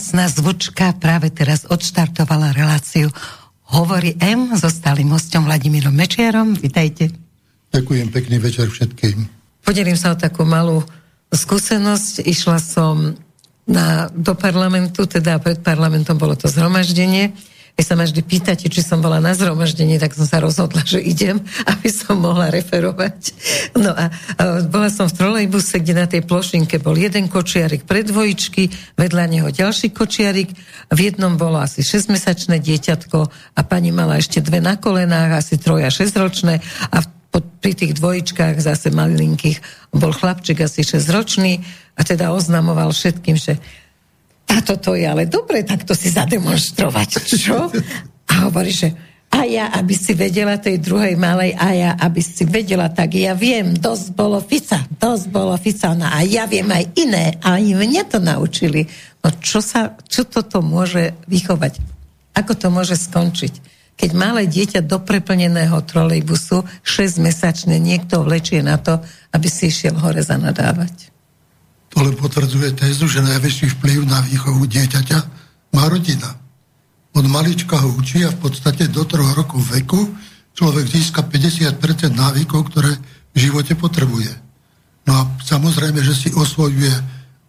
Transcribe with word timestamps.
Prekrásna 0.00 0.32
zvučka 0.32 0.96
práve 0.96 1.28
teraz 1.28 1.68
odštartovala 1.68 2.56
reláciu 2.56 3.12
Hovorí 3.68 4.16
M 4.16 4.48
so 4.56 4.72
stálym 4.72 5.12
hostom 5.12 5.44
Vladimírom 5.44 5.92
Mečiarom. 5.92 6.56
Vítajte. 6.56 7.12
Ďakujem, 7.68 8.08
pekný 8.08 8.40
večer 8.40 8.72
všetkým. 8.72 9.28
Podelím 9.60 10.00
sa 10.00 10.16
o 10.16 10.16
takú 10.16 10.48
malú 10.48 10.80
skúsenosť. 11.28 12.24
Išla 12.24 12.64
som 12.64 13.12
na, 13.68 14.08
do 14.16 14.32
parlamentu, 14.32 15.04
teda 15.04 15.36
pred 15.36 15.60
parlamentom 15.60 16.16
bolo 16.16 16.32
to 16.32 16.48
zhromaždenie 16.48 17.36
keď 17.76 17.84
sa 17.84 17.94
ma 17.96 18.04
vždy 18.04 18.22
pýtate, 18.24 18.66
či 18.68 18.80
som 18.84 19.00
bola 19.00 19.22
na 19.22 19.32
zhromaždení, 19.32 19.96
tak 19.96 20.12
som 20.12 20.26
sa 20.28 20.42
rozhodla, 20.42 20.82
že 20.84 21.00
idem, 21.00 21.40
aby 21.66 21.88
som 21.88 22.18
mohla 22.20 22.52
referovať. 22.52 23.34
No 23.78 23.94
a, 23.94 24.10
a 24.10 24.42
bola 24.66 24.92
som 24.92 25.08
v 25.08 25.16
trolejbuse, 25.16 25.80
kde 25.80 25.94
na 25.96 26.06
tej 26.06 26.26
plošinke 26.26 26.82
bol 26.82 26.98
jeden 26.98 27.30
kočiarik 27.32 27.88
pre 27.88 28.04
dvojičky, 28.04 28.96
vedľa 28.98 29.24
neho 29.30 29.48
ďalší 29.48 29.94
kočiarik, 29.94 30.52
v 30.90 30.98
jednom 30.98 31.38
bolo 31.38 31.62
asi 31.62 31.80
6-mesačné 31.80 32.60
dieťatko 32.60 33.18
a 33.56 33.60
pani 33.64 33.94
mala 33.94 34.18
ešte 34.18 34.42
dve 34.42 34.58
na 34.60 34.76
kolenách, 34.76 35.40
asi 35.40 35.56
troja 35.56 35.88
6-ročné 35.88 36.60
a 36.90 36.98
pod, 37.30 37.46
pri 37.62 37.78
tých 37.78 37.94
dvojičkách 37.96 38.58
zase 38.58 38.90
malinkých 38.90 39.62
bol 39.94 40.10
chlapček 40.10 40.66
asi 40.66 40.82
6-ročný 40.82 41.62
a 41.94 42.02
teda 42.02 42.34
oznamoval 42.34 42.90
všetkým, 42.90 43.38
že 43.38 43.56
a 44.50 44.58
toto 44.66 44.98
je 44.98 45.06
ale 45.06 45.30
dobre 45.30 45.62
takto 45.62 45.94
si 45.94 46.10
zademonstrovať. 46.10 47.08
Čo? 47.22 47.70
A 48.30 48.50
hovorí, 48.50 48.74
že 48.74 48.90
a 49.30 49.46
ja, 49.46 49.70
aby 49.70 49.94
si 49.94 50.10
vedela 50.18 50.58
tej 50.58 50.82
druhej 50.82 51.14
malej, 51.14 51.54
a 51.54 51.68
ja, 51.70 51.90
aby 51.94 52.18
si 52.18 52.42
vedela, 52.42 52.90
tak 52.90 53.14
ja 53.14 53.30
viem, 53.30 53.78
dosť 53.78 54.06
bolo 54.10 54.42
Fica, 54.42 54.82
dosť 54.90 55.26
bolo 55.30 55.54
Fica, 55.54 55.94
no 55.94 56.02
a 56.02 56.18
ja 56.26 56.50
viem 56.50 56.66
aj 56.66 56.84
iné, 56.98 57.38
a 57.38 57.62
aj 57.62 57.78
mne 57.78 58.02
to 58.10 58.18
naučili. 58.18 58.90
No 59.22 59.30
čo, 59.38 59.62
sa, 59.62 59.94
čo 60.10 60.26
toto 60.26 60.66
môže 60.66 61.14
vychovať? 61.30 61.78
Ako 62.34 62.58
to 62.58 62.74
môže 62.74 62.98
skončiť? 62.98 63.70
Keď 63.94 64.10
malé 64.18 64.50
dieťa 64.50 64.82
do 64.82 64.98
preplneného 64.98 65.78
trolejbusu 65.86 66.66
6-mesačne 66.82 67.78
niekto 67.78 68.26
vlečie 68.26 68.66
na 68.66 68.82
to, 68.82 68.98
aby 69.30 69.46
si 69.46 69.70
išiel 69.70 69.94
hore 69.94 70.24
zanadávať. 70.26 71.09
To 71.90 72.06
len 72.06 72.14
potvrdzuje 72.14 72.78
tézu, 72.78 73.10
že 73.10 73.24
najväčší 73.24 73.78
vplyv 73.78 74.06
na 74.06 74.22
výchovu 74.22 74.62
dieťaťa 74.66 75.18
má 75.74 75.84
rodina. 75.90 76.38
Od 77.10 77.26
malička 77.26 77.82
ho 77.82 77.90
učí 77.98 78.22
a 78.22 78.30
v 78.30 78.38
podstate 78.46 78.86
do 78.86 79.02
troch 79.02 79.34
rokov 79.34 79.66
veku 79.74 80.06
človek 80.54 80.86
získa 80.86 81.26
50% 81.26 82.14
návykov, 82.14 82.70
ktoré 82.70 82.94
v 83.34 83.36
živote 83.36 83.74
potrebuje. 83.74 84.30
No 85.06 85.12
a 85.18 85.22
samozrejme, 85.42 85.98
že 86.02 86.14
si 86.14 86.28
osvojuje 86.30 86.94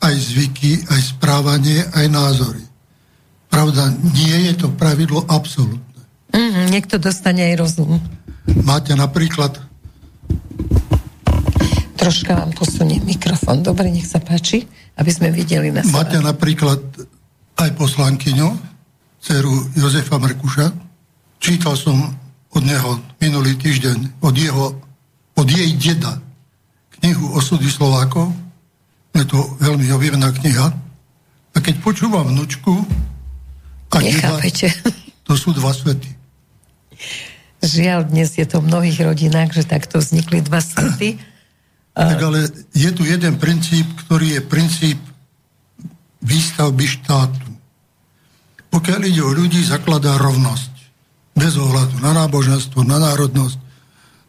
aj 0.01 0.13
zvyky, 0.17 0.89
aj 0.89 1.01
správanie, 1.17 1.85
aj 1.93 2.05
názory. 2.09 2.63
Pravda, 3.53 3.93
nie 4.15 4.49
je 4.49 4.65
to 4.65 4.67
pravidlo 4.73 5.21
absolútne. 5.29 6.01
Mm, 6.33 6.71
niekto 6.71 6.97
dostane 6.97 7.53
aj 7.53 7.55
rozum. 7.59 8.01
Máte 8.65 8.95
napríklad 8.97 9.59
Troška 12.01 12.33
vám 12.33 12.51
posunie 12.57 12.97
mikrofón. 13.05 13.61
Dobre, 13.61 13.93
nech 13.93 14.09
sa 14.09 14.17
páči, 14.17 14.65
aby 14.97 15.11
sme 15.13 15.29
videli 15.29 15.69
na 15.69 15.85
seba. 15.85 16.01
Máte 16.01 16.17
napríklad 16.17 16.81
aj 17.61 17.69
poslankyňu, 17.77 18.49
dceru 19.21 19.69
Jozefa 19.77 20.17
Mrkuša. 20.17 20.73
Čítal 21.37 21.77
som 21.77 22.01
od 22.57 22.63
neho 22.65 22.97
minulý 23.21 23.53
týždeň, 23.53 24.17
od, 24.25 24.33
jeho, 24.33 24.73
od 25.37 25.47
jej 25.47 25.69
deda, 25.77 26.17
knihu 26.97 27.37
Osudy 27.37 27.69
Slovákov. 27.69 28.33
Je 29.13 29.21
to 29.29 29.37
veľmi 29.61 29.85
objavná 29.93 30.33
kniha. 30.33 30.73
A 31.53 31.57
keď 31.61 31.85
počúvam 31.85 32.33
vnúčku 32.33 32.81
a 33.93 33.97
deda, 34.01 34.41
to 35.27 35.33
sú 35.37 35.53
dva 35.53 35.69
svety. 35.69 36.09
Žiaľ, 37.61 38.09
dnes 38.09 38.33
je 38.33 38.45
to 38.49 38.57
v 38.57 38.73
mnohých 38.73 39.05
rodinách, 39.05 39.53
že 39.53 39.69
takto 39.69 40.01
vznikli 40.01 40.41
dva 40.41 40.65
svety. 40.65 41.21
Tak 41.91 42.17
ale 42.23 42.47
je 42.71 42.89
tu 42.95 43.03
jeden 43.03 43.35
princíp, 43.35 43.83
ktorý 44.07 44.39
je 44.39 44.41
princíp 44.47 44.99
výstavby 46.23 46.85
štátu. 46.87 47.49
Pokiaľ 48.71 48.99
ide 49.03 49.19
o 49.19 49.35
ľudí, 49.35 49.59
zakladá 49.67 50.15
rovnosť. 50.15 50.71
Bez 51.35 51.59
ohľadu 51.59 51.99
na 51.99 52.11
náboženstvo, 52.15 52.87
na 52.87 52.99
národnosť, 52.99 53.59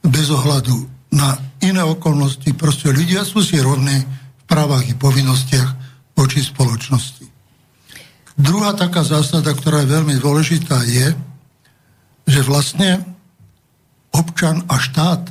bez 0.06 0.26
ohľadu 0.34 0.74
na 1.14 1.38
iné 1.62 1.82
okolnosti. 1.86 2.50
Proste 2.58 2.90
ľudia 2.90 3.22
sú 3.22 3.44
si 3.44 3.62
rovní 3.62 4.02
v 4.02 4.42
právach 4.50 4.82
i 4.88 4.98
povinnostiach 4.98 5.70
voči 6.18 6.42
spoločnosti. 6.42 7.26
Druhá 8.34 8.74
taká 8.74 9.06
zásada, 9.06 9.54
ktorá 9.54 9.84
je 9.84 9.92
veľmi 9.92 10.14
dôležitá, 10.18 10.82
je, 10.88 11.14
že 12.26 12.40
vlastne 12.42 13.04
občan 14.10 14.64
a 14.66 14.80
štát 14.80 15.30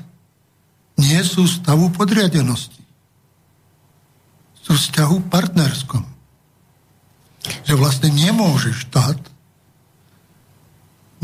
nie 1.02 1.22
sú 1.26 1.50
stavu 1.50 1.90
podriadenosti. 1.90 2.78
Sú 4.62 4.78
vzťahu 4.78 5.26
partnerskom. 5.34 6.06
Že 7.66 7.74
vlastne 7.74 8.14
nemôže 8.14 8.70
štát 8.78 9.18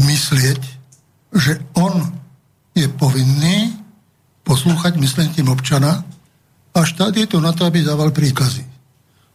myslieť, 0.02 0.62
že 1.38 1.62
on 1.78 2.02
je 2.74 2.90
povinný 2.90 3.78
poslúchať 4.42 4.98
myslím 4.98 5.30
tým 5.34 5.54
občana 5.54 6.02
a 6.74 6.80
štát 6.86 7.14
je 7.14 7.26
to 7.30 7.38
na 7.38 7.54
to, 7.54 7.66
aby 7.66 7.86
dával 7.86 8.09
príkazy. 8.14 8.66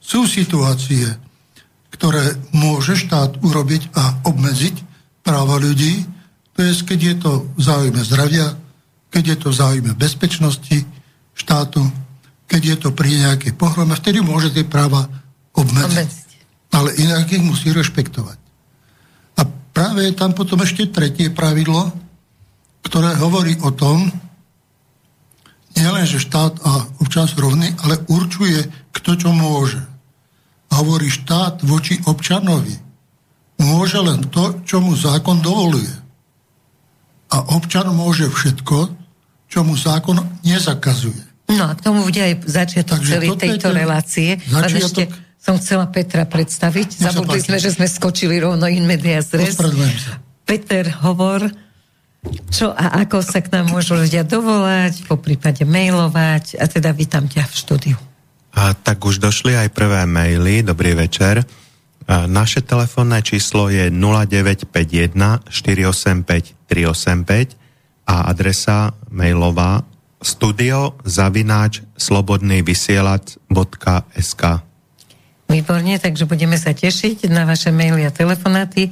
Sú 0.02 0.26
situácie, 0.26 1.06
ktoré 1.94 2.34
môže 2.54 2.98
štát 2.98 3.38
urobiť 3.42 3.94
a 3.94 4.26
obmedziť 4.26 4.74
práva 5.22 5.58
ľudí, 5.58 6.06
to 6.52 6.58
je, 6.62 6.72
keď 6.82 6.98
je 7.00 7.14
to 7.22 7.32
v 7.54 7.60
záujme 7.60 8.00
zdravia, 8.02 8.61
keď 9.12 9.22
je 9.22 9.36
to 9.36 9.48
v 9.52 9.58
záujme 9.60 9.92
bezpečnosti 9.92 10.88
štátu, 11.36 11.84
keď 12.48 12.62
je 12.64 12.76
to 12.80 12.88
pri 12.96 13.12
nejakej 13.12 13.52
pohrome, 13.52 13.92
vtedy 13.92 14.24
môže 14.24 14.52
tie 14.52 14.64
práva 14.64 15.04
obmedziť. 15.52 16.08
Ale 16.72 16.96
inak 16.96 17.28
ich 17.28 17.44
musí 17.44 17.68
rešpektovať. 17.68 18.40
A 19.36 19.44
práve 19.76 20.08
je 20.08 20.16
tam 20.16 20.32
potom 20.32 20.60
ešte 20.64 20.88
tretie 20.88 21.28
pravidlo, 21.28 21.92
ktoré 22.84 23.16
hovorí 23.20 23.60
o 23.60 23.72
tom, 23.72 24.08
nielen, 25.76 26.04
že 26.04 26.20
štát 26.20 26.60
a 26.64 26.88
občan 27.00 27.28
sú 27.28 27.40
rovní, 27.40 27.72
ale 27.84 28.00
určuje, 28.08 28.68
kto 28.92 29.16
čo 29.16 29.30
môže. 29.32 29.80
A 30.72 30.80
hovorí 30.80 31.12
štát 31.12 31.64
voči 31.64 32.00
občanovi. 32.08 32.76
Môže 33.60 34.00
len 34.00 34.28
to, 34.32 34.64
čo 34.64 34.80
mu 34.80 34.96
zákon 34.96 35.44
dovoluje. 35.44 35.92
A 37.32 37.56
občan 37.56 37.88
môže 37.92 38.28
všetko, 38.28 39.01
čo 39.52 39.60
mu 39.60 39.76
zákon 39.76 40.16
nezakazuje. 40.40 41.52
No 41.52 41.68
a 41.68 41.76
k 41.76 41.84
tomu 41.84 42.08
bude 42.08 42.16
aj 42.16 42.48
začiatok 42.48 43.04
Takže 43.04 43.12
celej 43.12 43.30
tejto 43.36 43.68
ten 43.68 43.76
relácie. 43.76 44.30
Začiatok... 44.48 44.80
ešte 44.80 45.02
som 45.36 45.60
chcela 45.60 45.84
Petra 45.92 46.24
predstaviť. 46.24 47.04
Zabudli 47.04 47.44
sme, 47.44 47.60
že 47.60 47.76
sme 47.76 47.84
skočili 47.84 48.40
rovno 48.40 48.64
in 48.72 48.88
medias 48.88 49.28
res. 49.36 49.60
Peter, 50.48 50.88
hovor, 51.04 51.52
čo 52.48 52.72
a 52.72 53.04
ako 53.04 53.20
sa 53.20 53.44
k 53.44 53.52
nám 53.52 53.68
môžu 53.68 53.98
ľudia 53.98 54.24
dovolať, 54.24 55.04
po 55.04 55.20
prípade 55.20 55.66
mailovať 55.68 56.56
a 56.56 56.64
teda 56.70 56.94
vítam 56.96 57.28
ťa 57.28 57.44
v 57.44 57.54
štúdiu. 57.54 57.96
A 58.56 58.72
tak 58.72 59.02
už 59.04 59.20
došli 59.20 59.58
aj 59.58 59.74
prvé 59.74 60.06
maily. 60.08 60.64
Dobrý 60.64 60.96
večer. 60.96 61.44
A 62.06 62.26
naše 62.30 62.62
telefónne 62.64 63.20
číslo 63.20 63.68
je 63.68 63.90
0951 63.90 65.50
485 65.50 66.70
385 66.70 67.58
a 68.08 68.30
adresa 68.30 68.94
mailová 69.12 69.84
studio 70.24 70.96
zavináč 71.04 71.84
slobodnývysielac.sk 72.00 74.42
Výborne, 75.52 76.00
takže 76.00 76.24
budeme 76.24 76.56
sa 76.56 76.72
tešiť 76.72 77.28
na 77.28 77.44
vaše 77.44 77.68
maily 77.68 78.08
a 78.08 78.14
telefonáty. 78.14 78.88
E, 78.88 78.90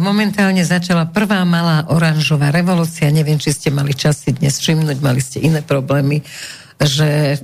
momentálne 0.00 0.64
začala 0.64 1.04
prvá 1.04 1.44
malá 1.44 1.84
oranžová 1.92 2.48
revolúcia. 2.48 3.12
Neviem, 3.12 3.36
či 3.36 3.52
ste 3.52 3.68
mali 3.68 3.92
čas 3.92 4.24
si 4.24 4.32
dnes 4.32 4.56
všimnúť, 4.56 5.04
mali 5.04 5.20
ste 5.20 5.44
iné 5.44 5.60
problémy, 5.60 6.24
že 6.80 7.36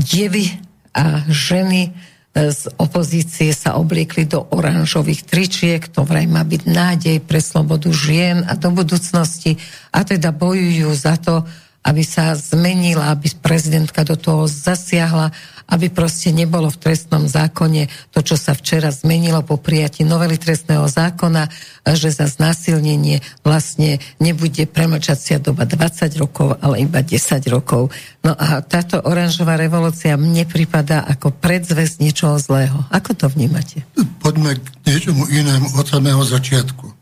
dievy 0.00 0.48
a 0.96 1.28
ženy 1.28 1.92
z 2.32 2.72
opozície 2.80 3.52
sa 3.52 3.76
obliekli 3.76 4.24
do 4.24 4.48
oranžových 4.56 5.28
tričiek, 5.28 5.84
to 5.92 6.00
vraj 6.08 6.24
má 6.24 6.40
byť 6.40 6.62
nádej 6.64 7.16
pre 7.20 7.44
slobodu 7.44 7.92
žien 7.92 8.40
a 8.48 8.56
do 8.56 8.72
budúcnosti. 8.72 9.60
A 9.92 10.00
teda 10.00 10.32
bojujú 10.32 10.88
za 10.96 11.20
to, 11.20 11.44
aby 11.82 12.02
sa 12.06 12.38
zmenila, 12.38 13.10
aby 13.10 13.26
prezidentka 13.42 14.06
do 14.06 14.14
toho 14.14 14.46
zasiahla, 14.46 15.34
aby 15.70 15.90
proste 15.90 16.30
nebolo 16.30 16.70
v 16.70 16.78
trestnom 16.78 17.26
zákone 17.26 17.90
to, 18.14 18.20
čo 18.22 18.36
sa 18.38 18.54
včera 18.54 18.94
zmenilo 18.94 19.42
po 19.42 19.58
prijatí 19.58 20.06
novely 20.06 20.38
trestného 20.38 20.86
zákona, 20.86 21.48
že 21.96 22.14
za 22.14 22.30
znásilnenie 22.30 23.24
vlastne 23.42 23.98
nebude 24.22 24.68
premlčacia 24.68 25.42
doba 25.42 25.66
20 25.66 26.22
rokov, 26.22 26.60
ale 26.62 26.86
iba 26.86 27.02
10 27.02 27.18
rokov. 27.50 27.90
No 28.22 28.36
a 28.36 28.62
táto 28.62 29.02
oranžová 29.02 29.58
revolúcia 29.58 30.14
mne 30.14 30.46
pripadá 30.46 31.02
ako 31.02 31.34
predzvesť 31.34 31.98
niečoho 31.98 32.38
zlého. 32.38 32.86
Ako 32.94 33.18
to 33.18 33.26
vnímate? 33.26 33.82
Poďme 34.22 34.60
k 34.60 34.66
niečomu 34.86 35.26
inému 35.26 35.74
od 35.74 35.86
samého 35.88 36.22
začiatku. 36.22 37.01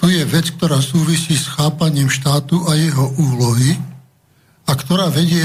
To 0.00 0.08
je 0.08 0.24
vec, 0.24 0.48
ktorá 0.56 0.80
súvisí 0.80 1.36
s 1.36 1.52
chápaním 1.52 2.08
štátu 2.08 2.56
a 2.64 2.72
jeho 2.72 3.12
úlohy 3.20 3.76
a 4.64 4.72
ktorá 4.72 5.12
vedie 5.12 5.44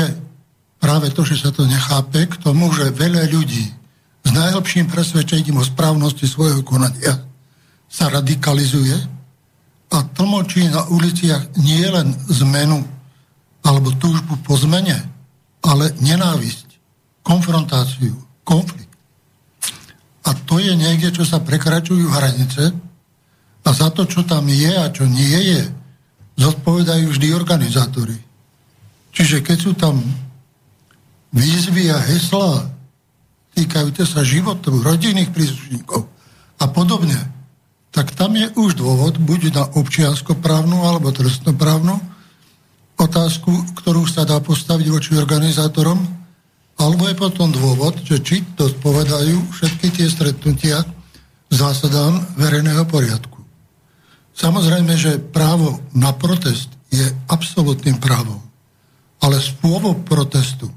práve 0.80 1.12
to, 1.12 1.28
že 1.28 1.44
sa 1.44 1.52
to 1.52 1.68
nechápe, 1.68 2.24
k 2.24 2.40
tomu, 2.40 2.72
že 2.72 2.96
veľa 2.96 3.28
ľudí 3.36 3.68
s 4.24 4.30
najlepším 4.32 4.88
presvedčením 4.88 5.60
o 5.60 5.68
správnosti 5.68 6.24
svojho 6.24 6.64
konania 6.64 7.20
sa 7.92 8.08
radikalizuje 8.08 8.96
a 9.92 9.98
tlmočí 10.16 10.72
na 10.72 10.88
uliciach 10.88 11.60
nie 11.60 11.84
len 11.92 12.16
zmenu 12.32 12.80
alebo 13.66 13.92
túžbu 14.00 14.40
po 14.46 14.56
zmene, 14.56 15.04
ale 15.66 15.92
nenávisť, 16.00 16.80
konfrontáciu, 17.26 18.14
konflikt. 18.48 18.94
A 20.26 20.32
to 20.48 20.64
je 20.64 20.74
niekde, 20.78 21.12
čo 21.12 21.28
sa 21.28 21.42
prekračujú 21.42 22.08
hranice 22.08 22.85
a 23.66 23.70
za 23.74 23.90
to, 23.90 24.06
čo 24.06 24.22
tam 24.22 24.46
je 24.46 24.70
a 24.70 24.94
čo 24.94 25.10
nie 25.10 25.58
je, 25.58 25.62
zodpovedajú 26.38 27.10
vždy 27.10 27.28
organizátori. 27.34 28.18
Čiže 29.16 29.42
keď 29.42 29.58
sú 29.58 29.72
tam 29.74 29.98
výzvy 31.34 31.90
a 31.90 31.98
heslá 31.98 32.70
týkajúce 33.56 34.04
sa 34.06 34.22
životov, 34.22 34.84
rodinných 34.84 35.32
príslušníkov 35.32 36.06
a 36.60 36.66
podobne, 36.70 37.18
tak 37.96 38.12
tam 38.12 38.36
je 38.36 38.52
už 38.60 38.76
dôvod 38.76 39.16
buď 39.24 39.42
na 39.56 39.64
občianskoprávnu 39.72 40.84
alebo 40.84 41.16
trestnoprávnu 41.16 41.96
otázku, 43.00 43.52
ktorú 43.80 44.04
sa 44.04 44.28
dá 44.28 44.40
postaviť 44.44 44.88
voči 44.92 45.12
organizátorom, 45.16 46.00
alebo 46.76 47.08
je 47.08 47.16
potom 47.16 47.48
dôvod, 47.56 48.04
že 48.04 48.20
či 48.20 48.44
to 48.60 48.68
spovedajú 48.68 49.40
všetky 49.56 49.88
tie 49.96 50.08
stretnutia 50.12 50.84
zásadám 51.48 52.20
verejného 52.36 52.84
poriadku. 52.88 53.35
Samozrejme, 54.36 54.94
že 55.00 55.18
právo 55.18 55.80
na 55.96 56.12
protest 56.12 56.68
je 56.92 57.08
absolútnym 57.32 57.96
právom. 58.04 58.44
Ale 59.24 59.40
spôsob 59.40 60.04
protestu 60.04 60.68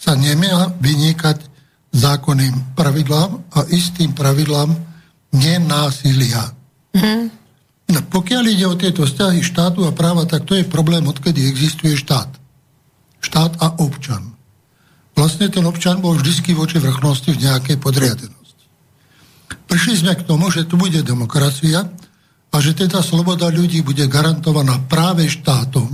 sa 0.00 0.16
nemá 0.16 0.72
vynikať 0.80 1.44
zákonným 1.92 2.72
pravidlám 2.72 3.52
a 3.52 3.68
istým 3.68 4.16
pravidlám 4.16 4.72
nenásilia. 5.36 6.56
Mm. 6.96 7.28
No, 7.92 7.98
pokiaľ 8.08 8.44
ide 8.48 8.64
o 8.64 8.80
tieto 8.80 9.04
vzťahy 9.04 9.44
štátu 9.44 9.84
a 9.84 9.92
práva, 9.92 10.24
tak 10.24 10.48
to 10.48 10.56
je 10.56 10.64
problém, 10.64 11.04
odkedy 11.04 11.44
existuje 11.44 11.92
štát. 11.92 12.32
Štát 13.20 13.60
a 13.60 13.76
občan. 13.84 14.32
Vlastne 15.12 15.52
ten 15.52 15.60
občan 15.68 16.00
bol 16.00 16.16
vždy 16.16 16.56
voči 16.56 16.80
vrchnosti 16.80 17.28
v 17.28 17.42
nejakej 17.44 17.76
podriadenosti. 17.76 18.64
Prišli 19.68 19.94
sme 20.00 20.16
k 20.16 20.24
tomu, 20.24 20.48
že 20.48 20.64
tu 20.64 20.80
bude 20.80 21.04
demokracia, 21.04 21.84
a 22.52 22.56
že 22.60 22.76
teda 22.76 23.00
sloboda 23.00 23.48
ľudí 23.48 23.80
bude 23.80 24.04
garantovaná 24.04 24.76
práve 24.84 25.24
štátom 25.24 25.88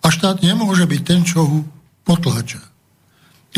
a 0.00 0.06
štát 0.06 0.40
nemôže 0.40 0.86
byť 0.86 1.02
ten, 1.02 1.20
čo 1.26 1.42
ho 1.44 1.58
potláča. 2.06 2.62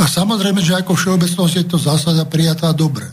A 0.01 0.09
samozrejme, 0.09 0.65
že 0.65 0.81
ako 0.81 0.97
všeobecnosť 0.97 1.55
je 1.61 1.65
to 1.69 1.77
zásada 1.77 2.25
prijatá 2.25 2.73
dobre. 2.73 3.05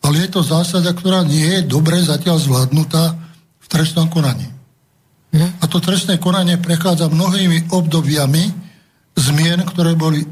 Ale 0.00 0.24
je 0.24 0.32
to 0.32 0.40
zásada, 0.40 0.96
ktorá 0.96 1.20
nie 1.28 1.60
je 1.60 1.68
dobre 1.68 2.00
zatiaľ 2.00 2.40
zvládnutá 2.40 3.20
v 3.60 3.66
trestnom 3.68 4.08
konaní. 4.08 4.48
A 5.36 5.64
to 5.68 5.78
trestné 5.78 6.16
konanie 6.16 6.56
prechádza 6.56 7.12
mnohými 7.12 7.70
obdobiami 7.70 8.50
zmien, 9.14 9.62
ktoré 9.68 9.92
boli 9.94 10.24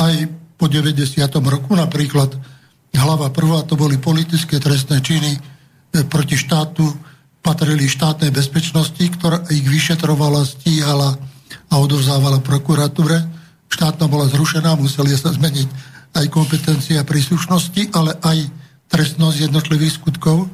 aj 0.00 0.26
po 0.56 0.66
90. 0.66 1.20
roku, 1.44 1.76
napríklad 1.76 2.32
hlava 2.96 3.28
prvá, 3.28 3.62
to 3.68 3.76
boli 3.76 4.00
politické 4.00 4.56
trestné 4.56 5.04
činy 5.04 5.36
e, 5.36 5.40
proti 6.08 6.34
štátu, 6.40 6.88
patrili 7.46 7.86
štátnej 7.86 8.34
bezpečnosti, 8.34 8.98
ktorá 8.98 9.46
ich 9.54 9.62
vyšetrovala, 9.62 10.42
stíhala 10.42 11.14
a 11.70 11.74
odovzávala 11.78 12.42
prokuratúre. 12.42 13.22
Štátna 13.70 14.10
bola 14.10 14.26
zrušená, 14.26 14.74
museli 14.74 15.14
sa 15.14 15.30
zmeniť 15.30 15.94
aj 16.18 16.26
kompetencia 16.26 17.06
príslušnosti, 17.06 17.94
ale 17.94 18.18
aj 18.18 18.50
trestnosť 18.90 19.46
jednotlivých 19.46 20.02
skutkov. 20.02 20.50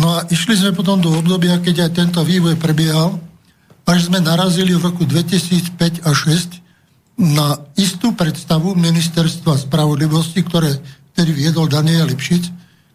No 0.00 0.06
a 0.16 0.24
išli 0.32 0.56
sme 0.56 0.72
potom 0.72 1.04
do 1.04 1.12
obdobia, 1.12 1.60
keď 1.60 1.88
aj 1.88 1.90
tento 1.92 2.20
vývoj 2.24 2.56
prebiehal, 2.56 3.20
až 3.84 4.08
sme 4.08 4.24
narazili 4.24 4.72
v 4.72 4.88
roku 4.88 5.04
2005 5.04 6.00
a 6.08 6.16
2006 6.16 6.64
na 7.16 7.56
istú 7.80 8.12
predstavu 8.12 8.76
ministerstva 8.76 9.56
spravodlivosti, 9.68 10.44
ktoré 10.44 10.76
vtedy 11.16 11.32
viedol 11.32 11.64
Daniel 11.64 12.12
Lipšic, 12.12 12.44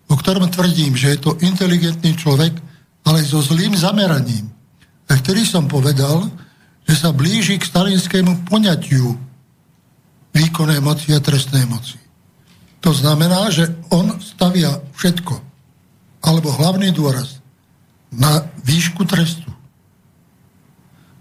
o 0.10 0.16
ktorom 0.18 0.46
tvrdím, 0.54 0.94
že 0.94 1.18
je 1.18 1.20
to 1.22 1.42
inteligentný 1.42 2.14
človek, 2.14 2.54
ale 3.06 3.26
so 3.26 3.42
zlým 3.42 3.74
zameraním. 3.74 4.50
Vtedy 5.10 5.44
som 5.44 5.68
povedal, 5.68 6.32
že 6.88 6.96
sa 6.96 7.12
blíži 7.12 7.60
k 7.60 7.68
stalinskému 7.68 8.48
poňatiu 8.48 9.18
výkonnej 10.32 10.80
moci 10.80 11.12
a 11.12 11.20
trestnej 11.20 11.68
moci. 11.68 12.00
To 12.82 12.96
znamená, 12.96 13.52
že 13.52 13.70
on 13.94 14.18
stavia 14.24 14.82
všetko, 14.96 15.36
alebo 16.24 16.50
hlavný 16.56 16.90
dôraz, 16.96 17.44
na 18.10 18.48
výšku 18.66 19.06
trestu. 19.06 19.48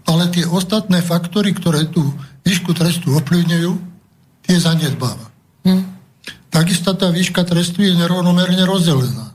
Ale 0.07 0.27
tie 0.33 0.43
ostatné 0.47 0.99
faktory, 1.05 1.53
ktoré 1.53 1.87
tú 1.87 2.01
výšku 2.41 2.73
trestu 2.73 3.13
ovplyvňujú, 3.15 3.71
tie 4.47 4.57
zanedbáva. 4.57 5.29
Hm. 5.67 5.85
Takisto 6.51 6.97
tá 6.97 7.13
výška 7.13 7.45
trestu 7.47 7.85
je 7.85 7.95
nerovnomerne 7.95 8.65
rozdelená 8.65 9.30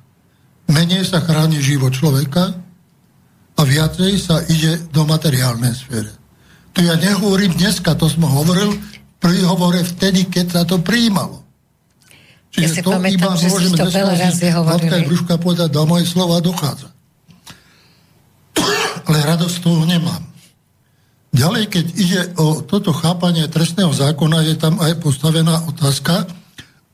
menej 0.71 1.07
sa 1.07 1.23
chráni 1.23 1.63
život 1.63 1.95
človeka 1.95 2.55
a 3.57 3.61
viacej 3.63 4.13
sa 4.19 4.43
ide 4.51 4.83
do 4.91 5.07
materiálnej 5.07 5.73
sfére. 5.73 6.13
To 6.77 6.85
ja 6.85 6.99
nehovorím 7.01 7.57
dneska, 7.57 7.97
to 7.97 8.11
som 8.11 8.29
hovoril 8.29 8.77
pri 9.17 9.41
hovore 9.49 9.81
vtedy, 9.81 10.29
keď 10.29 10.47
sa 10.53 10.63
to 10.69 10.83
prijímalo. 10.85 11.41
Čiže 12.53 12.65
ja 12.65 12.69
si 12.69 12.81
to 12.85 12.91
pamätám, 12.93 13.17
iba 13.17 13.41
že 13.41 13.49
môžeme 13.49 13.77
to 13.81 13.89
veľa 13.89 14.15
razy 14.17 14.49
hovorili. 14.53 15.09
Brúška 15.09 15.35
povedať, 15.41 15.69
do 15.73 15.83
moje 15.89 16.05
slova 16.05 16.37
dochádza. 16.45 16.89
Ale 19.09 19.19
radosť 19.25 19.57
toho 19.65 19.83
nemám. 19.89 20.25
Ďalej, 21.37 21.65
keď 21.69 21.87
ide 22.01 22.21
o 22.41 22.65
toto 22.65 22.97
chápanie 22.97 23.45
trestného 23.49 23.93
zákona, 23.93 24.45
je 24.49 24.57
tam 24.57 24.81
aj 24.81 25.01
postavená 25.05 25.69
otázka, 25.69 26.25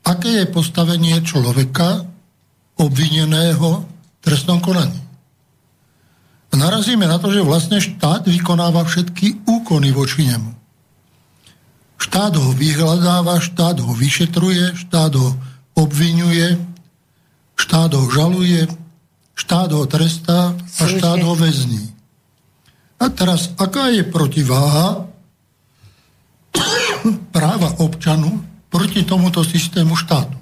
aké 0.02 0.42
je 0.42 0.46
postavenie 0.50 1.22
človeka 1.22 2.10
obvineného 2.82 3.86
v 3.86 4.18
trestnom 4.18 4.58
konaní. 4.58 4.98
Narazíme 6.52 7.08
na 7.08 7.16
to, 7.16 7.32
že 7.32 7.40
vlastne 7.40 7.80
štát 7.80 8.28
vykonáva 8.28 8.84
všetky 8.84 9.48
úkony 9.48 9.88
voči 9.88 10.28
nemu. 10.28 10.52
Štát 11.96 12.36
ho 12.36 12.52
vyhľadáva, 12.52 13.40
štát 13.40 13.80
ho 13.80 13.94
vyšetruje, 13.96 14.76
štát 14.76 15.16
ho 15.16 15.32
obvinuje, 15.72 16.60
štát 17.56 17.94
ho 17.94 18.04
žaluje, 18.10 18.68
štát 19.32 19.70
ho 19.72 19.86
trestá 19.88 20.52
a 20.52 20.82
štát 20.84 21.24
ho 21.24 21.32
väzní. 21.32 21.94
A 23.00 23.08
teraz, 23.08 23.54
aká 23.56 23.88
je 23.88 24.04
protiváha 24.04 25.08
práva 27.34 27.80
občanu 27.80 28.44
proti 28.68 29.08
tomuto 29.08 29.40
systému 29.40 29.96
štátu? 29.96 30.41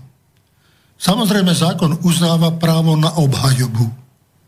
Samozrejme, 1.00 1.56
zákon 1.56 2.04
uznáva 2.04 2.52
právo 2.60 2.92
na 2.92 3.08
obhajobu. 3.16 3.88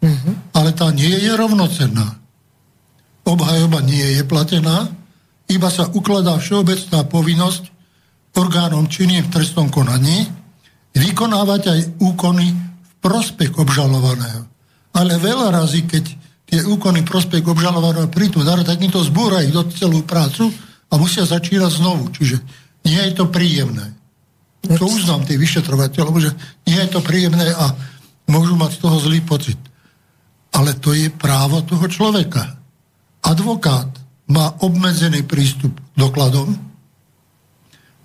Uh-huh. 0.05 0.35
Ale 0.53 0.77
tá 0.77 0.93
nie 0.93 1.17
je 1.17 1.33
rovnocenná. 1.33 2.21
Obhajoba 3.25 3.81
nie 3.81 4.21
je 4.21 4.23
platená, 4.29 4.93
iba 5.49 5.69
sa 5.73 5.89
ukladá 5.89 6.37
všeobecná 6.37 7.09
povinnosť 7.09 7.73
orgánom 8.37 8.89
činným 8.89 9.29
v 9.29 9.33
trestnom 9.33 9.69
konaní 9.69 10.29
vykonávať 10.93 11.63
aj 11.69 11.81
úkony 12.01 12.53
v 12.57 12.91
prospech 13.01 13.57
obžalovaného. 13.57 14.49
Ale 14.93 15.17
veľa 15.17 15.53
razy, 15.53 15.89
keď 15.89 16.05
tie 16.49 16.61
úkony 16.69 17.01
prospech 17.05 17.45
obžalovaného 17.45 18.13
prídu 18.13 18.45
tak 18.45 18.81
im 18.81 18.93
to 18.93 19.01
zbúra 19.01 19.41
ich 19.41 19.53
do 19.53 19.65
celú 19.73 20.05
prácu 20.05 20.53
a 20.93 21.01
musia 21.01 21.25
začínať 21.25 21.81
znovu. 21.81 22.13
Čiže 22.13 22.37
nie 22.85 23.01
je 23.01 23.13
to 23.17 23.29
príjemné. 23.33 24.02
To 24.63 24.85
uznám 24.87 25.27
tých 25.27 25.43
vyšetrovateľov, 25.43 26.15
že 26.23 26.31
nie 26.71 26.79
je 26.79 26.89
to 26.91 27.03
príjemné 27.03 27.51
a 27.51 27.75
môžu 28.31 28.55
mať 28.55 28.79
z 28.79 28.81
toho 28.83 28.97
zlý 29.03 29.21
pocit. 29.27 29.59
Ale 30.55 30.79
to 30.79 30.95
je 30.95 31.11
právo 31.11 31.65
toho 31.67 31.83
človeka. 31.91 32.61
Advokát 33.27 33.91
má 34.31 34.55
obmedzený 34.63 35.27
prístup 35.27 35.75
k 35.75 35.97
dokladom, 35.99 36.55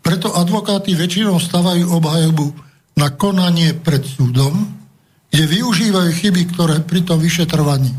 preto 0.01 0.31
advokáti 0.31 0.95
väčšinou 0.95 1.35
stavajú 1.35 1.91
obhajobu 1.99 2.55
na 2.95 3.11
konanie 3.11 3.75
pred 3.75 4.07
súdom, 4.07 4.55
kde 5.27 5.43
využívajú 5.43 6.09
chyby, 6.15 6.41
ktoré 6.55 6.75
pri 6.79 7.03
tom 7.03 7.19
vyšetrovaní 7.19 7.91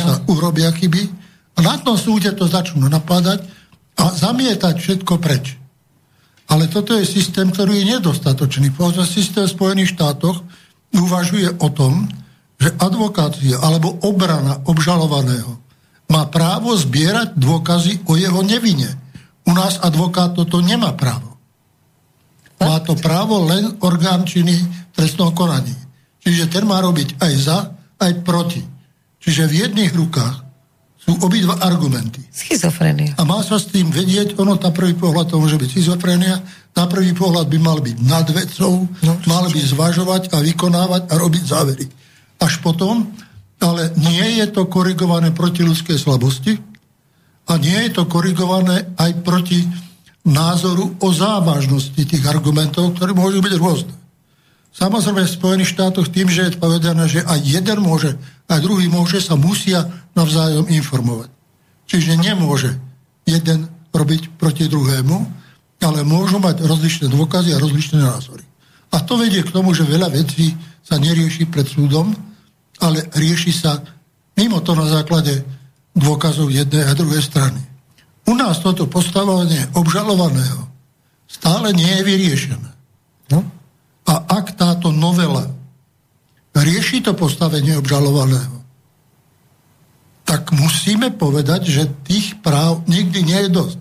sa 0.00 0.24
urobia 0.28 0.72
chyby 0.72 1.02
a 1.56 1.58
na 1.60 1.76
tom 1.80 1.96
súde 1.96 2.32
to 2.32 2.48
začnú 2.48 2.88
napadať 2.88 3.44
a 3.96 4.12
zamietať 4.12 4.74
všetko 4.80 5.20
preč. 5.20 5.56
Ale 6.46 6.70
toto 6.70 6.94
je 6.94 7.02
systém, 7.02 7.50
ktorý 7.50 7.82
je 7.82 7.98
nedostatočný. 7.98 8.70
Povedzme, 8.70 9.02
systém 9.02 9.44
v 9.46 9.54
Spojených 9.54 9.98
štátoch 9.98 10.46
uvažuje 10.94 11.58
o 11.58 11.68
tom, 11.74 12.06
že 12.56 12.72
advokácia 12.78 13.58
alebo 13.58 13.98
obrana 14.06 14.62
obžalovaného 14.64 15.58
má 16.06 16.22
právo 16.30 16.70
zbierať 16.78 17.34
dôkazy 17.34 18.06
o 18.06 18.14
jeho 18.14 18.40
nevine. 18.46 18.94
U 19.46 19.52
nás 19.52 19.82
advokát 19.82 20.38
toto 20.38 20.62
nemá 20.62 20.94
právo. 20.94 21.34
Má 22.62 22.78
to 22.80 22.94
právo 22.96 23.42
len 23.44 23.76
orgán 23.82 24.24
činy 24.24 24.54
trestného 24.94 25.34
konaní. 25.34 25.74
Čiže 26.22 26.48
ten 26.48 26.64
má 26.64 26.80
robiť 26.80 27.20
aj 27.20 27.32
za, 27.36 27.58
aj 28.00 28.12
proti. 28.22 28.62
Čiže 29.20 29.50
v 29.50 29.54
jedných 29.66 29.92
rukách 29.92 30.45
sú 31.06 31.14
obidva 31.22 31.54
argumenty. 31.62 32.18
Schizofrenia. 32.34 33.14
A 33.14 33.22
má 33.22 33.38
sa 33.46 33.62
s 33.62 33.70
tým 33.70 33.94
vedieť, 33.94 34.34
ono 34.42 34.58
na 34.58 34.74
prvý 34.74 34.98
pohľad 34.98 35.30
to 35.30 35.38
môže 35.38 35.54
byť 35.54 35.70
schizofrenia, 35.70 36.42
na 36.74 36.84
prvý 36.90 37.14
pohľad 37.14 37.46
by 37.46 37.58
mal 37.62 37.78
byť 37.78 37.96
nad 38.02 38.26
vecou, 38.26 38.90
no, 38.90 39.12
mal 39.30 39.46
by 39.46 39.60
zvažovať 39.62 40.34
a 40.34 40.42
vykonávať 40.42 41.02
a 41.06 41.14
robiť 41.14 41.44
závery. 41.46 41.86
Až 42.42 42.58
potom, 42.58 43.06
ale 43.62 43.94
nie 43.96 44.42
je 44.42 44.50
to 44.50 44.66
korigované 44.66 45.30
proti 45.30 45.62
ľudskej 45.62 45.94
slabosti 45.94 46.58
a 47.46 47.54
nie 47.54 47.86
je 47.86 48.02
to 48.02 48.10
korigované 48.10 48.90
aj 48.98 49.22
proti 49.22 49.62
názoru 50.26 50.98
o 50.98 51.08
závažnosti 51.14 52.02
tých 52.02 52.24
argumentov, 52.26 52.98
ktoré 52.98 53.14
môžu 53.14 53.38
byť 53.38 53.54
rôzne. 53.62 53.94
Samozrejme 54.76 55.24
v 55.24 55.36
Spojených 55.40 55.72
štátoch 55.72 56.12
tým, 56.12 56.28
že 56.28 56.52
je 56.52 56.60
povedané, 56.60 57.08
že 57.08 57.24
aj 57.24 57.40
jeden 57.40 57.80
môže, 57.80 58.12
aj 58.44 58.60
druhý 58.60 58.92
môže, 58.92 59.24
sa 59.24 59.32
musia 59.32 59.88
navzájom 60.12 60.68
informovať. 60.68 61.32
Čiže 61.88 62.20
nemôže 62.20 62.76
jeden 63.24 63.72
robiť 63.96 64.36
proti 64.36 64.68
druhému, 64.68 65.16
ale 65.80 66.04
môžu 66.04 66.36
mať 66.36 66.60
rozličné 66.68 67.08
dôkazy 67.08 67.56
a 67.56 67.62
rozličné 67.62 68.04
názory. 68.04 68.44
A 68.92 69.00
to 69.00 69.16
vedie 69.16 69.40
k 69.40 69.52
tomu, 69.52 69.72
že 69.72 69.88
veľa 69.88 70.12
vecí 70.12 70.52
sa 70.84 71.00
nerieši 71.00 71.48
pred 71.48 71.64
súdom, 71.64 72.12
ale 72.80 73.08
rieši 73.16 73.52
sa 73.56 73.80
mimo 74.36 74.60
to 74.60 74.76
na 74.76 74.84
základe 74.92 75.40
dôkazov 75.96 76.52
jednej 76.52 76.84
a 76.84 76.92
druhej 76.92 77.24
strany. 77.24 77.60
U 78.28 78.36
nás 78.36 78.60
toto 78.60 78.84
postavovanie 78.84 79.72
obžalovaného 79.72 80.68
stále 81.26 81.74
nie 81.74 81.90
je 81.90 82.02
vyriešené. 82.06 82.70
No? 83.34 83.42
A 84.06 84.14
ak 84.38 84.54
táto 84.54 84.94
novela 84.94 85.50
rieši 86.54 87.02
to 87.02 87.12
postavenie 87.12 87.74
obžalovaného, 87.76 88.62
tak 90.26 90.50
musíme 90.50 91.14
povedať, 91.14 91.70
že 91.70 91.92
tých 92.02 92.38
práv 92.42 92.82
nikdy 92.90 93.22
nie 93.22 93.40
je 93.46 93.50
dosť. 93.50 93.80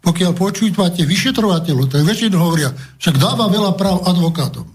Pokiaľ 0.00 0.32
počúvate 0.32 1.02
vyšetrovateľov, 1.02 1.90
tak 1.90 2.06
väčšinou 2.06 2.40
hovoria, 2.40 2.70
však 3.02 3.20
dáva 3.20 3.50
veľa 3.50 3.74
práv 3.74 4.06
advokátom. 4.06 4.66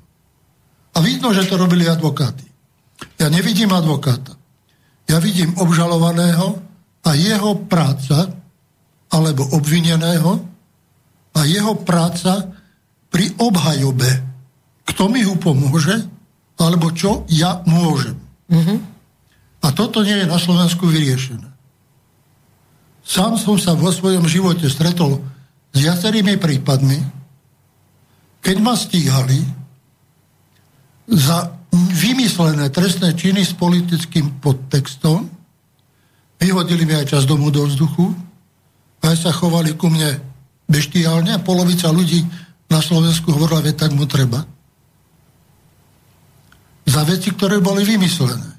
A 0.95 0.97
vidno, 1.01 1.31
že 1.31 1.47
to 1.47 1.55
robili 1.59 1.87
advokáti. 1.87 2.45
Ja 3.19 3.27
nevidím 3.27 3.71
advokáta. 3.71 4.35
Ja 5.07 5.19
vidím 5.19 5.55
obžalovaného 5.59 6.59
a 7.03 7.09
jeho 7.15 7.63
práca, 7.67 8.31
alebo 9.11 9.43
obvineného, 9.55 10.55
a 11.35 11.41
jeho 11.43 11.75
práca 11.83 12.47
pri 13.11 13.35
obhajobe 13.35 14.34
kto 14.85 15.09
mi 15.09 15.25
ju 15.25 15.33
pomôže, 15.41 16.05
alebo 16.61 16.93
čo 16.93 17.25
ja 17.27 17.59
môžem. 17.65 18.15
Mm-hmm. 18.47 18.77
A 19.65 19.67
toto 19.73 20.05
nie 20.05 20.13
je 20.13 20.29
na 20.29 20.37
Slovensku 20.37 20.85
vyriešené. 20.85 21.49
Sám 23.05 23.37
som 23.37 23.57
sa 23.57 23.73
vo 23.73 23.89
svojom 23.89 24.25
živote 24.25 24.69
stretol 24.69 25.21
s 25.73 25.77
viacerými 25.77 26.37
prípadmi, 26.37 26.97
keď 28.41 28.57
ma 28.61 28.77
stíhali 28.77 29.41
za 31.09 31.53
vymyslené 31.73 32.69
trestné 32.69 33.13
činy 33.13 33.45
s 33.45 33.53
politickým 33.57 34.41
podtextom, 34.41 35.29
vyhodili 36.37 36.85
mi 36.85 36.93
aj 36.97 37.13
čas 37.13 37.23
domu 37.25 37.49
do 37.49 37.65
vzduchu, 37.65 38.13
aj 39.05 39.17
sa 39.17 39.29
chovali 39.33 39.77
ku 39.77 39.89
mne 39.89 40.17
beštiálne 40.65 41.41
polovica 41.45 41.93
ľudí 41.93 42.25
na 42.69 42.81
Slovensku 42.81 43.33
hovorila, 43.33 43.61
že 43.61 43.77
tak 43.77 43.93
mu 43.93 44.09
treba 44.09 44.54
za 46.85 47.01
veci, 47.03 47.33
ktoré 47.33 47.57
boli 47.57 47.81
vymyslené. 47.81 48.55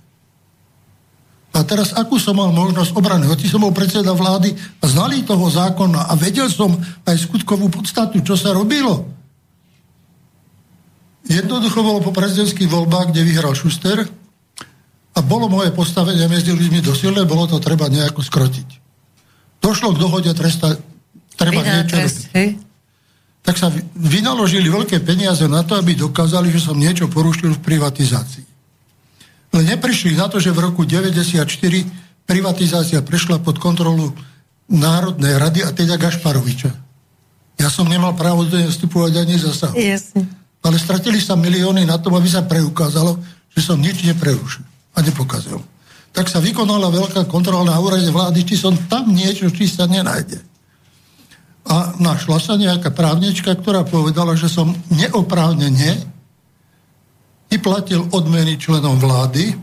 A 1.56 1.64
teraz, 1.64 1.96
akú 1.96 2.20
som 2.20 2.36
mal 2.36 2.52
možnosť 2.52 2.92
obrany? 2.92 3.24
Hoci 3.24 3.48
som 3.48 3.64
bol 3.64 3.72
predseda 3.72 4.12
vlády 4.12 4.52
a 4.52 4.84
znali 4.84 5.24
toho 5.24 5.48
zákona 5.48 6.04
a 6.04 6.12
vedel 6.12 6.52
som 6.52 6.76
aj 7.08 7.16
skutkovú 7.16 7.72
podstatu, 7.72 8.20
čo 8.20 8.36
sa 8.36 8.52
robilo. 8.52 9.08
Jednoducho 11.24 11.80
bolo 11.80 12.04
po 12.04 12.12
prezidentských 12.12 12.68
voľbách, 12.68 13.10
kde 13.10 13.24
vyhral 13.24 13.56
Šuster 13.56 14.04
a 15.16 15.18
bolo 15.24 15.48
moje 15.48 15.72
postavenie 15.72 16.28
medzi 16.28 16.52
ľuďmi 16.52 16.84
dosilné, 16.84 17.24
bolo 17.24 17.48
to 17.48 17.56
treba 17.56 17.88
nejako 17.88 18.20
skrotiť. 18.20 18.68
Došlo 19.64 19.96
k 19.96 20.02
dohode 20.02 20.30
tresta, 20.36 20.76
treba 21.40 21.64
Vina, 21.64 21.82
niečo 21.82 21.96
trest, 21.96 22.28
robiť 22.30 22.65
tak 23.46 23.62
sa 23.62 23.70
vynaložili 23.94 24.66
veľké 24.66 25.06
peniaze 25.06 25.46
na 25.46 25.62
to, 25.62 25.78
aby 25.78 25.94
dokázali, 25.94 26.50
že 26.50 26.66
som 26.66 26.74
niečo 26.74 27.06
porušil 27.06 27.54
v 27.54 27.62
privatizácii. 27.62 28.42
Ale 29.54 29.62
neprišli 29.62 30.18
na 30.18 30.26
to, 30.26 30.42
že 30.42 30.50
v 30.50 30.66
roku 30.66 30.82
1994 30.82 32.26
privatizácia 32.26 32.98
prešla 33.06 33.38
pod 33.38 33.62
kontrolu 33.62 34.10
Národnej 34.66 35.38
rady 35.38 35.62
a 35.62 35.70
teda 35.70 35.94
Gašparoviča. 35.94 36.74
Ja 37.56 37.70
som 37.70 37.86
nemal 37.86 38.18
právo 38.18 38.42
do 38.42 38.58
nej 38.58 38.66
vstupovať 38.66 39.22
ani 39.22 39.38
zasahovať. 39.38 39.78
Jasne. 39.78 40.26
Ale 40.66 40.76
stratili 40.82 41.22
sa 41.22 41.38
milióny 41.38 41.86
na 41.86 42.02
tom, 42.02 42.18
aby 42.18 42.26
sa 42.26 42.42
preukázalo, 42.42 43.22
že 43.54 43.62
som 43.62 43.78
nič 43.78 44.02
neprerušil 44.02 44.66
a 44.92 44.98
nepokazil. 45.06 45.62
Tak 46.10 46.26
sa 46.26 46.42
vykonala 46.42 46.90
veľká 46.90 47.30
kontrola 47.30 47.62
na 47.62 47.78
úrade 47.78 48.10
vlády, 48.10 48.42
či 48.42 48.58
som 48.58 48.74
tam 48.90 49.14
niečo, 49.14 49.46
či 49.54 49.70
sa 49.70 49.86
nenájde. 49.86 50.42
A 51.66 51.98
našla 51.98 52.38
sa 52.38 52.54
nejaká 52.54 52.94
právnička, 52.94 53.58
ktorá 53.58 53.82
povedala, 53.82 54.38
že 54.38 54.46
som 54.46 54.70
neoprávnene 54.90 55.98
vyplatil 57.50 58.06
odmeny 58.14 58.58
členom 58.58 58.98
vlády 58.98 59.54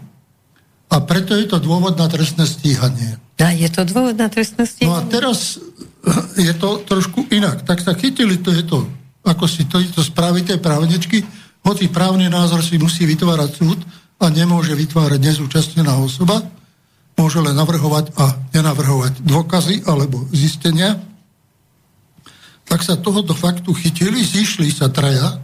a 0.91 0.95
preto 1.01 1.33
je 1.33 1.47
to 1.47 1.57
dôvod 1.63 1.95
na 1.95 2.05
trestné 2.11 2.43
stíhanie. 2.45 3.17
A 3.41 3.49
je 3.55 3.65
to 3.71 3.81
dôvod 3.87 4.19
na 4.19 4.27
trestné 4.29 4.67
stíhanie? 4.67 4.91
No 4.91 4.99
a 4.99 5.07
teraz 5.07 5.57
je 6.47 6.53
to 6.59 6.83
trošku 6.83 7.27
inak. 7.31 7.63
Tak 7.63 7.79
sa 7.79 7.95
chytili 7.95 8.39
to, 8.43 8.51
je 8.51 8.63
to, 8.67 8.83
ako 9.23 9.45
si 9.47 9.65
to, 9.65 9.79
to 9.89 10.03
spraví 10.03 10.43
tej 10.43 10.59
právničky, 10.59 11.23
hoci 11.63 11.87
právny 11.87 12.27
názor 12.27 12.59
si 12.59 12.75
musí 12.75 13.07
vytvárať 13.07 13.51
súd 13.55 13.79
a 14.19 14.27
nemôže 14.27 14.75
vytvárať 14.75 15.19
nezúčastnená 15.23 15.95
osoba, 15.95 16.43
môže 17.15 17.39
len 17.39 17.55
navrhovať 17.55 18.11
a 18.19 18.35
nenavrhovať 18.51 19.23
dôkazy 19.23 19.87
alebo 19.87 20.27
zistenia 20.35 20.99
tak 22.63 22.81
sa 22.81 22.97
tohoto 22.97 23.35
faktu 23.35 23.71
chytili, 23.75 24.23
zišli 24.23 24.71
sa 24.71 24.89
traja, 24.89 25.39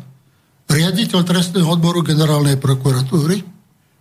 riaditeľ 0.69 1.19
trestného 1.25 1.67
odboru 1.67 2.05
generálnej 2.05 2.55
prokuratúry, 2.61 3.41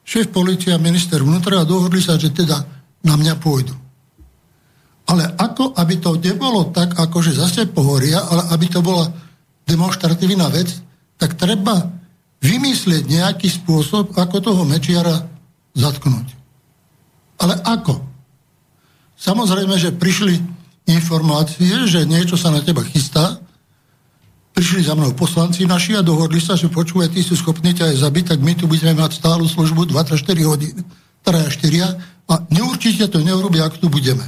šéf 0.04 0.28
policia 0.32 0.76
minister 0.76 1.25
vnútra 1.25 1.64
a 1.64 1.68
dohodli 1.68 2.00
sa, 2.00 2.20
že 2.20 2.32
teda 2.32 2.60
na 3.04 3.14
mňa 3.16 3.34
pôjdu. 3.40 3.72
Ale 5.08 5.25
ako, 5.25 5.72
aby 5.72 5.96
to 5.96 6.20
nebolo 6.20 6.68
tak, 6.68 6.92
ako 7.00 7.25
že 7.25 7.40
zase 7.40 7.64
pohoria, 7.64 8.20
ale 8.20 8.52
aby 8.52 8.68
to 8.68 8.84
bola 8.84 9.08
demonstratívna 9.64 10.52
vec, 10.52 10.68
tak 11.16 11.40
treba 11.40 11.88
vymyslieť 12.44 13.08
nejaký 13.08 13.48
spôsob, 13.48 14.12
ako 14.14 14.37
toho 14.38 14.62
Mečiara 14.68 15.25
zatknúť. 15.72 16.37
Ale 17.40 17.56
ako? 17.64 18.04
Samozrejme, 19.18 19.75
že 19.80 19.96
prišli 19.96 20.58
informácie, 20.88 21.85
že 21.85 22.09
niečo 22.09 22.40
sa 22.40 22.49
na 22.49 22.64
teba 22.64 22.80
chystá. 22.83 23.37
Prišli 24.57 24.88
za 24.88 24.97
mnou 24.97 25.12
poslanci 25.14 25.68
naši 25.68 25.95
a 25.95 26.02
dohodli 26.02 26.40
sa, 26.40 26.57
že 26.57 26.73
počúvaj, 26.73 27.12
ty 27.12 27.21
sú 27.23 27.37
schopní 27.37 27.76
ťa 27.76 27.95
aj 27.95 27.97
zabiť, 28.02 28.25
tak 28.35 28.40
my 28.40 28.57
tu 28.57 28.64
budeme 28.66 28.97
mať 28.97 29.21
stálu 29.21 29.45
službu 29.47 29.87
24 29.87 30.18
hodín, 30.49 30.83
3 31.23 31.47
a 31.47 31.49
4 31.52 32.28
a 32.28 32.35
neurčite 32.50 33.07
to 33.07 33.23
neurobia, 33.23 33.68
ak 33.68 33.78
tu 33.78 33.87
budeme. 33.92 34.25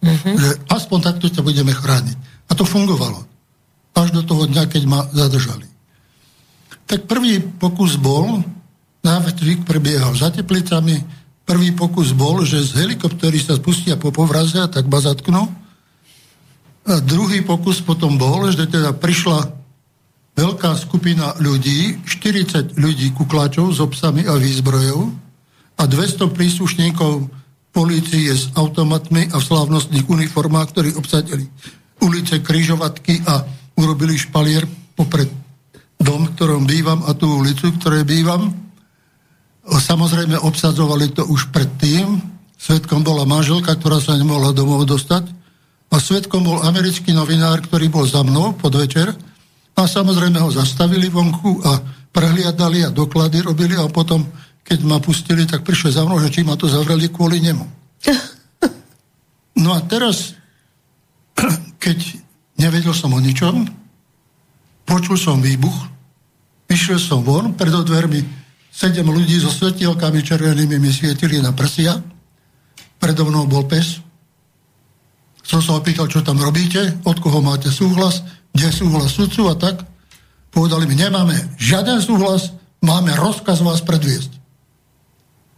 Uh-huh. 0.00 0.34
Že 0.38 0.50
aspoň 0.72 0.98
takto 1.04 1.26
ťa 1.28 1.44
budeme 1.44 1.76
chrániť. 1.76 2.16
A 2.48 2.56
to 2.56 2.64
fungovalo. 2.64 3.28
Až 3.92 4.16
do 4.16 4.22
toho 4.24 4.48
dňa, 4.48 4.64
keď 4.70 4.82
ma 4.88 5.04
zadržali. 5.12 5.68
Tak 6.88 7.04
prvý 7.04 7.38
pokus 7.38 8.00
bol, 8.00 8.42
návštyk 9.04 9.68
prebiehal 9.68 10.16
za 10.16 10.32
teplicami, 10.32 11.04
Prvý 11.50 11.74
pokus 11.74 12.14
bol, 12.14 12.46
že 12.46 12.62
z 12.62 12.78
helikoptery 12.78 13.42
sa 13.42 13.58
spustia 13.58 13.98
po 13.98 14.14
povraze 14.14 14.54
a 14.62 14.70
tak 14.70 14.86
ma 14.86 15.02
zatknú. 15.02 15.50
A 16.86 17.02
druhý 17.02 17.42
pokus 17.42 17.82
potom 17.82 18.14
bol, 18.14 18.46
že 18.54 18.70
teda 18.70 18.94
prišla 18.94 19.50
veľká 20.38 20.78
skupina 20.78 21.34
ľudí, 21.42 22.06
40 22.06 22.78
ľudí 22.78 23.10
kukláčov 23.18 23.74
s 23.74 23.82
obsami 23.82 24.30
a 24.30 24.38
výzbrojou 24.38 25.10
a 25.74 25.82
200 25.90 26.30
príslušníkov 26.30 27.26
polície 27.74 28.30
s 28.30 28.54
automatmi 28.54 29.34
a 29.34 29.42
v 29.42 29.46
slávnostných 29.50 30.06
uniformách, 30.06 30.70
ktorí 30.70 30.94
obsadili 30.94 31.50
ulice 31.98 32.38
Kryžovatky 32.46 33.26
a 33.26 33.42
urobili 33.74 34.14
špalier 34.14 34.70
popred 34.94 35.26
dom, 35.98 36.30
ktorom 36.30 36.62
bývam 36.62 37.02
a 37.10 37.10
tú 37.18 37.42
ulicu, 37.42 37.74
v 37.74 37.78
ktorej 37.82 38.06
bývam. 38.06 38.69
Samozrejme 39.78 40.34
obsadzovali 40.42 41.14
to 41.14 41.22
už 41.30 41.54
predtým. 41.54 42.18
Svetkom 42.58 43.06
bola 43.06 43.22
manželka, 43.22 43.78
ktorá 43.78 44.02
sa 44.02 44.18
nemohla 44.18 44.50
domov 44.50 44.82
dostať. 44.86 45.30
A 45.90 45.96
svetkom 45.98 46.42
bol 46.42 46.58
americký 46.62 47.14
novinár, 47.14 47.62
ktorý 47.62 47.90
bol 47.90 48.06
za 48.06 48.26
mnou 48.26 48.54
podvečer. 48.58 49.14
A 49.74 49.82
samozrejme 49.86 50.42
ho 50.42 50.50
zastavili 50.50 51.06
vonku 51.06 51.62
a 51.62 51.78
prehliadali 52.10 52.86
a 52.86 52.90
doklady 52.90 53.46
robili 53.46 53.78
a 53.78 53.86
potom, 53.86 54.26
keď 54.66 54.78
ma 54.82 54.98
pustili, 54.98 55.46
tak 55.46 55.62
prišli 55.62 55.94
za 55.94 56.02
mnou, 56.02 56.18
že 56.18 56.30
či 56.30 56.42
ma 56.42 56.58
to 56.58 56.66
zavreli 56.66 57.10
kvôli 57.12 57.38
nemu. 57.38 57.64
No 59.60 59.76
a 59.76 59.84
teraz 59.84 60.32
keď 61.84 61.98
nevedel 62.56 62.96
som 62.96 63.12
o 63.12 63.20
ničom, 63.20 63.68
počul 64.88 65.20
som 65.20 65.44
výbuch, 65.44 65.90
vyšiel 66.64 66.96
som 66.96 67.20
von, 67.20 67.52
pred 67.52 67.72
dvermi 67.72 68.39
sedem 68.70 69.06
ľudí 69.10 69.36
so 69.42 69.50
svetielkami 69.50 70.22
červenými 70.22 70.78
mi 70.78 70.90
svietili 70.94 71.42
na 71.42 71.50
prsia, 71.50 71.98
predo 73.02 73.26
mnou 73.26 73.44
bol 73.50 73.66
pes. 73.66 73.98
Som 75.42 75.58
sa 75.60 75.74
opýtal, 75.76 76.06
čo 76.06 76.22
tam 76.22 76.38
robíte, 76.38 77.02
od 77.02 77.18
koho 77.18 77.42
máte 77.42 77.68
súhlas, 77.68 78.22
kde 78.54 78.70
je 78.70 78.78
súhlas 78.86 79.10
sudcu 79.10 79.50
a 79.50 79.54
tak. 79.58 79.82
Povedali 80.54 80.86
mi, 80.86 80.94
nemáme 80.94 81.34
žiaden 81.58 81.98
súhlas, 81.98 82.54
máme 82.82 83.14
rozkaz 83.18 83.62
vás 83.62 83.82
predviesť. 83.82 84.38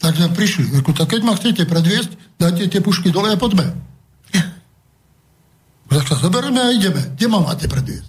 Tak 0.00 0.18
sme 0.18 0.34
prišli. 0.34 0.72
Tak 0.82 1.08
keď 1.08 1.20
ma 1.22 1.36
chcete 1.38 1.62
predviesť, 1.68 2.10
dajte 2.40 2.64
tie 2.72 2.80
pušky 2.82 3.12
dole 3.12 3.30
a 3.32 3.38
poďme. 3.38 3.70
Tak 5.92 6.08
sa 6.08 6.16
zoberieme 6.16 6.56
a 6.56 6.72
ideme. 6.72 7.04
Kde 7.20 7.26
ma 7.28 7.44
máte 7.44 7.68
predviesť? 7.68 8.08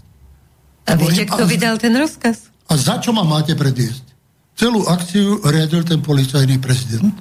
A 0.87 0.95
viete, 0.95 1.27
kto 1.27 1.43
vydal 1.43 1.75
ten 1.75 1.91
rozkaz? 1.91 2.47
A 2.71 2.79
za 2.79 2.95
čo 3.03 3.11
ma 3.11 3.27
máte 3.27 3.59
predviesť? 3.59 4.12
Celú 4.53 4.85
akciu 4.85 5.41
riadil 5.41 5.81
ten 5.81 5.99
policajný 5.99 6.61
prezident. 6.61 7.13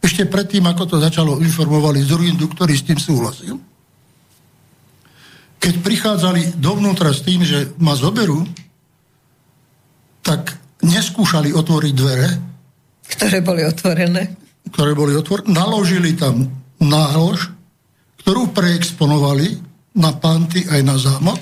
Ešte 0.00 0.28
predtým, 0.28 0.64
ako 0.64 0.84
to 0.84 0.96
začalo, 0.96 1.40
informovali 1.40 2.00
z 2.00 2.10
Ruindu, 2.16 2.48
ktorý 2.48 2.72
s 2.76 2.84
tým 2.88 3.00
súhlasil. 3.00 3.56
Keď 5.60 5.74
prichádzali 5.84 6.56
dovnútra 6.56 7.12
s 7.12 7.20
tým, 7.20 7.44
že 7.44 7.76
ma 7.76 7.92
zoberú, 7.92 8.48
tak 10.24 10.56
neskúšali 10.80 11.52
otvoriť 11.52 11.92
dvere. 11.92 12.28
Ktoré 13.04 13.44
boli 13.44 13.62
otvorené. 13.68 14.22
Ktoré 14.72 14.96
boli 14.96 15.12
otvorené. 15.12 15.52
Naložili 15.52 16.16
tam 16.16 16.48
nálož, 16.80 17.52
ktorú 18.24 18.56
preexponovali 18.56 19.60
na 20.00 20.16
panty 20.16 20.64
aj 20.64 20.80
na 20.80 20.96
zámok. 20.96 21.40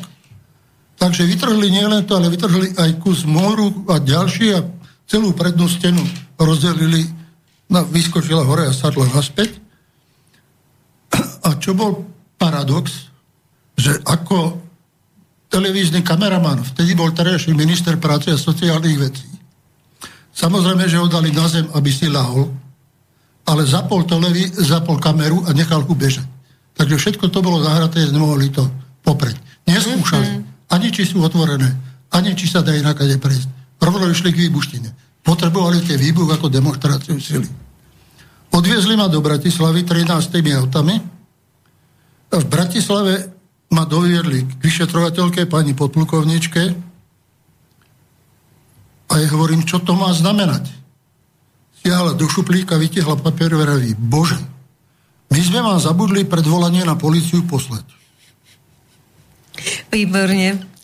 Takže 0.99 1.23
vytrhli 1.31 1.71
nielen 1.71 2.03
to, 2.11 2.19
ale 2.19 2.27
vytrhli 2.27 2.75
aj 2.75 2.99
kus 2.99 3.23
moru 3.23 3.87
a 3.87 4.03
ďalší 4.03 4.47
a 4.59 4.67
celú 5.09 5.33
prednú 5.33 5.65
stenu 5.67 6.05
rozdelili, 6.37 7.09
na, 7.73 7.83
vyskočila 7.83 8.45
hore 8.45 8.69
a 8.69 8.77
sadla 8.77 9.09
naspäť. 9.09 9.57
A 11.43 11.57
čo 11.57 11.73
bol 11.73 12.05
paradox, 12.37 13.09
že 13.75 13.97
ako 14.05 14.61
televízny 15.49 16.05
kameraman, 16.05 16.61
vtedy 16.61 16.93
bol 16.93 17.09
terajší 17.09 17.57
minister 17.57 17.97
práce 17.97 18.29
a 18.29 18.37
sociálnych 18.37 19.01
vecí. 19.01 19.29
Samozrejme, 20.37 20.85
že 20.87 21.01
ho 21.01 21.09
dali 21.09 21.33
na 21.33 21.49
zem, 21.49 21.65
aby 21.73 21.89
si 21.89 22.07
lahol, 22.07 22.53
ale 23.49 23.65
zapol, 23.65 24.05
televí, 24.05 24.45
zapol 24.61 25.01
kameru 25.01 25.41
a 25.49 25.57
nechal 25.57 25.81
ho 25.81 25.95
bežať. 25.97 26.29
Takže 26.77 26.95
všetko 27.01 27.33
to 27.33 27.41
bolo 27.43 27.65
zahraté, 27.65 28.07
nemohli 28.13 28.53
to 28.53 28.63
popreť. 29.03 29.35
Neskúšali. 29.67 30.29
Mm-hmm. 30.31 30.69
Ani 30.69 30.89
či 30.93 31.09
sú 31.09 31.25
otvorené, 31.25 31.75
ani 32.13 32.37
či 32.37 32.45
sa 32.45 32.61
dá 32.61 32.77
inakade 32.77 33.17
prejsť. 33.17 33.58
Rovno 33.79 34.11
išli 34.11 34.35
k 34.35 34.47
výbuštine. 34.47 34.91
Potrebovali 35.23 35.83
tie 35.87 35.95
výbuch 35.95 36.29
ako 36.35 36.51
demonstráciu 36.51 37.19
sily. 37.21 37.47
Odviezli 38.51 38.97
ma 38.97 39.07
do 39.07 39.23
Bratislavy 39.23 39.85
13 39.87 40.35
autami 40.57 41.19
v 42.29 42.45
Bratislave 42.45 43.33
ma 43.73 43.89
doviedli 43.89 44.45
k 44.45 44.53
vyšetrovateľke 44.61 45.49
pani 45.49 45.73
podplukovničke 45.73 46.63
a 49.09 49.15
ja 49.17 49.29
hovorím, 49.33 49.65
čo 49.65 49.81
to 49.81 49.97
má 49.97 50.13
znamenať. 50.13 50.69
Stiahla 51.81 52.13
do 52.13 52.29
šuplíka, 52.29 52.77
vytiahla 52.77 53.17
papier 53.17 53.57
a 53.57 53.81
bože, 53.97 54.37
my 55.33 55.41
sme 55.41 55.61
vám 55.65 55.81
zabudli 55.81 56.29
predvolanie 56.29 56.85
na 56.85 56.97
policiu 56.97 57.45
poslať. 57.49 57.85
Výborne. 59.89 60.78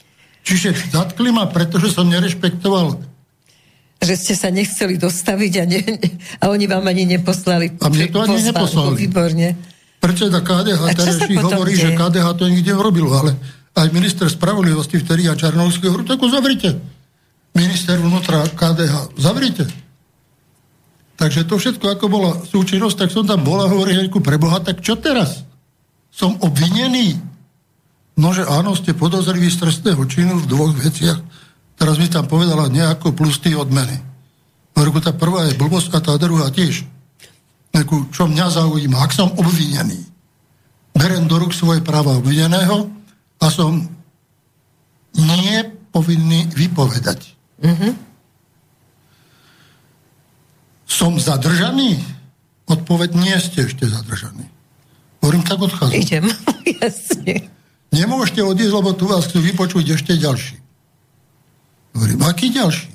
Čiže 0.45 0.93
zatkli 0.93 1.33
ma, 1.33 1.49
pretože 1.49 1.91
som 1.91 2.07
nerešpektoval 2.07 3.15
že 4.05 4.21
ste 4.21 4.35
sa 4.37 4.53
nechceli 4.53 5.01
dostaviť 5.01 5.53
a, 5.59 5.65
ne, 5.65 5.81
a 6.37 6.53
oni 6.53 6.69
vám 6.69 6.85
ani 6.85 7.09
neposlali. 7.09 7.81
A 7.81 7.89
mne 7.89 8.07
to 8.13 8.21
ani 8.21 8.45
neposlali. 8.45 9.01
Výborne. 9.01 9.57
Predseda 9.99 10.45
KDH 10.45 10.81
terejší 10.93 11.41
hovorí, 11.41 11.73
deje? 11.73 11.89
že 11.89 11.97
KDH 11.97 12.27
to 12.37 12.45
nikde 12.53 12.73
urobilo, 12.77 13.09
ale 13.17 13.33
aj 13.73 13.89
minister 13.97 14.29
spravodlivosti 14.29 15.01
vtedy 15.01 15.25
a 15.27 15.33
Čarnovský 15.33 15.89
hovorí, 15.89 16.05
tak 16.05 16.21
ho 16.21 16.29
zavrite. 16.29 16.77
Minister 17.57 17.97
vnútra 17.97 18.45
KDH, 18.45 19.17
zavrite. 19.17 19.65
Takže 21.17 21.49
to 21.49 21.57
všetko, 21.57 21.97
ako 21.97 22.05
bola 22.13 22.31
súčinnosť, 22.45 23.07
tak 23.07 23.11
som 23.15 23.25
tam 23.25 23.41
bola, 23.41 23.71
hovorí 23.71 23.97
preboha, 24.21 24.61
tak 24.61 24.85
čo 24.85 25.01
teraz? 25.01 25.47
Som 26.13 26.37
obvinený? 26.45 27.17
No, 28.15 28.31
že 28.31 28.47
áno, 28.47 28.79
ste 28.79 28.95
podozriví 28.95 29.51
z 29.51 29.67
trestného 29.67 30.03
činu 30.07 30.39
v 30.39 30.47
dvoch 30.47 30.71
veciach. 30.71 31.19
Teraz 31.75 31.99
mi 31.99 32.07
tam 32.07 32.31
povedala 32.31 32.71
nejako 32.71 33.11
plus 33.11 33.43
tí 33.43 33.59
odmeny. 33.59 33.99
Hovorím, 34.75 35.03
tá 35.03 35.11
prvá 35.11 35.51
je 35.51 35.59
blbosť 35.59 35.91
a 35.95 35.99
tá 36.03 36.15
druhá 36.19 36.51
tiež. 36.51 36.87
Nekú, 37.75 38.07
čo 38.15 38.31
mňa 38.31 38.55
zaujíma, 38.55 39.03
ak 39.03 39.11
som 39.11 39.35
obvinený, 39.35 39.99
berem 40.95 41.27
do 41.27 41.43
rúk 41.43 41.51
svoje 41.51 41.83
práva 41.83 42.15
obvineného 42.15 42.87
a 43.43 43.47
som 43.51 43.83
nie 45.15 45.59
povinný 45.91 46.47
vypovedať. 46.55 47.35
Mm-hmm. 47.63 47.93
Som 50.87 51.19
zadržaný? 51.19 51.99
Odpoveď, 52.71 53.11
nie 53.19 53.35
ste 53.43 53.67
ešte 53.67 53.91
zadržaní. 53.91 54.47
Hovorím, 55.23 55.43
tak 55.43 55.59
odchádzam. 55.59 55.99
Idem, 55.99 56.27
jasne. 56.83 57.35
Nemôžete 57.95 58.43
odísť, 58.43 58.75
lebo 58.75 58.91
tu 58.99 59.07
vás 59.07 59.31
chcú 59.31 59.39
vypočuť 59.39 59.95
ešte 59.95 60.19
ďalší. 60.19 60.59
Hovorím, 61.95 62.21
aký 62.27 62.51
ďalší? 62.51 62.91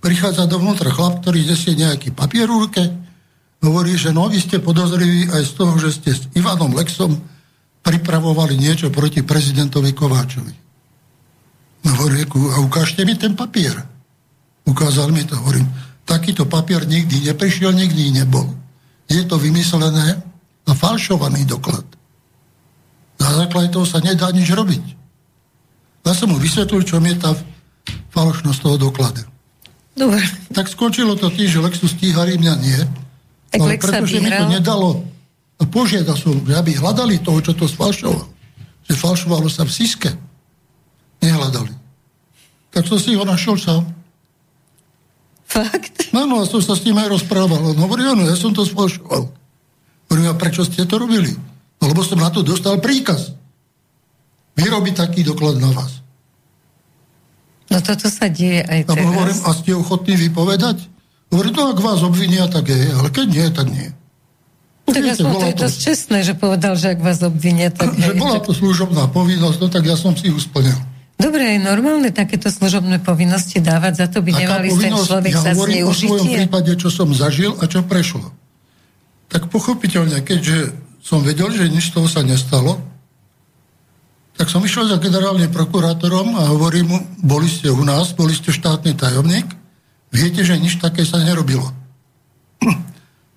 Prichádza 0.00 0.48
dovnútra 0.48 0.88
chlap, 0.88 1.20
ktorý 1.20 1.44
nesie 1.44 1.76
nejaký 1.76 2.16
papier 2.16 2.48
v 2.48 2.64
ruke, 2.64 2.82
hovorí, 3.60 4.00
že 4.00 4.16
no, 4.16 4.32
vy 4.32 4.40
ste 4.40 4.56
podozriví 4.56 5.28
aj 5.28 5.42
z 5.44 5.52
toho, 5.52 5.76
že 5.76 5.92
ste 5.92 6.10
s 6.16 6.24
Ivanom 6.32 6.72
Lexom 6.72 7.20
pripravovali 7.84 8.56
niečo 8.56 8.88
proti 8.88 9.20
prezidentovi 9.20 9.92
Kováčovi. 9.92 10.54
No, 11.84 11.92
hovorí, 12.00 12.24
a 12.24 12.56
ukážte 12.64 13.04
mi 13.04 13.20
ten 13.20 13.36
papier. 13.36 13.76
Ukázal 14.64 15.12
mi 15.12 15.28
to, 15.28 15.36
hovorím, 15.36 15.68
takýto 16.08 16.48
papier 16.48 16.88
nikdy 16.88 17.20
neprišiel, 17.28 17.76
nikdy 17.76 18.16
nebol. 18.16 18.48
Je 19.12 19.20
to 19.28 19.36
vymyslené 19.36 20.16
a 20.64 20.72
falšovaný 20.72 21.44
doklad. 21.44 21.84
Na 23.20 23.28
základe 23.36 23.68
toho 23.68 23.84
sa 23.84 24.00
nedá 24.00 24.32
nič 24.32 24.48
robiť. 24.48 24.84
Ja 26.08 26.16
som 26.16 26.32
mu 26.32 26.40
vysvetlil, 26.40 26.82
čo 26.82 26.96
je 26.96 27.16
tá 27.20 27.36
falošnosť 28.16 28.58
toho 28.64 28.76
dokladu. 28.80 29.22
Dobre. 29.92 30.24
Tak 30.56 30.72
skončilo 30.72 31.14
to 31.14 31.28
tým, 31.28 31.44
že 31.44 31.60
Lexus 31.60 31.92
stíhali, 31.92 32.40
mňa 32.40 32.54
nie. 32.58 32.80
Tak 33.52 33.60
ale 33.60 33.76
pretože 33.76 34.18
mi 34.22 34.30
to 34.32 34.46
nedalo 34.48 35.04
a 35.60 35.62
požiadal 35.68 36.16
som, 36.16 36.40
aby 36.40 36.72
hľadali 36.72 37.20
toho, 37.20 37.44
čo 37.44 37.52
to 37.52 37.68
sfalšoval. 37.68 38.24
Že 38.88 38.94
falšovalo 38.96 39.52
sa 39.52 39.68
v 39.68 39.74
Siske. 39.76 40.10
Nehľadali. 41.20 41.76
Tak 42.72 42.88
som 42.88 42.96
si 42.96 43.12
ho 43.12 43.22
našiel 43.28 43.60
sám. 43.60 43.84
Fakt? 45.44 46.14
Áno, 46.14 46.40
a 46.40 46.48
som 46.48 46.62
sa 46.62 46.78
s 46.78 46.86
ním 46.86 46.96
aj 46.96 47.20
rozprával. 47.20 47.74
On 47.74 47.78
hovorí, 47.82 48.06
áno, 48.06 48.24
ja 48.24 48.38
som 48.38 48.54
to 48.54 48.64
sfalšoval. 48.64 49.28
Hovorím, 50.08 50.26
a 50.30 50.34
prečo 50.38 50.64
ste 50.64 50.86
to 50.86 50.96
robili? 50.96 51.34
Lebo 51.80 52.00
som 52.04 52.20
na 52.20 52.28
to 52.28 52.44
dostal 52.44 52.76
príkaz. 52.76 53.32
Vyrobiť 54.56 54.94
taký 55.00 55.24
doklad 55.24 55.56
na 55.56 55.72
vás. 55.72 56.04
No 57.70 57.78
toto 57.80 58.10
sa 58.10 58.26
deje 58.26 58.60
aj 58.66 58.90
teraz. 58.90 58.98
A 58.98 59.08
hovorím, 59.08 59.38
a 59.46 59.50
ste 59.54 59.70
ochotní 59.72 60.14
vypovedať? 60.18 60.90
Hovorí, 61.30 61.54
no 61.54 61.70
ak 61.70 61.78
vás 61.78 62.02
obvinia, 62.02 62.50
tak 62.50 62.66
je, 62.66 62.90
ale 62.90 63.08
keď 63.14 63.26
nie, 63.30 63.46
tak 63.54 63.66
nie. 63.70 63.88
Tak 64.90 65.06
Viete, 65.06 65.22
aspoň 65.22 65.30
to 65.30 65.46
je 65.46 65.56
dosť 65.62 65.78
čestné, 65.78 66.18
že 66.26 66.34
povedal, 66.34 66.74
že 66.74 66.98
ak 66.98 67.00
vás 67.00 67.22
obvinia, 67.22 67.70
tak 67.70 67.94
Že 67.94 68.18
bola 68.18 68.42
to 68.42 68.50
služobná 68.50 69.06
povinnosť, 69.14 69.58
no 69.62 69.68
tak 69.70 69.86
ja 69.86 69.94
som 69.94 70.18
si 70.18 70.26
ju 70.26 70.38
splnil. 70.42 70.74
Dobre, 71.20 71.54
je 71.54 71.58
normálne 71.62 72.10
takéto 72.10 72.50
služobné 72.50 72.98
povinnosti 73.04 73.62
dávať, 73.62 74.02
za 74.02 74.06
to 74.10 74.18
by 74.24 74.34
nemali 74.34 74.72
ten 74.72 74.90
človek 74.90 75.32
ja 75.36 75.42
sa 75.44 75.52
zneužitie. 75.54 75.84
o 75.86 75.94
svojom 75.94 76.26
prípade, 76.32 76.72
čo 76.74 76.88
som 76.90 77.12
zažil 77.14 77.54
a 77.60 77.64
čo 77.70 77.86
prešlo. 77.86 78.34
Tak 79.30 79.46
pochopiteľne, 79.52 80.26
keďže 80.26 80.74
som 81.00 81.24
vedel, 81.24 81.48
že 81.50 81.72
nič 81.72 81.90
toho 81.90 82.06
sa 82.06 82.20
nestalo, 82.20 82.78
tak 84.36 84.48
som 84.48 84.64
išiel 84.64 84.88
za 84.88 84.96
generálnym 84.96 85.52
prokurátorom 85.52 86.32
a 86.40 86.48
hovorím 86.48 86.86
mu, 86.88 86.98
boli 87.20 87.44
ste 87.44 87.68
u 87.68 87.84
nás, 87.84 88.16
boli 88.16 88.32
ste 88.32 88.52
štátny 88.52 88.96
tajomník, 88.96 89.52
viete, 90.08 90.40
že 90.40 90.56
nič 90.56 90.80
také 90.80 91.04
sa 91.04 91.20
nerobilo. 91.20 91.68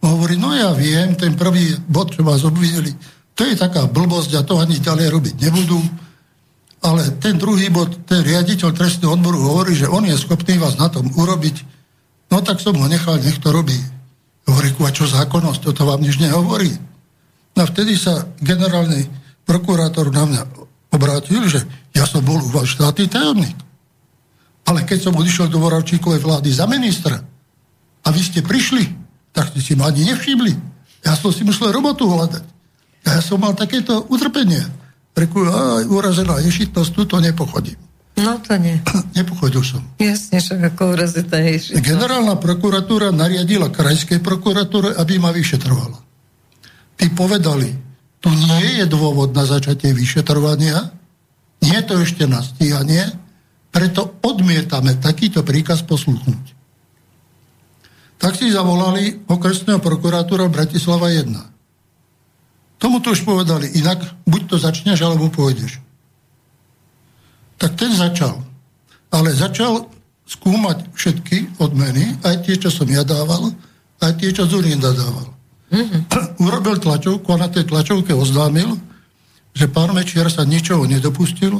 hovorí, 0.03 0.39
no 0.39 0.55
ja 0.55 0.71
viem, 0.71 1.15
ten 1.19 1.35
prvý 1.35 1.75
bod, 1.91 2.15
čo 2.15 2.23
vás 2.23 2.43
obvinili, 2.47 2.95
to 3.33 3.43
je 3.43 3.59
taká 3.59 3.89
blbosť 3.89 4.31
a 4.39 4.45
to 4.45 4.61
ani 4.61 4.77
ďalej 4.77 5.07
robiť 5.09 5.35
nebudú. 5.41 5.79
Ale 6.83 7.15
ten 7.19 7.39
druhý 7.39 7.71
bod, 7.71 8.03
ten 8.03 8.23
riaditeľ 8.23 8.75
trestného 8.75 9.15
odboru 9.15 9.39
hovorí, 9.39 9.71
že 9.75 9.87
on 9.87 10.03
je 10.03 10.15
schopný 10.19 10.59
vás 10.59 10.75
na 10.75 10.91
tom 10.91 11.07
urobiť. 11.07 11.55
No 12.27 12.43
tak 12.43 12.59
som 12.59 12.75
ho 12.75 12.87
nechal, 12.91 13.19
nech 13.23 13.39
to 13.39 13.55
robí. 13.55 13.75
Hovorí, 14.43 14.75
a 14.75 14.91
čo 14.91 15.07
zákonnosť, 15.07 15.63
toto 15.63 15.87
vám 15.87 16.03
nič 16.03 16.19
nehovorí. 16.19 16.92
No 17.53 17.69
vtedy 17.69 17.93
sa 17.93 18.25
generálny 18.41 19.05
prokurátor 19.45 20.09
na 20.09 20.25
mňa 20.25 20.41
obrátil, 20.93 21.45
že 21.49 21.61
ja 21.93 22.05
som 22.05 22.25
bol 22.25 22.41
u 22.41 22.49
vás 22.49 22.69
štátny 22.69 23.05
tajomník. 23.09 23.57
Ale 24.63 24.87
keď 24.87 25.09
som 25.09 25.17
odišiel 25.17 25.51
do 25.51 25.59
Voravčíkovej 25.59 26.23
vlády 26.23 26.49
za 26.49 26.65
ministra 26.65 27.19
a 28.03 28.07
vy 28.09 28.21
ste 28.23 28.39
prišli, 28.39 28.87
tak 29.35 29.51
ste 29.51 29.59
si 29.59 29.73
ma 29.75 29.91
ani 29.91 30.07
nevšimli. 30.07 30.53
Ja 31.03 31.19
som 31.19 31.35
si 31.35 31.43
musel 31.43 31.75
robotu 31.75 32.07
hľadať. 32.07 32.45
A 33.03 33.19
ja 33.19 33.21
som 33.21 33.43
mal 33.43 33.51
takéto 33.57 34.07
utrpenie. 34.07 34.63
Reku, 35.13 35.43
aj 35.45 35.85
urazená 35.91 36.39
ješitnosť, 36.39 36.89
tu 36.95 37.03
to 37.03 37.19
nepochodím. 37.19 37.75
No 38.17 38.39
to 38.39 38.55
nie. 38.61 38.77
Nepochodil 39.17 39.65
som. 39.65 39.81
Jasne, 39.97 40.37
však 40.37 40.73
ako 40.73 40.95
urazená 40.95 41.37
ješitnosť. 41.43 41.81
Generálna 41.81 42.37
prokuratúra 42.37 43.09
nariadila 43.09 43.73
krajskej 43.73 44.21
prokuratúre, 44.21 44.93
aby 44.95 45.17
ma 45.17 45.33
vyšetrovala. 45.33 46.02
Tí 46.97 47.09
povedali, 47.11 47.73
tu 48.23 48.31
nie 48.31 48.79
je 48.79 48.85
dôvod 48.87 49.35
na 49.35 49.43
začatie 49.43 49.91
vyšetrovania, 49.91 50.95
nie 51.59 51.75
je 51.75 51.83
to 51.83 51.95
ešte 51.99 52.23
na 52.23 52.39
stíhanie, 52.39 53.03
preto 53.73 54.15
odmietame 54.21 54.95
takýto 55.01 55.41
príkaz 55.41 55.81
posluchnúť. 55.83 56.53
Tak 58.21 58.39
si 58.39 58.53
zavolali 58.53 59.25
okresného 59.27 59.83
prokurátora 59.83 60.47
Bratislava 60.47 61.11
1. 61.11 61.33
Tomu 62.79 63.03
to 63.03 63.11
už 63.11 63.27
povedali, 63.27 63.67
inak 63.75 63.99
buď 64.23 64.41
to 64.47 64.55
začneš, 64.61 65.03
alebo 65.03 65.27
pôjdeš. 65.27 65.81
Tak 67.57 67.75
ten 67.75 67.91
začal. 67.91 68.39
Ale 69.11 69.35
začal 69.35 69.89
skúmať 70.23 70.93
všetky 70.95 71.59
odmeny, 71.59 72.15
aj 72.23 72.47
tie, 72.47 72.55
čo 72.55 72.71
som 72.71 72.87
ja 72.87 73.03
dával, 73.03 73.51
aj 73.99 74.11
tie, 74.19 74.31
čo 74.31 74.47
Zurinda 74.47 74.95
dával. 74.95 75.32
Mm-hmm. 75.73 76.01
Urobil 76.45 76.77
tlačovku 76.77 77.25
a 77.33 77.41
na 77.41 77.49
tej 77.49 77.65
tlačovke 77.65 78.13
oznámil, 78.13 78.77
že 79.57 79.65
pán 79.65 79.89
Mečiar 79.97 80.29
sa 80.29 80.45
ničoho 80.45 80.85
nedopustil, 80.85 81.57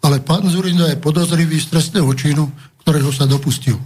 ale 0.00 0.22
pán 0.22 0.46
Zurinda 0.46 0.86
je 0.86 1.02
podozrivý 1.02 1.58
z 1.58 1.74
trestného 1.74 2.10
činu, 2.14 2.46
ktorého 2.86 3.10
sa 3.10 3.26
dopustil. 3.26 3.76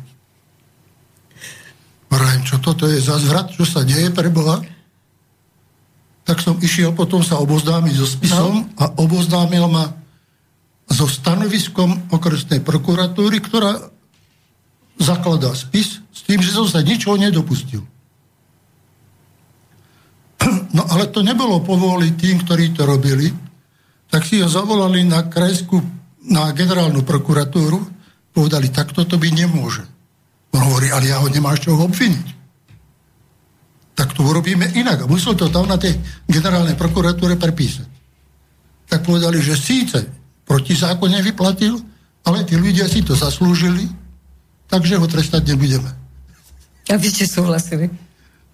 Vrajem, 2.12 2.46
čo 2.46 2.56
toto 2.62 2.86
je 2.86 3.02
za 3.02 3.18
zvrat, 3.18 3.50
čo 3.50 3.66
sa 3.66 3.82
deje 3.82 4.12
pre 4.14 4.30
Boha? 4.30 4.62
Tak 6.24 6.38
som 6.40 6.56
išiel 6.62 6.94
potom 6.94 7.20
sa 7.20 7.42
oboznámiť 7.42 7.94
so 7.98 8.06
spisom 8.06 8.54
no. 8.64 8.68
a 8.78 8.84
oboznámil 9.02 9.66
ma 9.66 9.92
so 10.86 11.08
stanoviskom 11.10 12.12
okresnej 12.12 12.62
prokuratúry, 12.62 13.42
ktorá 13.42 13.90
zakladá 15.00 15.50
spis 15.56 16.00
s 16.14 16.20
tým, 16.22 16.38
že 16.38 16.54
som 16.54 16.70
sa 16.70 16.84
ničoho 16.84 17.18
nedopustil. 17.18 17.82
No 20.74 20.82
ale 20.90 21.06
to 21.14 21.22
nebolo 21.22 21.62
povoli 21.62 22.18
tým, 22.18 22.42
ktorí 22.42 22.74
to 22.74 22.82
robili, 22.82 23.30
tak 24.10 24.26
si 24.26 24.42
ho 24.42 24.50
zavolali 24.50 25.06
na 25.06 25.30
krajskú, 25.30 25.78
na 26.30 26.50
generálnu 26.50 27.06
prokuratúru, 27.06 27.78
povedali, 28.34 28.74
tak 28.74 28.90
toto 28.90 29.14
by 29.14 29.30
nemôže. 29.30 29.86
On 30.50 30.62
hovorí, 30.66 30.90
ale 30.90 31.10
ja 31.10 31.22
ho 31.22 31.30
nemám 31.30 31.58
čo 31.58 31.78
obviniť. 31.78 32.26
Tak 33.94 34.18
to 34.18 34.26
urobíme 34.26 34.74
inak. 34.74 35.06
A 35.06 35.10
musel 35.10 35.38
to 35.38 35.46
tam 35.50 35.70
na 35.70 35.78
tej 35.78 35.94
generálnej 36.26 36.74
prokuratúre 36.74 37.38
prepísať. 37.38 37.86
Tak 38.90 39.06
povedali, 39.06 39.38
že 39.38 39.54
síce 39.54 40.02
proti 40.42 40.74
zákone 40.74 41.22
vyplatil, 41.22 41.78
ale 42.26 42.42
tí 42.42 42.58
ľudia 42.58 42.90
si 42.90 43.06
to 43.06 43.14
zaslúžili, 43.14 43.86
takže 44.66 44.98
ho 44.98 45.06
trestať 45.06 45.54
nebudeme. 45.54 45.90
A 46.90 46.98
vy 46.98 47.08
ste 47.08 47.30
súhlasili? 47.30 47.88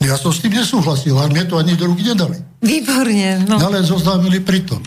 Ja 0.01 0.17
som 0.17 0.33
s 0.33 0.41
tým 0.41 0.57
nesúhlasil, 0.57 1.13
ale 1.13 1.29
mne 1.29 1.45
to 1.45 1.61
ani 1.61 1.77
do 1.77 1.85
ruky 1.85 2.09
nedali. 2.09 2.41
Výborne. 2.65 3.45
No. 3.45 3.61
Ale 3.61 3.85
zoznámili 3.85 4.41
pritom. 4.41 4.81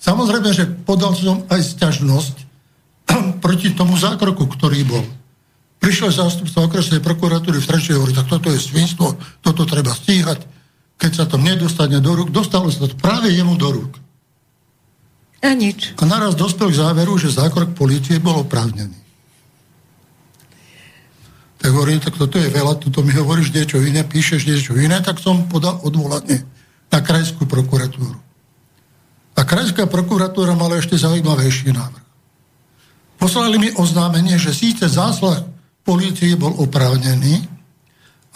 Samozrejme, 0.00 0.50
že 0.56 0.64
podal 0.88 1.12
som 1.12 1.44
aj 1.52 1.76
sťažnosť 1.76 2.34
proti 3.44 3.76
tomu 3.76 4.00
zákroku, 4.00 4.48
ktorý 4.48 4.88
bol. 4.88 5.04
Prišiel 5.78 6.10
zástupca 6.10 6.64
okresnej 6.64 7.04
prokuratúry 7.04 7.62
v 7.62 7.68
Trenčej 7.68 7.94
hovorí, 8.00 8.10
tak 8.16 8.26
toto 8.26 8.50
je 8.50 8.58
svinstvo, 8.58 9.14
toto 9.44 9.62
treba 9.62 9.94
stíhať. 9.94 10.42
Keď 10.98 11.12
sa 11.14 11.24
to 11.30 11.38
nedostane 11.38 12.02
do 12.02 12.10
rúk, 12.18 12.34
dostalo 12.34 12.66
sa 12.72 12.90
to 12.90 12.98
práve 12.98 13.30
jemu 13.30 13.54
do 13.54 13.68
rúk. 13.70 13.94
A 15.38 15.54
nič. 15.54 15.94
A 15.94 16.02
naraz 16.02 16.34
dospel 16.34 16.74
k 16.74 16.82
záveru, 16.82 17.14
že 17.14 17.30
zákrok 17.30 17.78
policie 17.78 18.18
bol 18.18 18.42
oprávnený. 18.42 19.07
Tak 21.58 21.70
hovorím, 21.74 21.98
tak 21.98 22.14
toto 22.14 22.38
je 22.38 22.46
veľa, 22.46 22.78
toto 22.78 23.02
mi 23.02 23.10
hovoríš 23.10 23.50
niečo 23.50 23.82
iné, 23.82 24.06
píšeš 24.06 24.46
niečo 24.46 24.78
iné, 24.78 25.02
tak 25.02 25.18
som 25.18 25.50
podal 25.50 25.82
odvolanie 25.82 26.46
na 26.88 27.02
krajskú 27.02 27.44
prokuratúru. 27.50 28.14
A 29.38 29.40
krajská 29.46 29.86
prokuratúra 29.86 30.54
mala 30.58 30.78
ešte 30.78 30.98
zaujímavejší 30.98 31.70
návrh. 31.74 32.06
Poslali 33.18 33.58
mi 33.58 33.70
oznámenie, 33.74 34.38
že 34.38 34.54
síce 34.54 34.86
záslah 34.86 35.42
policie 35.82 36.38
bol 36.38 36.54
oprávnený, 36.62 37.42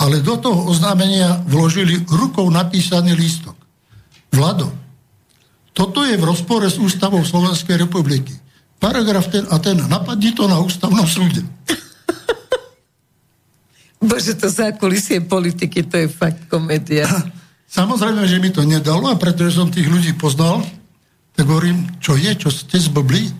ale 0.02 0.18
do 0.18 0.34
toho 0.34 0.66
oznámenia 0.66 1.42
vložili 1.46 2.02
rukou 2.10 2.50
napísaný 2.50 3.14
lístok. 3.14 3.54
Vlado, 4.34 4.72
toto 5.72 6.02
je 6.02 6.18
v 6.18 6.26
rozpore 6.26 6.66
s 6.66 6.76
ústavou 6.76 7.22
Slovenskej 7.22 7.78
republiky. 7.86 8.34
Paragraf 8.82 9.30
ten 9.30 9.46
a 9.46 9.56
ten, 9.62 9.78
napadni 9.86 10.34
to 10.34 10.50
na 10.50 10.58
ústavnom 10.58 11.06
súde. 11.06 11.46
Bože, 14.02 14.34
to 14.34 14.50
zákulisie 14.50 15.22
politiky, 15.22 15.86
to 15.86 15.94
je 16.04 16.08
fakt 16.10 16.50
komédia. 16.50 17.06
Samozrejme, 17.70 18.26
že 18.26 18.42
mi 18.42 18.50
to 18.50 18.66
nedalo 18.66 19.08
a 19.08 19.16
pretože 19.16 19.56
som 19.56 19.70
tých 19.70 19.86
ľudí 19.86 20.12
poznal, 20.18 20.66
tak 21.32 21.48
hovorím, 21.48 21.86
čo 22.02 22.18
je, 22.18 22.34
čo 22.34 22.50
ste 22.50 22.76
zblbli? 22.76 23.30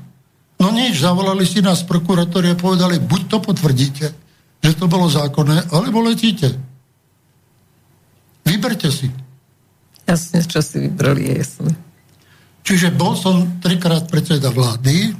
No 0.63 0.71
nič, 0.71 1.03
zavolali 1.03 1.43
si 1.43 1.59
nás 1.59 1.83
prokurátori 1.83 2.55
a 2.55 2.57
povedali, 2.57 3.03
buď 3.03 3.23
to 3.29 3.39
potvrdíte, 3.43 4.07
že 4.63 4.73
to 4.79 4.87
bolo 4.87 5.11
zákonné, 5.11 5.69
alebo 5.75 6.01
letíte. 6.01 6.55
Vyberte 8.47 8.89
si. 8.95 9.11
Jasne, 10.07 10.47
čo 10.47 10.63
si 10.63 10.87
vybrali, 10.87 11.27
je 11.27 11.35
jasné. 11.43 11.73
Čiže 12.63 12.95
bol 12.95 13.19
som 13.19 13.59
trikrát 13.59 14.07
predseda 14.07 14.55
vlády, 14.55 15.19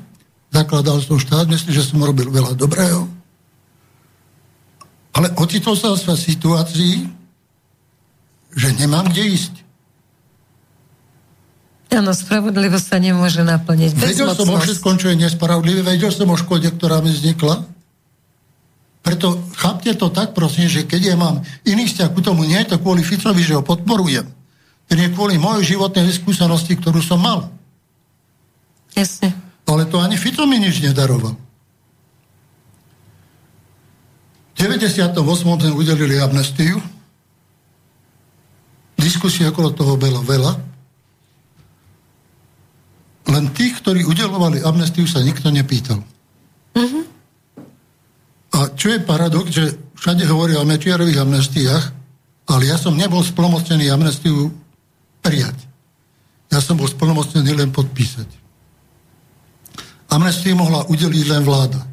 zakladal 0.55 1.03
som 1.03 1.19
štát, 1.19 1.51
myslím, 1.51 1.75
že 1.75 1.83
som 1.83 1.99
robil 1.99 2.31
veľa 2.31 2.55
dobrého, 2.55 3.11
ale 5.13 5.29
ocitol 5.37 5.77
sa 5.77 5.93
v 5.93 6.17
situácii, 6.17 6.95
že 8.53 8.69
nemám 8.77 9.09
kde 9.13 9.25
ísť. 9.33 9.55
Áno, 11.93 12.17
spravodlivosť 12.17 12.87
sa 12.89 12.97
nemôže 12.97 13.45
naplniť. 13.45 13.93
Vedel 13.93 14.33
som 14.33 14.49
o 14.49 14.57
všetkom, 14.57 14.97
čo 14.97 15.13
je 15.13 15.21
nespravodlivé, 15.21 15.85
vedel 15.85 16.09
som 16.09 16.33
o 16.33 16.37
škode, 16.41 16.65
ktorá 16.73 17.05
mi 17.05 17.13
vznikla. 17.13 17.69
Preto 19.05 19.37
chápte 19.61 19.93
to 19.99 20.09
tak, 20.09 20.33
prosím, 20.33 20.73
že 20.73 20.89
keď 20.89 21.13
ja 21.13 21.17
mám 21.21 21.45
iný 21.69 21.85
vzťah 21.91 22.09
k 22.17 22.19
tomu, 22.25 22.49
nie 22.49 22.57
je 22.65 22.73
to 22.73 22.81
kvôli 22.81 23.05
Ficovi, 23.05 23.45
že 23.45 23.59
ho 23.59 23.61
podporujem. 23.61 24.25
To 24.89 24.93
je 24.97 25.13
kvôli 25.13 25.37
mojej 25.37 25.77
životnej 25.77 26.09
skúsenosti, 26.17 26.81
ktorú 26.81 27.05
som 27.05 27.21
mal. 27.21 27.53
Jasne. 28.97 29.37
Ale 29.69 29.85
to 29.89 30.01
ani 30.01 30.17
Fico 30.17 30.45
mi 30.49 30.61
nič 30.61 30.81
nedaroval. 30.81 31.37
98. 34.63 35.19
sme 35.19 35.75
udelili 35.75 36.23
amnestiu. 36.23 36.79
Diskusie 38.95 39.51
okolo 39.51 39.75
toho 39.75 39.99
bolo 39.99 40.23
veľa. 40.23 40.53
Len 43.27 43.45
tých, 43.51 43.83
ktorí 43.83 44.07
udelovali 44.07 44.63
amnestiu, 44.63 45.03
sa 45.11 45.19
nikto 45.19 45.51
nepýtal. 45.51 45.99
Uh-huh. 46.79 47.05
A 48.55 48.71
čo 48.79 48.95
je 48.95 49.03
paradox, 49.03 49.51
že 49.51 49.75
všade 49.99 50.23
hovoria 50.31 50.63
o 50.63 50.69
Mečiarových 50.69 51.27
amnestiách, 51.27 51.85
ale 52.55 52.63
ja 52.71 52.79
som 52.79 52.95
nebol 52.95 53.27
splnomocnený 53.27 53.91
amnestiu 53.91 54.55
prijať. 55.27 55.59
Ja 56.55 56.63
som 56.63 56.79
bol 56.79 56.87
splnomocnený 56.87 57.59
len 57.59 57.75
podpísať. 57.75 58.31
Amnestiu 60.07 60.55
mohla 60.55 60.87
udeliť 60.87 61.25
len 61.35 61.43
vláda. 61.43 61.92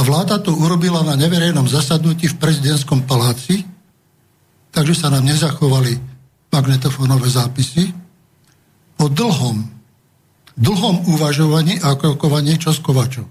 A 0.00 0.04
vláda 0.06 0.40
to 0.40 0.56
urobila 0.56 1.04
na 1.04 1.12
neverejnom 1.12 1.68
zasadnutí 1.68 2.32
v 2.32 2.40
prezidentskom 2.40 3.04
paláci, 3.04 3.68
takže 4.72 4.96
sa 4.96 5.12
nám 5.12 5.28
nezachovali 5.28 5.92
magnetofónové 6.48 7.28
zápisy. 7.28 7.92
Po 8.96 9.12
dlhom, 9.12 9.60
dlhom 10.56 10.96
uvažovaní 11.04 11.76
a 11.84 11.92
krokovaní 12.00 12.56
čo 12.56 12.72
s 12.72 12.80
Kovačom. 12.80 13.28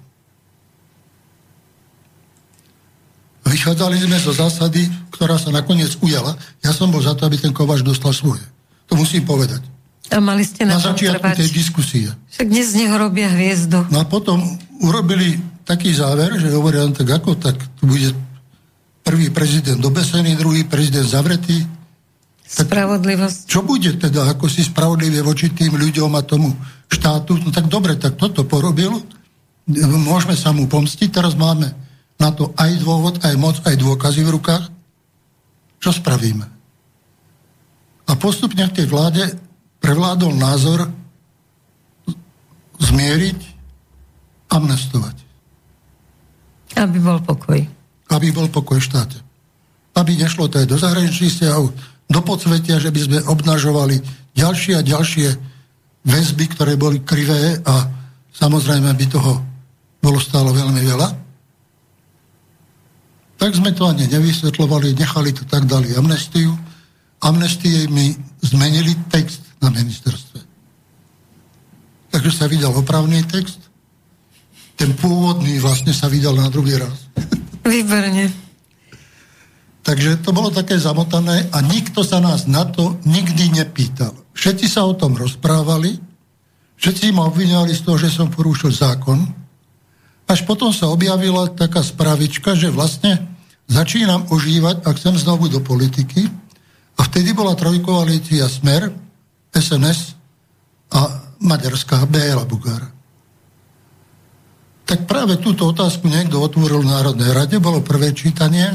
Vychádzali 3.50 4.06
sme 4.06 4.22
zo 4.22 4.30
zásady, 4.30 4.86
ktorá 5.10 5.42
sa 5.42 5.50
nakoniec 5.50 5.98
ujala. 6.06 6.38
Ja 6.62 6.70
som 6.70 6.94
bol 6.94 7.02
za 7.02 7.18
to, 7.18 7.26
aby 7.26 7.42
ten 7.42 7.50
Kovač 7.50 7.82
dostal 7.82 8.14
svoje. 8.14 8.46
To 8.86 8.94
musím 8.94 9.26
povedať. 9.26 9.66
A 10.14 10.22
mali 10.22 10.46
ste 10.46 10.70
na, 10.70 10.78
na 10.78 10.86
začiatku 10.86 11.18
trvať. 11.18 11.38
tej 11.42 11.50
diskusie. 11.50 12.14
Však 12.30 12.46
dnes 12.46 12.78
z 12.78 12.86
neho 12.86 12.94
robia 12.94 13.30
hviezdu. 13.34 13.90
No 13.90 14.02
a 14.02 14.06
potom 14.06 14.38
urobili 14.86 15.38
taký 15.70 15.94
záver, 15.94 16.34
že 16.42 16.50
hovoria 16.50 16.90
tak 16.90 17.06
ako, 17.06 17.38
tak 17.38 17.54
tu 17.78 17.86
bude 17.86 18.10
prvý 19.06 19.30
prezident 19.30 19.78
dobesený, 19.78 20.34
druhý 20.34 20.66
prezident 20.66 21.06
zavretý. 21.06 21.62
Tak 22.50 22.66
Spravodlivosť. 22.74 23.46
Čo 23.46 23.62
bude 23.62 23.94
teda, 24.02 24.26
ako 24.34 24.50
si 24.50 24.66
spravodlivé 24.66 25.22
voči 25.22 25.54
tým 25.54 25.78
ľuďom 25.78 26.10
a 26.18 26.26
tomu 26.26 26.50
štátu? 26.90 27.38
No 27.38 27.54
tak 27.54 27.70
dobre, 27.70 27.94
tak 28.02 28.18
toto 28.18 28.42
porobil. 28.50 28.98
Môžeme 30.10 30.34
sa 30.34 30.50
mu 30.50 30.66
pomstiť, 30.66 31.14
teraz 31.14 31.38
máme 31.38 31.70
na 32.18 32.34
to 32.34 32.50
aj 32.58 32.74
dôvod, 32.82 33.22
aj 33.22 33.38
moc, 33.38 33.62
aj 33.62 33.78
dôkazy 33.78 34.26
v 34.26 34.34
rukách. 34.34 34.66
Čo 35.78 35.94
spravíme? 35.94 36.50
A 38.10 38.12
postupne 38.18 38.66
v 38.66 38.74
tej 38.74 38.90
vláde 38.90 39.22
prevládol 39.78 40.34
názor 40.34 40.90
zmieriť, 42.82 43.40
amnestovať. 44.50 45.29
Aby 46.78 46.98
bol 47.02 47.18
pokoj. 47.24 47.60
Aby 48.10 48.28
bol 48.30 48.50
pokoj 48.50 48.78
v 48.78 48.88
štáte. 48.90 49.18
Aby 49.98 50.18
nešlo 50.18 50.52
to 50.52 50.62
aj 50.62 50.68
do 50.70 50.78
zahraničných 50.78 51.34
vzťahov, 51.34 51.66
do 52.10 52.20
podsvetia, 52.26 52.82
že 52.82 52.90
by 52.90 53.00
sme 53.06 53.20
obnažovali 53.30 54.02
ďalšie 54.34 54.74
a 54.78 54.86
ďalšie 54.86 55.28
väzby, 56.06 56.46
ktoré 56.58 56.74
boli 56.80 57.06
krivé 57.06 57.62
a 57.62 57.86
samozrejme 58.34 58.90
by 58.90 59.06
toho 59.10 59.34
bolo 60.02 60.18
stálo 60.18 60.56
veľmi 60.56 60.82
veľa. 60.82 61.10
Tak 63.40 63.56
sme 63.56 63.72
to 63.72 63.88
ani 63.88 64.08
nevysvetľovali, 64.12 65.00
nechali 65.00 65.32
to 65.32 65.48
tak, 65.48 65.64
dali 65.64 65.96
amnestiu. 65.96 66.52
Amnestie 67.24 67.88
mi 67.88 68.12
zmenili 68.44 68.96
text 69.08 69.44
na 69.64 69.72
ministerstve. 69.72 70.40
Takže 72.10 72.32
sa 72.36 72.52
vydal 72.52 72.76
opravný 72.76 73.24
text. 73.28 73.69
Ten 74.80 74.96
pôvodný 74.96 75.60
vlastne 75.60 75.92
sa 75.92 76.08
vydal 76.08 76.40
na 76.40 76.48
druhý 76.48 76.80
raz. 76.80 77.12
Výborne. 77.68 78.32
Takže 79.84 80.24
to 80.24 80.32
bolo 80.32 80.48
také 80.56 80.80
zamotané 80.80 81.52
a 81.52 81.60
nikto 81.60 82.00
sa 82.08 82.24
nás 82.24 82.48
na 82.48 82.64
to 82.64 82.96
nikdy 83.04 83.52
nepýtal. 83.52 84.16
Všetci 84.32 84.72
sa 84.72 84.88
o 84.88 84.96
tom 84.96 85.20
rozprávali, 85.20 86.00
všetci 86.80 87.12
ma 87.12 87.28
obvinali 87.28 87.76
z 87.76 87.84
toho, 87.84 88.00
že 88.00 88.08
som 88.08 88.32
porušil 88.32 88.72
zákon, 88.72 89.20
až 90.30 90.46
potom 90.46 90.70
sa 90.70 90.88
objavila 90.94 91.50
taká 91.50 91.82
spravička, 91.82 92.54
že 92.54 92.70
vlastne 92.70 93.18
začínam 93.66 94.30
užívať 94.30 94.86
a 94.86 94.94
chcem 94.94 95.18
znovu 95.18 95.50
do 95.50 95.58
politiky. 95.58 96.30
A 97.00 97.02
vtedy 97.10 97.34
bola 97.34 97.58
trojkoalícia 97.58 98.46
Smer, 98.46 98.94
SNS 99.50 100.14
a 100.94 101.00
Maďarská 101.42 102.06
BL 102.06 102.46
Bugár. 102.46 102.99
Tak 104.90 105.06
práve 105.06 105.38
túto 105.38 105.70
otázku 105.70 106.10
niekto 106.10 106.42
otvoril 106.42 106.82
v 106.82 106.90
Národnej 106.90 107.30
rade, 107.30 107.62
bolo 107.62 107.86
prvé 107.86 108.10
čítanie 108.10 108.74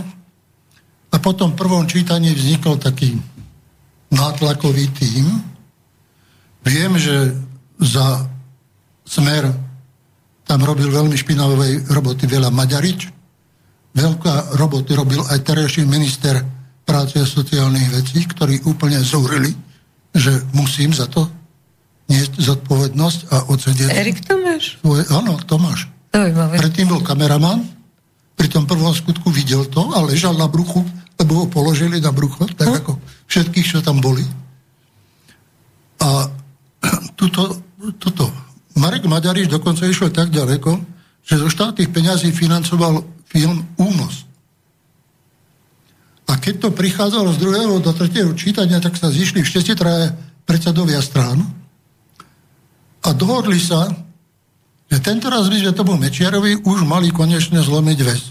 a 1.11 1.17
potom 1.19 1.51
v 1.51 1.59
prvom 1.59 1.91
čítaní 1.91 2.31
vznikol 2.31 2.79
taký 2.79 3.19
nátlakový 4.15 4.95
tým. 4.95 5.27
Viem, 6.63 6.95
že 7.03 7.35
za 7.83 8.31
Smer 9.03 9.51
tam 10.47 10.63
robil 10.63 10.87
veľmi 10.87 11.19
špinavé 11.19 11.83
roboty 11.91 12.31
veľa 12.31 12.55
Maďarič. 12.55 13.11
Veľká 13.99 14.55
roboty 14.55 14.95
robil 14.95 15.19
aj 15.19 15.43
terajší 15.43 15.83
minister 15.83 16.47
práce 16.87 17.19
a 17.19 17.27
sociálnych 17.27 17.91
vecí, 17.91 18.23
ktorí 18.23 18.63
úplne 18.71 19.03
zúrili, 19.03 19.51
že 20.15 20.31
musím 20.55 20.95
za 20.95 21.11
to 21.11 21.27
niesť 22.07 22.39
zodpovednosť 22.39 23.19
a 23.33 23.37
odsedieť. 23.51 23.91
Erik 23.91 24.21
Tomáš? 24.23 24.79
Svoje, 24.79 25.03
áno, 25.11 25.41
Tomáš. 25.43 25.94
Zaujímavé. 26.15 26.63
Predtým 26.63 26.87
bol 26.87 27.03
kameraman, 27.03 27.67
pri 28.39 28.47
tom 28.47 28.71
prvom 28.71 28.95
skutku 28.95 29.35
videl 29.35 29.67
to 29.67 29.91
a 29.91 29.99
ležal 30.07 30.39
na 30.39 30.47
bruchu, 30.47 30.87
lebo 31.19 31.43
ho 31.43 31.47
položili 31.51 31.99
na 31.99 32.15
brucho, 32.15 32.47
tak 32.55 32.71
hm? 32.71 32.79
ako 32.79 32.93
všetkých, 33.27 33.67
čo 33.67 33.79
tam 33.83 33.99
boli. 33.99 34.23
A 35.99 36.31
tuto, 37.19 37.59
toto 37.99 38.31
Marek 38.79 39.11
Maďariš 39.11 39.51
dokonca 39.51 39.91
išiel 39.91 40.15
tak 40.15 40.31
ďaleko, 40.31 40.79
že 41.27 41.41
zo 41.41 41.51
štátnych 41.51 41.91
peňazí 41.91 42.31
financoval 42.31 43.03
film 43.27 43.67
Únos. 43.75 44.23
A 46.31 46.39
keď 46.39 46.69
to 46.69 46.69
prichádzalo 46.71 47.35
z 47.35 47.41
druhého 47.43 47.75
do 47.83 47.91
tretieho 47.91 48.31
čítania, 48.39 48.79
tak 48.79 48.95
sa 48.95 49.11
zišli 49.11 49.43
všetci 49.43 49.73
traje 49.75 50.15
predsedovia 50.47 51.03
strán 51.03 51.43
a 53.05 53.09
dohodli 53.13 53.59
sa, 53.61 54.04
že 54.95 55.03
tento 55.03 55.27
raz 55.27 55.51
by 55.51 55.59
sme 55.59 55.73
tomu 55.75 55.99
Mečiarovi 55.99 56.63
už 56.63 56.87
mali 56.87 57.11
konečne 57.11 57.59
zlomiť 57.59 57.99
väz. 57.99 58.23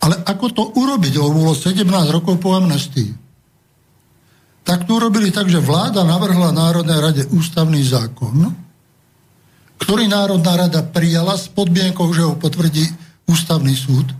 Ale 0.00 0.16
ako 0.24 0.46
to 0.48 0.62
urobiť, 0.72 1.20
lebo 1.20 1.44
bolo 1.44 1.52
17 1.52 1.84
rokov 2.08 2.40
po 2.40 2.56
amnestii? 2.56 3.12
Tak 4.64 4.88
to 4.88 4.96
urobili 4.96 5.28
tak, 5.28 5.52
že 5.52 5.60
vláda 5.60 6.00
navrhla 6.00 6.48
Národnej 6.48 6.96
rade 6.96 7.22
ústavný 7.28 7.84
zákon, 7.84 8.56
ktorý 9.76 10.08
Národná 10.08 10.56
rada 10.56 10.80
prijala 10.80 11.36
s 11.36 11.52
podmienkou, 11.52 12.08
že 12.16 12.24
ho 12.24 12.40
potvrdí 12.40 12.88
ústavný 13.28 13.76
súd, 13.76 14.16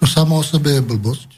čo 0.00 0.08
samo 0.08 0.40
o 0.40 0.44
sebe 0.44 0.80
je 0.80 0.82
blbosť. 0.88 1.28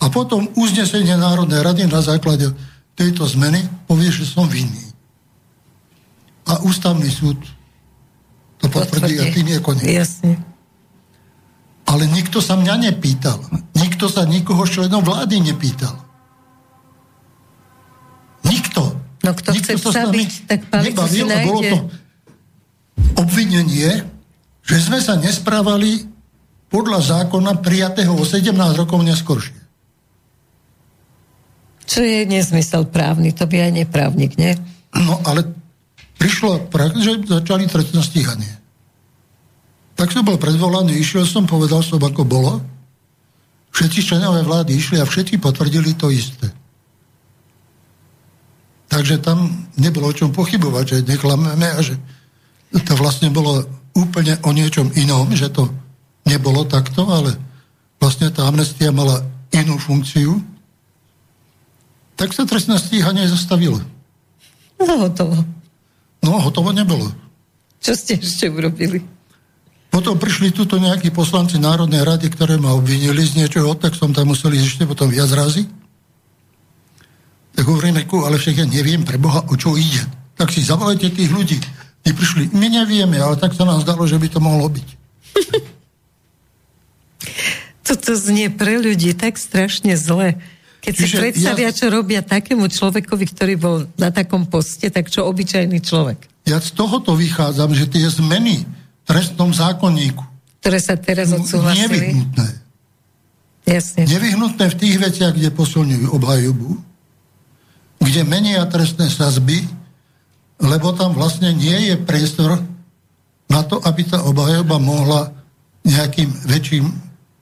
A 0.00 0.08
potom 0.08 0.48
uznesenie 0.56 1.12
Národnej 1.12 1.60
rady 1.60 1.84
na 1.84 2.00
základe 2.00 2.56
tejto 2.96 3.28
zmeny 3.28 3.68
povie, 3.84 4.08
že 4.08 4.24
som 4.24 4.48
vinný. 4.48 4.96
A 6.48 6.64
ústavný 6.64 7.12
súd 7.12 7.57
to 8.58 8.66
potvrdí, 8.66 9.14
potvrdí. 9.14 9.16
a 9.22 9.24
tým 9.34 9.46
je 9.48 9.58
koniec. 9.62 9.86
Jasne. 9.86 10.32
Ale 11.88 12.04
nikto 12.10 12.44
sa 12.44 12.58
mňa 12.58 12.74
nepýtal. 12.90 13.40
Nikto 13.72 14.12
sa 14.12 14.28
nikoho 14.28 14.66
členom 14.68 15.00
vlády 15.00 15.40
nepýtal. 15.40 15.96
Nikto. 18.44 18.98
No 19.24 19.30
kto 19.32 19.48
nikto 19.56 19.72
chce 19.78 19.88
sa 19.88 20.04
byť, 20.06 20.30
tak 20.46 20.60
palicu 20.68 21.04
si 21.08 21.24
nájde. 21.24 21.46
Bolo 21.48 21.60
to, 21.64 21.78
obvinenie, 23.18 24.04
že 24.62 24.76
sme 24.78 25.00
sa 25.00 25.16
nesprávali 25.16 26.06
podľa 26.68 27.00
zákona 27.00 27.64
prijatého 27.64 28.12
o 28.12 28.24
17 28.24 28.52
rokov 28.76 29.00
neskôršie. 29.00 29.56
Čo 31.88 32.04
je 32.04 32.28
nezmysel 32.28 32.84
právny, 32.92 33.32
to 33.32 33.48
by 33.48 33.64
aj 33.64 33.72
neprávnik, 33.72 34.36
nie? 34.36 34.52
No 34.92 35.24
ale 35.24 35.48
prišlo 36.18 36.68
prax, 36.68 36.98
že 36.98 37.22
začali 37.24 37.70
trestné 37.70 38.02
stíhanie. 38.02 38.52
Tak 39.98 40.14
som 40.14 40.22
bol 40.22 40.38
predvolaný, 40.38 40.94
išiel 40.98 41.26
som, 41.26 41.46
povedal 41.46 41.82
som, 41.82 41.98
ako 41.98 42.22
bolo. 42.22 42.62
Všetci 43.74 44.06
členové 44.14 44.42
vlády 44.46 44.74
išli 44.74 44.98
a 44.98 45.06
všetci 45.06 45.42
potvrdili 45.42 45.94
to 45.94 46.10
isté. 46.10 46.50
Takže 48.88 49.20
tam 49.20 49.68
nebolo 49.76 50.10
o 50.10 50.16
čom 50.16 50.34
pochybovať, 50.34 50.84
že 50.86 51.06
neklameme 51.06 51.68
a 51.70 51.78
že 51.82 51.98
to 52.72 52.94
vlastne 52.96 53.28
bolo 53.30 53.66
úplne 53.92 54.38
o 54.46 54.50
niečom 54.54 54.94
inom, 54.96 55.28
že 55.34 55.50
to 55.50 55.68
nebolo 56.24 56.64
takto, 56.64 57.04
ale 57.10 57.36
vlastne 57.98 58.30
tá 58.30 58.46
amnestia 58.46 58.94
mala 58.94 59.20
inú 59.50 59.76
funkciu, 59.76 60.38
tak 62.14 62.34
sa 62.34 62.46
trestné 62.46 62.78
stíhanie 62.78 63.26
zastavilo. 63.26 63.78
No 64.78 64.94
hotovo. 65.06 65.57
No 66.28 66.44
hotovo 66.44 66.76
nebolo. 66.76 67.08
Čo 67.80 67.96
ste 67.96 68.20
ešte 68.20 68.52
urobili? 68.52 69.00
Potom 69.88 70.20
prišli 70.20 70.52
tuto 70.52 70.76
nejakí 70.76 71.08
poslanci 71.08 71.56
Národnej 71.56 72.04
rady, 72.04 72.28
ktoré 72.28 72.60
ma 72.60 72.76
obvinili 72.76 73.24
z 73.24 73.40
niečoho, 73.40 73.72
tak 73.80 73.96
som 73.96 74.12
tam 74.12 74.28
museli 74.28 74.60
ešte 74.60 74.84
potom 74.84 75.08
viac 75.08 75.32
razy. 75.32 75.64
Tak 77.56 77.64
hovoríme, 77.64 78.04
ale 78.04 78.36
však 78.36 78.60
ja 78.60 78.66
neviem 78.68 79.08
pre 79.08 79.16
Boha, 79.16 79.40
o 79.48 79.56
čo 79.56 79.72
ide. 79.80 80.04
Tak 80.36 80.52
si 80.52 80.60
zavolajte 80.60 81.16
tých 81.16 81.32
ľudí. 81.32 81.56
Tí 82.04 82.10
prišli, 82.12 82.52
my 82.52 82.68
nevieme, 82.68 83.16
ale 83.16 83.40
tak 83.40 83.56
sa 83.56 83.64
nám 83.64 83.80
zdalo, 83.80 84.04
že 84.04 84.20
by 84.20 84.28
to 84.28 84.38
mohlo 84.38 84.68
byť. 84.68 84.88
Toto 87.88 88.12
znie 88.12 88.52
pre 88.52 88.76
ľudí 88.76 89.16
tak 89.16 89.40
strašne 89.40 89.96
zle. 89.96 90.36
Keď 90.88 90.94
Čiže 90.96 91.04
si 91.04 91.20
predstavia, 91.20 91.68
ja... 91.68 91.76
čo 91.76 91.92
robia 91.92 92.24
takému 92.24 92.64
človekovi, 92.64 93.24
ktorý 93.28 93.54
bol 93.60 93.76
na 94.00 94.08
takom 94.08 94.48
poste, 94.48 94.88
tak 94.88 95.12
čo 95.12 95.28
obyčajný 95.28 95.84
človek. 95.84 96.48
Ja 96.48 96.56
z 96.64 96.72
tohoto 96.72 97.12
vychádzam, 97.12 97.76
že 97.76 97.92
tie 97.92 98.08
zmeny 98.08 98.64
v 98.64 99.02
trestnom 99.04 99.52
zákonníku 99.52 100.28
ktoré 100.68 100.78
sa 100.82 100.98
teraz 100.98 101.32
odsúhlasili. 101.32 102.12
Nevyhnutné. 102.12 102.48
Jasne. 103.68 104.02
Nevyhnutné 104.04 104.66
v 104.68 104.76
tých 104.76 104.96
veciach, 105.00 105.32
kde 105.36 105.48
posilňujú 105.48 106.06
obhajobu, 106.12 106.76
kde 108.04 108.22
menia 108.24 108.64
trestné 108.68 109.08
sazby, 109.12 109.64
lebo 110.58 110.92
tam 110.96 111.14
vlastne 111.14 111.56
nie 111.56 111.92
je 111.92 111.94
priestor 112.00 112.58
na 113.48 113.64
to, 113.64 113.78
aby 113.80 114.04
tá 114.04 114.24
obhajoba 114.28 114.76
mohla 114.76 115.32
nejakým 115.88 116.28
väčším 116.48 116.84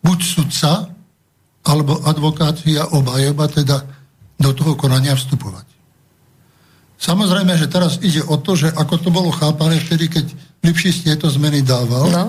buď 0.07 0.19
sudca, 0.23 0.87
alebo 1.67 1.99
advokácia 2.07 2.87
obhajoba 2.95 3.51
teda 3.51 3.83
do 4.39 4.51
toho 4.55 4.79
konania 4.79 5.19
vstupovať. 5.19 5.67
Samozrejme, 6.97 7.53
že 7.59 7.69
teraz 7.69 8.01
ide 8.01 8.25
o 8.25 8.41
to, 8.41 8.57
že 8.57 8.73
ako 8.73 8.95
to 9.03 9.09
bolo 9.13 9.29
chápané 9.35 9.83
vtedy, 9.83 10.09
keď 10.09 10.27
Lipšist 10.65 11.05
tieto 11.05 11.29
zmeny 11.29 11.61
dával, 11.61 12.09
no. 12.09 12.25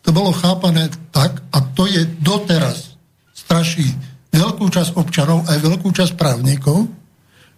to 0.00 0.14
bolo 0.14 0.32
chápané 0.32 0.88
tak, 1.12 1.44
a 1.52 1.58
to 1.60 1.84
je 1.84 2.08
doteraz 2.22 2.96
straší 3.36 3.92
veľkú 4.32 4.64
časť 4.70 4.96
občanov 4.96 5.44
aj 5.48 5.58
veľkú 5.60 5.88
časť 5.92 6.16
právnikov, 6.16 6.88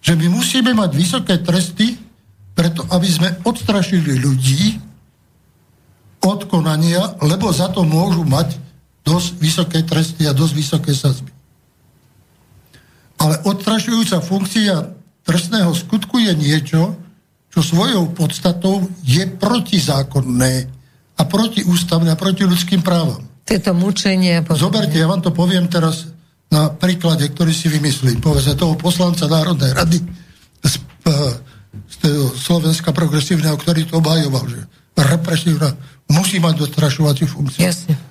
že 0.00 0.16
my 0.16 0.26
musíme 0.32 0.72
mať 0.74 0.90
vysoké 0.96 1.38
tresty, 1.44 1.98
preto 2.56 2.82
aby 2.90 3.08
sme 3.08 3.28
odstrašili 3.46 4.18
ľudí 4.18 4.80
od 6.20 6.40
konania, 6.50 7.16
lebo 7.24 7.48
za 7.52 7.72
to 7.72 7.84
môžu 7.86 8.26
mať 8.26 8.69
dosť 9.10 9.30
vysoké 9.42 9.78
tresty 9.82 10.22
a 10.30 10.32
dosť 10.32 10.54
vysoké 10.54 10.92
sazby. 10.94 11.34
Ale 13.18 13.42
odstrašujúca 13.42 14.22
funkcia 14.22 14.94
trestného 15.26 15.74
skutku 15.74 16.22
je 16.22 16.32
niečo, 16.38 16.94
čo 17.50 17.60
svojou 17.60 18.14
podstatou 18.14 18.86
je 19.02 19.26
protizákonné 19.26 20.54
a 21.18 21.22
protiústavné 21.26 22.14
a 22.14 22.16
proti 22.16 22.46
ľudským 22.46 22.80
právam. 22.80 23.26
Tieto 23.42 23.74
mučenie. 23.74 24.46
Zoberte, 24.54 24.94
ja 24.94 25.10
vám 25.10 25.20
to 25.20 25.34
poviem 25.34 25.66
teraz 25.66 26.06
na 26.48 26.70
príklade, 26.70 27.26
ktorý 27.26 27.50
si 27.50 27.66
vymyslím. 27.66 28.22
Povedzme 28.22 28.54
toho 28.54 28.78
poslanca 28.78 29.26
Národnej 29.26 29.74
rady 29.74 29.98
z, 30.62 30.74
z 31.90 31.94
Slovenska 32.38 32.94
progresívneho, 32.94 33.58
ktorý 33.58 33.90
to 33.90 33.98
obhajoval, 33.98 34.46
že 34.46 34.62
represívna 34.94 35.74
musí 36.06 36.38
mať 36.38 36.62
dostrašovaciu 36.62 37.26
funkciu. 37.26 37.66
Jasne 37.66 38.09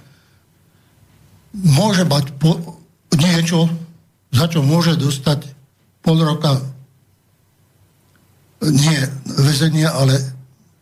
môže 1.54 2.06
mať 2.06 2.36
po, 2.38 2.80
niečo, 3.18 3.70
za 4.30 4.46
čo 4.46 4.62
môže 4.62 4.94
dostať 4.98 5.46
pol 6.06 6.18
roka 6.22 6.62
nie 8.60 9.00
väzenia, 9.26 9.96
ale 9.96 10.20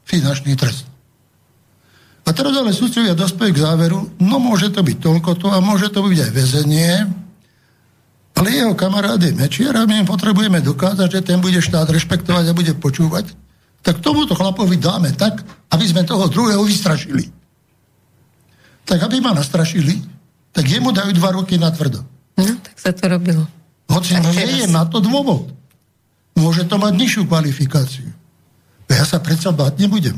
finančný 0.08 0.58
trest. 0.58 0.90
A 2.28 2.36
teraz 2.36 2.52
ale 2.60 2.76
sudcovia 2.76 3.16
dospejú 3.16 3.56
k 3.56 3.64
záveru, 3.64 4.00
no 4.20 4.36
môže 4.42 4.68
to 4.74 4.84
byť 4.84 4.98
toľko 5.00 5.32
to 5.40 5.48
a 5.48 5.64
môže 5.64 5.88
to 5.94 6.04
byť 6.04 6.20
aj 6.28 6.32
väzenie, 6.36 6.92
ale 8.38 8.48
jeho 8.54 8.74
kamarád 8.78 9.24
je 9.24 9.34
Mečiar 9.34 9.74
a 9.80 9.88
my 9.88 10.04
potrebujeme 10.04 10.62
dokázať, 10.62 11.10
že 11.10 11.26
ten 11.26 11.40
bude 11.40 11.58
štát 11.58 11.88
rešpektovať 11.90 12.52
a 12.52 12.58
bude 12.58 12.76
počúvať, 12.78 13.32
tak 13.82 14.04
tomuto 14.04 14.36
chlapovi 14.36 14.76
dáme 14.76 15.16
tak, 15.16 15.42
aby 15.72 15.86
sme 15.88 16.04
toho 16.04 16.28
druhého 16.28 16.62
vystrašili. 16.62 17.32
Tak 18.84 19.08
aby 19.08 19.24
ma 19.24 19.32
nastrašili, 19.32 20.17
tak 20.58 20.66
jemu 20.66 20.90
dajú 20.90 21.14
dva 21.14 21.38
roky 21.38 21.62
na 21.62 21.70
tvrdo. 21.70 22.02
No, 22.34 22.54
tak 22.66 22.74
sa 22.82 22.90
to 22.90 23.06
robilo. 23.06 23.46
Hoci 23.94 24.18
nie 24.34 24.66
je 24.66 24.68
na 24.74 24.90
to 24.90 24.98
dôvod. 24.98 25.54
Môže 26.34 26.66
to 26.66 26.82
mať 26.82 26.98
nižšiu 26.98 27.30
kvalifikáciu. 27.30 28.10
Ja 28.90 29.06
sa 29.06 29.22
predsa 29.22 29.54
báť 29.54 29.78
nebudem. 29.86 30.18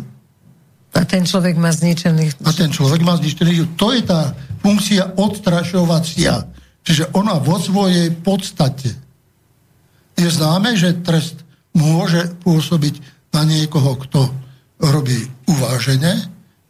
A 0.95 1.04
ten 1.04 1.28
človek 1.28 1.60
má 1.60 1.75
zničený... 1.75 2.47
A 2.47 2.56
ten 2.56 2.71
človek 2.71 3.04
má 3.04 3.19
zničený... 3.19 3.75
To 3.75 3.91
je 3.91 4.02
tá 4.08 4.32
funkcia 4.63 5.19
odstrašovacia. 5.19 6.47
Čiže 6.88 7.12
ona 7.12 7.36
vo 7.36 7.60
svojej 7.60 8.08
podstate 8.23 8.95
je 10.15 10.28
známe, 10.32 10.71
že 10.80 11.04
trest 11.04 11.43
môže 11.75 12.32
pôsobiť 12.47 13.04
na 13.36 13.43
niekoho, 13.43 13.99
kto 14.08 14.32
robí 14.80 15.19
uváženie. 15.52 16.15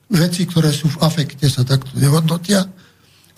Veci, 0.09 0.49
ktoré 0.49 0.73
sú 0.73 0.89
v 0.89 1.05
afekte, 1.05 1.45
sa 1.45 1.61
takto 1.61 1.93
nehodnotia 1.95 2.65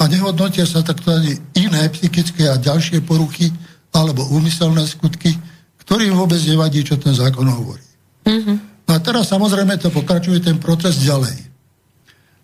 a 0.01 0.09
nehodnotia 0.09 0.65
sa 0.65 0.81
takto 0.81 1.13
ani 1.13 1.37
iné 1.53 1.85
psychické 1.93 2.49
a 2.49 2.57
ďalšie 2.57 3.05
poruchy 3.05 3.53
alebo 3.93 4.25
úmyselné 4.33 4.81
skutky, 4.89 5.37
ktorým 5.85 6.17
vôbec 6.17 6.41
nevadí, 6.41 6.81
čo 6.81 6.97
ten 6.97 7.13
zákon 7.13 7.45
hovorí. 7.45 7.85
Mm-hmm. 8.25 8.57
A 8.89 8.97
teraz 8.97 9.29
samozrejme 9.29 9.77
to 9.77 9.93
pokračuje 9.93 10.41
ten 10.41 10.57
proces 10.57 10.97
ďalej. 11.05 11.37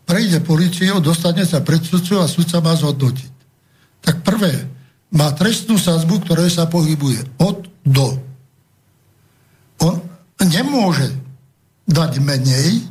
Prejde 0.05 0.39
policiou, 0.45 1.01
dostane 1.01 1.43
sa 1.43 1.65
pred 1.65 1.81
sudcu 1.81 2.21
a 2.21 2.29
sudca 2.29 2.61
má 2.61 2.77
zhodnotiť. 2.77 3.31
Tak 4.05 4.23
prvé, 4.23 4.53
má 5.11 5.33
trestnú 5.33 5.81
sazbu, 5.81 6.23
ktoré 6.23 6.47
sa 6.47 6.69
pohybuje 6.69 7.25
od 7.41 7.65
do. 7.83 8.07
On 9.81 9.97
nemôže 10.43 11.09
dať 11.87 12.19
menej, 12.19 12.83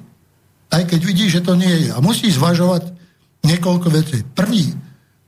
aj 0.73 0.83
keď 0.89 1.01
vidí, 1.05 1.29
že 1.29 1.45
to 1.45 1.55
nie 1.55 1.87
je. 1.87 1.89
A 1.93 2.01
musí 2.01 2.33
zvažovať 2.33 2.96
niekoľko 3.47 3.89
vecí. 3.95 4.19
Prvý, 4.35 4.75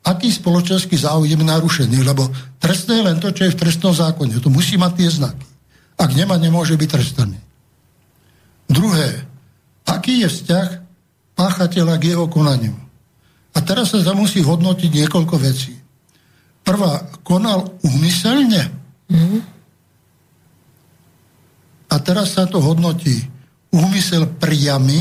aký 0.03 0.29
spoločenský 0.35 0.99
záujem 0.99 1.39
je 1.39 1.47
narušený, 1.47 1.99
lebo 2.03 2.27
trestné 2.59 2.99
je 2.99 3.07
len 3.07 3.19
to, 3.23 3.31
čo 3.31 3.47
je 3.47 3.55
v 3.55 3.61
trestnom 3.61 3.95
zákone. 3.95 4.43
To 4.43 4.51
musí 4.51 4.75
mať 4.75 4.93
tie 4.99 5.09
znaky. 5.09 5.47
Ak 5.99 6.11
nemá, 6.15 6.39
nemôže 6.39 6.75
byť 6.75 6.89
trestaný. 6.91 7.39
Druhé, 8.69 9.25
aký 9.87 10.23
je 10.23 10.29
vzťah 10.29 10.69
páchateľa 11.39 11.95
k 11.99 12.15
jeho 12.15 12.27
konaniu. 12.27 12.77
A 13.57 13.59
teraz 13.65 13.91
sa 13.91 14.13
musí 14.15 14.45
hodnotiť 14.45 14.91
niekoľko 14.93 15.35
vecí. 15.41 15.75
Prvá, 16.63 17.09
konal 17.25 17.65
úmyselne. 17.81 18.69
Mm-hmm. 19.09 19.41
A 21.89 21.95
teraz 22.05 22.37
sa 22.37 22.45
to 22.45 22.61
hodnotí 22.61 23.25
úmysel 23.73 24.29
priamy 24.37 25.01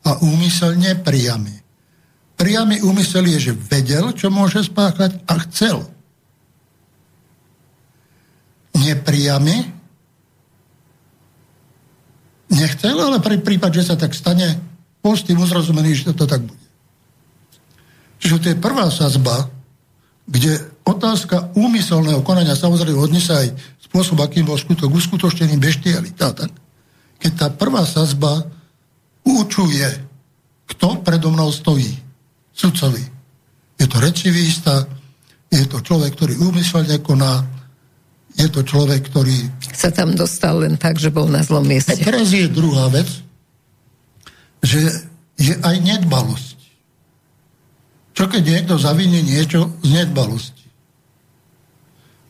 a 0.00 0.16
úmysel 0.24 0.80
nepriamy. 0.80 1.59
Priamy 2.40 2.80
úmysel 2.80 3.28
je, 3.36 3.52
že 3.52 3.58
vedel, 3.68 4.16
čo 4.16 4.32
môže 4.32 4.64
spáchať 4.64 5.28
a 5.28 5.36
chcel. 5.44 5.84
Nepriamy 8.72 9.68
nechcel, 12.48 12.96
ale 12.96 13.20
pri 13.20 13.44
prípad, 13.44 13.76
že 13.76 13.92
sa 13.92 13.94
tak 14.00 14.16
stane, 14.16 14.56
bol 15.04 15.12
s 15.12 15.28
tým 15.28 15.36
uzrozumený, 15.36 16.00
že 16.00 16.16
to 16.16 16.24
tak 16.24 16.40
bude. 16.40 16.64
Čiže 18.24 18.40
to 18.40 18.46
je 18.56 18.56
prvá 18.56 18.88
sazba, 18.88 19.52
kde 20.24 20.64
otázka 20.88 21.52
úmyselného 21.52 22.24
konania 22.24 22.56
samozrejme 22.56 22.96
hodne 22.96 23.20
aj 23.20 23.52
spôsob, 23.84 24.16
akým 24.16 24.48
bol 24.48 24.56
skutok 24.56 24.88
uskutočnený 24.88 25.60
beštialita. 25.60 26.32
Tak? 26.32 26.50
Keď 27.20 27.32
tá 27.36 27.52
prvá 27.52 27.84
sazba 27.84 28.48
učuje, 29.28 29.88
kto 30.72 31.04
predo 31.04 31.28
mnou 31.28 31.52
stojí 31.52 32.08
sudcovi. 32.60 33.00
Je 33.80 33.86
to 33.88 33.96
recivista, 33.96 34.84
je 35.48 35.64
to 35.64 35.80
človek, 35.80 36.12
ktorý 36.12 36.36
úmyselne 36.44 37.00
koná, 37.00 37.40
je 38.36 38.46
to 38.52 38.60
človek, 38.62 39.08
ktorý... 39.08 39.48
Sa 39.72 39.88
tam 39.88 40.12
dostal 40.14 40.60
len 40.60 40.76
tak, 40.76 41.00
že 41.00 41.08
bol 41.08 41.26
na 41.26 41.40
zlom 41.40 41.64
mieste. 41.64 41.96
A 41.96 41.98
teraz 41.98 42.30
je 42.30 42.46
druhá 42.46 42.92
vec, 42.92 43.08
že 44.60 45.08
je 45.40 45.56
aj 45.56 45.76
nedbalosť. 45.80 46.58
Čo 48.12 48.28
keď 48.28 48.42
niekto 48.44 48.76
zavinie 48.76 49.24
niečo 49.24 49.72
z 49.80 49.88
nedbalosti? 49.96 50.68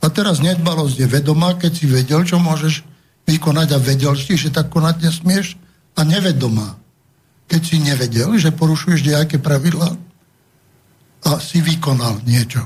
A 0.01 0.07
teraz 0.09 0.41
nedbalosť 0.41 0.97
je 0.97 1.09
vedomá, 1.11 1.59
keď 1.59 1.72
si 1.74 1.85
vedel, 1.91 2.24
čo 2.24 2.41
môžeš 2.41 2.87
vykonať 3.28 3.68
a 3.76 3.78
vedel 3.83 4.14
si, 4.16 4.39
že 4.39 4.55
tak 4.55 4.72
konať 4.72 5.05
nesmieš 5.05 5.61
a 5.99 6.07
nevedomá. 6.07 6.78
Keď 7.51 7.61
si 7.61 7.76
nevedel, 7.83 8.33
že 8.39 8.55
porušuješ 8.55 9.05
nejaké 9.05 9.37
pravidla, 9.43 9.99
a 11.25 11.37
si 11.41 11.61
vykonal 11.61 12.25
niečo. 12.25 12.64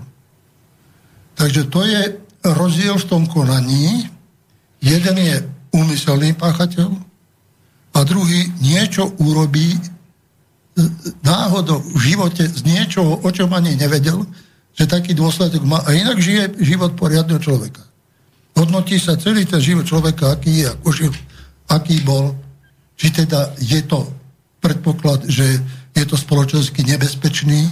Takže 1.34 1.66
to 1.66 1.82
je 1.82 2.00
rozdiel 2.44 2.94
v 2.98 3.08
tom 3.08 3.22
konaní. 3.26 4.06
Jeden 4.78 5.16
je 5.18 5.36
úmyselný 5.74 6.38
páchateľ 6.38 6.92
a 7.94 7.98
druhý 8.06 8.52
niečo 8.62 9.10
urobí 9.18 9.74
náhodou 11.22 11.82
v 11.82 12.14
živote 12.14 12.42
z 12.46 12.66
niečoho, 12.66 13.22
o 13.22 13.28
čom 13.30 13.50
ani 13.54 13.78
nevedel, 13.78 14.26
že 14.74 14.90
taký 14.90 15.14
dôsledok 15.14 15.62
má. 15.62 15.78
A 15.86 15.94
inak 15.94 16.18
žije 16.18 16.58
život 16.58 16.98
poriadneho 16.98 17.38
človeka. 17.38 17.82
Hodnotí 18.58 18.98
sa 18.98 19.18
celý 19.18 19.46
ten 19.46 19.62
život 19.62 19.86
človeka, 19.86 20.34
aký 20.34 20.62
je, 20.62 20.66
ako 20.70 20.88
žil, 20.90 21.12
aký 21.70 22.02
bol. 22.02 22.34
Či 22.94 23.10
teda 23.22 23.54
je 23.58 23.82
to 23.86 24.06
predpoklad, 24.62 25.26
že 25.26 25.58
je 25.94 26.04
to 26.06 26.18
spoločensky 26.18 26.82
nebezpečný, 26.82 27.70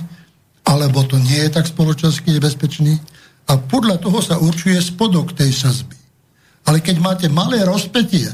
alebo 0.62 1.02
to 1.02 1.18
nie 1.18 1.42
je 1.46 1.50
tak 1.50 1.66
spoločensky 1.66 2.30
nebezpečný. 2.38 2.98
A 3.50 3.58
podľa 3.58 3.98
toho 3.98 4.22
sa 4.22 4.38
určuje 4.38 4.78
spodok 4.78 5.34
tej 5.34 5.50
sazby. 5.50 5.98
Ale 6.62 6.78
keď 6.78 6.96
máte 7.02 7.26
malé 7.26 7.66
rozpetie, 7.66 8.30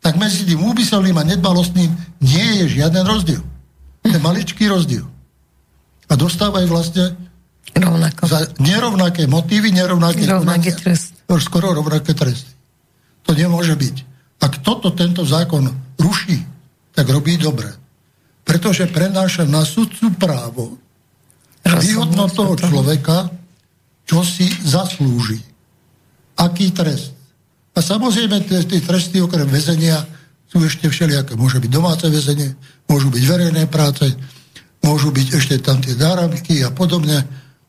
tak 0.00 0.16
medzi 0.16 0.48
tým 0.48 0.64
úmyselným 0.64 1.16
a 1.20 1.28
nedbalostným 1.28 1.92
nie 2.24 2.48
je 2.64 2.80
žiaden 2.80 3.04
rozdiel. 3.04 3.42
To 4.06 4.08
je 4.08 4.20
maličký 4.22 4.64
rozdiel. 4.70 5.04
A 6.08 6.12
dostávajú 6.14 6.66
vlastne 6.70 7.12
Rovnako. 7.76 8.22
za 8.24 8.40
nerovnaké 8.62 9.26
motívy, 9.28 9.74
nerovnaké 9.74 10.24
Rovnaké 10.24 10.72
trest. 10.72 11.12
skoro 11.42 11.74
rovnaké 11.74 12.14
tresty. 12.14 12.54
To 13.26 13.34
nemôže 13.34 13.74
byť. 13.74 13.96
Ak 14.40 14.62
toto 14.62 14.94
tento 14.94 15.26
zákon 15.26 15.66
ruší, 15.98 16.38
tak 16.94 17.10
robí 17.10 17.36
dobre. 17.36 17.68
Pretože 18.46 18.86
prenáša 18.86 19.42
na 19.44 19.66
sudcu 19.66 20.14
právo 20.14 20.78
výhodno 21.66 22.30
toho 22.30 22.54
človeka, 22.54 23.30
čo 24.06 24.22
si 24.22 24.46
zaslúži. 24.62 25.42
Aký 26.38 26.70
trest. 26.70 27.16
A 27.76 27.82
samozrejme, 27.82 28.46
tie 28.46 28.80
tresty 28.80 29.20
okrem 29.20 29.50
väzenia 29.50 30.00
sú 30.46 30.62
ešte 30.62 30.88
všelijaké. 30.88 31.34
Môže 31.34 31.60
byť 31.60 31.70
domáce 31.70 32.06
väzenie, 32.06 32.54
môžu 32.88 33.10
byť 33.10 33.24
verejné 33.26 33.66
práce, 33.66 34.06
môžu 34.80 35.10
byť 35.10 35.28
ešte 35.36 35.56
tam 35.60 35.82
tie 35.82 35.98
dáramky 35.98 36.62
a 36.62 36.70
podobne. 36.70 37.26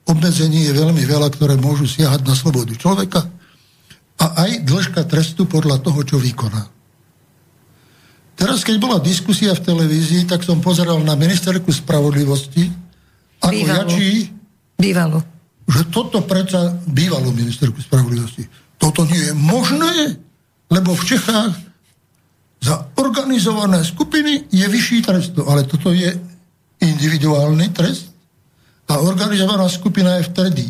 Obmedzení 0.08 0.70
je 0.70 0.78
veľmi 0.78 1.04
veľa, 1.04 1.28
ktoré 1.36 1.60
môžu 1.60 1.90
siahať 1.90 2.24
na 2.24 2.38
slobodu 2.38 2.72
človeka 2.78 3.28
a 4.18 4.26
aj 4.48 4.64
dĺžka 4.64 5.04
trestu 5.04 5.44
podľa 5.44 5.84
toho, 5.84 6.00
čo 6.08 6.16
vykoná. 6.16 6.64
Teraz, 8.38 8.62
keď 8.62 8.78
bola 8.78 8.98
diskusia 9.02 9.58
v 9.58 9.66
televízii, 9.66 10.30
tak 10.30 10.46
som 10.46 10.62
pozeral 10.62 11.02
na 11.02 11.18
ministerku 11.18 11.74
spravodlivosti, 11.74 12.70
ako 13.42 13.54
Bývalo. 13.54 13.78
jačí, 13.90 14.10
Bývalo. 14.78 15.18
že 15.68 15.82
toto 15.90 16.24
predsa 16.24 16.74
bývalo 16.88 17.34
ministerku 17.34 17.82
spravodlivosti. 17.82 18.46
Toto 18.78 19.04
nie 19.06 19.20
je 19.20 19.34
možné, 19.34 20.22
lebo 20.70 20.94
v 20.94 21.04
Čechách 21.16 21.54
za 22.62 22.90
organizované 22.98 23.86
skupiny 23.86 24.50
je 24.50 24.66
vyšší 24.66 25.00
trest. 25.06 25.34
Ale 25.46 25.66
toto 25.66 25.94
je 25.94 26.10
individuálny 26.82 27.74
trest 27.74 28.14
a 28.88 29.02
organizovaná 29.02 29.66
skupina 29.70 30.22
je 30.22 30.30
vtedy, 30.30 30.66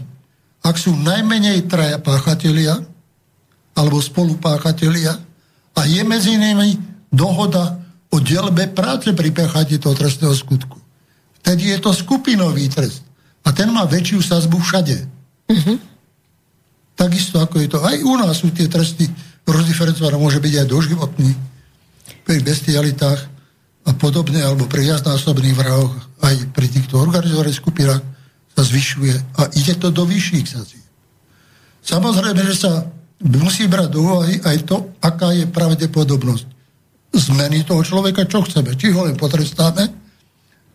ak 0.63 0.76
sú 0.76 0.95
najmenej 0.95 1.68
traja 1.68 1.99
páchatelia 1.99 2.80
alebo 3.78 4.01
spolupáchatelia 4.01 5.13
a 5.78 5.82
je 5.86 6.01
medzi 6.01 6.34
nimi 6.34 6.80
dohoda 7.13 7.78
o 8.09 8.18
delbe 8.18 8.72
práce 8.72 9.13
pri 9.13 9.30
páchatí 9.30 9.78
toho 9.78 9.93
trestného 9.93 10.34
skutku. 10.34 10.76
Vtedy 11.47 11.71
je 11.71 11.79
to 11.79 11.95
skupinový 11.95 12.67
trest. 12.67 13.07
A 13.47 13.55
ten 13.55 13.71
má 13.71 13.87
väčšiu 13.87 14.19
sazbu 14.19 14.59
všade. 14.59 14.99
Takisto 16.91 17.39
ako 17.39 17.63
je 17.63 17.67
to. 17.71 17.79
Aj 17.79 17.95
u 18.03 18.19
nás 18.19 18.43
sú 18.43 18.51
tie 18.51 18.67
tresty 18.67 19.07
rozdiferencované, 19.47 20.19
môže 20.19 20.43
byť 20.43 20.53
aj 20.59 20.67
doživotný 20.67 21.31
pri 22.27 22.43
bestialitách 22.43 23.21
a 23.87 23.91
podobne, 23.95 24.43
alebo 24.43 24.67
pri 24.67 24.91
jazdnásobných 24.91 25.55
vrahoch, 25.55 25.95
aj 26.19 26.51
pri 26.51 26.67
týchto 26.67 26.99
organizovaných 26.99 27.63
skupinách 27.63 28.03
sa 28.51 28.61
zvyšuje 28.67 29.39
a 29.39 29.47
ide 29.55 29.79
to 29.79 29.87
do 29.87 30.03
vyšších 30.03 30.47
sadzieb. 30.51 30.83
Samozrejme, 31.79 32.43
že 32.43 32.59
sa 32.59 32.91
musí 33.23 33.71
brať 33.71 33.87
do 33.95 34.03
úvahy 34.03 34.43
aj 34.43 34.67
to, 34.67 34.91
aká 34.99 35.31
je 35.31 35.47
pravdepodobnosť 35.47 36.43
zmeny 37.15 37.63
toho 37.63 37.79
človeka, 37.87 38.27
čo 38.27 38.43
chceme. 38.43 38.75
Či 38.75 38.91
ho 38.91 39.07
len 39.07 39.15
potrestáme, 39.15 40.07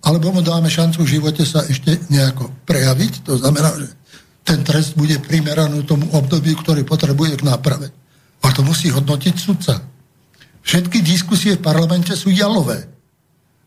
alebo 0.03 0.35
mu 0.35 0.43
dáme 0.43 0.67
šancu 0.67 1.07
v 1.07 1.13
živote 1.19 1.47
sa 1.47 1.63
ešte 1.63 1.95
nejako 2.11 2.51
prejaviť. 2.67 3.23
To 3.23 3.39
znamená, 3.39 3.71
že 3.79 3.87
ten 4.43 4.67
trest 4.67 4.99
bude 4.99 5.23
primeraný 5.23 5.87
tomu 5.87 6.11
obdobiu, 6.11 6.59
ktorý 6.59 6.83
potrebuje 6.83 7.39
k 7.39 7.47
náprave. 7.47 7.95
A 8.43 8.51
to 8.51 8.67
musí 8.67 8.91
hodnotiť 8.91 9.35
sudca. 9.39 9.79
Všetky 10.67 10.99
diskusie 11.07 11.55
v 11.55 11.63
parlamente 11.63 12.19
sú 12.19 12.35
jalové. 12.35 12.83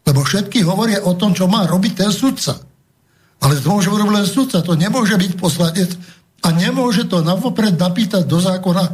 Lebo 0.03 0.27
všetky 0.27 0.59
hovoria 0.67 1.07
o 1.07 1.15
tom, 1.15 1.31
čo 1.31 1.47
má 1.47 1.63
robiť 1.63 1.93
ten 2.03 2.11
sudca. 2.11 2.59
Ale 3.39 3.55
to 3.55 3.71
môže 3.71 3.87
urobiť 3.87 4.13
len 4.19 4.27
sudca, 4.27 4.59
to 4.59 4.75
nemôže 4.75 5.15
byť 5.15 5.31
poslanec 5.39 5.91
a 6.43 6.51
nemôže 6.51 7.07
to 7.07 7.23
navopred 7.23 7.79
napýtať 7.79 8.27
do 8.27 8.43
zákona, 8.43 8.85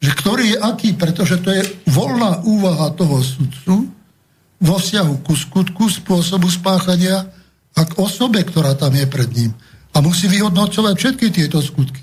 že 0.00 0.10
ktorý 0.16 0.56
je 0.56 0.58
aký, 0.58 0.88
pretože 0.96 1.36
to 1.44 1.52
je 1.52 1.62
voľná 1.92 2.42
úvaha 2.48 2.92
toho 2.96 3.20
sudcu 3.20 3.97
vo 4.58 4.76
vzťahu 4.78 5.14
ku 5.22 5.34
skutku, 5.38 5.86
spôsobu 5.86 6.50
spáchania 6.50 7.30
a 7.74 7.80
k 7.86 7.92
osobe, 7.98 8.42
ktorá 8.42 8.74
tam 8.74 8.94
je 8.94 9.06
pred 9.06 9.30
ním. 9.34 9.52
A 9.94 10.02
musí 10.02 10.26
vyhodnocovať 10.26 10.94
všetky 10.98 11.26
tieto 11.30 11.62
skutky. 11.62 12.02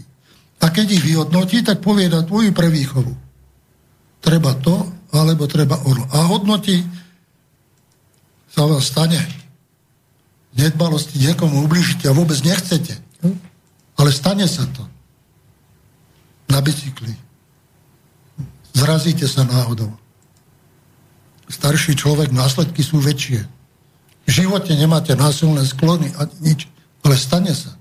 A 0.63 0.71
keď 0.71 0.95
ich 0.95 1.03
vyhodnotí, 1.03 1.61
tak 1.61 1.83
povie 1.83 2.07
na 2.07 2.23
tvoju 2.23 2.55
prevýchovu. 2.55 3.13
Treba 4.23 4.55
to, 4.57 4.87
alebo 5.11 5.45
treba 5.45 5.77
ono. 5.83 6.07
A 6.09 6.25
hodnotí, 6.31 6.81
sa 8.55 8.63
vám 8.63 8.79
stane 8.79 9.19
nedbalosti 10.55 11.19
niekomu 11.19 11.67
ubližíte 11.67 12.07
a 12.07 12.15
vôbec 12.15 12.39
nechcete. 12.39 12.95
Ale 13.99 14.09
stane 14.15 14.47
sa 14.47 14.63
to. 14.71 14.83
Na 16.47 16.63
bicykli. 16.63 17.11
Zrazíte 18.75 19.27
sa 19.27 19.43
náhodou. 19.43 19.91
Starší 21.45 21.93
človek, 21.93 22.33
následky 22.33 22.81
sú 22.81 22.97
väčšie. 22.97 23.45
V 24.25 24.29
živote 24.29 24.73
nemáte 24.73 25.13
násilné 25.13 25.61
sklony 25.69 26.09
a 26.17 26.25
nič, 26.41 26.65
ale 27.05 27.13
stane 27.13 27.53
sa. 27.53 27.77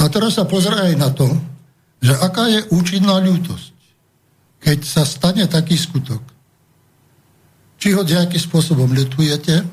A 0.00 0.08
teraz 0.08 0.40
sa 0.40 0.48
pozrie 0.48 0.78
aj 0.78 0.96
na 0.96 1.12
to, 1.12 1.28
že 2.00 2.14
aká 2.16 2.48
je 2.48 2.64
účinná 2.72 3.20
ľútosť, 3.20 3.74
keď 4.62 4.78
sa 4.86 5.02
stane 5.04 5.44
taký 5.44 5.76
skutok. 5.76 6.22
Či 7.78 7.94
ho 7.94 8.02
nejakým 8.02 8.40
spôsobom 8.40 8.90
ľutujete, 8.90 9.66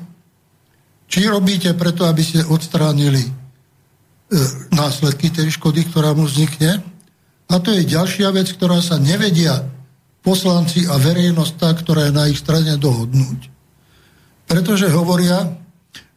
či 1.06 1.20
robíte 1.30 1.70
preto, 1.78 2.04
aby 2.04 2.22
ste 2.22 2.42
odstránili 2.42 3.22
e, 3.22 3.30
následky 4.74 5.30
tej 5.30 5.54
škody, 5.54 5.86
ktorá 5.86 6.12
mu 6.18 6.26
vznikne. 6.26 6.82
A 7.46 7.62
to 7.62 7.70
je 7.70 7.86
ďalšia 7.86 8.34
vec, 8.34 8.50
ktorá 8.50 8.82
sa 8.82 8.98
nevedia 8.98 9.62
poslanci 10.26 10.90
a 10.90 10.98
verejnosť 10.98 11.52
tá, 11.54 11.70
ktorá 11.70 12.10
je 12.10 12.16
na 12.18 12.26
ich 12.26 12.42
strane 12.42 12.74
dohodnúť. 12.74 13.46
Pretože 14.50 14.90
hovoria, 14.90 15.54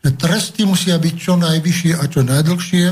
že 0.01 0.18
tresty 0.18 0.66
musia 0.66 0.97
byť 0.97 1.14
čo 1.14 1.38
najvyššie 1.38 1.93
a 1.93 2.03
čo 2.10 2.26
najdlhšie, 2.26 2.86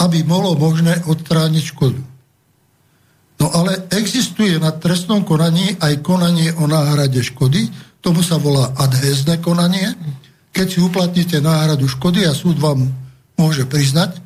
aby 0.00 0.18
bolo 0.24 0.56
možné 0.56 1.04
odstrániť 1.04 1.64
škodu. 1.76 2.00
No 3.38 3.46
ale 3.52 3.86
existuje 3.92 4.56
na 4.56 4.72
trestnom 4.72 5.22
konaní 5.22 5.76
aj 5.78 6.00
konanie 6.00 6.50
o 6.56 6.64
náhrade 6.64 7.20
škody, 7.20 7.68
tomu 8.00 8.24
sa 8.24 8.40
volá 8.40 8.72
adhézne 8.80 9.38
konanie, 9.44 9.94
keď 10.50 10.66
si 10.66 10.78
uplatníte 10.80 11.38
náhradu 11.38 11.86
škody 11.86 12.24
a 12.24 12.32
súd 12.34 12.58
vám 12.58 12.88
môže 13.38 13.68
priznať, 13.68 14.18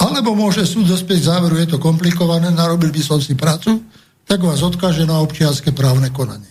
alebo 0.00 0.32
môže 0.32 0.64
súd 0.64 0.88
dospieť 0.88 1.28
záveru, 1.28 1.60
je 1.60 1.76
to 1.76 1.78
komplikované, 1.80 2.48
narobil 2.52 2.88
by 2.88 3.02
som 3.04 3.20
si 3.20 3.36
prácu, 3.36 3.84
tak 4.24 4.40
vás 4.40 4.60
odkáže 4.64 5.04
na 5.04 5.20
občianske 5.20 5.70
právne 5.70 6.08
konanie. 6.08 6.50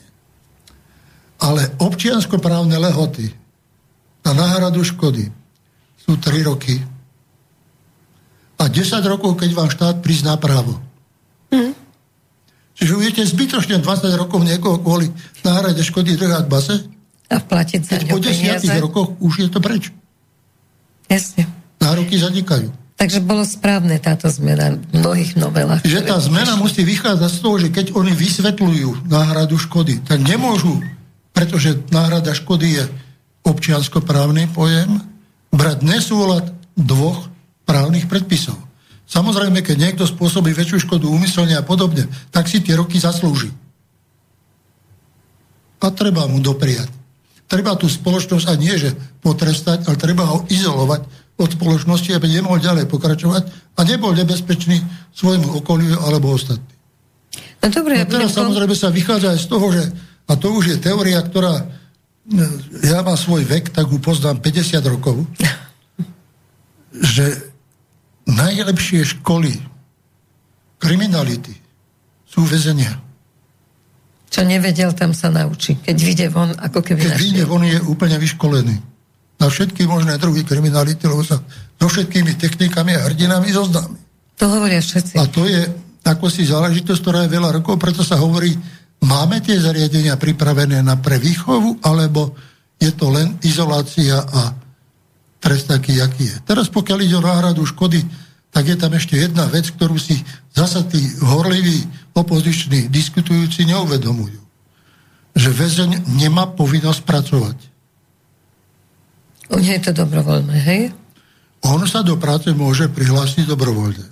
Ale 1.41 1.75
občiansko-právne 1.81 2.77
lehoty 2.79 3.27
na 4.23 4.31
náhradu 4.31 4.85
škody 4.85 5.27
sú 5.99 6.15
3 6.15 6.47
roky 6.47 6.79
a 8.55 8.63
10 8.69 9.03
rokov, 9.03 9.35
keď 9.35 9.49
vám 9.51 9.69
štát 9.73 9.99
prizná 9.99 10.39
právo. 10.39 10.79
Mm. 11.51 11.75
Čiže 12.73 12.95
budete 12.95 13.21
zbytočne 13.27 13.83
20 13.83 14.15
rokov 14.15 14.39
niekoho 14.41 14.79
kvôli 14.79 15.11
náhrade 15.43 15.83
škody 15.83 16.15
držať 16.15 16.45
base, 16.47 16.75
A 17.27 17.39
platiť 17.41 17.81
za 17.83 17.97
keď 17.99 18.07
po 18.07 18.19
10 18.21 18.29
peniaze. 18.29 18.73
rokoch 18.79 19.09
už 19.19 19.33
je 19.43 19.49
to 19.49 19.59
preč. 19.59 19.89
Jasne. 21.09 21.49
Nároky 21.81 22.15
zanikajú. 22.15 22.71
Takže 23.03 23.19
bolo 23.19 23.43
správne 23.43 23.99
táto 23.99 24.31
zmena 24.31 24.79
v 24.79 25.03
mnohých 25.03 25.35
novelách. 25.35 25.83
Že 25.83 26.07
tá 26.07 26.23
zmena 26.23 26.55
musí 26.55 26.87
vychádzať 26.87 27.31
z 27.35 27.39
toho, 27.43 27.55
že 27.59 27.67
keď 27.67 27.91
oni 27.99 28.15
vysvetľujú 28.15 29.11
náhradu 29.11 29.59
škody, 29.59 29.99
tak 30.07 30.23
nemôžu, 30.23 30.79
pretože 31.35 31.83
náhrada 31.91 32.31
škody 32.31 32.79
je 32.79 32.83
občianskoprávny 33.43 34.55
pojem, 34.55 35.03
brať 35.51 35.83
nesúlad 35.83 36.55
dvoch 36.79 37.27
právnych 37.67 38.07
predpisov. 38.07 38.55
Samozrejme, 39.03 39.59
keď 39.59 39.83
niekto 39.83 40.07
spôsobí 40.07 40.55
väčšiu 40.55 40.87
škodu 40.87 41.11
úmyselne 41.11 41.59
a 41.59 41.63
podobne, 41.67 42.07
tak 42.31 42.47
si 42.47 42.63
tie 42.63 42.79
roky 42.79 43.03
zaslúži. 43.03 43.51
A 45.83 45.91
treba 45.91 46.23
mu 46.31 46.39
dopriať. 46.39 46.87
Treba 47.51 47.75
tú 47.75 47.91
spoločnosť 47.91 48.47
a 48.47 48.55
nie, 48.55 48.79
že 48.79 48.95
potrestať, 49.19 49.91
ale 49.91 49.99
treba 49.99 50.23
ho 50.23 50.47
izolovať 50.47 51.22
od 51.43 51.51
spoločnosti, 51.51 52.15
aby 52.15 52.31
nemohol 52.31 52.63
ďalej 52.63 52.87
pokračovať 52.87 53.43
a 53.75 53.79
nebol 53.83 54.15
nebezpečný 54.15 54.79
svojmu 55.11 55.59
okoliu 55.59 55.99
alebo 55.99 56.31
ostatným. 56.31 56.71
No 57.59 57.67
dobre, 57.67 57.99
No 57.99 58.07
teraz 58.07 58.31
budem... 58.31 58.39
samozrejme 58.39 58.75
sa 58.75 58.89
vychádza 58.91 59.35
aj 59.35 59.39
z 59.43 59.47
toho, 59.47 59.67
že, 59.71 59.83
a 60.27 60.33
to 60.39 60.47
už 60.55 60.63
je 60.75 60.77
teória, 60.79 61.19
ktorá, 61.19 61.63
e, 61.63 61.65
ja 62.87 63.03
mám 63.03 63.19
svoj 63.19 63.43
vek, 63.43 63.75
tak 63.75 63.91
ju 63.91 63.99
poznám 63.99 64.39
50 64.39 64.79
rokov, 64.87 65.23
že 67.15 67.25
najlepšie 68.27 69.19
školy 69.19 69.51
kriminality 70.79 71.55
sú 72.27 72.43
väzenia. 72.43 72.99
Čo 74.33 74.41
nevedel, 74.43 74.89
tam 74.97 75.13
sa 75.13 75.29
naučí. 75.29 75.77
Keď 75.77 75.97
vyjde 76.01 76.27
von, 76.33 76.49
ako 76.57 76.81
keby 76.81 77.05
Keď 77.05 77.15
vyjde 77.21 77.43
von, 77.45 77.61
je 77.61 77.77
úplne 77.85 78.17
vyškolený. 78.17 78.92
Na 79.43 79.51
všetky 79.51 79.83
možné 79.83 80.15
druhy 80.15 80.47
kriminality, 80.47 81.03
lebo 81.03 81.19
sa 81.19 81.43
so 81.75 81.87
všetkými 81.91 82.39
technikami 82.39 82.95
a 82.95 83.03
hrdinami 83.11 83.51
zoznámi. 83.51 83.99
To 84.39 84.47
hovoria 84.47 84.79
všetci. 84.79 85.19
A 85.19 85.27
to 85.27 85.43
je 85.43 85.67
ako 86.03 86.27
si 86.27 86.47
záležitosť, 86.47 86.99
ktorá 86.99 87.19
je 87.27 87.33
veľa 87.35 87.59
rokov, 87.59 87.79
preto 87.79 88.03
sa 88.03 88.19
hovorí, 88.19 88.55
máme 89.03 89.39
tie 89.39 89.55
zariadenia 89.55 90.19
pripravené 90.19 90.83
na 90.83 90.99
prevýchovu, 90.99 91.79
alebo 91.83 92.35
je 92.79 92.91
to 92.91 93.07
len 93.07 93.39
izolácia 93.43 94.19
a 94.19 94.51
trest 95.39 95.71
taký, 95.71 96.03
aký 96.03 96.27
je. 96.27 96.35
Teraz 96.43 96.67
pokiaľ 96.67 96.99
ide 97.03 97.15
o 97.19 97.23
náhradu 97.23 97.63
škody, 97.63 98.03
tak 98.51 98.67
je 98.67 98.77
tam 98.79 98.91
ešte 98.95 99.15
jedna 99.15 99.47
vec, 99.47 99.71
ktorú 99.71 99.95
si 99.95 100.19
zasa 100.51 100.83
tí 100.87 100.99
horliví 101.23 101.83
opoziční 102.15 102.91
diskutujúci 102.91 103.65
neuvedomujú. 103.67 104.39
Že 105.33 105.49
väzeň 105.51 105.91
nemá 106.19 106.51
povinnosť 106.53 107.01
pracovať. 107.01 107.57
U 109.53 109.61
nej 109.61 109.77
je 109.77 109.89
to 109.89 110.03
dobrovoľné, 110.03 110.57
hej? 110.65 110.81
On 111.63 111.79
sa 111.87 112.03
do 112.03 112.19
práce 112.19 112.51
môže 112.51 112.89
prihlásiť 112.91 113.47
dobrovoľne. 113.47 114.09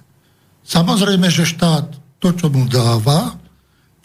Samozrejme, 0.63 1.27
že 1.27 1.49
štát 1.49 1.91
to, 2.21 2.29
čo 2.31 2.47
mu 2.47 2.69
dáva, 2.69 3.35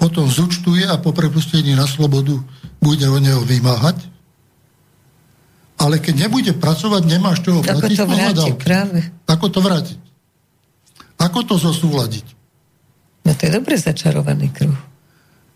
potom 0.01 0.26
zúčtuje 0.26 0.89
a 0.89 0.97
po 0.99 1.12
prepustení 1.12 1.76
na 1.76 1.84
slobodu 1.84 2.37
bude 2.80 3.07
o 3.07 3.18
neho 3.20 3.45
vymáhať. 3.45 4.01
Ale 5.76 6.01
keď 6.01 6.26
nebude 6.26 6.53
pracovať, 6.57 7.03
nemáš 7.05 7.45
čoho 7.45 7.61
platiť. 7.61 7.84
Ako 7.84 7.89
to 7.93 8.07
vrátiť, 8.09 8.55
práve. 8.57 8.99
Ako 9.28 9.47
to 9.53 9.61
vrátiť? 9.61 9.99
Ako 11.20 11.39
to 11.45 11.55
zosúľadiť? 11.61 12.26
No 13.28 13.37
to 13.37 13.43
je 13.45 13.53
dobre 13.53 13.76
začarovaný 13.76 14.53
kruh. 14.53 14.76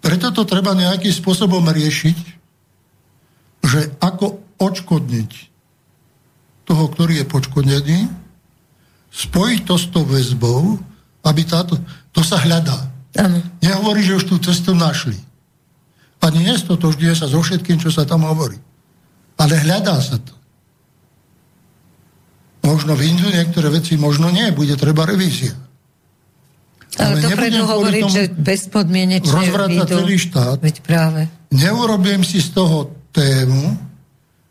Preto 0.01 0.33
to 0.33 0.49
treba 0.49 0.73
nejakým 0.77 1.13
spôsobom 1.13 1.65
riešiť, 1.65 2.19
že 3.65 3.81
ako 4.01 4.41
odškodniť 4.57 5.50
toho, 6.65 6.85
ktorý 6.91 7.23
je 7.23 7.27
počkodnený, 7.27 7.99
spojiť 9.11 9.61
to 9.67 9.75
s 9.75 9.87
tou 9.91 10.07
väzbou, 10.07 10.79
aby 11.27 11.43
táto, 11.45 11.77
to 12.15 12.23
sa 12.23 12.39
hľadá. 12.41 12.89
Ano. 13.19 13.43
Nehovorí, 13.59 14.07
že 14.07 14.17
už 14.23 14.25
tú 14.31 14.37
cestu 14.39 14.73
našli. 14.73 15.19
Ani 16.21 16.47
nestotožňuje 16.47 17.15
sa 17.17 17.27
so 17.27 17.41
všetkým, 17.43 17.81
čo 17.81 17.91
sa 17.91 18.07
tam 18.07 18.29
hovorí. 18.29 18.61
Ale 19.41 19.57
hľadá 19.57 19.99
sa 19.99 20.21
to. 20.21 20.37
Možno 22.61 22.93
vyjdú 22.93 23.33
niektoré 23.33 23.73
veci, 23.73 23.97
možno 23.97 24.29
nie, 24.29 24.53
bude 24.53 24.77
treba 24.77 25.09
revízia. 25.09 25.57
Ale, 27.01 27.25
Ale 27.25 27.33
dopredu 27.33 27.63
hovoriť, 27.65 28.05
že 28.13 28.23
bezpodmienečne 28.37 29.33
rozvráca 29.33 29.83
celý 29.89 30.21
štát. 30.21 30.59
Veď 30.61 30.77
práve. 30.85 31.21
Neurobím 31.55 32.21
si 32.21 32.43
z 32.45 32.53
toho 32.53 32.93
tému 33.15 33.79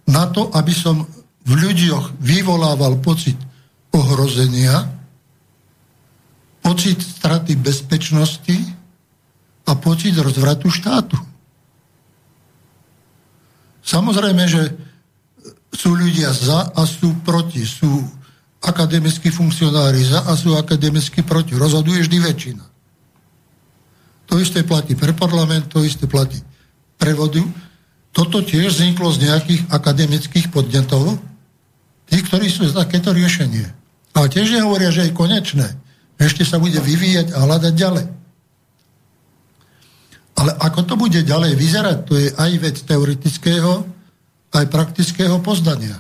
na 0.09 0.25
to, 0.33 0.49
aby 0.57 0.73
som 0.73 1.05
v 1.49 1.51
ľuďoch 1.57 2.21
vyvolával 2.21 3.01
pocit 3.01 3.33
ohrozenia, 3.89 4.85
pocit 6.61 7.01
straty 7.01 7.57
bezpečnosti 7.57 8.57
a 9.65 9.73
pocit 9.73 10.13
rozvratu 10.13 10.69
štátu. 10.69 11.17
Samozrejme, 13.81 14.45
že 14.45 14.77
sú 15.73 15.97
ľudia 15.97 16.29
za 16.29 16.69
a 16.69 16.85
sú 16.85 17.17
proti. 17.25 17.65
Sú 17.65 18.05
akademickí 18.61 19.33
funkcionári 19.33 20.05
za 20.05 20.29
a 20.29 20.37
sú 20.37 20.53
akademickí 20.53 21.25
proti. 21.25 21.57
Rozhoduje 21.57 22.05
vždy 22.05 22.17
väčšina. 22.21 22.65
To 24.29 24.37
isté 24.37 24.61
platí 24.61 24.93
pre 24.93 25.17
parlament, 25.17 25.73
to 25.73 25.81
isté 25.81 26.05
platí 26.05 26.37
pre 27.01 27.17
vodu. 27.17 27.41
Toto 28.13 28.45
tiež 28.45 28.77
vzniklo 28.77 29.09
z 29.09 29.25
nejakých 29.25 29.61
akademických 29.73 30.53
podnetov, 30.53 31.17
tí, 32.09 32.17
ktorí 32.25 32.49
sú 32.49 32.65
za 32.65 32.83
takéto 32.83 33.13
riešenie. 33.13 33.69
Ale 34.17 34.27
tiež 34.27 34.49
nehovoria, 34.51 34.89
že 34.89 35.07
je 35.07 35.15
konečné. 35.15 35.77
Ešte 36.19 36.43
sa 36.43 36.59
bude 36.59 36.81
vyvíjať 36.81 37.31
a 37.31 37.45
hľadať 37.45 37.73
ďalej. 37.77 38.05
Ale 40.39 40.51
ako 40.55 40.79
to 40.87 40.93
bude 40.95 41.19
ďalej 41.19 41.53
vyzerať, 41.55 41.97
to 42.07 42.13
je 42.15 42.27
aj 42.33 42.51
vec 42.59 42.75
teoretického, 42.83 43.83
aj 44.55 44.65
praktického 44.71 45.37
poznania, 45.43 45.99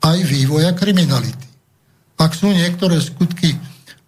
aj 0.00 0.18
vývoja 0.24 0.72
kriminality. 0.72 1.46
Ak 2.16 2.32
sú 2.32 2.48
niektoré 2.50 2.96
skutky 3.04 3.52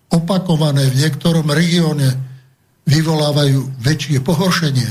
opakované 0.09 0.89
v 0.89 1.05
niektorom 1.05 1.45
regióne, 1.53 2.17
vyvolávajú 2.89 3.85
väčšie 3.85 4.25
pohoršenie, 4.25 4.89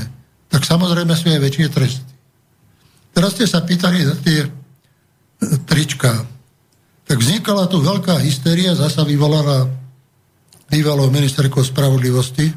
tak 0.48 0.62
samozrejme 0.62 1.10
sú 1.18 1.26
aj 1.34 1.42
väčšie 1.42 1.66
tresty. 1.74 2.12
Teraz 3.10 3.34
ste 3.34 3.50
sa 3.50 3.58
pýtali 3.66 3.98
za 4.06 4.14
tie 4.22 4.46
trička. 5.66 6.22
Tak 7.08 7.16
vznikala 7.16 7.64
tu 7.72 7.80
veľká 7.80 8.20
hysteria, 8.20 8.76
zasa 8.76 9.00
vyvolaná 9.00 9.64
bývalou 10.68 11.08
ministerkou 11.08 11.64
spravodlivosti, 11.64 12.52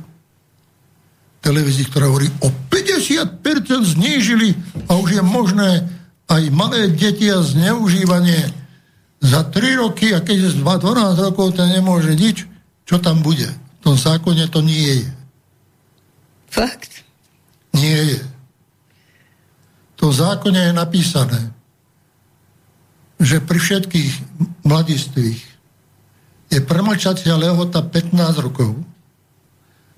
televízii, 1.40 1.88
ktorá 1.88 2.12
hovorí 2.12 2.28
o 2.44 2.52
50% 2.68 3.96
znížili 3.96 4.54
a 4.92 5.00
už 5.00 5.18
je 5.18 5.24
možné 5.24 5.88
aj 6.28 6.44
malé 6.52 6.92
deti 6.92 7.32
a 7.32 7.40
zneužívanie 7.40 8.52
za 9.24 9.48
3 9.48 9.82
roky 9.82 10.12
a 10.12 10.20
keď 10.20 10.52
je 10.52 10.60
12 10.60 11.26
rokov, 11.32 11.56
to 11.56 11.64
nemôže 11.66 12.14
nič, 12.14 12.44
čo 12.84 13.00
tam 13.00 13.24
bude. 13.24 13.48
V 13.48 13.80
tom 13.82 13.96
zákone 13.96 14.52
to 14.52 14.60
nie 14.62 15.08
je. 15.08 15.10
Fakt? 16.52 16.92
Nie 17.72 18.20
je. 18.20 18.22
V 19.96 19.96
tom 19.96 20.12
zákone 20.12 20.70
je 20.70 20.74
napísané, 20.76 21.40
že 23.22 23.38
pri 23.38 23.60
všetkých 23.62 24.12
mladistvých 24.66 25.40
je 26.52 26.60
premlčacia 26.60 27.38
lehota 27.38 27.86
15 27.86 28.18
rokov 28.42 28.76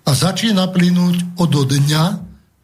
a 0.03 0.11
začína 0.11 0.67
plynúť 0.69 1.39
od 1.39 1.51
dňa 1.55 2.03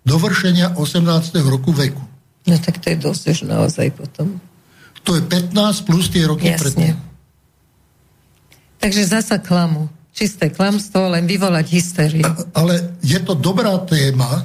dovršenia 0.03 0.75
18. 0.75 1.39
roku 1.47 1.71
veku. 1.71 2.03
No 2.45 2.55
tak 2.59 2.83
to 2.83 2.91
je 2.91 2.97
dosť 2.99 3.23
už 3.31 3.39
naozaj 3.47 3.87
potom. 3.95 4.37
To 5.07 5.15
je 5.15 5.23
15 5.23 5.87
plus 5.87 6.11
tie 6.11 6.27
roky 6.27 6.51
Jasne. 6.51 6.59
predtým. 6.59 6.95
Takže 8.79 9.03
zasa 9.07 9.39
klamu. 9.39 9.87
Čisté 10.11 10.51
klamstvo, 10.51 11.15
len 11.15 11.23
vyvolať 11.23 11.65
hysteriu. 11.71 12.27
Ale 12.51 12.99
je 12.99 13.19
to 13.23 13.39
dobrá 13.39 13.79
téma 13.87 14.43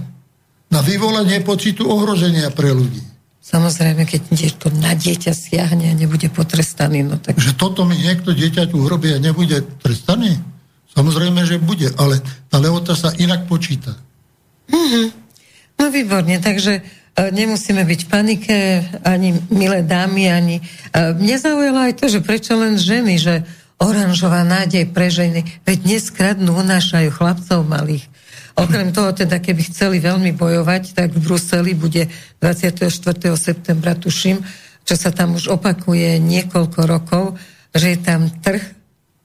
na 0.70 0.80
vyvolanie 0.82 1.42
pocitu 1.42 1.86
ohrozenia 1.86 2.50
pre 2.54 2.70
ľudí. 2.70 3.02
Samozrejme, 3.44 4.08
keď 4.08 4.32
to 4.56 4.72
na 4.80 4.96
dieťa 4.96 5.36
siahne 5.36 5.92
a 5.92 5.94
nebude 5.94 6.32
potrestaný, 6.32 7.04
no 7.04 7.20
tak... 7.20 7.36
Že 7.36 7.60
toto 7.60 7.84
mi 7.84 8.00
niekto 8.00 8.32
dieťaťu 8.32 8.80
urobí 8.80 9.12
a 9.12 9.20
nebude 9.20 9.60
trestaný? 9.84 10.40
Samozrejme, 10.96 11.44
že 11.44 11.60
bude, 11.60 11.92
ale 12.00 12.24
tá 12.48 12.56
lehota 12.56 12.96
sa 12.96 13.12
inak 13.20 13.44
počíta. 13.44 13.92
Mm-hmm. 14.72 15.06
No 15.76 15.92
výborne, 15.92 16.40
takže 16.40 16.80
E, 17.14 17.30
nemusíme 17.30 17.86
byť 17.86 18.00
v 18.02 18.10
panike, 18.10 18.56
ani 19.06 19.38
milé 19.54 19.86
dámy, 19.86 20.34
ani... 20.34 20.56
E, 20.58 20.62
mne 21.14 21.36
zaujalo 21.38 21.86
aj 21.86 21.94
to, 22.02 22.10
že 22.10 22.18
prečo 22.18 22.58
len 22.58 22.74
ženy, 22.74 23.22
že 23.22 23.46
oranžová 23.78 24.42
nádej 24.42 24.90
pre 24.90 25.14
ženy, 25.14 25.46
veď 25.62 25.78
dnes 25.78 26.10
kradnú, 26.10 26.58
unášajú 26.58 27.14
chlapcov 27.14 27.62
malých. 27.62 28.02
Okrem 28.54 28.94
toho, 28.94 29.10
teda, 29.10 29.42
keby 29.42 29.66
chceli 29.66 29.98
veľmi 29.98 30.30
bojovať, 30.38 30.94
tak 30.94 31.10
v 31.10 31.18
Bruseli 31.18 31.74
bude 31.74 32.06
24. 32.38 32.86
septembra, 33.34 33.98
tuším, 33.98 34.38
čo 34.86 34.94
sa 34.94 35.10
tam 35.10 35.34
už 35.34 35.50
opakuje 35.50 36.22
niekoľko 36.22 36.80
rokov, 36.86 37.24
že 37.74 37.96
je 37.96 37.98
tam 37.98 38.30
trh 38.30 38.62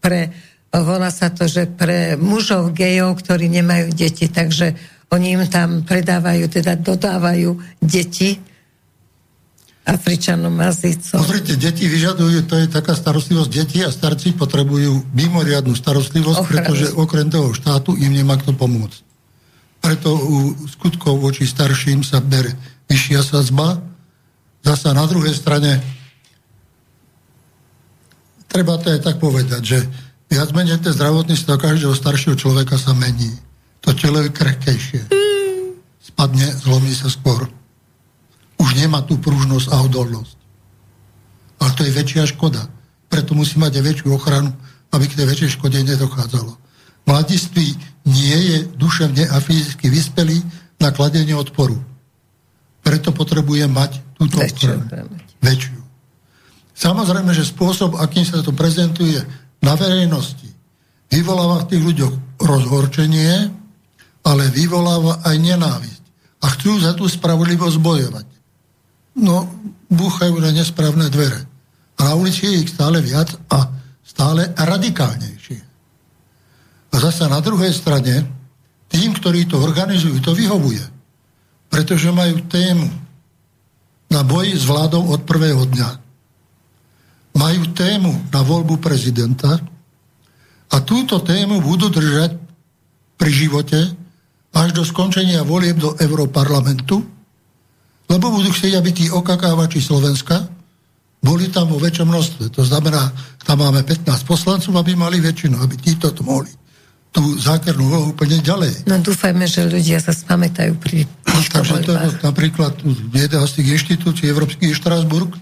pre, 0.01 0.33
volá 0.73 1.13
sa 1.13 1.29
to, 1.29 1.45
že 1.45 1.69
pre 1.69 2.17
mužov 2.17 2.73
gejov, 2.73 3.21
ktorí 3.21 3.53
nemajú 3.53 3.93
deti, 3.93 4.31
takže 4.33 4.73
oni 5.13 5.37
im 5.37 5.45
tam 5.45 5.85
predávajú, 5.85 6.49
teda 6.49 6.73
dodávajú 6.79 7.53
deti 7.85 8.37
Afričanom, 9.89 10.53
Azícom. 10.61 11.17
Pozrite, 11.17 11.57
deti 11.57 11.89
vyžadujú, 11.89 12.45
to 12.45 12.61
je 12.61 12.67
taká 12.69 12.93
starostlivosť. 12.93 13.49
Deti 13.49 13.81
a 13.81 13.89
starci 13.89 14.37
potrebujú 14.37 15.09
mimoriadnú 15.17 15.73
starostlivosť, 15.73 16.39
Ochranu. 16.45 16.53
pretože 16.53 16.85
okrem 16.93 17.27
toho 17.33 17.49
štátu 17.57 17.97
im 17.97 18.13
nemá 18.13 18.37
kto 18.37 18.53
pomôcť. 18.53 19.08
Preto 19.79 20.11
u 20.11 20.53
skutkov 20.67 21.23
voči 21.23 21.47
starším 21.47 22.03
sa 22.03 22.19
bere 22.19 22.51
vyššia 22.91 23.21
sadzba. 23.23 23.79
Zasa 24.59 24.91
na 24.91 25.07
druhej 25.07 25.31
strane 25.33 25.79
treba 28.51 28.75
to 28.75 28.91
aj 28.91 28.99
tak 29.01 29.17
povedať, 29.23 29.61
že 29.63 29.79
viac 30.27 30.51
menej 30.51 30.83
ten 30.83 30.91
zdravotníctvo 30.91 31.53
každého 31.55 31.95
staršieho 31.95 32.35
človeka 32.35 32.75
sa 32.75 32.91
mení 32.91 33.31
to 33.79 33.95
telo 33.95 34.19
je 34.19 34.29
krehkejšie. 34.35 35.07
Spadne, 36.03 36.51
zlomí 36.59 36.91
sa 36.91 37.07
skôr. 37.07 37.47
Už 38.59 38.69
nemá 38.75 38.99
tú 39.07 39.15
pružnosť 39.15 39.71
a 39.71 39.79
odolnosť. 39.87 40.37
Ale 41.63 41.71
to 41.79 41.81
je 41.87 41.95
väčšia 41.95 42.27
škoda. 42.27 42.67
Preto 43.07 43.31
musí 43.39 43.55
mať 43.55 43.79
aj 43.79 43.83
väčšiu 43.87 44.11
ochranu 44.11 44.51
aby 44.89 45.05
k 45.05 45.17
tej 45.21 45.25
väčšej 45.29 45.51
škode 45.61 45.77
nedochádzalo. 45.85 46.53
Mladiství 47.05 47.77
nie 48.07 48.37
je 48.53 48.57
duševne 48.77 49.27
a 49.27 49.37
fyzicky 49.43 49.91
vyspelý 49.91 50.39
na 50.79 50.95
kladenie 50.95 51.35
odporu. 51.35 51.75
Preto 52.79 53.11
potrebuje 53.11 53.67
mať 53.67 53.91
túto 54.15 54.39
Väčšiu. 54.39 54.79
Väčšiu. 55.43 55.79
Samozrejme, 56.79 57.35
že 57.35 57.43
spôsob, 57.43 57.99
akým 57.99 58.23
sa 58.23 58.39
to 58.39 58.55
prezentuje 58.55 59.19
na 59.59 59.75
verejnosti, 59.75 60.47
vyvoláva 61.11 61.67
v 61.67 61.75
tých 61.75 61.83
ľuďoch 61.83 62.13
rozhorčenie, 62.39 63.51
ale 64.23 64.43
vyvoláva 64.55 65.19
aj 65.27 65.35
nenávisť. 65.35 66.03
A 66.39 66.55
chcú 66.55 66.79
za 66.79 66.95
tú 66.95 67.03
spravodlivosť 67.03 67.77
bojovať. 67.83 68.27
No, 69.19 69.51
búchajú 69.91 70.39
na 70.39 70.55
nesprávne 70.55 71.11
dvere. 71.11 71.43
A 71.99 72.07
na 72.07 72.13
ulici 72.15 72.47
je 72.47 72.63
ich 72.63 72.71
stále 72.71 73.03
viac 73.03 73.35
a 73.51 73.67
stále 74.07 74.47
radikálnejšie. 74.55 75.68
A 76.89 76.95
zase 76.97 77.29
na 77.29 77.37
druhej 77.39 77.69
strane, 77.73 78.25
tým, 78.89 79.13
ktorí 79.13 79.45
to 79.45 79.61
organizujú, 79.61 80.17
to 80.19 80.33
vyhovuje. 80.33 80.81
Pretože 81.69 82.09
majú 82.09 82.41
tému 82.49 82.89
na 84.09 84.25
boji 84.25 84.57
s 84.57 84.65
vládou 84.65 85.05
od 85.13 85.21
prvého 85.21 85.69
dňa. 85.69 85.89
Majú 87.37 87.61
tému 87.77 88.11
na 88.33 88.41
voľbu 88.41 88.81
prezidenta 88.81 89.61
a 90.73 90.75
túto 90.81 91.21
tému 91.21 91.61
budú 91.61 91.93
držať 91.93 92.33
pri 93.21 93.31
živote 93.31 93.79
až 94.49 94.69
do 94.73 94.81
skončenia 94.81 95.45
volieb 95.45 95.77
do 95.77 95.93
Európarlamentu, 96.01 97.05
lebo 98.09 98.33
budú 98.33 98.49
chcieť, 98.49 98.81
aby 98.81 98.89
tí 98.89 99.05
okakávači 99.13 99.77
Slovenska 99.77 100.49
boli 101.21 101.53
tam 101.53 101.69
vo 101.69 101.77
väčšom 101.77 102.09
množstve. 102.09 102.43
To 102.57 102.65
znamená, 102.65 103.13
tam 103.45 103.61
máme 103.61 103.85
15 103.85 104.25
poslancov, 104.25 104.73
aby 104.73 104.97
mali 104.97 105.21
väčšinu, 105.21 105.61
aby 105.61 105.77
títo 105.77 106.09
to 106.09 106.25
mohli 106.25 106.49
tú 107.09 107.25
zákernú 107.41 107.81
úlohu 107.89 108.05
úplne 108.13 108.37
ďalej. 108.37 108.85
No 108.85 109.01
dúfajme, 109.01 109.49
že 109.49 109.65
ľudia 109.65 109.97
sa 109.97 110.13
spamätajú 110.13 110.77
pri 110.77 111.09
no, 111.25 111.41
Takže 111.41 111.75
to 111.81 111.91
je 111.97 112.09
napríklad 112.21 112.73
jedna 113.09 113.41
z 113.49 113.51
tých 113.59 113.67
inštitúcií 113.81 114.29
Európsky 114.29 114.69
Štrasburg. 114.69 115.33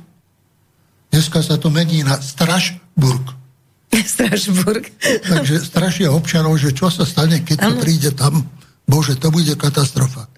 Dneska 1.11 1.43
sa 1.43 1.59
to 1.59 1.68
mení 1.68 2.07
na 2.07 2.15
Strašburg. 2.20 3.36
Strašburg. 4.15 4.88
Takže 5.28 5.63
strašia 5.63 6.11
občanov, 6.11 6.55
že 6.59 6.72
čo 6.72 6.88
sa 6.88 7.03
stane, 7.03 7.43
keď 7.43 7.57
to 7.59 7.72
príde 7.84 8.11
tam. 8.15 8.47
Bože, 8.88 9.20
to 9.20 9.28
bude 9.28 9.51
katastrofa. 9.59 10.32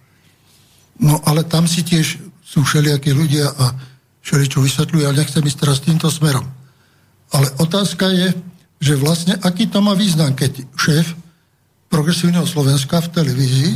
No 0.98 1.22
ale 1.30 1.46
tam 1.46 1.70
si 1.70 1.86
tiež 1.86 2.18
sú 2.42 2.66
všelijakí 2.66 3.14
ľudia 3.14 3.46
a 3.54 3.78
všeličo 4.26 4.66
vysvetľujú, 4.66 5.04
ale 5.06 5.22
nechcem 5.22 5.46
ísť 5.46 5.60
teraz 5.62 5.78
týmto 5.86 6.10
smerom. 6.10 6.44
Ale 7.30 7.48
otázka 7.62 8.10
je, 8.10 8.34
že 8.82 8.98
vlastne 8.98 9.38
aký 9.46 9.70
to 9.70 9.86
má 9.86 9.94
význam, 9.94 10.34
keď 10.34 10.66
šéf 10.74 11.14
progresívneho 11.90 12.46
Slovenska 12.46 13.02
v 13.02 13.12
televízii 13.12 13.72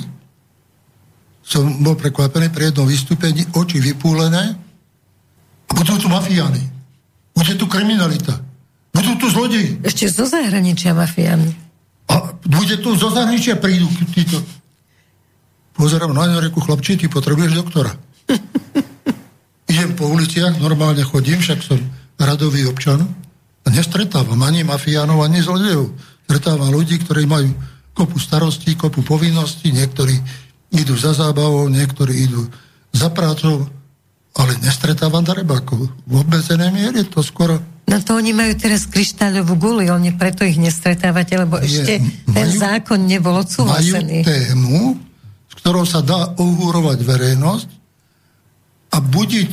som 1.43 1.67
bol 1.83 1.99
prekvapený 1.99 2.53
pri 2.53 2.71
jednom 2.71 2.87
vystúpení, 2.87 3.43
oči 3.51 3.83
vypúlené 3.83 4.55
budú 5.73 5.99
tu 5.99 6.07
mafiány. 6.07 6.61
Bude 7.33 7.53
tu 7.57 7.65
kriminalita. 7.67 8.39
Budú 8.93 9.17
tu 9.17 9.27
zlodeji. 9.27 9.81
Ešte 9.83 10.07
zo 10.07 10.29
zahraničia 10.29 10.93
mafiány. 10.93 11.49
A 12.13 12.31
bude 12.45 12.77
tu 12.79 12.93
zo 12.93 13.09
zahraničia 13.09 13.57
prídu 13.57 13.89
títo 14.13 14.39
Pozerám 15.73 16.13
na 16.13 16.29
ňu 16.29 16.37
reku, 16.37 16.61
chlapči, 16.61 17.01
ty 17.01 17.09
potrebuješ 17.09 17.57
doktora. 17.57 17.89
Idem 19.73 19.97
po 19.97 20.05
uliciach, 20.05 20.61
normálne 20.61 21.01
chodím, 21.01 21.41
však 21.41 21.65
som 21.65 21.81
radový 22.21 22.69
občan 22.69 23.01
a 23.65 23.67
nestretávam 23.73 24.37
ani 24.45 24.61
mafiánov, 24.61 25.25
ani 25.25 25.41
zlodejov. 25.41 25.89
Stretávam 26.29 26.69
ľudí, 26.69 27.01
ktorí 27.01 27.25
majú 27.25 27.49
kopu 27.93 28.17
starostí, 28.17 28.73
kopu 28.73 29.05
povinností, 29.05 29.69
niektorí 29.69 30.17
idú 30.73 30.97
za 30.97 31.13
zábavou, 31.13 31.69
niektorí 31.69 32.25
idú 32.25 32.49
za 32.89 33.13
prácou, 33.13 33.69
ale 34.33 34.57
nestretávam 34.65 35.21
darebákov. 35.21 35.85
V 36.09 36.13
obmedzenej 36.17 36.73
miere 36.73 37.05
to 37.05 37.21
skoro... 37.21 37.61
No 37.85 38.01
to 38.01 38.17
oni 38.17 38.33
majú 38.33 38.57
teraz 38.57 38.89
kryštáľovú 38.89 39.53
guli, 39.61 39.93
oni 39.93 40.17
preto 40.17 40.41
ich 40.41 40.57
nestretávate, 40.57 41.37
lebo 41.37 41.61
Je, 41.61 41.69
ešte 41.69 41.93
majú, 42.01 42.33
ten 42.33 42.47
zákon 42.49 42.99
nebol 43.05 43.37
odsúhlasený. 43.37 44.25
Majú 44.25 44.29
tému, 44.29 44.77
ktorou 45.61 45.85
sa 45.85 46.01
dá 46.01 46.33
ohúrovať 46.41 46.99
verejnosť 47.05 47.69
a 48.93 48.97
budiť 48.97 49.51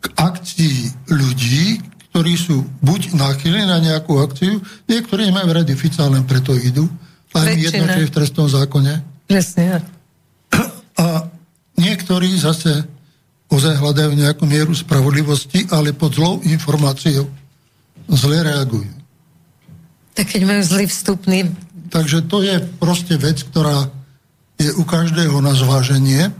k 0.00 0.06
akcii 0.14 0.76
ľudí, 1.10 1.82
ktorí 2.10 2.34
sú 2.38 2.62
buď 2.82 3.14
náchylní 3.18 3.66
na 3.66 3.82
nejakú 3.82 4.22
akciu, 4.22 4.62
niektorí 4.86 5.30
majú 5.34 5.50
radi 5.54 5.74
Fica, 5.74 6.06
len 6.06 6.22
preto 6.26 6.54
idú, 6.54 6.86
len 7.34 7.46
jedno, 7.58 7.84
čo 7.86 8.00
je 8.02 8.08
v 8.10 8.14
trestnom 8.14 8.48
zákone. 8.50 8.92
Presne. 9.30 9.84
A 10.98 11.06
niektorí 11.78 12.34
zase 12.34 12.84
ozaj 13.50 13.78
hľadajú 13.78 14.12
nejakú 14.14 14.44
mieru 14.46 14.74
spravodlivosti, 14.74 15.66
ale 15.70 15.94
pod 15.94 16.14
zlou 16.14 16.42
informáciou 16.42 17.26
zle 18.10 18.38
reagujú. 18.42 18.90
Tak 20.14 20.26
keď 20.36 20.42
majú 20.46 20.62
zlý 20.66 20.84
vstupný... 20.90 21.38
Takže 21.90 22.26
to 22.30 22.42
je 22.46 22.62
proste 22.78 23.18
vec, 23.18 23.42
ktorá 23.42 23.90
je 24.58 24.70
u 24.78 24.84
každého 24.86 25.34
na 25.42 25.54
zváženie. 25.54 26.30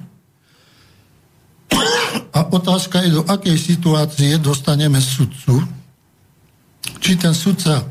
A 2.31 2.41
otázka 2.55 3.03
je, 3.03 3.19
do 3.19 3.27
akej 3.27 3.59
situácie 3.59 4.39
dostaneme 4.39 5.03
sudcu. 5.03 5.63
Či 7.03 7.19
ten 7.19 7.35
sudca 7.35 7.83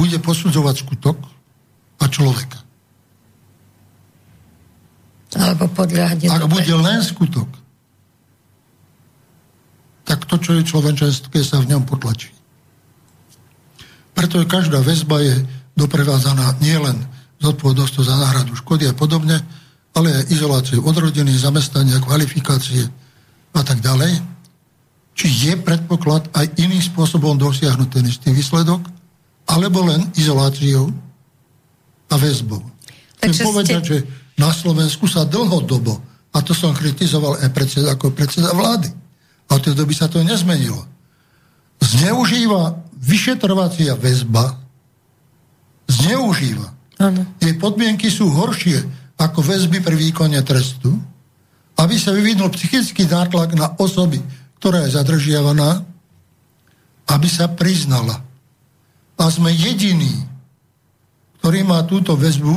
bude 0.00 0.16
posudzovať 0.16 0.88
skutok 0.88 1.20
a 2.00 2.08
človeka. 2.08 2.56
Alebo 5.36 5.68
podľahne 5.68 6.24
Ak 6.32 6.48
bude 6.48 6.72
len 6.72 7.04
skutok, 7.04 7.46
tak 10.08 10.24
to, 10.24 10.40
čo 10.40 10.56
je 10.56 10.64
človečenské, 10.64 11.44
sa 11.44 11.60
v 11.60 11.76
ňom 11.76 11.84
potlačí. 11.84 12.32
Preto 14.16 14.40
každá 14.48 14.80
väzba 14.80 15.20
je 15.20 15.36
doprevádzaná 15.76 16.58
nielen 16.64 16.96
zodpovednosťou 17.44 18.02
za 18.02 18.16
náhradu 18.16 18.56
škody 18.56 18.88
a 18.88 18.96
podobne, 18.96 19.38
ale 19.94 20.08
aj 20.16 20.32
izoláciu 20.32 20.80
od 20.82 20.96
rodiny, 20.96 21.30
zamestnania, 21.36 22.02
kvalifikácie 22.02 22.88
a 23.52 23.62
tak 23.62 23.84
ďalej. 23.84 24.18
Či 25.14 25.26
je 25.28 25.52
predpoklad 25.60 26.32
aj 26.32 26.56
iným 26.58 26.80
spôsobom 26.80 27.36
dosiahnuť 27.36 27.88
ten 27.92 28.04
istý 28.08 28.32
výsledok, 28.34 28.99
alebo 29.50 29.82
len 29.82 30.06
izoláciou 30.14 30.94
a 32.10 32.14
väzbou. 32.14 32.62
Chcem 33.18 33.34
povedať, 33.42 33.82
ste... 33.82 33.86
že 33.86 33.96
na 34.38 34.54
Slovensku 34.54 35.10
sa 35.10 35.26
dlhodobo, 35.26 35.98
a 36.30 36.38
to 36.46 36.54
som 36.54 36.70
kritizoval 36.70 37.42
aj 37.42 37.50
predseda, 37.50 37.98
ako 37.98 38.14
predseda 38.14 38.54
vlády, 38.54 38.88
a 39.50 39.58
od 39.58 39.62
tej 39.66 39.74
doby 39.74 39.92
sa 39.92 40.06
to 40.06 40.22
nezmenilo, 40.22 40.86
zneužíva 41.82 42.78
vyšetrovacia 43.02 43.98
väzba, 43.98 44.54
zneužíva 45.90 46.80
Ano. 47.00 47.24
Jej 47.40 47.56
podmienky 47.56 48.12
sú 48.12 48.28
horšie 48.28 48.84
ako 49.16 49.40
väzby 49.40 49.80
pri 49.80 49.96
výkone 49.96 50.36
trestu, 50.44 50.92
aby 51.80 51.96
sa 51.96 52.12
vyvinul 52.12 52.52
psychický 52.52 53.08
nátlak 53.08 53.56
na 53.56 53.72
osoby, 53.80 54.20
ktorá 54.60 54.84
je 54.84 55.00
zadržiavaná, 55.00 55.80
aby 57.08 57.24
sa 57.24 57.48
priznala. 57.48 58.20
A 59.20 59.28
sme 59.28 59.52
jediní, 59.52 60.24
ktorý 61.38 61.60
má 61.68 61.84
túto 61.84 62.16
väzbu 62.16 62.54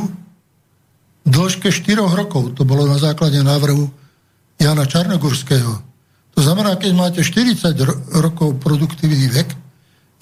v 1.23 1.29
dĺžke 1.29 1.69
4 1.69 1.99
rokov. 1.99 2.55
To 2.55 2.63
bolo 2.63 2.87
na 2.87 2.95
základe 2.95 3.39
návrhu 3.43 3.91
Jana 4.59 4.87
Čarnogurského. 4.87 5.73
To 6.33 6.39
znamená, 6.39 6.79
keď 6.79 6.91
máte 6.95 7.19
40 7.19 7.75
rokov 8.15 8.57
produktívny 8.63 9.27
vek, 9.27 9.49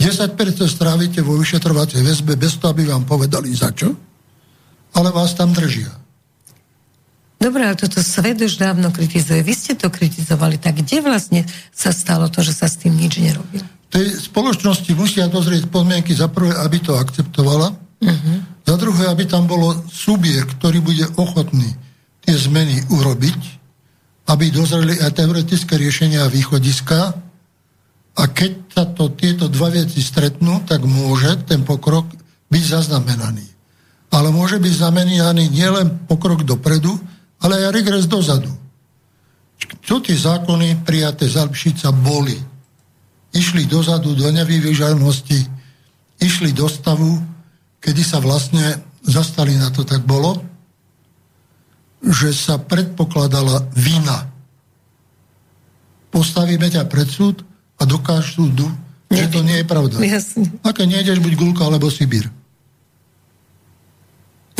10% 0.01 0.33
strávite 0.65 1.21
vo 1.21 1.37
vyšetrovacej 1.37 2.01
väzbe 2.01 2.33
bez 2.33 2.57
toho, 2.57 2.73
aby 2.73 2.89
vám 2.89 3.05
povedali 3.05 3.53
za 3.53 3.69
čo 3.69 3.93
ale 4.93 5.11
vás 5.11 5.33
tam 5.33 5.55
držia. 5.55 6.00
Dobre, 7.41 7.65
ale 7.65 7.73
toto 7.73 8.05
svet 8.05 8.37
už 8.37 8.61
dávno 8.61 8.93
kritizuje. 8.93 9.41
Vy 9.41 9.53
ste 9.57 9.73
to 9.73 9.89
kritizovali, 9.89 10.61
tak 10.61 10.77
kde 10.77 11.01
vlastne 11.01 11.41
sa 11.73 11.89
stalo 11.89 12.29
to, 12.29 12.45
že 12.45 12.53
sa 12.53 12.69
s 12.69 12.77
tým 12.77 12.93
nič 12.93 13.17
nerobilo? 13.17 13.65
Tej 13.89 14.29
spoločnosti 14.29 14.93
musia 14.93 15.25
dozrieť 15.25 15.65
podmienky 15.73 16.13
za 16.13 16.29
prvé, 16.29 16.53
aby 16.53 16.77
to 16.77 16.93
akceptovala, 16.93 17.73
uh-huh. 17.73 18.37
za 18.61 18.75
druhé, 18.77 19.09
aby 19.09 19.25
tam 19.25 19.49
bolo 19.49 19.73
subjekt, 19.89 20.61
ktorý 20.61 20.85
bude 20.85 21.09
ochotný 21.17 21.65
tie 22.21 22.37
zmeny 22.37 22.77
urobiť, 22.93 23.41
aby 24.29 24.53
dozreli 24.53 25.01
aj 25.01 25.17
teoretické 25.17 25.81
riešenia 25.81 26.29
a 26.29 26.31
východiska 26.31 26.99
a 28.21 28.23
keď 28.29 28.51
sa 28.69 28.85
to, 28.85 29.09
tieto 29.17 29.49
dva 29.49 29.73
veci 29.73 29.97
stretnú, 29.97 30.61
tak 30.69 30.85
môže 30.85 31.41
ten 31.49 31.65
pokrok 31.65 32.05
byť 32.53 32.63
zaznamenaný 32.63 33.51
ale 34.11 34.27
môže 34.29 34.59
byť 34.59 34.73
znamenaný 34.75 35.47
nielen 35.47 36.03
pokrok 36.05 36.43
dopredu, 36.43 36.99
ale 37.41 37.61
aj 37.61 37.73
regres 37.73 38.05
dozadu. 38.05 38.49
Čo 39.81 40.01
tie 40.01 40.17
zákony 40.17 40.85
prijaté 40.85 41.29
za 41.29 41.45
Lpšica 41.45 41.93
boli? 41.93 42.37
Išli 43.31 43.69
dozadu 43.69 44.13
do 44.17 44.27
nevyvyžanosti 44.29 45.61
išli 46.21 46.53
do 46.53 46.69
stavu, 46.69 47.17
kedy 47.81 48.01
sa 48.05 48.21
vlastne 48.21 48.77
zastali 49.01 49.57
na 49.57 49.73
to 49.73 49.81
tak 49.81 50.05
bolo, 50.05 50.37
že 52.05 52.29
sa 52.29 52.61
predpokladala 52.61 53.65
vina. 53.73 54.29
Postavíme 56.13 56.69
ťa 56.69 56.85
pred 56.85 57.09
súd 57.09 57.41
a 57.81 57.83
dokáž 57.89 58.37
súdu, 58.37 58.69
že 59.09 59.25
to 59.33 59.41
nie 59.41 59.59
je 59.59 59.65
pravda. 59.65 59.97
Jasne. 59.97 60.45
Aké 60.61 60.85
nejdeš 60.85 61.19
buď 61.19 61.33
Gulka 61.35 61.65
alebo 61.65 61.89
Sibír. 61.89 62.29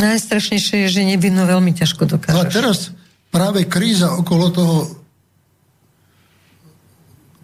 Najstrašnejšie 0.02 0.78
je, 0.86 0.90
že 0.90 1.02
nevinno 1.06 1.46
veľmi 1.46 1.78
ťažko 1.78 2.10
dokážeš. 2.10 2.36
No 2.36 2.42
a 2.42 2.50
teraz 2.50 2.90
práve 3.30 3.70
kríza 3.70 4.18
okolo 4.18 4.50
toho, 4.50 4.78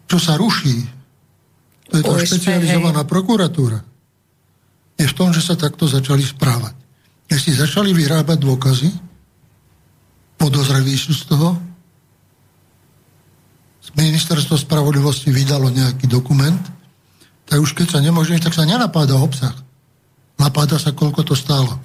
čo 0.10 0.18
sa 0.18 0.34
ruší, 0.36 0.82
to 1.88 2.01
je 2.01 2.03
tá 2.03 2.18
špecializovaná 2.18 3.05
prokuratúra, 3.05 3.80
je 4.97 5.05
v 5.05 5.14
tom, 5.16 5.30
že 5.30 5.45
sa 5.45 5.53
takto 5.53 5.86
začali 5.86 6.26
správať. 6.26 6.74
Keď 7.30 7.38
si 7.38 7.51
začali 7.53 7.93
vyrábať 7.93 8.38
dôkazy, 8.41 8.89
podozreví 10.41 10.97
sú 10.97 11.14
z 11.14 11.24
toho, 11.30 11.53
ministerstvo 13.97 14.55
spravodlivosti 14.62 15.34
vydalo 15.34 15.74
nejaký 15.74 16.05
dokument, 16.05 16.62
tak 17.49 17.58
už 17.58 17.74
keď 17.74 17.97
sa 17.97 17.99
nemôže, 17.99 18.38
tak 18.38 18.53
sa 18.53 18.64
nenapáda 18.64 19.18
obsah. 19.18 19.58
Napáda 20.38 20.78
sa, 20.78 20.93
koľko 20.93 21.26
to 21.26 21.34
stálo. 21.34 21.82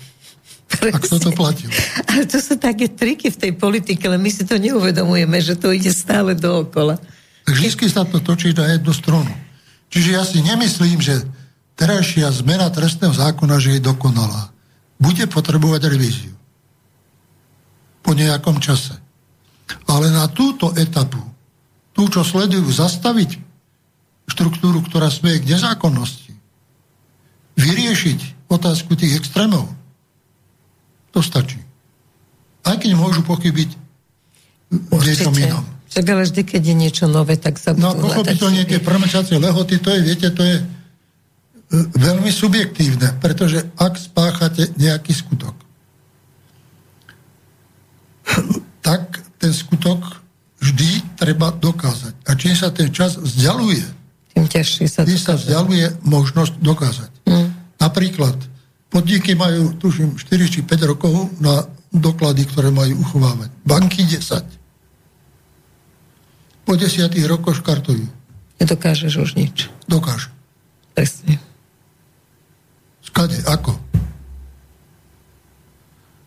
A 0.80 0.98
kto 0.98 1.16
to 1.20 1.30
platil? 1.36 1.68
Ale 2.10 2.24
to 2.24 2.38
sú 2.40 2.56
také 2.56 2.88
triky 2.88 3.28
v 3.28 3.38
tej 3.38 3.52
politike, 3.56 4.08
ale 4.08 4.16
my 4.16 4.30
si 4.32 4.44
to 4.48 4.56
neuvedomujeme, 4.56 5.38
že 5.40 5.56
to 5.56 5.72
ide 5.72 5.92
stále 5.92 6.32
dookola. 6.32 6.96
Tak 7.44 7.54
vždy 7.54 7.86
sa 7.90 8.06
to 8.06 8.22
točí 8.22 8.54
na 8.54 8.72
jednu 8.72 8.92
stranu. 8.94 9.32
Čiže 9.92 10.10
ja 10.16 10.22
si 10.24 10.40
nemyslím, 10.40 10.98
že 11.02 11.20
terajšia 11.76 12.30
zmena 12.32 12.70
trestného 12.72 13.12
zákona, 13.12 13.60
že 13.60 13.76
je 13.76 13.80
dokonalá. 13.84 14.54
Bude 14.96 15.26
potrebovať 15.26 15.90
revíziu. 15.90 16.34
Po 18.00 18.14
nejakom 18.14 18.62
čase. 18.62 18.96
Ale 19.88 20.08
na 20.12 20.30
túto 20.30 20.72
etapu, 20.78 21.20
tú, 21.92 22.08
čo 22.08 22.22
sledujú, 22.24 22.70
zastaviť 22.70 23.40
štruktúru, 24.30 24.80
ktorá 24.86 25.10
smeje 25.10 25.42
k 25.42 25.56
nezákonnosti, 25.56 26.32
vyriešiť 27.58 28.48
otázku 28.48 28.96
tých 28.96 29.20
extrémov, 29.20 29.68
to 31.12 31.20
stačí. 31.20 31.60
Aj 32.64 32.74
keď 32.80 32.96
môžu 32.96 33.22
pochybiť 33.22 33.76
niečom 34.72 35.34
inom. 35.36 35.64
Však 35.92 36.06
ale 36.08 36.24
vždy, 36.24 36.42
keď 36.48 36.62
je 36.64 36.74
niečo 36.76 37.04
nové, 37.04 37.36
tak 37.36 37.60
sa 37.60 37.76
No, 37.76 37.92
pochopiteľne 37.92 38.64
tie 38.64 38.80
promlčacie 38.80 39.36
lehoty, 39.36 39.76
to 39.76 39.92
je, 39.92 40.00
viete, 40.00 40.28
to 40.32 40.40
je 40.40 40.56
e, 40.56 40.64
veľmi 42.00 42.32
subjektívne, 42.32 43.20
pretože 43.20 43.60
ak 43.76 44.00
spáchate 44.00 44.72
nejaký 44.80 45.12
skutok, 45.12 45.52
tak 48.88 49.20
ten 49.36 49.52
skutok 49.52 50.24
vždy 50.64 51.20
treba 51.20 51.52
dokázať. 51.52 52.24
A 52.24 52.40
čím 52.40 52.56
sa 52.56 52.72
ten 52.72 52.88
čas 52.88 53.20
vzdialuje, 53.20 54.00
tým 54.32 54.48
ťažšie 54.48 54.86
sa 54.88 55.04
tým 55.04 55.20
sa 55.20 55.36
vzdialuje 55.36 56.08
možnosť 56.08 56.56
dokázať. 56.56 57.10
Mm. 57.28 57.48
Napríklad, 57.76 58.36
podniky 58.92 59.32
majú, 59.32 59.72
tuším, 59.80 60.20
4 60.20 60.52
či 60.52 60.60
5 60.60 60.90
rokov 60.92 61.32
na 61.40 61.64
doklady, 61.88 62.44
ktoré 62.44 62.68
majú 62.68 63.00
uchovávať. 63.00 63.48
Banky 63.64 64.04
10. 64.04 64.44
Po 66.68 66.76
10 66.76 67.08
rokoch 67.24 67.64
škartujú. 67.64 68.04
Nedokážeš 68.60 69.12
už 69.16 69.30
nič. 69.34 69.72
Dokáže. 69.88 70.28
Presne. 70.92 71.40
Skade, 73.00 73.40
ako? 73.48 73.74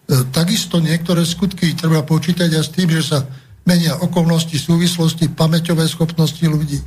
E, 0.06 0.26
takisto 0.34 0.82
niektoré 0.82 1.24
skutky 1.24 1.78
treba 1.78 2.02
počítať 2.02 2.50
aj 2.50 2.64
s 2.66 2.74
tým, 2.74 2.90
že 2.90 3.02
sa 3.06 3.24
menia 3.66 3.98
okolnosti, 3.98 4.58
súvislosti, 4.58 5.32
pamäťové 5.34 5.86
schopnosti 5.90 6.42
ľudí. 6.42 6.82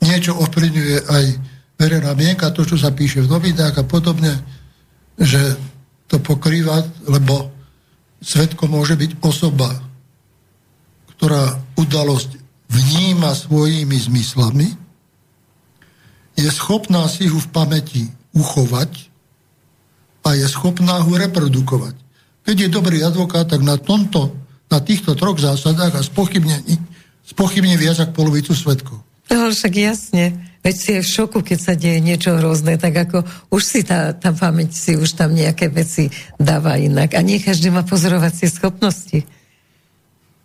Niečo 0.00 0.32
ovplyvňuje 0.38 0.96
aj 1.08 1.24
verejná 1.76 2.12
mienka, 2.16 2.52
to, 2.52 2.64
čo 2.64 2.80
sa 2.80 2.92
píše 2.92 3.24
v 3.24 3.28
novinách 3.32 3.80
a 3.80 3.84
podobne, 3.84 4.32
že 5.20 5.56
to 6.08 6.18
pokrýva, 6.18 6.82
lebo 7.06 7.52
svetko 8.24 8.66
môže 8.66 8.96
byť 8.96 9.20
osoba, 9.22 9.68
ktorá 11.16 11.60
udalosť 11.76 12.40
vníma 12.72 13.36
svojimi 13.36 13.94
zmyslami, 13.94 14.68
je 16.40 16.48
schopná 16.48 17.04
si 17.06 17.28
ju 17.28 17.36
v 17.36 17.48
pamäti 17.52 18.08
uchovať 18.32 19.12
a 20.24 20.34
je 20.34 20.46
schopná 20.48 21.04
ho 21.04 21.12
reprodukovať. 21.12 21.94
Keď 22.46 22.56
je 22.56 22.68
dobrý 22.72 23.04
advokát, 23.04 23.44
tak 23.44 23.60
na, 23.60 23.76
tomto, 23.76 24.32
na 24.72 24.80
týchto 24.80 25.12
troch 25.12 25.36
zásadách 25.36 26.00
a 26.00 26.02
spochybnení 26.02 26.80
spochybne 27.30 27.78
viac 27.78 28.02
ako 28.02 28.12
polovicu 28.12 28.52
svetkov. 28.56 28.98
No, 29.30 29.54
však 29.54 29.72
jasne. 29.78 30.34
Veď 30.60 30.74
si 30.76 30.90
je 30.92 31.00
v 31.00 31.12
šoku, 31.16 31.38
keď 31.40 31.58
sa 31.58 31.72
deje 31.72 32.04
niečo 32.04 32.36
hrozné, 32.36 32.76
tak 32.76 32.92
ako 32.92 33.24
už 33.48 33.62
si 33.64 33.80
tá, 33.80 34.12
tá 34.12 34.36
pamäť 34.36 34.76
si 34.76 34.92
už 34.92 35.16
tam 35.16 35.32
nejaké 35.32 35.72
veci 35.72 36.12
dáva 36.36 36.76
inak. 36.76 37.16
A 37.16 37.24
nie 37.24 37.40
každý 37.40 37.72
má 37.72 37.80
pozorovacie 37.80 38.52
schopnosti. 38.52 39.24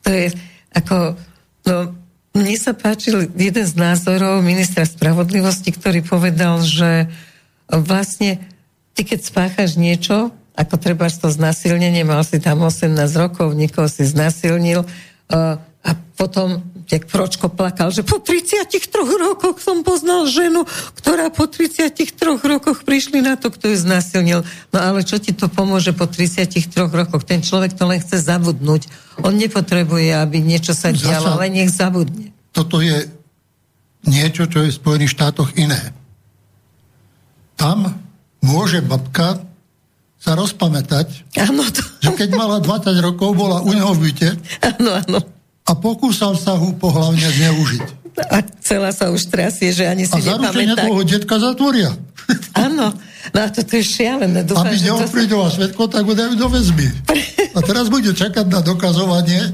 To 0.03 0.09
je 0.09 0.31
ako, 0.71 1.19
no, 1.67 1.75
mne 2.35 2.55
sa 2.55 2.71
páčil 2.71 3.31
jeden 3.35 3.65
z 3.67 3.73
názorov 3.75 4.39
ministra 4.39 4.87
spravodlivosti, 4.87 5.75
ktorý 5.75 6.03
povedal, 6.03 6.63
že 6.63 7.11
vlastne 7.67 8.39
ty 8.95 9.03
keď 9.03 9.19
spáchaš 9.19 9.75
niečo, 9.75 10.31
ako 10.55 10.75
treba 10.79 11.11
to 11.11 11.27
znasilnenie, 11.27 12.07
mal 12.07 12.23
si 12.23 12.39
tam 12.39 12.63
18 12.63 12.95
rokov, 13.19 13.51
niekoho 13.51 13.91
si 13.91 14.07
znasilnil 14.07 14.87
uh, 14.87 15.59
a 15.85 15.93
potom 16.17 16.75
jak 16.91 17.09
Pročko 17.09 17.49
plakal, 17.49 17.89
že 17.89 18.05
po 18.05 18.21
33 18.21 18.69
rokoch 19.17 19.57
som 19.57 19.81
poznal 19.81 20.29
ženu, 20.29 20.65
ktorá 21.01 21.33
po 21.33 21.49
33 21.49 22.13
rokoch 22.45 22.85
prišli 22.85 23.25
na 23.25 23.33
to, 23.37 23.49
kto 23.49 23.73
ju 23.73 23.77
znasilnil. 23.77 24.39
No 24.69 24.77
ale 24.77 25.01
čo 25.01 25.17
ti 25.17 25.33
to 25.33 25.49
pomôže 25.49 25.97
po 25.97 26.05
33 26.05 26.85
rokoch? 26.93 27.25
Ten 27.25 27.41
človek 27.41 27.73
to 27.73 27.89
len 27.89 28.01
chce 28.01 28.21
zabudnúť. 28.21 28.85
On 29.25 29.33
nepotrebuje, 29.33 30.13
aby 30.13 30.37
niečo 30.41 30.77
sa 30.77 30.93
dialo, 30.93 31.41
ale 31.41 31.49
nech 31.49 31.73
zabudne. 31.73 32.29
Toto 32.53 32.79
je 32.79 33.09
niečo, 34.05 34.45
čo 34.45 34.61
je 34.61 34.69
v 34.69 34.77
Spojených 34.77 35.13
štátoch 35.17 35.57
iné. 35.57 35.93
Tam 37.57 37.97
môže 38.45 38.85
babka 38.85 39.41
sa 40.21 40.33
rozpamätať, 40.33 41.37
ano, 41.37 41.61
to... 41.69 41.81
že 42.01 42.09
keď 42.17 42.29
mala 42.33 42.57
20 42.57 42.97
rokov, 42.97 43.37
bola 43.37 43.61
u 43.61 43.69
neho 43.73 43.93
v 43.93 44.09
byte. 44.09 44.29
Áno, 44.61 44.97
áno 44.97 45.34
a 45.65 45.71
pokúsal 45.73 46.37
sa 46.37 46.53
ho 46.53 46.69
pohľavne 46.77 47.25
zneužiť. 47.25 48.05
A 48.31 48.39
celá 48.63 48.95
sa 48.95 49.11
už 49.11 49.27
trasie, 49.27 49.75
že 49.75 49.83
ani 49.83 50.07
si 50.07 50.15
a 50.15 50.23
zaručenie 50.23 50.77
toho 50.77 51.03
detka 51.03 51.35
zatvoria. 51.35 51.91
Áno, 52.65 52.95
no 53.33 53.37
a 53.37 53.47
toto 53.51 53.75
je 53.75 53.83
šialené. 53.83 54.47
Dúfam, 54.47 54.71
Aby 54.71 54.79
neovplyvňoval 54.87 55.49
to... 55.51 55.55
svetko, 55.59 55.83
tak 55.91 56.07
ho 56.07 56.13
dajú 56.15 56.33
do 56.39 56.47
väzby. 56.47 56.87
A 57.53 57.59
teraz 57.59 57.91
bude 57.91 58.15
čakať 58.15 58.47
na 58.47 58.63
dokazovanie, 58.63 59.51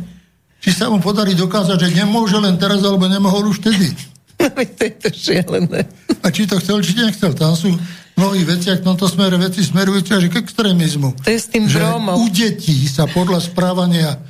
či 0.62 0.70
sa 0.70 0.94
mu 0.94 1.02
podarí 1.02 1.34
dokázať, 1.34 1.90
že 1.90 1.90
nemôže 2.06 2.38
len 2.38 2.54
teraz, 2.62 2.86
alebo 2.86 3.10
nemohol 3.10 3.50
už 3.50 3.66
vtedy. 3.66 3.90
to 4.78 4.82
je 4.86 4.94
to 4.94 5.10
šialené. 5.10 5.90
A 6.22 6.30
či 6.30 6.46
to 6.46 6.62
chcel, 6.62 6.86
či 6.86 6.94
nechcel. 7.02 7.34
Tam 7.34 7.58
sú 7.58 7.74
mnohí 8.14 8.46
veci, 8.46 8.70
v 8.70 8.86
tomto 8.86 9.10
smere 9.10 9.42
veci 9.42 9.66
smerujúce 9.66 10.22
až 10.22 10.30
k 10.30 10.38
extrémizmu. 10.38 11.18
To 11.26 11.30
je 11.34 11.40
s 11.42 11.50
tým 11.50 11.66
že 11.66 11.82
bromom. 11.82 12.22
u 12.22 12.30
detí 12.30 12.86
sa 12.86 13.10
podľa 13.10 13.42
správania 13.42 14.22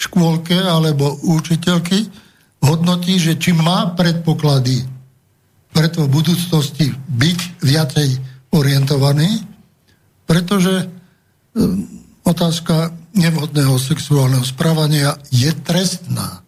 škôlke 0.00 0.56
alebo 0.56 1.20
učiteľky 1.20 2.08
hodnotí, 2.64 3.20
že 3.20 3.36
či 3.36 3.52
má 3.52 3.92
predpoklady 3.92 4.88
preto 5.70 6.08
v 6.08 6.12
budúcnosti 6.20 6.90
byť 7.12 7.38
viacej 7.62 8.08
orientovaný, 8.50 9.44
pretože 10.26 10.88
um, 11.54 11.86
otázka 12.26 12.90
nevhodného 13.14 13.78
sexuálneho 13.78 14.42
správania 14.42 15.14
je 15.30 15.50
trestná. 15.62 16.42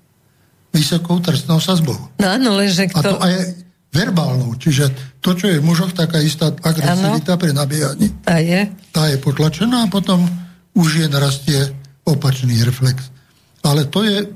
Vysokou 0.73 1.21
trestnou 1.21 1.61
sazbou. 1.61 1.99
No 2.17 2.27
áno, 2.27 2.57
lenže 2.57 2.89
kto... 2.89 2.99
A 2.99 3.03
to 3.05 3.19
aj 3.21 3.35
verbálnou. 3.93 4.57
Čiže 4.57 4.89
to, 5.21 5.37
čo 5.37 5.53
je 5.53 5.61
v 5.61 5.67
mužoch, 5.69 5.93
taká 5.93 6.19
istá 6.25 6.49
agresivita 6.49 7.37
ano. 7.37 7.41
pri 7.45 7.51
nabíjaní. 7.53 8.09
Tá 8.25 8.41
je. 8.41 8.73
Tá 8.89 9.13
je 9.13 9.21
potlačená 9.21 9.87
a 9.87 9.93
potom 9.93 10.25
už 10.73 11.05
je 11.05 11.07
narastie 11.13 11.61
opačný 12.09 12.65
reflex. 12.65 13.13
Ale 13.63 13.87
to 13.89 14.03
je... 14.03 14.29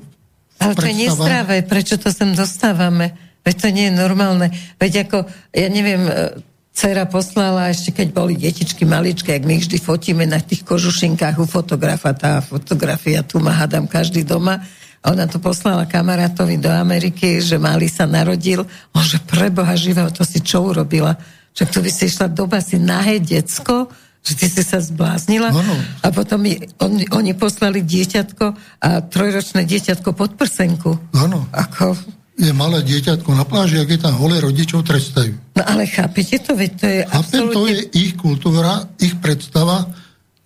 Ale 0.57 0.73
to 0.73 0.89
je 0.89 0.97
nestravé, 0.97 1.61
prečo 1.67 2.01
to 2.01 2.09
sem 2.09 2.33
dostávame? 2.33 3.13
Veď 3.45 3.55
to 3.61 3.69
nie 3.71 3.87
je 3.93 3.95
normálne. 3.95 4.49
Veď 4.81 5.07
ako, 5.07 5.29
ja 5.53 5.69
neviem, 5.69 6.09
e, 6.09 6.41
dcera 6.73 7.05
poslala, 7.05 7.69
ešte 7.69 7.93
keď 7.93 8.09
boli 8.11 8.35
detičky 8.41 8.89
maličké, 8.89 9.37
ak 9.37 9.45
my 9.45 9.61
vždy 9.61 9.77
fotíme 9.79 10.25
na 10.25 10.41
tých 10.41 10.65
kožušinkách 10.65 11.37
u 11.39 11.47
fotografa, 11.47 12.17
tá 12.17 12.41
fotografia 12.41 13.21
tu 13.21 13.37
má, 13.39 13.53
hádam, 13.53 13.85
každý 13.85 14.25
doma, 14.25 14.65
a 15.07 15.15
ona 15.15 15.31
to 15.31 15.39
poslala 15.39 15.87
kamarátovi 15.87 16.59
do 16.59 16.67
Ameriky, 16.67 17.39
že 17.39 17.63
malý 17.63 17.87
sa 17.87 18.11
narodil. 18.11 18.67
On, 18.91 19.05
že 19.07 19.23
preboha 19.23 19.79
živého, 19.79 20.11
to 20.11 20.27
si 20.27 20.43
čo 20.43 20.67
urobila? 20.67 21.15
Však 21.55 21.69
to 21.71 21.79
by 21.79 21.91
si 21.95 22.11
išla 22.11 22.27
do 22.27 22.51
basy 22.51 22.83
nahé 22.83 23.23
decko, 23.23 23.87
že 24.27 24.35
ty 24.35 24.51
si 24.51 24.63
sa 24.67 24.83
zbláznila 24.83 25.55
Ano. 25.55 25.77
a 26.03 26.11
potom 26.11 26.43
mi, 26.43 26.59
on, 26.83 26.99
oni 27.15 27.33
poslali 27.33 27.79
dieťatko 27.81 28.45
a 28.83 28.89
trojročné 29.07 29.63
dieťatko 29.63 30.11
pod 30.13 30.35
prsenku. 30.35 30.99
Áno. 31.15 31.47
Ako, 31.55 31.95
Je 32.37 32.51
malé 32.51 32.83
dieťatko 32.83 33.31
na 33.33 33.47
pláži, 33.47 33.79
ak 33.79 33.89
je 33.89 34.01
tam 34.03 34.19
holé, 34.19 34.43
rodičov 34.43 34.83
trestajú. 34.83 35.33
no 35.55 35.63
ale 35.63 35.87
chápete 35.87 36.43
to, 36.43 36.53
veď 36.53 36.71
to 36.75 36.87
je 36.87 37.01
to 37.01 37.11
absolútne... 37.15 37.71
je 37.71 37.79
ich 37.97 38.13
kultúra, 38.19 38.85
ich 38.99 39.15
predstava 39.17 39.89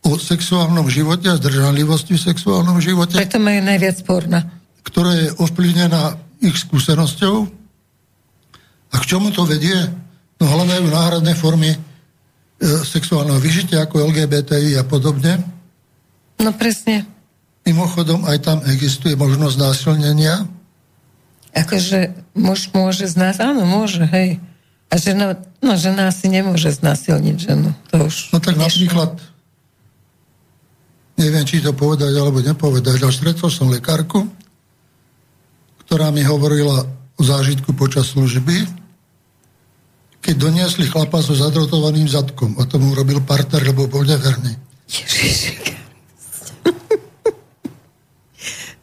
o 0.07 0.15
sexuálnom 0.15 0.87
živote 0.87 1.27
a 1.29 1.41
zdržanlivosti 1.41 2.15
v 2.15 2.23
sexuálnom 2.31 2.79
živote, 2.79 3.17
Preto 3.19 3.41
majú 3.41 3.61
najviac 3.65 3.97
porna. 4.05 4.45
ktorá 4.87 5.13
je 5.19 5.29
ovplyvnená 5.41 6.15
ich 6.41 6.57
skúsenosťou. 6.57 7.49
A 8.91 8.97
k 8.97 9.05
čomu 9.07 9.29
to 9.31 9.45
vedie? 9.45 9.77
No 10.41 10.49
hľadajú 10.49 10.85
náhradné 10.89 11.33
formy 11.37 11.77
sexuálneho 12.61 13.41
vyžitia 13.41 13.83
ako 13.83 14.13
LGBTI 14.13 14.77
a 14.77 14.85
podobne. 14.85 15.41
No 16.37 16.53
presne. 16.53 17.09
Mimochodom, 17.65 18.25
aj 18.29 18.39
tam 18.45 18.59
existuje 18.69 19.17
možnosť 19.17 19.57
násilnenia. 19.57 20.45
Akože 21.57 22.15
muž 22.37 22.71
môže 22.73 23.09
z 23.11 23.17
nás, 23.19 23.37
áno, 23.41 23.67
môže, 23.67 24.05
hej. 24.13 24.39
A 24.91 24.99
žena, 24.99 25.39
no 25.63 25.75
žena 25.77 26.09
asi 26.11 26.27
nemôže 26.27 26.71
znásilniť 26.71 27.37
ženu. 27.37 27.71
To 27.95 28.07
už 28.07 28.35
No 28.35 28.39
tak 28.43 28.57
nešlo. 28.59 28.67
napríklad, 28.67 29.13
neviem, 31.21 31.45
či 31.47 31.63
to 31.63 31.71
povedať 31.77 32.11
alebo 32.17 32.41
nepovedať, 32.43 32.99
ale 33.03 33.13
stretol 33.13 33.51
som 33.53 33.71
lekárku, 33.71 34.27
ktorá 35.87 36.11
mi 36.11 36.23
hovorila 36.23 36.87
o 37.19 37.23
zážitku 37.23 37.75
počas 37.77 38.15
služby, 38.15 38.80
keď 40.21 40.35
doniesli 40.37 40.87
chlapa 40.87 41.25
so 41.25 41.33
zadrotovaným 41.33 42.09
zadkom 42.09 42.57
a 42.61 42.69
tomu 42.69 42.93
urobil 42.93 43.25
partner, 43.25 43.65
lebo 43.65 43.89
bol 43.89 44.05
neverný. 44.05 44.57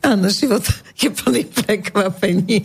Áno, 0.08 0.32
život 0.32 0.64
je 0.96 1.12
plný 1.12 1.44
prekvapení. 1.52 2.64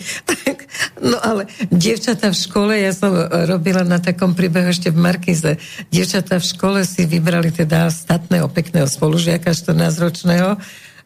No 1.03 1.19
ale 1.19 1.51
dievčatá 1.75 2.31
v 2.31 2.39
škole, 2.39 2.79
ja 2.79 2.95
som 2.95 3.11
robila 3.51 3.83
na 3.83 3.99
takom 3.99 4.33
príbehu 4.39 4.71
ešte 4.71 4.95
v 4.95 5.03
Markize, 5.03 5.59
dievčatá 5.91 6.39
v 6.39 6.47
škole 6.47 6.87
si 6.87 7.03
vybrali 7.03 7.51
teda 7.51 7.91
statného, 7.91 8.47
pekného 8.47 8.87
spolužiaka, 8.87 9.51
14-ročného, 9.51 10.55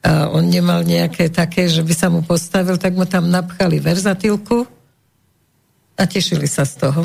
a 0.07 0.31
on 0.31 0.47
nemal 0.47 0.87
nejaké 0.87 1.33
také, 1.33 1.67
že 1.67 1.83
by 1.83 1.95
sa 1.97 2.07
mu 2.13 2.23
postavil, 2.23 2.79
tak 2.79 2.95
mu 2.95 3.09
tam 3.09 3.27
napchali 3.27 3.83
verzatilku 3.83 4.69
a 5.97 6.03
tešili 6.07 6.47
sa 6.47 6.63
z 6.63 6.75
toho, 6.79 7.03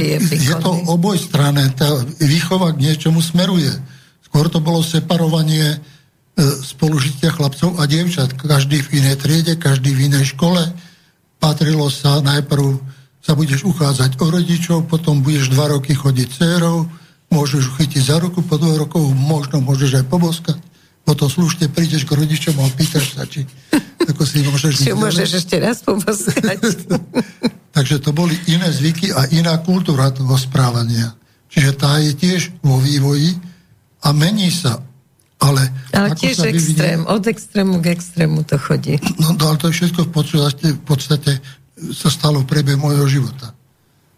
je 0.00 0.16
Je 0.38 0.54
to 0.58 0.70
výkonný. 0.72 0.88
oboj 0.88 1.16
strane, 1.18 1.62
tá 1.76 1.88
výchova 2.22 2.72
k 2.72 2.88
niečomu 2.88 3.20
smeruje. 3.20 3.70
Skôr 4.24 4.48
to 4.48 4.60
bolo 4.60 4.80
separovanie 4.84 5.76
e, 5.76 5.78
spolužitia 6.64 7.32
chlapcov 7.32 7.76
a 7.76 7.84
dievčat. 7.84 8.36
Každý 8.36 8.84
v 8.84 9.02
inej 9.02 9.16
triede, 9.20 9.54
každý 9.56 9.92
v 9.92 10.12
inej 10.12 10.36
škole. 10.36 10.62
Patrilo 11.38 11.88
sa 11.92 12.20
najprv, 12.24 12.80
sa 13.22 13.36
budeš 13.36 13.64
uchádzať 13.68 14.20
o 14.20 14.26
rodičov, 14.32 14.88
potom 14.88 15.20
budeš 15.20 15.52
dva 15.52 15.70
roky 15.74 15.94
chodiť 15.94 16.28
dcerou, 16.32 16.88
môžeš 17.28 17.76
chytiť 17.76 18.02
za 18.08 18.16
ruku, 18.18 18.40
po 18.40 18.56
dvoch 18.56 18.88
rokov 18.88 19.04
možno 19.12 19.60
môžeš 19.60 20.02
aj 20.02 20.04
poboskať. 20.08 20.58
Potom 21.08 21.32
slušne 21.32 21.72
prídeš 21.72 22.04
k 22.04 22.12
rodičom 22.20 22.52
a 22.60 22.68
pýtaš 22.68 23.16
sa, 23.16 23.24
či 23.24 23.48
ako 24.04 24.28
si 24.28 24.44
môžeš... 24.44 24.72
Či 24.84 24.92
môžeš 24.92 25.40
ešte 25.40 25.56
raz 25.56 25.80
poboskať. 25.80 26.60
Takže 27.76 27.96
to 28.04 28.12
boli 28.12 28.36
iné 28.44 28.68
zvyky 28.68 29.16
a 29.16 29.24
iná 29.32 29.56
kultúra 29.64 30.12
toho 30.12 30.36
správania. 30.36 31.16
Čiže 31.48 31.70
tá 31.80 31.96
je 31.96 32.12
tiež 32.12 32.52
vo 32.60 32.76
vývoji 32.76 33.40
a 34.04 34.12
mení 34.12 34.52
sa. 34.52 34.84
Ale, 35.40 35.64
Ale 35.96 36.12
tiež 36.12 36.44
sa 36.44 36.50
vyvinie- 36.50 36.76
extrém, 36.76 37.00
od 37.08 37.24
extrému 37.24 37.74
k 37.80 37.86
extrému 37.94 38.38
to 38.44 38.60
chodí. 38.60 39.00
No, 39.16 39.32
no 39.32 39.42
ale 39.48 39.56
to 39.56 39.72
je 39.72 39.80
všetko 39.80 40.00
v 40.04 40.12
podstate, 40.12 40.66
v 40.76 40.82
podstate 40.84 41.32
sa 41.94 42.12
stalo 42.12 42.44
v 42.44 42.52
priebehu 42.52 42.84
môjho 42.84 43.06
života. 43.08 43.56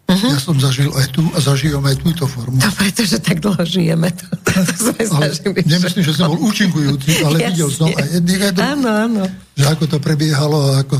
Mhm. 0.09 0.27
Ja 0.27 0.39
som 0.39 0.55
zažil 0.55 0.91
aj 0.91 1.07
tu 1.09 1.23
a 1.31 1.39
zažijem 1.39 1.79
aj 1.79 1.95
túto 1.99 2.25
formu. 2.25 2.59
No 2.59 2.69
pretože 2.75 3.15
tak 3.19 3.39
dlho 3.39 3.63
žijeme. 3.63 4.11
To, 4.11 4.25
to 4.43 4.51
sme 4.75 5.01
Ale 5.07 5.31
zažili. 5.31 5.59
nemyslím, 5.63 6.03
že 6.03 6.13
som 6.13 6.27
bol 6.27 6.39
účinkujúci, 6.45 7.23
ale 7.23 7.35
Jasne. 7.39 7.47
videl 7.55 7.69
som 7.71 7.87
aj 7.87 8.07
jedných 8.11 8.41
aj 8.41 8.51
druhých, 8.51 8.71
Áno, 8.75 8.89
áno. 8.91 9.23
že 9.55 9.65
ako 9.65 9.83
to 9.87 9.97
prebiehalo 10.03 10.57
a 10.59 10.83
ako 10.83 10.97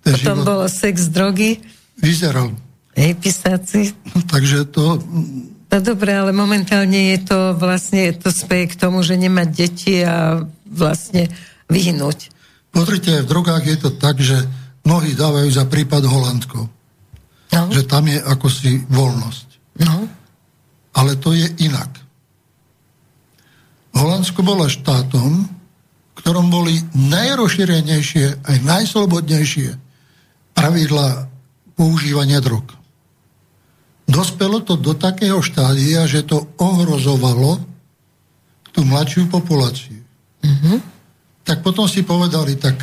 ten 0.00 0.12
Potom 0.14 0.36
život 0.38 0.46
bolo 0.46 0.64
sex, 0.66 0.94
drogy, 1.08 1.58
vyzeral. 1.96 2.54
hej, 2.94 3.12
pisáci. 3.16 3.94
Takže 4.30 4.70
to 4.70 5.02
No 5.72 5.80
dobre, 5.80 6.12
ale 6.12 6.36
momentálne 6.36 7.16
je 7.16 7.24
to 7.24 7.38
vlastne, 7.56 8.12
to 8.12 8.28
speje 8.28 8.70
k 8.70 8.78
tomu, 8.78 9.00
že 9.00 9.16
nemať 9.16 9.48
deti 9.50 10.04
a 10.04 10.44
vlastne 10.68 11.32
vyhnúť. 11.72 12.28
Pozrite, 12.68 13.24
v 13.24 13.26
drogách 13.26 13.64
je 13.64 13.78
to 13.80 13.90
tak, 13.96 14.20
že 14.20 14.36
mnohí 14.84 15.16
dávajú 15.16 15.48
za 15.48 15.64
prípad 15.64 16.04
Holandsko. 16.04 16.68
No, 17.52 17.68
Že 17.68 17.82
tam 17.84 18.08
je 18.08 18.16
ako 18.16 18.46
si 18.48 18.80
voľnosť. 18.88 19.46
no, 19.84 20.08
Ale 20.96 21.16
to 21.20 21.36
je 21.36 21.48
inak. 21.64 21.88
Holandsko 23.92 24.40
bolo 24.40 24.68
štátom, 24.68 25.44
v 25.44 26.14
ktorom 26.16 26.48
boli 26.48 26.80
najrozšírenejšie, 26.96 28.44
aj 28.44 28.56
najslobodnejšie 28.64 29.76
pravidla 30.56 31.28
používania 31.76 32.40
drog. 32.40 32.72
Dospelo 34.08 34.60
to 34.60 34.76
do 34.76 34.92
takého 34.92 35.40
štádia, 35.40 36.04
že 36.04 36.24
to 36.24 36.52
ohrozovalo 36.60 37.60
tú 38.72 38.84
mladšiu 38.84 39.28
populáciu. 39.28 40.00
Mm-hmm. 40.44 40.76
Tak 41.44 41.64
potom 41.64 41.88
si 41.88 42.04
povedali, 42.04 42.56
tak 42.56 42.76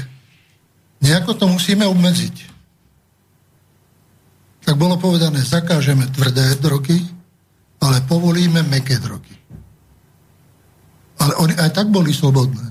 nejako 1.01 1.37
to 1.37 1.45
musíme 1.49 1.85
obmedziť. 1.85 2.48
Tak 4.69 4.77
bolo 4.77 5.01
povedané, 5.01 5.41
zakážeme 5.41 6.05
tvrdé 6.13 6.53
drogy, 6.61 7.01
ale 7.81 8.05
povolíme 8.05 8.61
meké 8.69 9.01
drogy. 9.01 9.33
Ale 11.17 11.33
oni 11.41 11.57
aj 11.57 11.73
tak 11.73 11.89
boli 11.89 12.13
slobodné. 12.13 12.69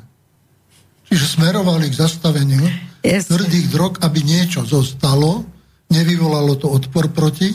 Čiže 1.10 1.26
smerovali 1.26 1.90
k 1.90 1.98
zastaveniu 1.98 2.62
Jasne. 3.02 3.34
tvrdých 3.34 3.66
drog, 3.74 3.98
aby 3.98 4.22
niečo 4.22 4.62
zostalo, 4.62 5.42
nevyvolalo 5.90 6.54
to 6.54 6.70
odpor 6.70 7.10
proti, 7.10 7.50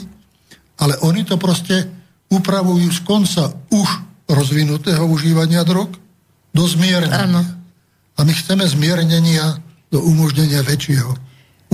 ale 0.76 1.00
oni 1.00 1.24
to 1.24 1.40
proste 1.40 1.88
upravujú 2.28 2.92
z 2.92 3.00
konca 3.00 3.48
už 3.72 3.88
rozvinutého 4.28 5.08
užívania 5.08 5.64
drog 5.64 5.88
do 6.52 6.68
zmiernenia. 6.68 7.32
Áno. 7.32 7.40
A 8.12 8.20
my 8.20 8.32
chceme 8.36 8.68
zmiernenia 8.68 9.56
do 9.88 10.04
umožnenia 10.04 10.60
väčšieho 10.60 11.16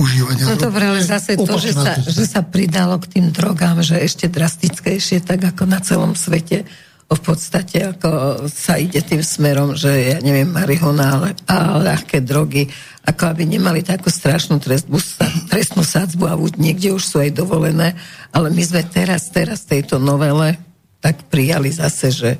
užívania 0.01 0.43
no 0.49 0.57
dobre, 0.57 0.89
ale 0.89 1.05
zase 1.05 1.37
to, 1.37 1.53
že 1.61 1.77
sa, 1.77 1.93
že 2.01 2.25
sa 2.25 2.41
pridalo 2.41 2.97
k 2.97 3.17
tým 3.17 3.29
drogám, 3.29 3.85
že 3.85 4.01
ešte 4.01 4.25
drastickejšie, 4.25 5.21
tak 5.21 5.45
ako 5.45 5.69
na 5.69 5.77
celom 5.79 6.17
svete, 6.17 6.65
v 7.11 7.19
podstate 7.19 7.91
ako 7.91 8.43
sa 8.47 8.79
ide 8.79 9.03
tým 9.03 9.19
smerom, 9.19 9.75
že 9.75 10.15
ja 10.15 10.17
neviem, 10.23 10.47
marihona 10.47 11.19
ale, 11.19 11.29
a 11.43 11.75
ľahké 11.77 12.23
drogy, 12.23 12.71
ako 13.03 13.35
aby 13.35 13.43
nemali 13.43 13.83
takú 13.83 14.07
strašnú 14.07 14.63
trestnú, 14.63 14.95
sa- 14.95 15.27
trestnú 15.51 15.83
sadzbu 15.83 16.23
a 16.31 16.39
niekde 16.55 16.95
už 16.95 17.03
sú 17.03 17.19
aj 17.19 17.35
dovolené, 17.35 17.99
ale 18.31 18.47
my 18.47 18.63
sme 18.63 18.81
teraz, 18.87 19.27
teraz 19.27 19.67
tejto 19.67 19.99
novele 19.99 20.55
tak 21.03 21.27
prijali 21.27 21.67
zase, 21.73 22.07
že 22.15 22.31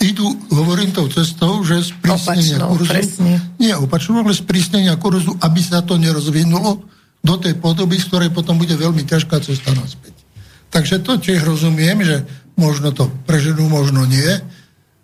idú, 0.00 0.24
hovorím 0.50 0.90
tou 0.90 1.06
cestou, 1.06 1.60
že 1.60 1.84
sprísnenia 1.86 2.56
Opačnou, 2.56 2.70
kurzu, 2.72 2.88
presne. 2.88 3.32
nie 3.56 3.72
opačnou, 3.72 4.20
ale 4.20 4.32
sprísnenia 4.32 4.96
kurzu, 4.96 5.36
aby 5.38 5.60
sa 5.60 5.80
to 5.80 5.94
nerozvinulo 5.94 6.80
do 7.20 7.34
tej 7.36 7.54
podoby, 7.54 7.96
z 7.96 8.08
ktorej 8.08 8.30
potom 8.30 8.56
bude 8.56 8.72
veľmi 8.72 9.04
ťažká 9.04 9.36
cesta 9.38 9.70
naspäť. 9.72 10.16
Takže 10.70 11.00
to 11.00 11.20
tiež 11.20 11.44
rozumiem, 11.44 12.00
že 12.00 12.24
možno 12.56 12.90
to 12.90 13.12
preženú, 13.24 13.66
možno 13.66 14.04
nie. 14.04 14.40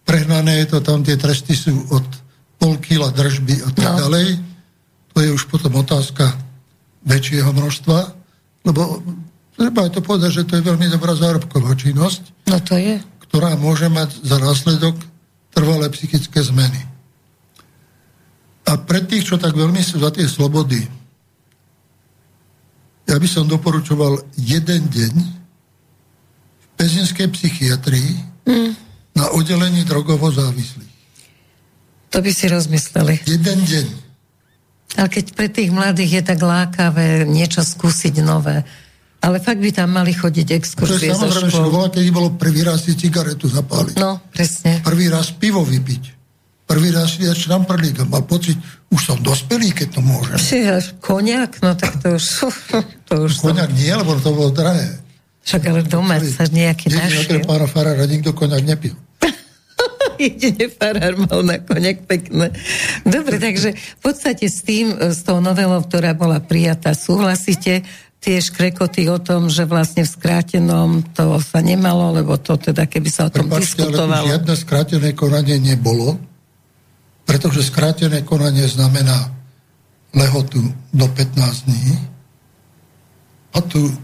Prehnané 0.03 0.65
je 0.65 0.73
to, 0.73 0.79
tam 0.81 1.03
tie 1.03 1.19
tresty 1.19 1.53
sú 1.53 1.77
od 1.91 2.07
pol 2.57 2.79
kila 2.79 3.13
držby 3.13 3.61
a 3.63 3.69
tak 3.71 3.91
No. 3.93 4.09
ďalej. 4.09 4.27
To 5.13 5.19
je 5.21 5.29
už 5.31 5.45
potom 5.47 5.77
otázka 5.77 6.33
väčšieho 7.05 7.53
množstva, 7.53 7.99
lebo 8.65 9.03
treba 9.57 9.85
aj 9.85 9.93
to 9.93 10.01
povedať, 10.01 10.31
že 10.33 10.47
to 10.49 10.57
je 10.57 10.65
veľmi 10.65 10.89
dobrá 10.89 11.13
zárobková 11.13 11.73
činnosť 11.75 12.49
no 12.49 12.57
to 12.61 12.77
je. 12.77 12.97
Ktorá 13.29 13.59
môže 13.59 13.91
mať 13.91 14.23
za 14.23 14.37
následok 14.39 14.97
trvalé 15.53 15.89
psychické 15.93 16.43
zmeny. 16.45 16.79
A 18.67 18.75
pre 18.77 19.01
tých, 19.07 19.31
čo 19.31 19.37
tak 19.39 19.55
veľmi 19.55 19.79
sú 19.81 20.03
za 20.03 20.11
tie 20.11 20.27
slobody, 20.27 20.83
ja 23.07 23.17
by 23.17 23.29
som 23.31 23.47
doporučoval 23.47 24.19
jeden 24.35 24.91
deň 24.91 25.15
v 26.59 26.67
pezinskej 26.75 27.31
psychiatrii 27.31 28.19
mm. 28.51 28.71
na 29.15 29.31
oddelení 29.31 29.87
drogovo 29.87 30.27
závislých. 30.35 30.95
To 32.11 32.19
by 32.19 32.31
si 32.35 32.51
rozmysleli. 32.51 33.23
Jeden 33.31 33.61
deň. 33.63 33.87
Ale 34.99 35.09
keď 35.13 35.27
pre 35.39 35.49
tých 35.53 35.71
mladých 35.71 36.11
je 36.19 36.23
tak 36.35 36.41
lákavé 36.43 37.23
niečo 37.29 37.63
skúsiť 37.63 38.19
nové, 38.25 38.67
Ale 39.27 39.43
fakt 39.43 39.59
by 39.59 39.75
tam 39.75 39.91
mali 39.91 40.15
chodiť 40.15 40.55
exkurzie 40.55 41.11
je 41.11 41.19
samozrejme 41.19 41.51
škôl. 41.51 41.91
keď 41.91 42.05
bolo 42.15 42.39
prvý 42.39 42.63
raz 42.63 42.87
si 42.87 42.95
cigaretu 42.95 43.51
zapáliť. 43.51 43.99
No, 43.99 44.23
presne. 44.31 44.79
Prvý 44.87 45.11
raz 45.11 45.35
pivo 45.35 45.67
vypiť. 45.67 46.15
Prvý 46.67 46.95
raz 46.95 47.19
si 47.19 47.27
dať 47.27 47.35
šramprlík. 47.35 48.07
Mal 48.07 48.23
pocit, 48.23 48.55
už 48.91 49.01
som 49.03 49.19
dospelý, 49.19 49.75
keď 49.75 49.99
to 49.99 50.01
môžem. 50.03 50.39
Si 50.39 50.63
koniak, 51.03 51.59
no 51.59 51.75
tak 51.75 51.99
to 51.99 52.15
už... 52.15 52.27
To 53.11 53.27
už 53.27 53.39
koniak 53.39 53.71
som... 53.71 53.79
nie, 53.79 53.91
lebo 53.91 54.19
to 54.19 54.31
bolo 54.35 54.51
drahé. 54.51 54.99
Však 55.47 55.63
ale 55.71 55.83
doma 55.87 56.19
sa 56.23 56.47
nejaký 56.51 56.91
našiel. 56.91 57.23
Jedine 57.23 57.47
pána 57.47 57.71
Farára 57.71 58.03
nikto 58.07 58.35
koniak 58.35 58.67
nepil. 58.67 58.99
Jedine 60.23 60.67
farár 60.73 61.15
mal 61.19 61.47
na 61.47 61.63
koniak 61.63 62.03
pekné. 62.09 62.51
Dobre, 63.07 63.39
takže 63.39 63.77
v 63.77 64.01
podstate 64.03 64.51
s 64.51 64.65
tým, 64.67 64.91
s 64.97 65.23
tou 65.23 65.39
novelou, 65.39 65.85
ktorá 65.85 66.17
bola 66.17 66.43
prijatá, 66.43 66.97
súhlasíte? 66.97 67.87
Tie 68.27 68.43
škrekoty 68.43 69.07
o 69.07 69.23
tom, 69.23 69.47
že 69.47 69.63
vlastne 69.71 70.03
v 70.03 70.11
skrátenom 70.11 71.07
to 71.15 71.39
sa 71.39 71.63
nemalo, 71.63 72.11
lebo 72.11 72.35
to 72.35 72.59
teda, 72.59 72.91
keby 72.91 73.07
sa 73.07 73.31
o 73.31 73.31
tom 73.31 73.47
Prepačte, 73.47 73.87
diskutovalo. 73.87 74.27
Ale 74.27 74.35
žiadne 74.35 74.55
skrátené 74.59 75.09
konanie 75.15 75.63
nebolo, 75.63 76.19
pretože 77.23 77.71
skrátené 77.71 78.27
konanie 78.27 78.67
znamená 78.67 79.31
lehotu 80.11 80.59
do 80.91 81.07
15 81.07 81.71
dní 81.71 82.03
a 83.55 83.63
tu 83.63 83.95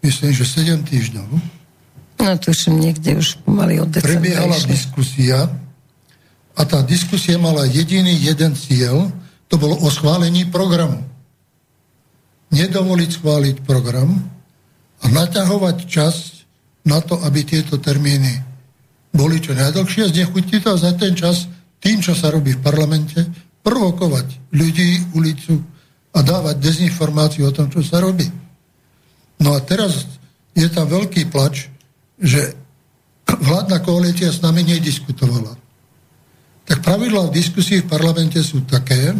myslím, 0.00 0.32
že 0.32 0.48
7 0.48 0.80
týždňov. 0.80 1.28
No 2.16 2.32
tuším, 2.40 2.80
niekde 2.80 3.20
už 3.20 3.44
pomaly 3.44 3.76
od 3.76 3.92
decembra 3.92 4.08
Prebiehala 4.08 4.56
išli. 4.56 4.72
diskusia 4.72 5.52
a 6.56 6.60
tá 6.64 6.80
diskusia 6.80 7.36
mala 7.36 7.68
jediný 7.68 8.16
jeden 8.24 8.56
cieľ, 8.56 9.12
to 9.52 9.60
bolo 9.60 9.76
o 9.84 9.88
schválení 9.92 10.48
programu 10.48 11.04
nedovoliť 12.56 13.10
schváliť 13.20 13.56
program 13.68 14.16
a 15.02 15.06
naťahovať 15.12 15.76
čas 15.84 16.46
na 16.88 17.02
to, 17.04 17.20
aby 17.20 17.44
tieto 17.44 17.76
termíny 17.76 18.40
boli 19.16 19.40
čo 19.40 19.52
najdlhšie 19.56 20.12
znechutiť 20.12 20.60
to 20.64 20.68
a 20.72 20.80
za 20.80 20.92
ten 20.96 21.12
čas 21.16 21.48
tým, 21.80 22.00
čo 22.00 22.16
sa 22.16 22.32
robí 22.32 22.56
v 22.56 22.64
parlamente, 22.64 23.20
provokovať 23.60 24.52
ľudí, 24.52 25.16
ulicu 25.16 25.60
a 26.16 26.18
dávať 26.24 26.56
dezinformáciu 26.60 27.48
o 27.48 27.52
tom, 27.52 27.68
čo 27.68 27.84
sa 27.84 28.00
robí. 28.00 28.28
No 29.40 29.52
a 29.52 29.60
teraz 29.60 30.08
je 30.56 30.68
tam 30.72 30.88
veľký 30.88 31.28
plač, 31.28 31.68
že 32.16 32.56
vládna 33.26 33.84
koalícia 33.84 34.32
s 34.32 34.40
nami 34.40 34.64
nediskutovala. 34.64 35.52
Tak 36.66 36.82
pravidlá 36.82 37.28
v 37.28 37.36
diskusii 37.36 37.84
v 37.84 37.90
parlamente 37.90 38.40
sú 38.40 38.64
také, 38.64 39.12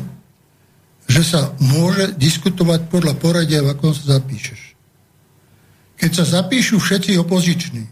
že 1.06 1.22
sa 1.22 1.54
môže 1.62 2.18
diskutovať 2.18 2.90
podľa 2.90 3.14
poradia, 3.18 3.62
v 3.62 3.72
akom 3.72 3.94
sa 3.94 4.18
zapíšeš. 4.18 4.74
Keď 5.96 6.10
sa 6.12 6.24
zapíšu 6.42 6.82
všetci 6.82 7.16
opoziční, 7.16 7.86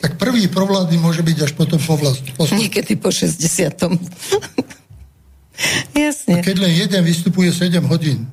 tak 0.00 0.16
prvý 0.16 0.48
provládny 0.48 0.96
môže 0.96 1.20
byť 1.20 1.38
až 1.44 1.52
potom 1.52 1.76
po 1.76 1.92
vlastní. 1.96 2.32
Niekedy 2.56 2.96
po 2.96 3.12
60. 3.12 3.36
Jasne. 5.92 6.40
A 6.40 6.40
keď 6.40 6.56
len 6.64 6.72
jeden 6.72 7.04
vystupuje 7.04 7.52
7 7.52 7.84
hodín 7.84 8.24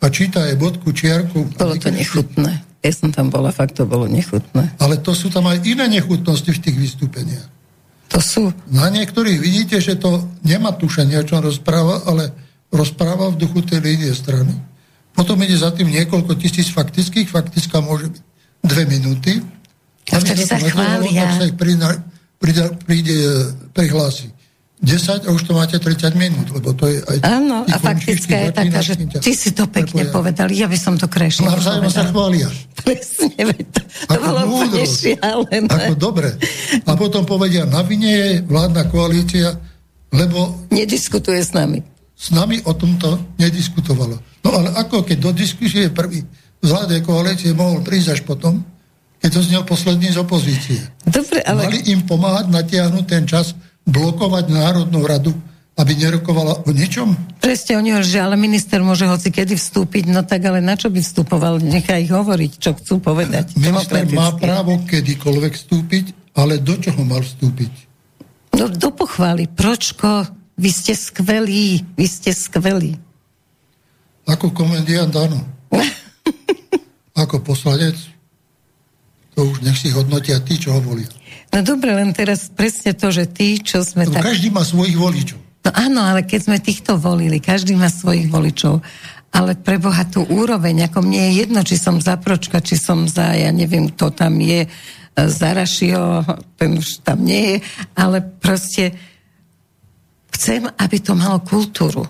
a 0.00 0.08
číta 0.08 0.48
aj 0.48 0.56
bodku, 0.56 0.96
čiarku... 0.96 1.44
Bolo 1.60 1.76
to 1.76 1.92
nechutné. 1.92 2.64
Ja 2.82 2.90
som 2.90 3.14
tam 3.14 3.30
bola, 3.30 3.54
fakt 3.54 3.78
to 3.78 3.86
bolo 3.86 4.10
nechutné. 4.10 4.74
Ale 4.82 4.98
to 4.98 5.14
sú 5.14 5.30
tam 5.30 5.46
aj 5.46 5.62
iné 5.62 5.86
nechutnosti 5.86 6.50
v 6.50 6.58
tých 6.58 6.74
vystúpeniach. 6.74 7.46
To 8.10 8.18
sú... 8.18 8.50
Na 8.72 8.90
niektorých 8.90 9.38
vidíte, 9.38 9.78
že 9.78 9.94
to 9.94 10.26
nemá 10.42 10.74
tušenie, 10.74 11.22
o 11.22 11.28
čom 11.28 11.44
rozpráva, 11.44 12.02
ale 12.08 12.34
rozpráva 12.72 13.28
v 13.30 13.36
duchu 13.36 13.60
tej 13.62 13.84
línie 13.84 14.10
strany. 14.16 14.56
Potom 15.12 15.36
ide 15.44 15.54
za 15.60 15.68
tým 15.70 15.92
niekoľko 15.92 16.40
tisíc 16.40 16.72
faktických, 16.72 17.28
faktická 17.28 17.84
môže 17.84 18.08
byť 18.08 18.22
dve 18.64 18.82
minúty. 18.88 19.32
A 20.08 20.16
vtedy 20.18 20.48
sa 20.48 20.56
chvália. 20.56 21.36
Sa 21.36 21.46
ich 21.46 21.54
príde, 21.54 22.64
príde, 22.88 23.16
prihlási. 23.76 24.32
10 24.82 25.30
a 25.30 25.30
už 25.30 25.46
to 25.46 25.54
máte 25.54 25.78
30 25.78 26.18
minút, 26.18 26.50
lebo 26.50 26.74
to 26.74 26.90
je 26.90 26.98
aj... 27.06 27.22
Áno, 27.22 27.62
a 27.62 27.76
faktická 27.78 28.34
je 28.34 28.50
taká, 28.50 28.82
že 28.82 28.98
ty 29.22 29.30
si 29.30 29.54
to 29.54 29.70
pekne 29.70 30.10
povedal, 30.10 30.50
ja 30.50 30.66
by 30.66 30.74
som 30.74 30.98
to 30.98 31.06
krajšie 31.06 31.46
Navzájom 31.46 31.86
sa 31.86 32.10
chvália. 32.10 32.50
Presne, 32.82 33.30
to, 33.70 33.78
to 34.10 34.18
bolo 34.18 34.42
úplne 34.58 34.82
šialené. 34.82 35.70
Ako 35.70 35.94
dobre. 35.94 36.34
A 36.82 36.98
potom 36.98 37.22
povedia, 37.22 37.62
na 37.62 37.86
vine 37.86 38.10
je 38.10 38.30
vládna 38.42 38.90
koalícia, 38.90 39.54
lebo... 40.10 40.66
Nediskutuje 40.74 41.38
s 41.38 41.54
nami 41.54 41.91
s 42.22 42.30
nami 42.30 42.62
o 42.62 42.72
tomto 42.78 43.34
nediskutovalo. 43.34 44.14
No 44.46 44.48
ale 44.54 44.70
ako 44.78 45.02
keď 45.02 45.18
do 45.18 45.30
diskusie 45.34 45.90
prvý 45.90 46.22
z 46.62 46.68
vládnej 46.70 47.02
koalície 47.02 47.50
mohol 47.50 47.82
prísť 47.82 48.08
až 48.14 48.20
potom, 48.22 48.62
keď 49.18 49.30
to 49.34 49.42
znel 49.42 49.62
posledný 49.66 50.14
z 50.14 50.22
opozície. 50.22 50.78
Dobre, 51.02 51.42
ale... 51.42 51.66
Mali 51.66 51.90
im 51.90 52.06
pomáhať 52.06 52.46
natiahnuť 52.54 53.04
ten 53.06 53.26
čas, 53.26 53.58
blokovať 53.82 54.54
Národnú 54.54 55.02
radu, 55.02 55.34
aby 55.74 55.98
nerokovala 55.98 56.62
o 56.62 56.70
ničom? 56.70 57.38
Presne, 57.42 57.82
oni 57.82 57.98
že 58.06 58.22
ale 58.22 58.38
minister 58.38 58.78
môže 58.78 59.02
hoci 59.10 59.34
kedy 59.34 59.58
vstúpiť, 59.58 60.06
no 60.14 60.22
tak 60.22 60.46
ale 60.46 60.62
na 60.62 60.78
čo 60.78 60.90
by 60.90 61.02
vstupoval? 61.02 61.58
Nechaj 61.58 62.06
ich 62.06 62.12
hovoriť, 62.14 62.52
čo 62.62 62.70
chcú 62.78 63.02
povedať. 63.02 63.58
Minister 63.58 64.06
má 64.14 64.30
právo 64.38 64.78
kedykoľvek 64.86 65.52
vstúpiť, 65.58 66.04
ale 66.38 66.62
do 66.62 66.78
čoho 66.78 67.02
mal 67.02 67.26
vstúpiť? 67.26 67.72
No 68.54 68.68
do 68.68 68.90
pochvály. 68.94 69.48
Pročko, 69.48 70.41
vy 70.56 70.70
ste 70.70 70.92
skvelí, 70.92 71.84
vy 71.96 72.06
ste 72.06 72.30
skvelí. 72.32 72.98
Ako 74.28 74.54
komendiant, 74.54 75.12
áno. 75.16 75.42
Ako 77.22 77.42
poslanec, 77.42 77.98
to 79.34 79.48
už 79.48 79.64
nech 79.64 79.76
si 79.76 79.90
hodnotia 79.90 80.38
tí, 80.44 80.60
čo 80.60 80.76
ho 80.76 80.80
volia. 80.80 81.08
No 81.52 81.60
dobre, 81.60 81.92
len 81.92 82.16
teraz 82.16 82.48
presne 82.48 82.96
to, 82.96 83.12
že 83.12 83.28
tí, 83.28 83.60
čo 83.60 83.84
sme... 83.84 84.08
tak... 84.08 84.24
Každý 84.24 84.48
má 84.48 84.64
svojich 84.64 84.96
voličov. 84.96 85.40
No 85.62 85.70
áno, 85.76 86.00
ale 86.02 86.24
keď 86.24 86.40
sme 86.48 86.58
týchto 86.58 86.96
volili, 86.96 87.38
každý 87.38 87.76
má 87.76 87.92
svojich 87.92 88.32
voličov, 88.32 88.82
ale 89.32 89.56
pre 89.56 89.80
Boha 89.80 90.04
tú 90.04 90.24
úroveň, 90.28 90.88
ako 90.88 91.04
mne 91.04 91.20
je 91.28 91.32
jedno, 91.44 91.60
či 91.64 91.76
som 91.80 91.96
za 92.00 92.20
Pročka, 92.20 92.60
či 92.60 92.76
som 92.76 93.08
za, 93.08 93.32
ja 93.32 93.48
neviem, 93.48 93.88
to 93.92 94.12
tam 94.12 94.36
je, 94.40 94.64
e, 94.64 94.68
za 95.28 95.56
Rašio, 95.56 96.24
ten 96.56 96.76
už 96.76 97.00
tam 97.00 97.24
nie 97.24 97.56
je, 97.56 97.58
ale 97.96 98.20
proste 98.20 98.92
Chcem, 100.32 100.64
aby 100.66 100.96
to 100.98 101.12
malo 101.12 101.44
kultúru. 101.44 102.08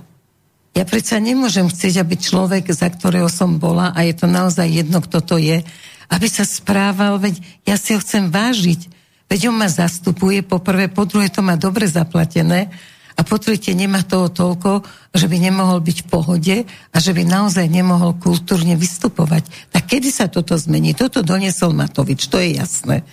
Ja 0.72 0.88
predsa 0.88 1.20
nemôžem 1.20 1.68
chcieť, 1.68 2.00
aby 2.00 2.16
človek, 2.16 2.72
za 2.72 2.88
ktorého 2.88 3.28
som 3.28 3.60
bola, 3.60 3.92
a 3.92 4.08
je 4.08 4.16
to 4.16 4.24
naozaj 4.24 4.64
jedno, 4.64 5.04
kto 5.04 5.20
to 5.20 5.36
je, 5.36 5.60
aby 6.08 6.26
sa 6.28 6.48
správal, 6.48 7.20
veď 7.20 7.40
ja 7.68 7.76
si 7.76 7.92
ho 7.92 8.00
chcem 8.00 8.32
vážiť. 8.32 8.88
Veď 9.28 9.52
on 9.52 9.56
ma 9.60 9.68
zastupuje, 9.68 10.40
po 10.40 10.60
prvé, 10.60 10.88
po 10.88 11.04
druhé 11.04 11.28
to 11.28 11.44
má 11.44 11.60
dobre 11.60 11.84
zaplatené 11.88 12.72
a 13.12 13.20
po 13.20 13.36
tretie 13.36 13.76
nemá 13.76 14.00
toho 14.00 14.32
toľko, 14.32 14.84
že 15.12 15.28
by 15.28 15.36
nemohol 15.36 15.84
byť 15.84 15.98
v 16.04 16.08
pohode 16.08 16.56
a 16.64 16.96
že 16.96 17.12
by 17.12 17.28
naozaj 17.28 17.68
nemohol 17.68 18.16
kultúrne 18.16 18.72
vystupovať. 18.76 19.44
Tak 19.68 19.92
kedy 19.92 20.08
sa 20.08 20.32
toto 20.32 20.56
zmení? 20.56 20.96
Toto 20.96 21.20
doniesol 21.20 21.76
Matovič, 21.76 22.32
to 22.32 22.40
je 22.40 22.56
jasné 22.56 23.04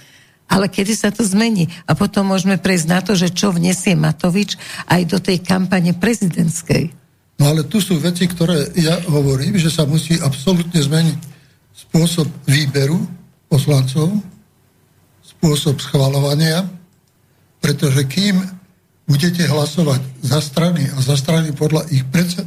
ale 0.50 0.68
kedy 0.68 0.94
sa 0.98 1.14
to 1.14 1.22
zmení. 1.22 1.70
A 1.86 1.94
potom 1.94 2.34
môžeme 2.34 2.58
prejsť 2.58 2.88
na 2.90 3.00
to, 3.00 3.14
že 3.14 3.30
čo 3.30 3.54
vnesie 3.54 3.94
Matovič 3.94 4.58
aj 4.90 5.02
do 5.06 5.18
tej 5.22 5.46
kampane 5.46 5.94
prezidentskej. 5.94 6.92
No 7.40 7.56
ale 7.56 7.64
tu 7.64 7.80
sú 7.80 7.96
veci, 8.02 8.28
ktoré 8.28 8.74
ja 8.76 9.00
hovorím, 9.08 9.56
že 9.56 9.72
sa 9.72 9.88
musí 9.88 10.20
absolútne 10.20 10.82
zmeniť 10.82 11.20
spôsob 11.88 12.28
výberu 12.44 13.00
poslancov, 13.48 14.12
spôsob 15.24 15.80
schvalovania, 15.80 16.68
pretože 17.64 18.04
kým 18.12 18.44
budete 19.08 19.48
hlasovať 19.48 20.02
za 20.20 20.44
strany 20.44 20.84
a 20.92 21.00
za 21.00 21.16
strany 21.16 21.56
podľa 21.56 21.88
ich 21.96 22.04
predsed 22.12 22.46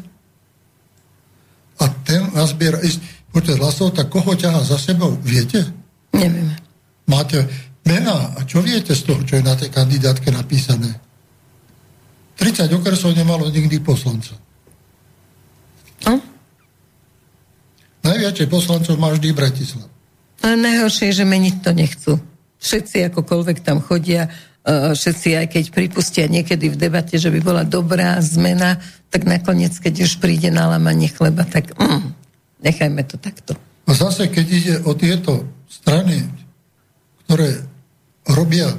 a 1.82 1.90
ten 2.06 2.22
nazbiera 2.30 2.78
ísť 2.78 3.00
počet 3.34 3.58
hlasov, 3.58 3.96
tak 3.96 4.12
koho 4.12 4.36
ťaha 4.36 4.62
za 4.62 4.78
sebou, 4.78 5.16
viete? 5.24 5.66
Nevieme. 6.14 6.54
Máte 7.08 7.48
mená. 7.86 8.34
A 8.38 8.46
čo 8.46 8.62
viete 8.62 8.94
z 8.94 9.02
toho, 9.06 9.22
čo 9.26 9.38
je 9.38 9.44
na 9.44 9.54
tej 9.58 9.70
kandidátke 9.70 10.30
napísané? 10.30 10.98
30 12.38 12.70
okresov 12.74 13.14
nemalo 13.14 13.46
nikdy 13.50 13.78
poslanca. 13.78 14.34
No? 16.08 16.18
Najviacej 18.02 18.46
poslancov 18.50 18.98
má 18.98 19.14
vždy 19.14 19.30
Bratislav. 19.30 19.86
A 20.42 20.58
najhoršie 20.58 21.14
je, 21.14 21.22
že 21.22 21.26
meniť 21.28 21.56
to 21.62 21.70
nechcú. 21.70 22.12
Všetci 22.58 23.14
akokoľvek 23.14 23.62
tam 23.62 23.78
chodia, 23.78 24.26
e, 24.66 24.94
všetci 24.94 25.38
aj 25.38 25.46
keď 25.54 25.64
pripustia 25.70 26.26
niekedy 26.26 26.66
v 26.66 26.78
debate, 26.78 27.14
že 27.14 27.30
by 27.30 27.38
bola 27.38 27.62
dobrá 27.62 28.18
zmena, 28.18 28.82
tak 29.06 29.22
nakoniec, 29.22 29.78
keď 29.78 30.02
už 30.02 30.18
príde 30.18 30.50
na 30.50 30.66
lamanie 30.66 31.06
chleba, 31.06 31.46
tak 31.46 31.78
mm, 31.78 32.10
nechajme 32.58 33.06
to 33.06 33.22
takto. 33.22 33.54
A 33.86 33.94
zase, 33.94 34.26
keď 34.30 34.46
ide 34.50 34.74
o 34.82 34.98
tieto 34.98 35.46
strany, 35.70 36.26
ktoré 37.26 37.71
robia. 38.28 38.70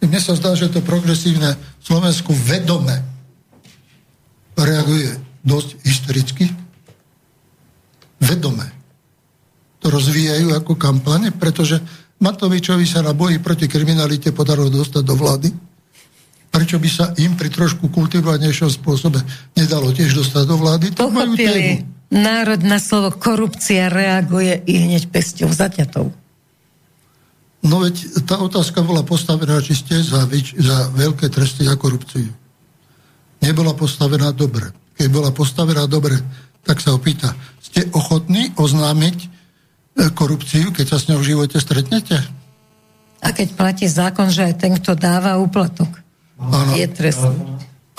Mne 0.00 0.20
sa 0.20 0.34
zdá, 0.34 0.56
že 0.56 0.72
to 0.72 0.80
progresívne 0.80 1.54
Slovensku 1.84 2.32
vedome 2.32 3.04
reaguje 4.56 5.16
dosť 5.44 5.68
hystericky. 5.84 6.44
Vedome. 8.20 8.68
ako 10.52 10.76
kampane, 10.76 11.32
pretože 11.32 11.80
Matovičovi 12.20 12.84
sa 12.84 13.00
na 13.00 13.16
boji 13.16 13.40
proti 13.40 13.64
kriminalite 13.64 14.28
podarilo 14.28 14.68
dostať 14.68 15.02
do 15.04 15.16
vlády. 15.16 15.48
Prečo 16.50 16.76
by 16.76 16.90
sa 16.90 17.14
im 17.16 17.38
pri 17.38 17.48
trošku 17.48 17.88
kultivovanejšom 17.88 18.68
spôsobe 18.68 19.22
nedalo 19.56 19.88
tiež 19.94 20.12
dostať 20.12 20.44
do 20.44 20.56
vlády? 20.60 20.86
To 21.00 21.08
majú 21.08 21.32
tému. 21.32 21.86
Národ 22.10 22.60
na 22.66 22.82
slovo 22.82 23.14
korupcia 23.14 23.86
reaguje 23.86 24.58
i 24.66 24.74
hneď 24.84 25.08
pesťou 25.08 25.48
zaťatou. 25.48 26.10
No 27.60 27.84
veď 27.84 28.24
tá 28.24 28.40
otázka 28.40 28.80
bola 28.80 29.04
postavená, 29.04 29.60
či 29.60 29.76
ste 29.76 30.00
za, 30.00 30.24
za 30.56 30.78
veľké 30.96 31.28
tresty 31.28 31.68
a 31.68 31.76
korupciu. 31.76 32.32
Nebola 33.44 33.76
postavená 33.76 34.32
dobre. 34.32 34.72
Keď 34.96 35.08
bola 35.12 35.30
postavená 35.32 35.84
dobre, 35.84 36.16
tak 36.64 36.80
sa 36.80 36.92
opýta, 36.92 37.32
ste 37.60 37.88
ochotní 37.92 38.52
oznámiť 38.56 39.40
E, 40.00 40.08
korupciu, 40.14 40.70
keď 40.70 40.86
sa 40.86 40.96
s 41.02 41.08
ňou 41.10 41.18
v 41.18 41.28
živote 41.34 41.58
stretnete? 41.58 42.16
A 43.20 43.34
keď 43.34 43.52
platí 43.52 43.84
zákon, 43.90 44.30
že 44.30 44.48
aj 44.48 44.54
ten, 44.56 44.72
kto 44.78 44.96
dáva 44.96 45.36
úplatok, 45.36 45.90
ano. 46.40 46.72
je 46.72 46.86
trestný. 46.88 47.36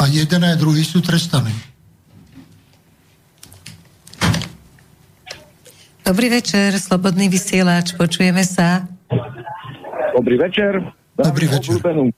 A 0.01 0.09
jeden 0.09 0.41
aj 0.41 0.57
druhý 0.57 0.81
sú 0.81 1.03
trestaní. 1.03 1.53
Dobrý 6.01 6.33
večer, 6.33 6.73
Slobodný 6.81 7.29
vysielač, 7.29 7.93
počujeme 7.93 8.41
sa. 8.41 8.89
Dobrý 10.11 10.35
večer. 10.37 10.73
Dobrý 11.15 11.45
večer. 11.47 11.79
Obľúbenú 11.79 12.11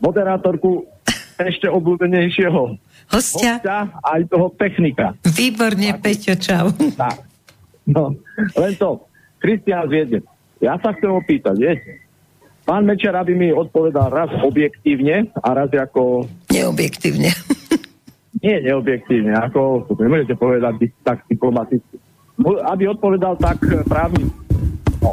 moderátorku 0.00 0.88
ešte 1.36 1.66
obľúbenejšieho 1.66 2.78
hostia. 3.10 3.60
hostia 3.60 3.78
aj 4.00 4.20
toho 4.30 4.46
technika. 4.54 5.12
Výborne, 5.26 5.98
Peťo, 5.98 6.34
čau. 6.38 6.70
Tak. 6.72 7.26
No, 7.84 8.16
len 8.56 8.72
to. 8.80 9.04
Kristián 9.42 9.92
Viedne. 9.92 10.24
Ja 10.62 10.80
sa 10.80 10.96
chcem 10.96 11.12
opýtať, 11.12 11.60
viete, 11.60 12.00
pán 12.64 12.88
Mečer, 12.88 13.12
aby 13.12 13.36
mi 13.36 13.52
odpovedal 13.52 14.08
raz 14.08 14.32
objektívne 14.40 15.28
a 15.36 15.48
raz 15.52 15.68
ako... 15.68 16.24
Neobjektívne. 16.48 17.28
Nie, 18.44 18.64
neobjektívne, 18.64 19.36
ako, 19.36 19.84
to 19.88 20.00
nemôžete 20.00 20.36
povedať 20.40 20.88
tak 21.04 21.24
diplomaticky. 21.28 22.00
Aby 22.64 22.92
odpovedal 22.96 23.36
tak 23.36 23.60
právny. 23.84 24.32
No. 25.00 25.12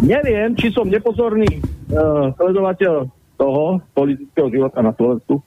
Neviem, 0.00 0.56
či 0.56 0.72
som 0.72 0.88
nepozorný 0.88 1.60
uh, 1.92 2.32
sledovateľ 2.40 3.08
toho 3.36 3.80
politického 3.96 4.48
života 4.52 4.80
na 4.80 4.92
Slovensku, 4.96 5.44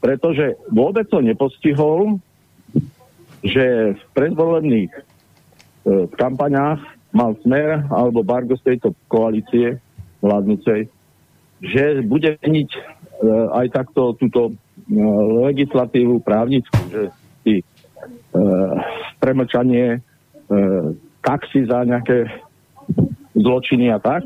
pretože 0.00 0.56
vôbec 0.72 1.08
som 1.08 1.24
nepostihol, 1.24 2.20
že 3.44 3.96
v 3.96 4.02
predvolebných 4.16 4.92
v 5.86 6.12
kampaňách 6.18 6.82
mal 7.14 7.38
smer 7.46 7.86
alebo 7.88 8.26
Bargo 8.26 8.58
z 8.58 8.74
tejto 8.74 8.92
koalície 9.06 9.78
vládnicej, 10.18 10.90
že 11.62 12.02
bude 12.02 12.36
meniť 12.42 12.70
e, 12.74 12.80
aj 13.54 13.66
takto 13.72 14.18
túto 14.18 14.50
e, 14.50 14.54
legislatívu 15.46 16.20
právnickú, 16.26 16.80
že 16.90 17.02
si 17.46 17.54
e, 17.62 17.64
premlčanie 19.22 19.86
e, 19.96 19.98
taxi 21.22 21.64
za 21.64 21.86
nejaké 21.86 22.28
zločiny 23.36 23.92
a 23.92 24.00
tak. 24.00 24.24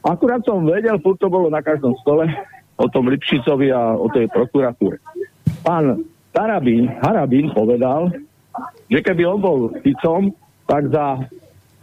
Akurát 0.00 0.40
som 0.48 0.64
vedel, 0.64 0.96
furt 1.04 1.20
to 1.20 1.28
bolo 1.28 1.52
na 1.52 1.60
každom 1.60 1.92
stole, 2.00 2.24
o 2.80 2.86
tom 2.88 3.12
Lipšicovi 3.12 3.68
a 3.68 3.92
o 3.92 4.08
tej 4.08 4.32
prokuratúre. 4.32 4.96
Pán 5.60 6.00
Harabín, 6.32 6.88
Harabín 7.04 7.52
povedal, 7.52 8.08
že 8.88 9.04
keby 9.04 9.28
on 9.28 9.38
bol 9.44 9.58
Ficom, 9.84 10.32
tak 10.64 10.88
za 10.88 11.20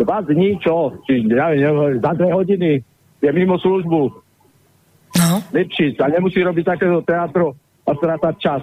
dva 0.02 0.18
dní, 0.26 0.58
čo, 0.58 0.98
či 1.06 1.22
ja 1.30 1.54
neviem, 1.54 2.02
za 2.02 2.12
dve 2.18 2.30
hodiny 2.34 2.72
je 3.22 3.30
mimo 3.30 3.62
službu. 3.62 4.02
No. 5.18 5.30
Lepší 5.54 5.94
sa 5.98 6.10
nemusí 6.10 6.42
robiť 6.42 6.66
takéto 6.78 7.02
teatro 7.06 7.54
a 7.86 7.92
strácať 7.94 8.36
čas. 8.42 8.62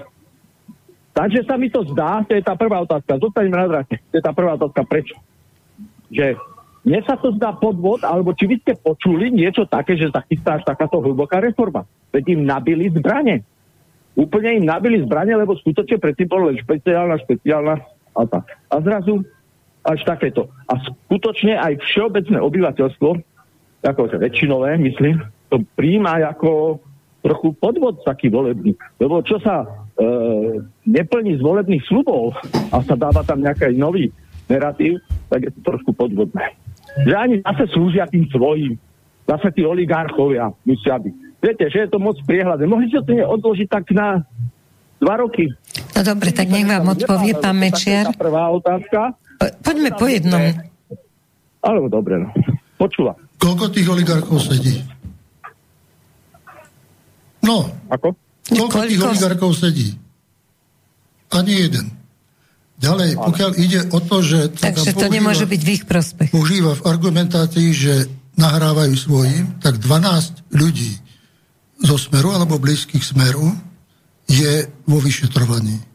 Takže 1.14 1.46
sa 1.46 1.54
mi 1.54 1.70
to 1.70 1.86
zdá, 1.94 2.26
to 2.26 2.34
je 2.34 2.42
tá 2.42 2.58
prvá 2.58 2.82
otázka. 2.82 3.22
Zostaneme 3.22 3.54
na 3.54 3.70
drate. 3.70 4.02
To 4.10 4.14
je 4.18 4.24
tá 4.24 4.34
prvá 4.34 4.58
otázka. 4.58 4.82
Prečo? 4.82 5.14
Že 6.10 6.34
mne 6.84 7.00
sa 7.08 7.16
to 7.16 7.32
zdá 7.32 7.56
podvod, 7.56 8.04
alebo 8.04 8.36
či 8.36 8.44
vy 8.44 8.60
ste 8.60 8.76
počuli 8.76 9.32
niečo 9.32 9.64
také, 9.64 9.96
že 9.96 10.12
sa 10.12 10.20
chystá 10.28 10.60
až 10.60 10.68
takáto 10.68 11.00
hlboká 11.00 11.40
reforma. 11.40 11.88
Veď 12.12 12.36
im 12.36 12.44
nabili 12.44 12.92
zbranie. 12.92 13.40
Úplne 14.14 14.60
im 14.60 14.64
nabili 14.68 15.00
zbranie, 15.00 15.32
lebo 15.32 15.56
skutočne 15.56 15.96
predtým 15.96 16.28
bolo 16.28 16.52
len 16.52 16.60
špeciálna, 16.60 17.16
špeciálna 17.24 17.74
a 18.14 18.22
tak. 18.28 18.44
A 18.68 18.76
zrazu 18.84 19.24
až 19.80 20.00
takéto. 20.04 20.52
A 20.68 20.76
skutočne 20.76 21.56
aj 21.56 21.80
všeobecné 21.88 22.38
obyvateľstvo, 22.38 23.10
ako 23.84 24.00
väčšinové, 24.20 24.76
myslím, 24.80 25.24
to 25.48 25.64
príjma 25.76 26.20
ako 26.20 26.80
trochu 27.24 27.56
podvod 27.56 28.04
taký 28.04 28.28
volebný. 28.28 28.76
Lebo 29.00 29.24
čo 29.24 29.40
sa 29.40 29.64
e, 29.64 29.66
neplní 30.84 31.40
z 31.40 31.42
volebných 31.44 31.84
slubov 31.88 32.36
a 32.72 32.84
sa 32.84 32.96
dáva 32.96 33.24
tam 33.24 33.40
nejaký 33.40 33.72
nový 33.76 34.12
narratív, 34.52 35.00
tak 35.32 35.48
je 35.48 35.50
to 35.56 35.60
trošku 35.64 35.96
podvodné. 35.96 36.63
Že 37.02 37.14
ani 37.18 37.34
zase 37.42 37.64
slúžia 37.74 38.06
tým 38.06 38.30
svojim. 38.30 38.78
Zase 39.26 39.50
tí 39.50 39.66
oligarchovia 39.66 40.54
musia 40.62 41.00
byť. 41.00 41.14
Viete, 41.42 41.64
že 41.68 41.84
je 41.84 41.88
to 41.90 41.98
moc 41.98 42.16
priehľadné. 42.24 42.64
Mohli 42.64 42.86
ste 42.92 43.02
to 43.02 43.12
odložiť 43.12 43.68
tak 43.68 43.90
na 43.90 44.22
dva 45.02 45.14
roky. 45.20 45.50
No 45.96 46.00
dobre, 46.00 46.30
tak 46.30 46.48
nech 46.48 46.64
vám 46.64 46.88
odpovie 46.94 47.36
pán 47.36 47.56
Mečiar. 47.58 48.14
Prvá 48.16 48.48
otázka. 48.52 49.16
Poďme 49.60 49.90
po 49.98 50.06
jednom. 50.08 50.40
Alebo 51.64 51.86
dobre, 51.88 52.20
no. 52.20 52.28
Počúva. 52.76 53.16
Koľko 53.40 53.64
tých 53.72 53.88
oligarchov 53.88 54.40
sedí? 54.40 54.80
No. 57.44 57.68
Ako? 57.92 58.16
Koľko, 58.48 58.72
Koľko 58.72 58.88
tých 58.88 59.02
oligarchov 59.04 59.52
sedí? 59.56 59.88
Ani 61.32 61.52
jeden. 61.68 62.03
Ďalej, 62.84 63.10
pokiaľ 63.16 63.50
ide 63.56 63.80
o 63.88 63.98
to, 64.04 64.16
že... 64.20 64.38
Takže 64.60 64.92
to 64.92 65.08
používa, 65.08 65.16
nemôže 65.16 65.46
byť 65.48 65.60
v 65.64 65.70
ich 65.72 65.84
prospech. 65.88 66.28
Používa 66.30 66.72
v 66.76 66.82
argumentácii, 66.84 67.68
že 67.72 67.94
nahrávajú 68.36 68.94
svojim, 68.94 69.56
tak 69.64 69.80
12 69.80 70.52
ľudí 70.52 70.92
zo 71.80 71.96
Smeru 71.96 72.36
alebo 72.36 72.60
blízkych 72.60 73.02
Smeru 73.02 73.50
je 74.28 74.68
vo 74.84 74.98
vyšetrovaní 75.00 75.94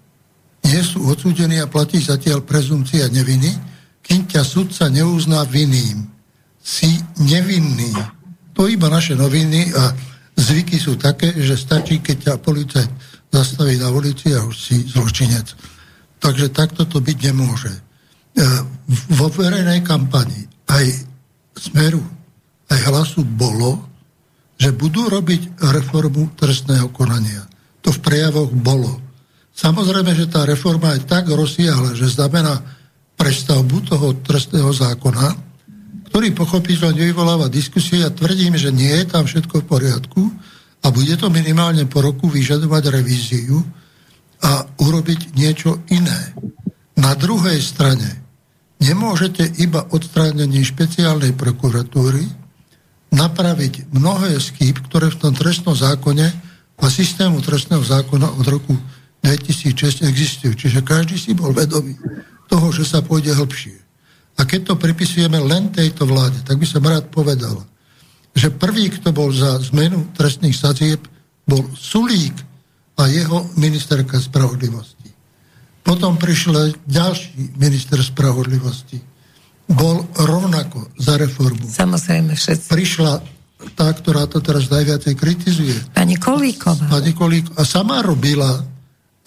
nie 0.70 0.82
sú 0.84 1.07
odsúdení 1.07 1.57
a 1.64 1.72
platí 1.72 1.98
zatiaľ 1.98 2.44
prezumcia 2.44 3.07
neviny, 3.07 3.49
kým 4.03 4.30
ťa 4.30 4.45
sudca 4.45 4.86
neuzná 4.91 5.45
vinným. 5.48 6.06
Si 6.60 6.90
nevinný. 7.18 7.95
To 8.53 8.68
iba 8.68 8.91
naše 8.91 9.16
noviny 9.16 9.72
a 9.74 9.95
zvyky 10.36 10.78
sú 10.78 10.99
také, 10.99 11.32
že 11.40 11.56
stačí, 11.56 12.03
keď 12.03 12.18
ťa 12.20 12.34
policajt 12.44 12.91
zastaví 13.32 13.80
na 13.80 13.90
ulici 13.90 14.36
a 14.36 14.44
už 14.44 14.56
si 14.57 14.76
zločinec. 14.86 15.56
Takže 16.19 16.51
takto 16.51 16.83
to 16.83 16.99
byť 16.99 17.17
nemôže. 17.31 17.71
E, 17.71 17.81
vo 19.15 19.27
verejnej 19.31 19.83
kampani 19.83 20.47
aj 20.67 20.85
Smeru, 21.59 22.03
aj 22.71 22.79
hlasu 22.87 23.23
bolo, 23.23 23.83
že 24.59 24.75
budú 24.75 25.07
robiť 25.07 25.59
reformu 25.75 26.31
trestného 26.35 26.91
konania. 26.91 27.43
To 27.83 27.91
v 27.95 27.99
prejavoch 28.03 28.51
bolo 28.51 29.09
Samozrejme, 29.59 30.15
že 30.15 30.31
tá 30.31 30.47
reforma 30.47 30.95
je 30.95 31.03
tak 31.03 31.27
rozsiahla, 31.27 31.91
že 31.91 32.07
znamená 32.07 32.63
prestavbu 33.19 33.91
toho 33.91 34.15
trestného 34.23 34.71
zákona, 34.71 35.35
ktorý 36.07 36.31
pochopiteľne 36.31 37.03
vyvoláva 37.11 37.51
diskusie 37.51 37.99
a 38.07 38.13
tvrdím, 38.13 38.55
že 38.55 38.71
nie 38.71 38.87
je 39.03 39.05
tam 39.11 39.27
všetko 39.27 39.59
v 39.59 39.67
poriadku 39.67 40.21
a 40.79 40.87
bude 40.95 41.11
to 41.19 41.27
minimálne 41.27 41.83
po 41.91 41.99
roku 41.99 42.31
vyžadovať 42.31 42.83
revíziu 42.87 43.59
a 44.40 44.64
urobiť 44.80 45.36
niečo 45.36 45.84
iné. 45.91 46.34
Na 46.95 47.16
druhej 47.16 47.60
strane 47.60 48.24
nemôžete 48.80 49.60
iba 49.60 49.84
odstránením 49.91 50.64
špeciálnej 50.64 51.36
prokuratúry 51.36 52.24
napraviť 53.10 53.90
mnohé 53.91 54.38
skýb, 54.38 54.80
ktoré 54.88 55.10
v 55.11 55.20
tom 55.20 55.34
trestnom 55.36 55.76
zákone 55.76 56.28
a 56.80 56.86
systému 56.88 57.44
trestného 57.44 57.84
zákona 57.84 58.40
od 58.40 58.45
roku 58.48 58.74
2006 59.20 60.07
existujú. 60.07 60.56
Čiže 60.56 60.80
každý 60.86 61.20
si 61.20 61.36
bol 61.36 61.52
vedomý 61.52 61.99
toho, 62.48 62.72
že 62.72 62.88
sa 62.88 63.03
pôjde 63.03 63.36
hlbšie. 63.36 63.76
A 64.40 64.48
keď 64.48 64.72
to 64.72 64.74
pripisujeme 64.80 65.36
len 65.44 65.68
tejto 65.76 66.07
vláde, 66.07 66.40
tak 66.48 66.56
by 66.56 66.64
som 66.64 66.80
rád 66.80 67.11
povedal, 67.11 67.60
že 68.32 68.48
prvý, 68.48 68.88
kto 68.88 69.11
bol 69.11 69.36
za 69.36 69.60
zmenu 69.74 70.16
trestných 70.16 70.56
sadzieb, 70.56 71.03
bol 71.44 71.68
Sulík 71.76 72.40
a 72.99 73.07
jeho 73.07 73.47
ministerka 73.55 74.19
spravodlivosti. 74.19 75.07
Potom 75.80 76.19
prišiel 76.19 76.76
ďalší 76.84 77.55
minister 77.55 78.03
spravodlivosti. 78.03 78.99
Bol 79.71 80.03
rovnako 80.19 80.91
za 80.99 81.15
reformu. 81.15 81.63
Samozrejme, 81.63 82.35
všetci. 82.35 82.67
Prišla 82.67 83.13
tá, 83.80 83.88
ktorá 83.95 84.27
to 84.27 84.43
teraz 84.43 84.67
najviacej 84.67 85.13
kritizuje. 85.15 85.76
Pani 85.95 86.19
Kolíková. 86.19 86.99
Pani 86.99 87.15
Kolíková. 87.15 87.55
A 87.55 87.63
sama 87.63 88.03
robila 88.03 88.67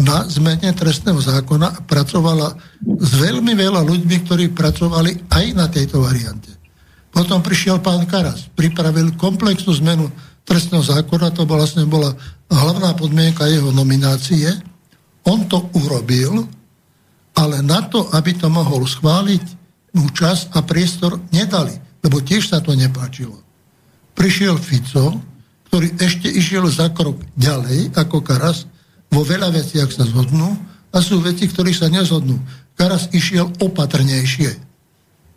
na 0.02 0.26
zmene 0.28 0.74
trestného 0.74 1.22
zákona 1.22 1.68
a 1.78 1.80
pracovala 1.80 2.58
s 2.82 3.10
veľmi 3.16 3.54
veľa 3.54 3.86
ľuďmi, 3.86 4.16
ktorí 4.26 4.44
pracovali 4.52 5.30
aj 5.30 5.44
na 5.56 5.70
tejto 5.70 6.02
variante. 6.02 6.50
Potom 7.12 7.44
prišiel 7.44 7.78
pán 7.84 8.08
Karas, 8.08 8.48
pripravil 8.56 9.14
komplexnú 9.20 9.76
zmenu 9.84 10.08
trestného 10.44 10.82
zákona, 10.82 11.34
to 11.34 11.46
vlastne 11.46 11.86
bola 11.86 12.12
hlavná 12.50 12.92
podmienka 12.98 13.46
jeho 13.48 13.70
nominácie. 13.70 14.48
On 15.22 15.46
to 15.46 15.70
urobil, 15.78 16.46
ale 17.38 17.62
na 17.62 17.86
to, 17.86 18.10
aby 18.12 18.34
to 18.34 18.50
mohol 18.50 18.82
schváliť, 18.82 19.44
mu 19.92 20.08
čas 20.16 20.48
a 20.56 20.64
priestor 20.64 21.20
nedali, 21.30 21.76
lebo 22.00 22.24
tiež 22.24 22.48
sa 22.48 22.64
to 22.64 22.72
nepáčilo. 22.72 23.36
Prišiel 24.16 24.56
Fico, 24.56 25.20
ktorý 25.68 25.92
ešte 26.00 26.28
išiel 26.32 26.64
za 26.72 26.92
krok 26.92 27.20
ďalej 27.36 27.92
ako 27.96 28.24
Karas, 28.24 28.64
vo 29.12 29.20
veľa 29.20 29.52
veciach 29.52 29.92
sa 29.92 30.08
zhodnú 30.08 30.56
a 30.92 30.98
sú 31.04 31.20
veci, 31.20 31.44
ktorých 31.44 31.76
sa 31.76 31.92
nezhodnú. 31.92 32.40
Karas 32.76 33.12
išiel 33.12 33.52
opatrnejšie 33.60 34.72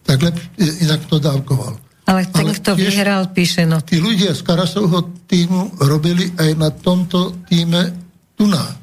tak 0.06 0.22
lep, 0.22 0.38
inak 0.57 1.02
to 1.10 1.18
dávkoval. 1.18 1.73
Ale 2.06 2.30
ten, 2.30 2.45
Ale 2.45 2.53
kto 2.61 2.77
tiež, 2.77 2.86
vyhral, 2.86 3.22
píše 3.34 3.65
no. 3.65 3.82
Tí 3.82 3.98
ľudia 3.98 4.38
z 4.38 4.45
Karasovho 4.45 5.26
týmu 5.26 5.82
robili 5.82 6.30
aj 6.38 6.52
na 6.53 6.69
tomto 6.69 7.34
týme 7.49 7.98
Tuná. 8.38 8.77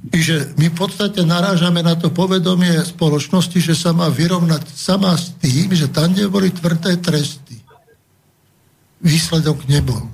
Čiže 0.00 0.56
my 0.56 0.70
v 0.70 0.76
podstate 0.76 1.26
narážame 1.26 1.84
na 1.84 1.98
to 1.98 2.08
povedomie 2.08 2.72
spoločnosti, 2.86 3.58
že 3.58 3.74
sa 3.76 3.90
má 3.92 4.08
vyrovnať 4.08 4.64
sama 4.72 5.12
s 5.18 5.34
tým, 5.42 5.74
že 5.76 5.92
tam, 5.92 6.14
kde 6.14 6.30
boli 6.30 6.48
tvrdé 6.48 6.96
tresty, 6.96 7.58
výsledok 9.04 9.66
nebol. 9.68 10.08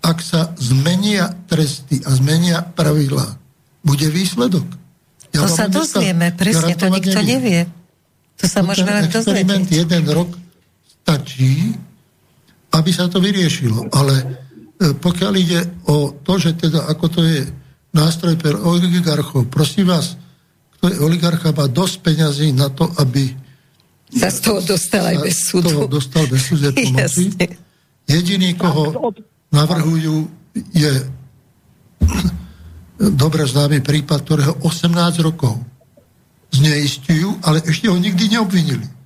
Ak 0.00 0.22
sa 0.22 0.54
zmenia 0.60 1.34
tresty 1.50 1.98
a 2.06 2.14
zmenia 2.14 2.62
pravidlá, 2.62 3.36
bude 3.82 4.06
výsledok. 4.06 4.64
Ja 5.34 5.46
to 5.46 5.50
sa 5.50 5.66
dozvieme, 5.66 6.30
presne, 6.34 6.74
to 6.74 6.90
nikto 6.90 7.20
nevie. 7.20 7.26
nevie. 7.26 7.60
To 8.40 8.46
sa 8.48 8.64
môžeme 8.64 8.90
len 8.96 9.06
dozvedieť. 9.12 9.68
jeden 9.68 10.04
rok 10.08 10.39
stačí, 11.10 11.74
aby 12.70 12.90
sa 12.94 13.10
to 13.10 13.18
vyriešilo. 13.18 13.90
Ale 13.90 14.14
e, 14.14 14.24
pokiaľ 14.94 15.32
ide 15.34 15.66
o 15.90 16.14
to, 16.22 16.38
že 16.38 16.54
teda 16.54 16.86
ako 16.86 17.06
to 17.10 17.20
je 17.26 17.42
nástroj 17.90 18.38
pre 18.38 18.54
oligarchov, 18.54 19.50
prosím 19.50 19.90
vás, 19.90 20.14
kto 20.78 20.94
je 20.94 21.02
oligarcha, 21.02 21.50
má 21.50 21.66
dosť 21.66 21.96
peňazí 22.06 22.54
na 22.54 22.70
to, 22.70 22.86
aby 23.02 23.34
sa 24.10 24.26
z 24.26 24.38
toho 24.42 24.58
dostal 24.58 25.06
aj 25.06 25.22
bez 25.22 25.38
súdu. 25.38 25.70
Z 25.70 25.74
toho 25.74 25.86
dostal 25.86 26.24
bez 26.26 26.42
súdu 26.42 26.70
pomoci. 26.78 27.30
Jediný, 28.10 28.58
koho 28.58 29.14
navrhujú, 29.54 30.26
je 30.74 30.92
dobre 32.98 33.46
známy 33.46 33.82
prípad, 33.86 34.18
ktorého 34.26 34.54
18 34.66 34.94
rokov 35.22 35.62
zneistujú, 36.50 37.38
ale 37.46 37.62
ešte 37.62 37.86
ho 37.86 37.94
nikdy 37.94 38.34
neobvinili. 38.34 38.99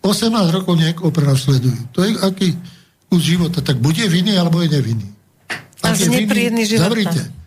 18 0.00 0.32
hm. 0.32 0.52
rokov 0.52 0.74
niekoho 0.80 1.10
prenasledujú. 1.12 1.92
To 1.92 2.04
je 2.04 2.10
aký 2.20 2.48
kus 3.10 3.22
života. 3.26 3.60
Tak 3.60 3.82
bude 3.82 4.06
vinný, 4.06 4.38
alebo 4.38 4.62
je 4.64 4.68
nevinný. 4.70 5.08
Ak 5.80 5.96
je 5.96 6.08
vinný, 6.08 6.64
zavrite. 6.68 7.40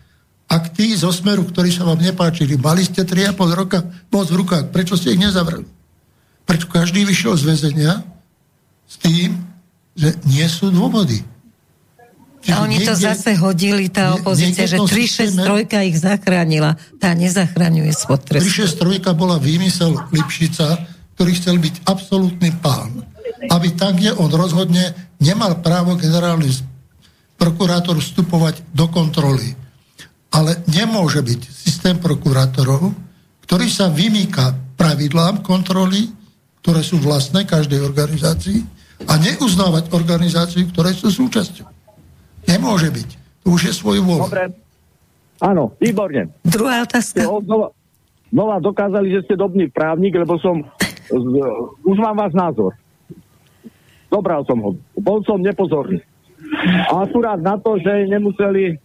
Ak 0.44 0.76
tí 0.76 0.92
zo 0.92 1.08
Smeru, 1.08 1.48
ktorí 1.48 1.72
sa 1.72 1.88
vám 1.88 1.98
nepáčili, 1.98 2.60
mali 2.60 2.84
ste 2.84 3.02
3,5 3.02 3.34
roka 3.56 3.80
moc 4.12 4.28
v 4.28 4.44
rukách, 4.44 4.64
prečo 4.70 4.94
ste 4.94 5.16
ich 5.16 5.22
nezavreli? 5.22 5.64
Prečo 6.44 6.68
každý 6.68 7.08
vyšiel 7.08 7.34
z 7.40 7.42
väzenia 7.48 8.04
s 8.84 9.00
tým, 9.00 9.40
že 9.96 10.12
nie 10.28 10.44
sú 10.44 10.68
dôvody? 10.68 11.24
A 12.52 12.60
oni 12.60 12.76
niekde, 12.76 12.92
to 12.92 12.94
zase 13.00 13.32
hodili, 13.40 13.88
tá 13.88 14.20
opozícia, 14.20 14.68
že 14.68 14.76
363 14.76 15.88
ich 15.88 15.96
zachránila. 15.96 16.76
Tá 17.00 17.16
nezachraňuje 17.16 17.88
spod 17.96 18.20
trestu. 18.20 18.68
363 18.68 19.16
bola 19.16 19.40
výmysel 19.40 19.96
Lipšica, 20.12 20.76
ktorý 21.14 21.32
chcel 21.38 21.56
byť 21.62 21.86
absolútny 21.86 22.50
pán. 22.58 23.02
Aby 23.50 23.74
tam, 23.74 23.96
kde 23.96 24.14
on 24.18 24.30
rozhodne, 24.30 24.94
nemal 25.22 25.58
právo 25.62 25.96
generálny 25.96 26.50
prokurátor 27.38 27.98
vstupovať 27.98 28.62
do 28.74 28.86
kontroly. 28.90 29.54
Ale 30.34 30.60
nemôže 30.66 31.22
byť 31.22 31.40
systém 31.46 31.96
prokurátorov, 31.98 32.90
ktorý 33.46 33.66
sa 33.70 33.92
vymýka 33.92 34.56
pravidlám 34.74 35.44
kontroly, 35.44 36.10
ktoré 36.64 36.80
sú 36.80 36.98
vlastné 36.98 37.44
každej 37.44 37.78
organizácii 37.84 38.58
a 39.04 39.20
neuznávať 39.20 39.92
organizácií, 39.92 40.64
ktoré 40.72 40.96
sú 40.96 41.12
súčasťou. 41.12 41.68
Nemôže 42.48 42.88
byť. 42.88 43.08
To 43.44 43.52
už 43.52 43.68
je 43.68 43.72
svoj 43.76 44.00
vôľ. 44.00 44.26
Dobre. 44.26 44.44
Áno, 45.44 45.76
výborne. 45.76 46.32
Druhá 46.40 46.88
otázka. 46.88 47.28
Znova, 47.28 47.68
znova 48.32 48.56
dokázali, 48.64 49.12
že 49.12 49.20
ste 49.28 49.34
dobný 49.36 49.68
právnik, 49.68 50.16
lebo 50.16 50.40
som... 50.40 50.64
Už 51.84 51.96
mám 52.00 52.16
váš 52.16 52.32
názor. 52.32 52.72
Dobral 54.08 54.46
som 54.46 54.58
ho. 54.62 54.70
Bol 54.94 55.20
som 55.26 55.42
nepozorný. 55.42 55.98
A 56.92 57.08
akurát 57.08 57.40
na 57.40 57.58
to, 57.58 57.80
že 57.80 58.06
nemuseli 58.06 58.78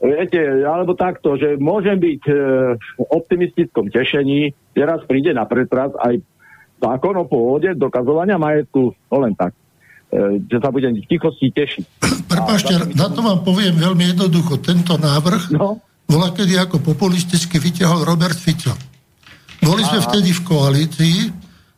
Viete, 0.00 0.64
alebo 0.64 0.96
takto, 0.96 1.36
že 1.36 1.60
môžem 1.60 2.00
byť 2.00 2.22
e, 2.24 2.32
v 2.80 3.04
optimistickom 3.12 3.92
tešení, 3.92 4.48
teraz 4.72 5.04
príde 5.04 5.36
na 5.36 5.44
pretras 5.44 5.92
aj 6.00 6.24
zákon 6.80 7.20
o 7.20 7.28
pôvode 7.28 7.76
dokazovania 7.76 8.40
majetku, 8.40 8.96
to 8.96 9.16
len 9.20 9.36
tak. 9.36 9.52
E, 10.08 10.40
že 10.48 10.56
sa 10.56 10.72
budem 10.72 10.96
v 10.96 11.04
tichosti 11.04 11.52
tešiť. 11.52 11.84
Prepašte, 12.32 12.96
na 12.96 13.12
to 13.12 13.20
vám 13.20 13.44
poviem 13.44 13.76
veľmi 13.76 14.16
jednoducho. 14.16 14.64
Tento 14.64 14.96
návrh 14.96 15.52
no? 15.52 15.84
bola 16.08 16.32
kedy 16.32 16.56
ako 16.56 16.80
populisticky 16.80 17.60
vyťahol 17.60 18.00
Robert 18.08 18.40
Fico. 18.40 18.72
Boli 19.60 19.82
sme 19.84 20.00
vtedy 20.00 20.32
v 20.32 20.44
koalícii, 20.44 21.18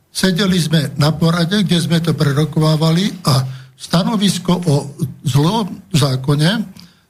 sedeli 0.07 0.59
sme 0.59 0.95
na 0.95 1.11
porade, 1.11 1.63
kde 1.63 1.77
sme 1.79 1.99
to 1.99 2.15
prerokovávali 2.15 3.11
a 3.27 3.43
stanovisko 3.75 4.53
o 4.63 4.75
zlom 5.27 5.83
zákone 5.91 6.51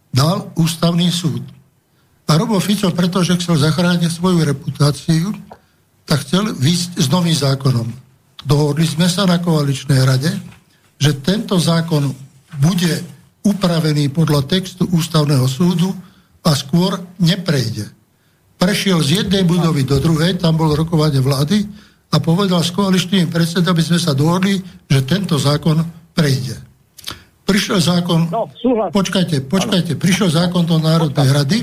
dal 0.10 0.50
ústavný 0.58 1.10
súd. 1.14 1.42
A 2.30 2.40
Robo 2.40 2.58
Fico, 2.58 2.90
pretože 2.96 3.36
chcel 3.38 3.60
zachrániť 3.60 4.10
svoju 4.10 4.42
reputáciu, 4.42 5.30
tak 6.08 6.24
chcel 6.24 6.56
výsť 6.56 6.98
s 6.98 7.08
novým 7.12 7.36
zákonom. 7.36 7.88
Dohodli 8.44 8.88
sme 8.88 9.08
sa 9.08 9.28
na 9.28 9.40
koaličnej 9.40 10.02
rade, 10.04 10.32
že 11.00 11.20
tento 11.20 11.60
zákon 11.60 12.12
bude 12.60 13.04
upravený 13.44 14.08
podľa 14.12 14.48
textu 14.48 14.88
ústavného 14.88 15.44
súdu 15.52 15.92
a 16.44 16.56
skôr 16.56 16.96
neprejde. 17.20 17.92
Prešiel 18.64 19.04
z 19.04 19.10
jednej 19.28 19.44
budovy 19.44 19.84
do 19.84 20.00
druhej, 20.00 20.40
tam 20.40 20.56
bolo 20.56 20.80
rokovanie 20.80 21.20
vlády 21.20 21.68
a 22.16 22.24
povedal 22.24 22.64
s 22.64 22.72
koaličnými 22.72 23.28
predsedami 23.28 23.84
sme 23.84 24.00
sa 24.00 24.16
dohodli, 24.16 24.56
že 24.88 25.04
tento 25.04 25.36
zákon 25.36 25.84
prejde. 26.16 26.56
Prišiel 27.44 27.84
zákon... 27.84 28.32
No, 28.32 28.48
počkajte, 28.88 29.44
počkajte. 29.52 30.00
Prišiel 30.00 30.32
zákon 30.32 30.64
do 30.64 30.80
Národnej 30.80 31.30
rady 31.36 31.60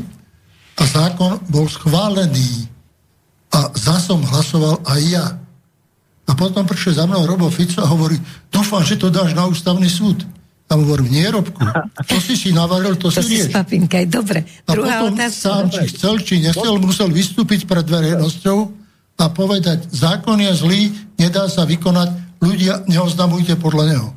a 0.77 0.82
zákon 0.85 1.40
bol 1.48 1.64
schválený. 1.72 2.68
A 3.48 3.72
za 3.72 3.97
som 3.97 4.20
hlasoval 4.20 4.85
aj 4.85 5.01
ja. 5.01 5.27
A 6.28 6.36
potom 6.36 6.68
prišiel 6.68 7.01
za 7.01 7.09
mnou 7.09 7.24
Robo 7.24 7.48
Fico 7.48 7.81
a 7.81 7.89
hovorí, 7.89 8.20
dúfam, 8.52 8.85
že 8.85 9.01
to 9.01 9.09
dáš 9.09 9.32
na 9.32 9.48
ústavný 9.48 9.89
súd. 9.89 10.20
A 10.70 10.78
hovorím, 10.78 11.10
nie, 11.10 11.26
Robku, 11.26 11.66
to 12.06 12.16
si 12.22 12.38
si 12.38 12.55
navaril, 12.55 12.94
to, 12.94 13.10
to 13.10 13.18
si 13.18 13.42
rieš. 13.42 13.51
Papinkaj, 13.51 14.06
dobre. 14.06 14.47
A 14.64 14.70
Druhá 14.70 15.02
potom 15.02 15.18
otázka. 15.18 15.42
sám, 15.42 15.64
či 15.66 15.82
chcel, 15.90 16.14
či 16.22 16.34
nechcel, 16.38 16.74
musel 16.78 17.10
vystúpiť 17.10 17.66
pred 17.66 17.82
verejnosťou 17.82 18.59
a 19.18 19.24
povedať, 19.34 19.90
zákon 19.90 20.38
je 20.38 20.52
zlý, 20.55 20.80
nedá 21.18 21.51
sa 21.51 21.66
vykonať, 21.66 22.38
ľudia, 22.38 22.86
neoznamujte 22.86 23.59
podľa 23.59 23.84
neho. 23.90 24.09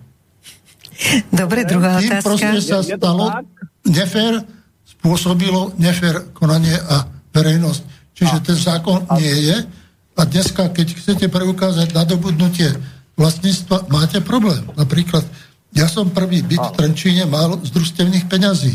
Dobre, 1.33 1.65
druhá 1.65 1.97
Tým 1.97 2.21
otázka. 2.21 2.25
proste 2.29 2.59
sa 2.61 2.79
stalo 2.85 3.33
nefér, 3.83 4.45
spôsobilo 4.85 5.73
nefér 5.81 6.31
konanie 6.37 6.77
a 6.77 7.09
verejnosť. 7.33 7.81
Čiže 8.13 8.37
ten 8.45 8.57
zákon 8.61 9.09
nie 9.17 9.49
je, 9.49 9.57
a 10.13 10.21
dneska, 10.29 10.69
keď 10.69 10.87
chcete 11.01 11.25
preukázať 11.33 11.97
nadobudnutie 11.97 12.69
vlastníctva, 13.17 13.89
máte 13.89 14.21
problém. 14.21 14.61
Napríklad, 14.77 15.25
ja 15.73 15.89
som 15.89 16.09
prvý 16.13 16.45
byt 16.45 16.73
v 16.73 16.75
Trenčíne 16.77 17.25
mal 17.25 17.57
z 17.61 17.69
družstevných 17.73 18.29
peňazí. 18.29 18.73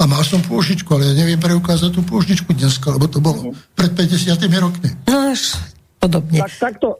A 0.00 0.08
mal 0.08 0.24
som 0.24 0.40
pôžičku, 0.40 0.88
ale 0.96 1.12
ja 1.12 1.14
neviem 1.14 1.38
preukázať 1.38 1.92
tú 1.92 2.02
pôžičku 2.02 2.56
dneska, 2.56 2.90
lebo 2.90 3.06
to 3.06 3.20
bolo 3.20 3.52
pred 3.76 3.92
50 3.92 4.40
rokmi. 4.58 4.88
No 5.06 5.30
až 5.30 5.60
podobne. 6.00 6.42
Tak, 6.42 6.52
takto, 6.58 6.98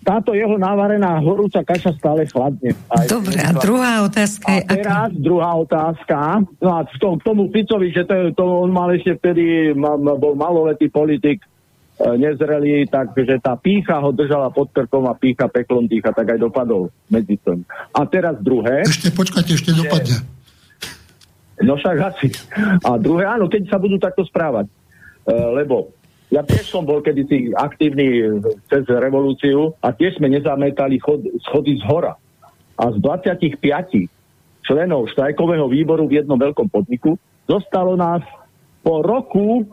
táto 0.00 0.32
jeho 0.32 0.56
návarená 0.56 1.20
horúca 1.20 1.60
kaša 1.60 1.92
stále 2.00 2.24
chladne. 2.24 2.72
Aj 2.88 3.04
Dobre, 3.04 3.36
a 3.36 3.52
druhá 3.52 4.06
otázka 4.08 4.46
je... 4.48 4.64
A 4.64 4.72
teraz 4.72 5.10
ako... 5.12 5.20
druhá 5.20 5.50
otázka. 5.60 6.16
No 6.62 6.68
a 6.72 6.78
k 6.88 6.96
tomu, 6.96 7.14
k 7.20 7.22
tomu 7.26 7.42
Ficovi, 7.52 7.88
že 7.92 8.08
to, 8.08 8.14
to 8.32 8.44
on 8.64 8.72
mal 8.72 8.88
ešte 8.88 9.20
vtedy, 9.20 9.76
mal, 9.76 10.00
bol 10.00 10.32
maloletý 10.32 10.88
politik, 10.88 11.44
nezrelý, 12.00 12.88
takže 12.88 13.36
tá 13.44 13.60
pícha 13.60 14.00
ho 14.00 14.08
držala 14.08 14.48
pod 14.48 14.72
krkom 14.72 15.04
a 15.04 15.12
pícha 15.12 15.52
peklom 15.52 15.84
dýcha, 15.84 16.16
tak 16.16 16.32
aj 16.32 16.38
dopadol 16.40 16.88
medzi 17.12 17.36
tým. 17.36 17.60
A 17.92 18.08
teraz 18.08 18.40
druhé. 18.40 18.88
Ešte 18.88 19.12
počkajte, 19.12 19.52
ešte 19.52 19.76
dopadne. 19.76 20.16
No 21.60 21.76
však 21.76 21.96
asi. 22.00 22.32
A 22.80 22.96
druhé, 22.96 23.28
áno, 23.28 23.52
keď 23.52 23.68
sa 23.68 23.76
budú 23.76 24.00
takto 24.00 24.24
správať. 24.24 24.64
E, 24.64 25.32
lebo 25.60 25.92
ja 26.32 26.40
tiež 26.40 26.72
som 26.72 26.88
bol 26.88 27.04
kedysi 27.04 27.52
aktívny 27.52 28.40
cez 28.72 28.88
revolúciu 28.88 29.76
a 29.84 29.92
tiež 29.92 30.16
sme 30.16 30.32
nezametali 30.32 30.96
chod, 30.96 31.20
schody 31.44 31.76
z 31.76 31.84
hora. 31.84 32.16
A 32.80 32.84
z 32.94 32.96
25 32.96 33.60
členov 34.64 35.12
štrajkového 35.12 35.68
výboru 35.68 36.08
v 36.08 36.24
jednom 36.24 36.40
veľkom 36.40 36.72
podniku 36.72 37.20
zostalo 37.44 37.92
nás 37.92 38.24
po 38.80 39.04
roku 39.04 39.68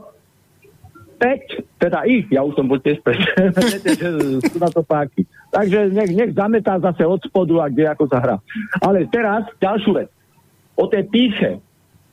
5, 1.17 1.81
teda 1.81 2.05
ich, 2.05 2.29
ja 2.29 2.45
už 2.45 2.53
som 2.53 2.69
bol 2.69 2.77
tiež 2.77 3.01
5, 3.01 3.57
viete, 3.57 3.91
že 3.97 4.09
sú 4.45 4.57
na 4.61 4.69
to 4.69 4.85
páky. 4.85 5.25
Takže 5.49 5.89
nech, 5.91 6.11
nech 6.13 6.31
zametá 6.37 6.77
zase 6.77 7.03
od 7.03 7.21
spodu 7.25 7.65
a 7.65 7.67
kde 7.67 7.89
ako 7.89 8.05
sa 8.07 8.21
hrá. 8.21 8.37
Ale 8.79 9.09
teraz 9.09 9.49
ďalšiu 9.57 9.91
vec. 9.97 10.09
O 10.77 10.85
tej 10.85 11.09
píše. 11.09 11.57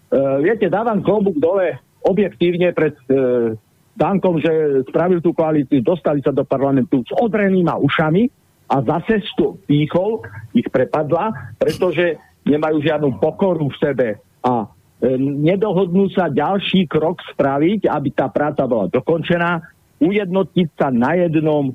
Uh, 0.09 0.40
viete, 0.40 0.72
dávam 0.72 1.05
klobúk 1.05 1.36
dole 1.36 1.76
objektívne 2.05 2.72
pred 2.72 2.97
uh, 3.12 3.52
Dankom, 3.94 4.43
že 4.43 4.82
spravil 4.90 5.22
tú 5.22 5.31
koalíciu, 5.31 5.78
dostali 5.85 6.18
sa 6.24 6.35
do 6.35 6.43
parlamentu 6.43 7.06
s 7.06 7.12
odrenýma 7.14 7.78
ušami 7.78 8.26
a 8.66 8.82
zase 8.82 9.22
to 9.39 9.55
pýchol, 9.70 10.24
ich 10.51 10.66
prepadla, 10.66 11.55
pretože 11.60 12.18
nemajú 12.43 12.82
žiadnu 12.82 13.22
pokoru 13.22 13.70
v 13.70 13.76
sebe 13.78 14.09
a 14.43 14.66
E, 14.66 14.84
nedohodnú 15.18 16.08
sa 16.12 16.30
ďalší 16.30 16.86
krok 16.86 17.20
spraviť, 17.34 17.90
aby 17.90 18.08
tá 18.14 18.30
práca 18.30 18.64
bola 18.64 18.86
dokončená, 18.88 19.60
ujednotiť 20.00 20.68
sa 20.78 20.88
na 20.90 21.18
jednom 21.18 21.74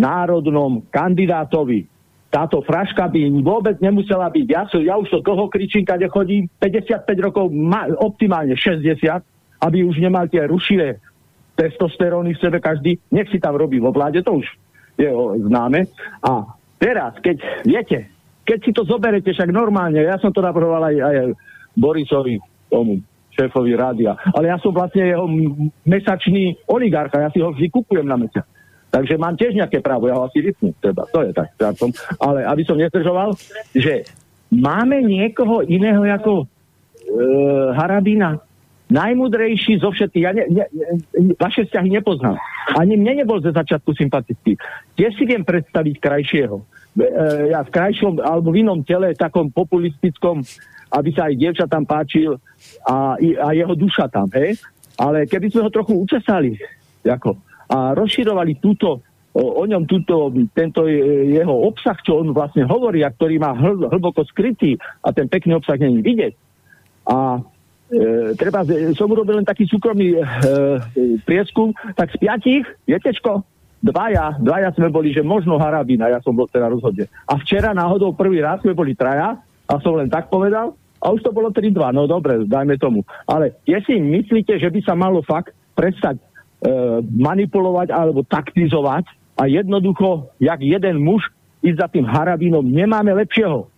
národnom 0.00 0.84
kandidátovi. 0.88 1.86
Táto 2.30 2.62
fraška 2.62 3.10
by 3.10 3.26
vôbec 3.42 3.76
nemusela 3.82 4.30
byť. 4.30 4.46
Ja, 4.46 4.62
ja 4.78 4.94
už 4.94 5.10
to 5.10 5.18
dlho 5.20 5.50
kričím, 5.50 5.82
kde 5.82 6.06
chodím, 6.06 6.46
55 6.62 7.26
rokov, 7.26 7.50
ma, 7.50 7.90
optimálne 7.98 8.54
60, 8.54 8.96
aby 9.60 9.78
už 9.82 9.98
nemal 9.98 10.30
tie 10.30 10.46
rušivé 10.46 11.02
testosteróny 11.58 12.32
v 12.32 12.40
sebe 12.40 12.58
každý, 12.62 12.96
nech 13.12 13.28
si 13.28 13.36
tam 13.36 13.58
robí 13.58 13.76
vo 13.76 13.92
vláde, 13.92 14.24
to 14.24 14.40
už 14.40 14.46
je 14.96 15.10
známe. 15.44 15.90
A 16.24 16.56
teraz, 16.80 17.18
keď 17.20 17.36
viete, 17.68 18.08
keď 18.48 18.58
si 18.64 18.72
to 18.72 18.88
zoberete, 18.88 19.28
však 19.28 19.52
normálne, 19.52 20.00
ja 20.00 20.16
som 20.16 20.32
to 20.32 20.40
navrhoval 20.40 20.88
aj, 20.88 20.96
aj 20.96 21.16
Borisovi, 21.76 22.40
tomu 22.70 23.02
šéfovi 23.34 23.72
rádia. 23.74 24.14
Ale 24.34 24.50
ja 24.50 24.56
som 24.62 24.70
vlastne 24.70 25.06
jeho 25.06 25.26
mesačný 25.86 26.58
oligarcha, 26.66 27.22
ja 27.22 27.30
si 27.34 27.42
ho 27.42 27.50
vždy 27.50 27.66
kupujem 27.70 28.06
na 28.06 28.18
mesiac. 28.18 28.46
Takže 28.90 29.14
mám 29.22 29.38
tiež 29.38 29.54
nejaké 29.54 29.78
právo, 29.78 30.10
ja 30.10 30.18
ho 30.18 30.26
asi 30.26 30.42
vypnú, 30.42 30.74
treba. 30.82 31.06
To 31.14 31.22
je 31.22 31.30
tak. 31.30 31.54
Ale 32.18 32.42
aby 32.42 32.62
som 32.66 32.74
nezdržoval, 32.74 33.38
že 33.70 34.02
máme 34.50 34.98
niekoho 35.06 35.62
iného 35.62 36.02
ako 36.10 36.42
e, 36.42 36.46
Harabina, 37.78 38.42
najmudrejší 38.90 39.78
zo 39.78 39.94
všetkých. 39.94 40.24
Ja 40.26 40.34
ne, 40.34 40.44
ne, 40.50 40.66
vaše 41.38 41.70
vzťahy 41.70 41.88
nepoznám. 42.02 42.34
Ani 42.74 42.98
mne 42.98 43.22
nebol 43.22 43.38
ze 43.38 43.54
začiatku 43.54 43.94
sympatický. 43.94 44.58
Tiež 44.98 45.14
si 45.14 45.24
viem 45.24 45.46
predstaviť 45.46 45.94
krajšieho. 46.02 46.58
E, 46.58 46.64
ja 47.54 47.62
v 47.62 47.70
krajšom 47.70 48.18
alebo 48.18 48.50
v 48.50 48.66
inom 48.66 48.82
tele, 48.82 49.14
takom 49.14 49.54
populistickom, 49.54 50.42
aby 50.90 51.10
sa 51.14 51.30
aj 51.30 51.38
dievča 51.38 51.66
tam 51.70 51.86
páčil 51.86 52.34
a, 52.86 53.14
a 53.18 53.48
jeho 53.54 53.74
duša 53.78 54.10
tam, 54.10 54.26
hej? 54.34 54.58
Ale 55.00 55.24
keby 55.24 55.48
sme 55.48 55.64
ho 55.64 55.70
trochu 55.72 55.96
učesali, 55.96 56.58
ako, 57.06 57.38
a 57.70 57.96
rozširovali 57.96 58.58
túto, 58.60 59.00
o, 59.32 59.42
o 59.62 59.64
ňom 59.64 59.86
túto, 59.86 60.28
tento 60.52 60.84
jeho 61.30 61.54
obsah, 61.70 61.96
čo 62.02 62.20
on 62.20 62.34
vlastne 62.34 62.66
hovorí 62.66 63.06
a 63.06 63.14
ktorý 63.14 63.40
má 63.40 63.54
hl, 63.56 63.86
hlboko 63.86 64.26
skrytý 64.28 64.76
a 65.00 65.14
ten 65.14 65.30
pekný 65.30 65.56
obsah 65.56 65.78
není 65.78 66.02
vidieť. 66.02 66.34
A 67.08 67.40
e, 67.88 68.34
treba, 68.36 68.66
som 68.92 69.08
urobil 69.08 69.40
len 69.40 69.48
taký 69.48 69.64
súkromný 69.70 70.18
e, 70.18 70.22
prieskum, 71.24 71.72
tak 71.96 72.12
z 72.12 72.20
piatich, 72.20 72.66
viete 72.84 73.14
čo, 73.16 73.46
dvaja, 73.80 74.36
dvaja 74.36 74.74
sme 74.76 74.92
boli, 74.92 75.16
že 75.16 75.24
možno 75.24 75.56
Harabina, 75.56 76.12
ja 76.12 76.20
som 76.20 76.36
bol 76.36 76.50
teda 76.50 76.68
rozhodne. 76.68 77.08
A 77.24 77.40
včera 77.40 77.72
náhodou 77.72 78.12
prvý 78.12 78.44
raz 78.44 78.60
sme 78.60 78.76
boli 78.76 78.92
traja 78.92 79.40
a 79.64 79.74
som 79.80 79.96
len 79.96 80.10
tak 80.10 80.28
povedal 80.28 80.76
a 81.00 81.06
už 81.16 81.24
to 81.24 81.32
bolo 81.32 81.48
3-2, 81.48 81.96
no 81.96 82.04
dobre, 82.04 82.44
dajme 82.44 82.76
tomu. 82.76 83.00
Ale 83.24 83.56
si 83.64 83.96
myslíte, 83.96 84.60
že 84.60 84.68
by 84.68 84.80
sa 84.84 84.92
malo 84.92 85.24
fakt 85.24 85.56
prestať 85.72 86.20
e, 86.20 86.24
manipulovať 87.08 87.88
alebo 87.88 88.20
taktizovať 88.28 89.08
a 89.40 89.48
jednoducho, 89.48 90.28
jak 90.36 90.60
jeden 90.60 91.00
muž 91.00 91.24
ísť 91.64 91.78
za 91.80 91.88
tým 91.88 92.04
harabínom, 92.04 92.64
nemáme 92.64 93.16
lepšieho. 93.16 93.68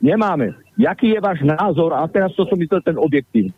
Nemáme. 0.00 0.56
Jaký 0.80 1.12
je 1.12 1.20
váš 1.20 1.44
názor? 1.44 1.92
A 1.92 2.08
teraz 2.08 2.32
to 2.32 2.48
som 2.48 2.56
myslel 2.56 2.80
ten 2.80 2.96
objektív. 2.96 3.52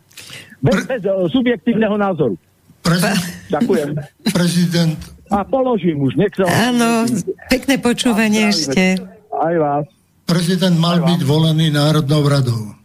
Bez, 0.59 0.83
bez 0.85 1.01
uh, 1.07 1.25
subjektívneho 1.31 1.95
názoru. 1.95 2.35
Prezident, 2.83 3.23
Ďakujem. 3.49 3.89
Prezident. 4.29 4.99
A 5.33 5.41
položím 5.41 6.05
už, 6.05 6.13
nech 6.21 6.29
sa... 6.37 6.45
Áno, 6.69 7.09
pekné 7.49 7.81
počúvanie 7.81 8.53
ešte. 8.53 9.01
Aj 9.33 9.55
vás. 9.57 9.89
Prezident 10.29 10.77
mal 10.77 11.01
byť 11.01 11.21
volený 11.25 11.73
Národnou 11.73 12.21
radou. 12.29 12.84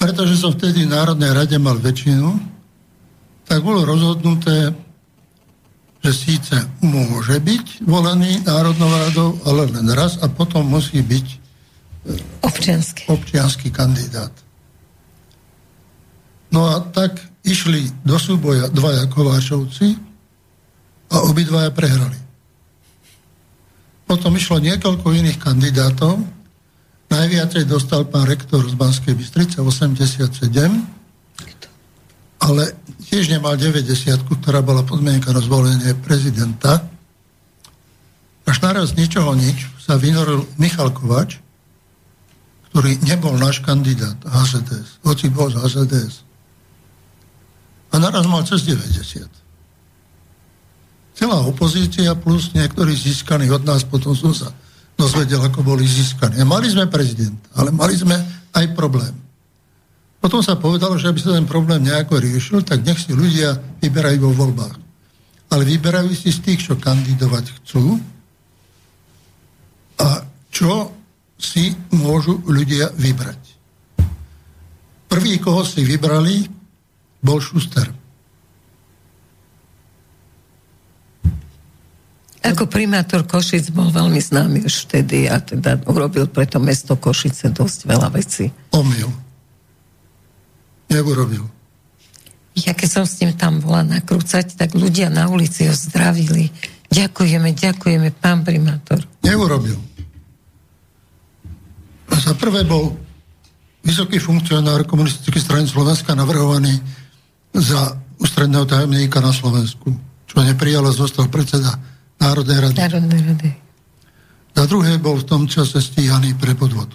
Pretože 0.00 0.40
som 0.40 0.56
vtedy 0.56 0.88
v 0.88 0.96
Národnej 0.96 1.28
rade 1.36 1.60
mal 1.60 1.76
väčšinu, 1.76 2.40
tak 3.44 3.60
bolo 3.60 3.84
rozhodnuté, 3.84 4.72
že 6.00 6.12
síce 6.16 6.56
môže 6.80 7.36
byť 7.36 7.84
volený 7.84 8.40
Národnou 8.48 8.88
radou, 8.88 9.36
ale 9.44 9.68
len 9.68 9.84
raz 9.92 10.16
a 10.24 10.32
potom 10.32 10.64
musí 10.64 11.04
byť 11.04 11.26
e, 11.28 11.36
občiansky, 12.40 13.12
občiansky 13.12 13.68
kandidát. 13.68 14.32
No 16.48 16.72
a 16.72 16.80
tak 16.80 17.20
išli 17.44 17.92
do 18.00 18.16
súboja 18.16 18.72
dvaja 18.72 19.04
Kováčovci 19.12 20.00
a 21.12 21.16
obidvaja 21.28 21.68
prehrali. 21.76 22.16
Potom 24.08 24.32
išlo 24.32 24.64
niekoľko 24.64 25.06
iných 25.12 25.38
kandidátov, 25.38 26.39
Najviacej 27.10 27.66
dostal 27.66 28.06
pán 28.06 28.22
rektor 28.22 28.62
z 28.62 28.78
Banskej 28.78 29.18
Bystrice, 29.18 29.58
87, 29.58 30.30
ale 32.38 32.62
tiež 33.10 33.34
nemal 33.34 33.58
90, 33.58 33.82
ktorá 34.22 34.62
bola 34.62 34.86
podmienka 34.86 35.34
na 35.34 35.42
zvolenie 35.42 35.90
prezidenta. 36.06 36.86
Až 38.46 38.62
naraz 38.62 38.94
ničoho 38.94 39.34
nič 39.34 39.66
sa 39.82 39.98
vynoril 39.98 40.46
Michal 40.54 40.94
Kovač, 40.94 41.42
ktorý 42.70 43.02
nebol 43.02 43.34
náš 43.34 43.58
kandidát 43.58 44.14
HZDS, 44.22 45.02
hoci 45.02 45.26
bol 45.34 45.50
z 45.50 45.58
HZDS. 45.58 46.22
A 47.90 47.98
naraz 47.98 48.22
mal 48.30 48.46
cez 48.46 48.62
90. 48.62 49.26
Celá 51.18 51.42
opozícia 51.42 52.14
plus 52.14 52.54
niektorí 52.54 52.94
získaní 52.94 53.50
od 53.50 53.66
nás, 53.66 53.82
potom 53.82 54.14
som 54.14 54.30
sa 54.30 54.54
dozvedel, 55.00 55.40
ako 55.40 55.64
boli 55.64 55.88
získaní. 55.88 56.36
A 56.38 56.44
mali 56.44 56.68
sme 56.68 56.92
prezident, 56.92 57.40
ale 57.56 57.72
mali 57.72 57.96
sme 57.96 58.14
aj 58.52 58.76
problém. 58.76 59.16
Potom 60.20 60.44
sa 60.44 60.60
povedalo, 60.60 61.00
že 61.00 61.08
aby 61.08 61.16
sa 61.16 61.32
ten 61.32 61.48
problém 61.48 61.80
nejako 61.80 62.20
riešil, 62.20 62.60
tak 62.60 62.84
nech 62.84 63.00
si 63.00 63.16
ľudia 63.16 63.56
vyberajú 63.80 64.20
vo 64.20 64.36
voľbách. 64.36 64.76
Ale 65.50 65.64
vyberajú 65.64 66.12
si 66.12 66.28
z 66.28 66.44
tých, 66.44 66.60
čo 66.68 66.76
kandidovať 66.76 67.44
chcú 67.64 67.96
a 69.96 70.22
čo 70.52 70.92
si 71.40 71.72
môžu 71.96 72.44
ľudia 72.44 72.92
vybrať. 72.92 73.40
Prvý, 75.08 75.40
koho 75.40 75.64
si 75.64 75.82
vybrali, 75.82 76.46
bol 77.24 77.40
Šuster. 77.40 77.99
Ako 82.40 82.64
primátor 82.64 83.28
Košic 83.28 83.68
bol 83.68 83.92
veľmi 83.92 84.16
známy 84.16 84.64
už 84.64 84.88
vtedy 84.88 85.28
a 85.28 85.44
teda 85.44 85.84
urobil 85.84 86.24
preto 86.24 86.56
mesto 86.56 86.96
Košice 86.96 87.52
dosť 87.52 87.84
veľa 87.84 88.08
vecí. 88.16 88.48
Omyl. 88.72 89.12
Neurobil. 90.88 91.44
Ja 92.56 92.72
keď 92.72 92.88
som 92.88 93.04
s 93.04 93.20
ním 93.20 93.36
tam 93.36 93.60
bola 93.60 93.84
nakrúcať, 93.84 94.56
tak 94.56 94.72
ľudia 94.72 95.12
na 95.12 95.28
ulici 95.28 95.68
ho 95.68 95.74
zdravili. 95.76 96.48
Ďakujeme, 96.90 97.54
ďakujeme, 97.54 98.08
pán 98.18 98.42
primátor. 98.42 99.04
Neurobil. 99.22 99.78
A 102.10 102.16
za 102.18 102.34
prvé 102.34 102.66
bol 102.66 102.96
vysoký 103.84 104.18
funkcionár 104.18 104.88
komunistickej 104.88 105.44
strany 105.44 105.64
Slovenska 105.68 106.16
navrhovaný 106.16 106.72
za 107.52 108.00
ústredného 108.18 108.64
tajomníka 108.64 109.22
na 109.22 109.30
Slovensku, 109.30 109.92
čo 110.26 110.36
neprijala, 110.42 110.90
zostal 110.90 111.30
predseda 111.30 111.78
Národnej 112.20 112.58
rady. 112.60 112.76
Národnej 112.76 113.20
rady. 113.24 113.50
Za 114.52 114.64
druhé 114.68 115.00
bol 115.00 115.16
v 115.16 115.24
tom 115.24 115.48
čase 115.48 115.80
stíhaný 115.80 116.36
pre 116.36 116.52
podvod. 116.52 116.92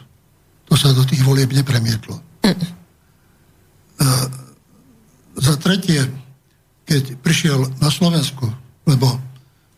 To 0.70 0.74
sa 0.78 0.94
do 0.94 1.02
tých 1.02 1.26
volieb 1.26 1.50
nepremietlo. 1.50 2.22
Mm. 2.46 2.62
Za 5.36 5.56
tretie, 5.58 6.06
keď 6.86 7.18
prišiel 7.26 7.58
na 7.82 7.90
Slovensku, 7.90 8.46
lebo 8.86 9.18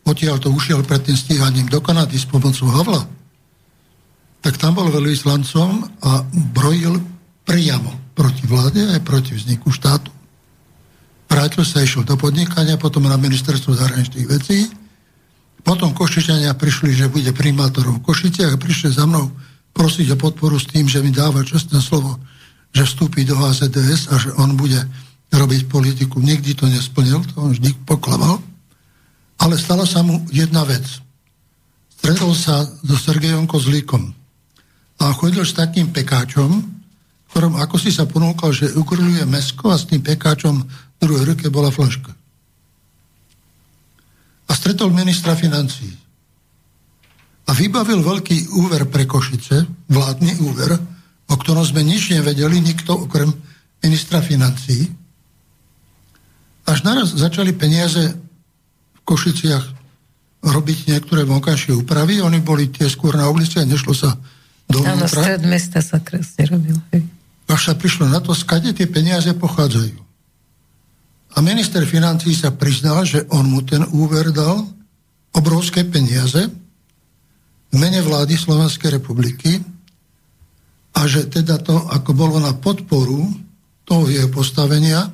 odtiaľ 0.04 0.38
to 0.42 0.52
ušiel 0.52 0.84
pred 0.84 1.04
tým 1.04 1.16
stíhaním 1.16 1.72
do 1.72 1.80
Kanady 1.80 2.20
s 2.20 2.28
pomocou 2.28 2.68
Havla, 2.68 3.08
tak 4.44 4.60
tam 4.60 4.80
bol 4.80 4.92
veľvyslancom 4.92 5.70
a 6.04 6.24
brojil 6.56 7.00
priamo 7.48 8.16
proti 8.16 8.44
vláde, 8.48 8.84
aj 8.84 9.02
proti 9.04 9.36
vzniku 9.36 9.72
štátu. 9.72 10.12
Vrátil 11.28 11.64
sa, 11.68 11.84
išiel 11.84 12.08
do 12.08 12.16
podnikania, 12.16 12.80
potom 12.80 13.04
na 13.08 13.20
ministerstvo 13.20 13.76
zahraničných 13.76 14.28
vecí. 14.28 14.72
Potom 15.62 15.94
Košičania 15.94 16.56
prišli, 16.56 16.96
že 16.96 17.12
bude 17.12 17.30
primátorom 17.34 18.00
v 18.00 18.06
Košiciach 18.06 18.56
a 18.56 18.62
prišli 18.62 18.94
za 18.94 19.06
mnou 19.06 19.30
prosiť 19.78 20.14
o 20.14 20.18
podporu 20.18 20.58
s 20.58 20.66
tým, 20.66 20.90
že 20.90 21.06
mi 21.06 21.14
dáva 21.14 21.46
čestné 21.46 21.78
slovo, 21.78 22.18
že 22.74 22.86
vstúpi 22.86 23.22
do 23.28 23.38
HZDS 23.38 24.10
a 24.10 24.18
že 24.18 24.34
on 24.42 24.58
bude 24.58 24.82
robiť 25.30 25.70
politiku. 25.70 26.18
Nikdy 26.18 26.58
to 26.58 26.66
nesplnil, 26.66 27.22
to 27.30 27.36
on 27.38 27.54
vždy 27.54 27.78
poklamal. 27.86 28.42
Ale 29.38 29.54
stala 29.60 29.86
sa 29.86 30.02
mu 30.02 30.26
jedna 30.34 30.66
vec. 30.66 30.82
Stretol 31.94 32.34
sa 32.34 32.66
so 32.66 32.98
Sergejom 32.98 33.46
Kozlíkom 33.46 34.18
a 34.98 35.14
chodil 35.14 35.46
s 35.46 35.54
takým 35.54 35.94
pekáčom, 35.94 36.58
ktorom 37.30 37.62
ako 37.62 37.78
si 37.78 37.94
sa 37.94 38.10
ponúkal, 38.10 38.50
že 38.50 38.74
ukrľuje 38.74 39.30
mesko 39.30 39.70
a 39.70 39.78
s 39.78 39.86
tým 39.86 40.02
pekáčom 40.02 40.66
v 40.66 40.98
druhej 40.98 41.34
ruke 41.34 41.54
bola 41.54 41.70
flaška. 41.70 42.17
A 44.48 44.52
stretol 44.56 44.96
ministra 44.96 45.36
financí. 45.36 45.92
A 47.48 47.52
vybavil 47.56 48.04
veľký 48.04 48.60
úver 48.60 48.88
pre 48.92 49.08
Košice, 49.08 49.68
vládny 49.88 50.40
úver, 50.44 50.76
o 51.28 51.36
ktorom 51.36 51.64
sme 51.64 51.84
nič 51.84 52.12
nevedeli, 52.12 52.60
nikto 52.60 53.08
okrem 53.08 53.32
ministra 53.84 54.20
financí. 54.24 54.88
Až 56.68 56.84
naraz 56.84 57.16
začali 57.16 57.56
peniaze 57.56 58.16
v 58.96 59.00
Košiciach 59.08 59.66
robiť 60.44 60.92
niektoré 60.92 61.24
vonkajšie 61.24 61.76
úpravy. 61.76 62.20
Oni 62.20 62.44
boli 62.44 62.68
tie 62.68 62.88
skôr 62.92 63.16
na 63.16 63.32
ulici 63.32 63.60
a 63.60 63.68
nešlo 63.68 63.96
sa 63.96 64.16
do 64.68 64.84
Áno, 64.84 65.08
stred 65.08 65.48
mesta 65.48 65.80
sa 65.80 66.04
krásne 66.04 66.44
robil. 66.52 66.76
Až 67.48 67.72
sa 67.72 67.74
prišlo 67.80 68.12
na 68.12 68.20
to, 68.20 68.36
skade 68.36 68.76
tie 68.76 68.88
peniaze 68.88 69.32
pochádzajú. 69.32 70.07
A 71.38 71.46
minister 71.46 71.86
financí 71.86 72.34
sa 72.34 72.50
priznal, 72.50 73.06
že 73.06 73.22
on 73.30 73.46
mu 73.46 73.62
ten 73.62 73.86
úver 73.94 74.34
dal 74.34 74.66
obrovské 75.38 75.86
peniaze 75.86 76.50
v 77.70 77.76
mene 77.78 78.02
vlády 78.02 78.34
Slovenskej 78.34 78.98
republiky 78.98 79.62
a 80.98 81.06
že 81.06 81.30
teda 81.30 81.62
to, 81.62 81.78
ako 81.94 82.18
bolo 82.18 82.42
na 82.42 82.58
podporu 82.58 83.30
toho 83.86 84.10
jeho 84.10 84.34
postavenia, 84.34 85.14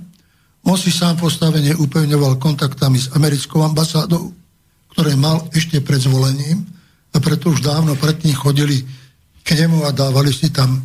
on 0.63 0.79
si 0.79 0.95
sám 0.95 1.19
postavenie 1.19 1.75
upevňoval 1.75 2.39
kontaktami 2.39 3.03
s 3.03 3.11
americkou 3.11 3.59
ambasádou, 3.59 4.31
ktoré 4.95 5.19
mal 5.19 5.43
ešte 5.51 5.83
pred 5.83 5.99
zvolením 5.99 6.63
a 7.11 7.19
preto 7.19 7.51
už 7.51 7.59
dávno 7.59 7.99
predtým 7.99 8.31
chodili 8.31 8.87
k 9.43 9.59
nemu 9.59 9.83
a 9.83 9.91
dávali 9.91 10.31
si 10.31 10.55
tam 10.55 10.79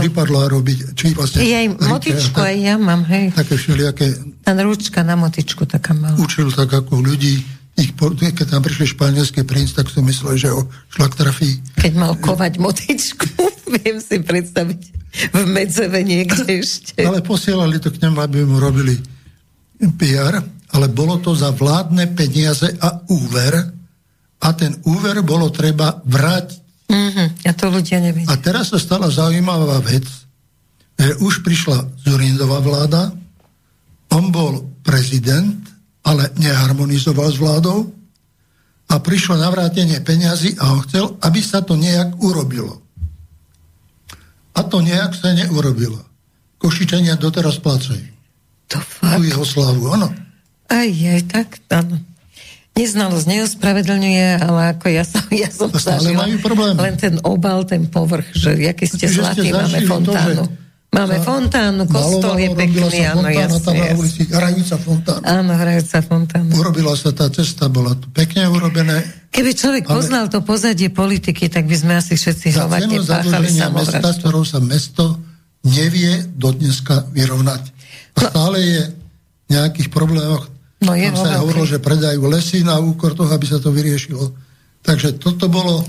rypadlá 0.00 0.48
robiť. 0.48 0.78
Či 0.96 1.12
vlastne, 1.12 1.44
jej 1.44 1.68
motičku 1.68 2.38
aj 2.40 2.56
ja 2.56 2.74
mám, 2.80 3.04
hej. 3.04 3.34
Také 3.36 3.54
všelijaké... 3.60 4.06
Tá 4.42 4.56
ručka 4.56 5.04
na 5.04 5.18
motičku 5.18 5.68
taká 5.68 5.92
malá. 5.92 6.16
Učil 6.16 6.48
tak 6.54 6.72
ako 6.72 7.04
ľudí, 7.04 7.44
ich, 7.78 7.94
keď 7.94 8.58
tam 8.58 8.62
prišli 8.66 8.90
španielský 8.90 9.46
princ, 9.46 9.70
tak 9.70 9.86
som 9.86 10.02
myslel, 10.02 10.34
že 10.34 10.50
ho 10.50 10.66
šlak 10.90 11.14
trafí. 11.14 11.62
Keď 11.78 11.92
mal 11.94 12.18
kovať 12.18 12.58
motičku, 12.58 13.30
viem 13.78 14.02
si 14.02 14.18
predstaviť 14.18 14.80
v 15.30 15.42
medzeve 15.46 16.02
niekde 16.02 16.58
ešte. 16.66 17.06
Ale 17.06 17.22
posielali 17.22 17.78
to 17.78 17.94
k 17.94 18.02
nemu, 18.02 18.18
aby 18.18 18.42
mu 18.42 18.58
robili 18.58 18.98
PR, 19.94 20.42
ale 20.74 20.86
bolo 20.90 21.22
to 21.22 21.38
za 21.38 21.54
vládne 21.54 22.10
peniaze 22.18 22.66
a 22.82 22.98
úver 23.14 23.54
a 24.42 24.48
ten 24.58 24.74
úver 24.86 25.22
bolo 25.22 25.50
treba 25.54 26.02
vrátiť. 26.02 26.66
Mm-hmm, 26.88 27.44
ja 27.44 27.52
to 27.52 27.68
ľudia 27.68 28.00
nevidia. 28.00 28.32
A 28.32 28.40
teraz 28.40 28.72
sa 28.72 28.80
stala 28.80 29.12
zaujímavá 29.12 29.84
vec, 29.84 30.08
že 30.98 31.12
už 31.20 31.44
prišla 31.44 32.00
Zurindová 32.02 32.64
vláda, 32.64 33.12
on 34.08 34.32
bol 34.32 34.64
prezident, 34.80 35.60
ale 36.00 36.32
neharmonizoval 36.40 37.28
s 37.28 37.36
vládou 37.36 37.92
a 38.88 38.94
prišlo 38.96 39.36
navrátenie 39.36 40.00
peňazí 40.00 40.56
a 40.56 40.72
on 40.72 40.80
chcel, 40.88 41.20
aby 41.20 41.44
sa 41.44 41.60
to 41.60 41.76
nejak 41.76 42.16
urobilo. 42.24 42.80
A 44.56 44.64
to 44.64 44.80
nejak 44.80 45.12
sa 45.12 45.36
neurobilo. 45.36 46.00
Košičania 46.58 47.20
doteraz 47.20 47.60
plácajú. 47.60 48.08
To 48.72 48.80
fakt? 48.80 49.22
Jeho 49.22 49.44
slávu, 49.44 49.92
áno. 49.92 50.08
Aj, 50.72 50.88
aj, 50.88 51.22
tak, 51.28 51.48
áno. 51.68 52.00
Neznalosť 52.78 53.26
neospravedlňuje, 53.26 54.26
ale 54.38 54.60
ako 54.78 54.86
ja 54.86 55.02
som, 55.02 55.26
ja 55.42 55.50
som 55.50 55.68
zažila 55.74 56.30
len 56.78 56.94
ten 56.94 57.18
obal, 57.26 57.66
ten 57.66 57.90
povrch, 57.90 58.30
že 58.38 58.54
aké 58.70 58.86
ste 58.86 59.10
zlatí, 59.10 59.50
máme 59.50 59.82
fontánu. 59.82 60.46
To, 60.46 60.66
Máme 60.88 61.20
fontánu, 61.20 61.84
kostol 61.84 62.40
je 62.40 62.48
pekný, 62.56 63.04
áno, 63.04 63.28
jasne. 63.28 63.60
Tam 63.60 63.76
na 63.76 63.92
ulici, 63.92 64.24
hranica 64.24 64.80
fontána. 64.80 65.20
Áno, 65.20 65.52
hranica 65.52 66.00
fontána. 66.00 66.48
Urobila 66.56 66.96
sa 66.96 67.12
tá 67.12 67.28
cesta, 67.28 67.68
bola 67.68 67.92
tu 67.92 68.08
pekne 68.08 68.48
urobené. 68.48 69.04
Keby 69.28 69.52
človek 69.52 69.84
ale... 69.84 69.92
poznal 70.00 70.24
to 70.32 70.40
pozadie 70.40 70.88
politiky, 70.88 71.52
tak 71.52 71.68
by 71.68 71.76
sme 71.76 71.92
asi 72.00 72.16
všetci 72.16 72.56
hromadne 72.56 73.04
páchali 73.04 73.52
mesta, 73.68 74.00
s 74.00 74.16
ktorou 74.24 74.48
sa 74.48 74.64
mesto 74.64 75.20
nevie 75.60 76.24
do 76.24 76.56
dneska 76.56 77.04
vyrovnať. 77.12 77.62
A 78.16 78.18
no. 78.24 78.28
stále 78.32 78.56
je 78.64 78.82
nejakých 79.52 79.92
problémoch. 79.92 80.48
No 80.78 80.94
je 80.94 81.10
Tam 81.10 81.18
sa 81.18 81.42
hovorilo, 81.42 81.66
že 81.66 81.82
predajú 81.82 82.22
lesy 82.30 82.62
na 82.62 82.78
úkor 82.78 83.14
toho, 83.18 83.30
aby 83.34 83.46
sa 83.46 83.58
to 83.58 83.74
vyriešilo. 83.74 84.30
Takže 84.82 85.18
toto 85.18 85.50
bolo 85.50 85.82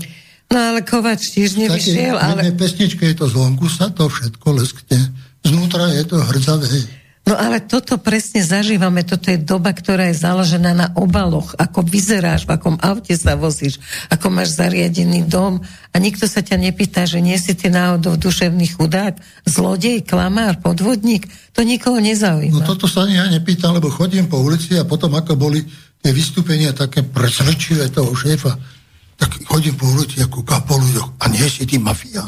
No 0.50 0.58
ale 0.58 0.82
Kovač 0.82 1.30
tiež 1.30 1.62
nevyšiel, 1.62 2.18
ale... 2.18 2.50
V 2.50 2.58
pesničke 2.58 3.06
je 3.06 3.22
to 3.22 3.30
zvonku 3.30 3.70
sa 3.70 3.86
to 3.94 4.10
všetko 4.10 4.50
leskne, 4.58 4.98
znútra 5.46 5.94
je 5.94 6.02
to 6.10 6.18
hrdzavé. 6.18 6.99
No 7.28 7.36
ale 7.36 7.62
toto 7.62 8.00
presne 8.00 8.42
zažívame, 8.42 9.04
toto 9.06 9.30
je 9.30 9.38
doba, 9.38 9.70
ktorá 9.70 10.10
je 10.10 10.18
založená 10.18 10.72
na 10.74 10.88
obaloch, 10.98 11.54
ako 11.60 11.84
vyzeráš, 11.84 12.48
v 12.48 12.56
akom 12.58 12.76
aute 12.80 13.12
sa 13.14 13.36
vozíš, 13.36 13.78
ako 14.10 14.34
máš 14.34 14.56
zariadený 14.56 15.28
dom 15.28 15.62
a 15.62 15.96
nikto 16.00 16.26
sa 16.26 16.42
ťa 16.42 16.58
nepýta, 16.58 17.06
že 17.06 17.22
nie 17.22 17.36
si 17.38 17.54
ty 17.54 17.70
náhodou 17.70 18.18
duševný 18.18 18.74
chudák, 18.74 19.20
zlodej, 19.46 20.02
klamár, 20.02 20.58
podvodník, 20.58 21.28
to 21.54 21.62
nikoho 21.62 22.00
nezaujíma. 22.02 22.56
No 22.56 22.66
toto 22.66 22.90
sa 22.90 23.06
ani 23.06 23.20
ja 23.20 23.28
nepýtam, 23.28 23.76
lebo 23.76 23.92
chodím 23.92 24.26
po 24.26 24.40
ulici 24.40 24.74
a 24.80 24.88
potom 24.88 25.12
ako 25.14 25.36
boli 25.38 25.62
tie 26.00 26.10
vystúpenia 26.10 26.72
také 26.72 27.04
presvedčivé 27.04 27.92
toho 27.92 28.10
šéfa 28.16 28.80
tak 29.20 29.36
chodím 29.44 29.76
po 29.76 29.84
ulici 29.84 30.24
ako 30.24 30.40
po 30.64 30.80
ľuďoch. 30.80 31.20
A 31.20 31.28
nie 31.28 31.44
si 31.44 31.68
ty 31.68 31.76
mafia? 31.76 32.24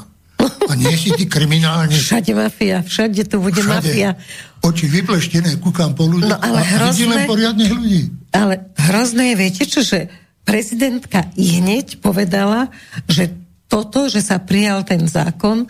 A 0.72 0.80
nie 0.80 0.96
si 0.96 1.12
ty 1.12 1.28
kriminálny? 1.28 1.92
Všade 1.92 2.32
mafia, 2.32 2.80
všade 2.80 3.28
to 3.28 3.44
bude 3.44 3.60
všade. 3.60 3.68
mafia. 3.68 4.16
Oči 4.64 4.88
vypleštené, 4.88 5.60
kúkam 5.60 5.92
po 5.92 6.08
ľuďoch 6.08 6.32
no, 6.32 6.40
ale 6.40 6.64
a 6.64 6.68
hrozné, 6.80 7.12
len 7.12 7.28
poriadnych 7.28 7.72
ľudí. 7.76 8.00
Ale 8.32 8.72
hrozné 8.80 9.32
je, 9.32 9.34
viete 9.36 9.64
čo, 9.68 9.84
že 9.84 10.08
prezidentka 10.48 11.28
hneď 11.36 12.00
povedala, 12.00 12.72
že 13.04 13.36
toto, 13.68 14.08
že 14.08 14.24
sa 14.24 14.40
prijal 14.40 14.80
ten 14.88 15.04
zákon, 15.04 15.68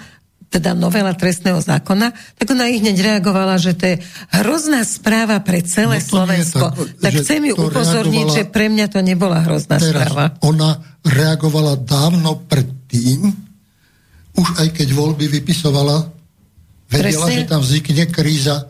teda 0.53 0.77
novela 0.77 1.17
trestného 1.17 1.59
zákona, 1.65 2.13
tak 2.37 2.47
ona 2.53 2.69
ich 2.69 2.85
hneď 2.85 3.01
reagovala, 3.01 3.57
že 3.57 3.73
to 3.73 3.85
je 3.89 3.97
hrozná 4.37 4.85
správa 4.85 5.41
pre 5.41 5.65
celé 5.65 5.99
no 5.99 6.05
Slovensko. 6.05 6.67
Tak, 6.77 7.01
tak 7.01 7.13
chcem 7.25 7.43
ju 7.49 7.55
upozorniť, 7.57 8.27
že 8.29 8.43
pre 8.47 8.69
mňa 8.69 8.87
to 8.93 9.01
nebola 9.01 9.41
hrozná 9.41 9.81
teraz 9.81 9.89
správa. 9.89 10.37
Ona 10.45 10.77
reagovala 11.03 11.81
dávno 11.81 12.45
predtým, 12.45 13.52
už 14.37 14.49
aj 14.59 14.69
keď 14.73 14.89
voľby 14.97 15.29
vypisovala, 15.29 16.09
vedela, 16.89 17.27
Presne? 17.29 17.45
že 17.45 17.51
tam 17.51 17.61
vznikne 17.61 18.05
kríza, 18.09 18.69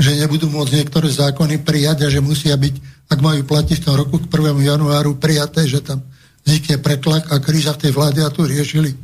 že 0.00 0.16
nebudú 0.16 0.48
môcť 0.48 0.72
niektoré 0.80 1.12
zákony 1.12 1.60
prijať 1.60 2.06
a 2.06 2.12
že 2.12 2.24
musia 2.24 2.56
byť, 2.56 2.74
ak 3.10 3.18
majú 3.20 3.42
platiť 3.44 3.82
v 3.82 3.86
tom 3.86 3.94
roku 3.98 4.16
k 4.16 4.30
1. 4.30 4.56
januáru 4.56 5.18
prijaté, 5.18 5.66
že 5.68 5.84
tam 5.84 6.00
vznikne 6.46 6.80
pretlak 6.80 7.28
a 7.28 7.36
kríza 7.42 7.76
v 7.76 7.82
tej 7.86 7.92
vláde 7.92 8.20
a 8.24 8.32
tu 8.32 8.48
riešili 8.48 8.96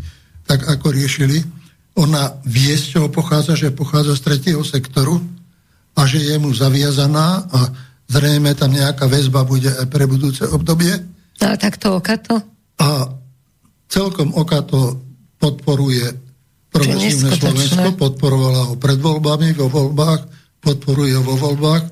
tak, 0.46 0.64
ako 0.64 0.94
riešili 0.94 1.42
ona 1.96 2.38
vie, 2.44 2.76
z 2.76 2.96
čoho 2.96 3.08
pochádza, 3.08 3.56
že 3.56 3.72
pochádza 3.72 4.16
z 4.16 4.24
tretieho 4.24 4.62
sektoru 4.62 5.20
a 5.96 6.04
že 6.04 6.20
je 6.20 6.36
mu 6.36 6.52
zaviazaná 6.52 7.48
a 7.48 7.58
zrejme 8.06 8.52
tam 8.52 8.72
nejaká 8.72 9.08
väzba 9.08 9.42
bude 9.48 9.72
aj 9.72 9.88
pre 9.88 10.04
budúce 10.04 10.44
obdobie. 10.44 10.92
Ale 11.40 11.56
tak 11.56 11.80
to 11.80 11.96
Okato? 11.96 12.40
A 12.80 13.08
celkom 13.88 14.32
Okato 14.36 15.05
podporuje 15.47 16.06
progresívne 16.74 17.31
Slovensko, 17.39 17.94
podporovala 17.94 18.62
ho 18.73 18.74
pred 18.74 18.98
voľbami, 18.98 19.55
vo 19.55 19.70
voľbách, 19.70 20.27
podporuje 20.59 21.14
ho 21.14 21.23
vo 21.23 21.39
voľbách 21.39 21.85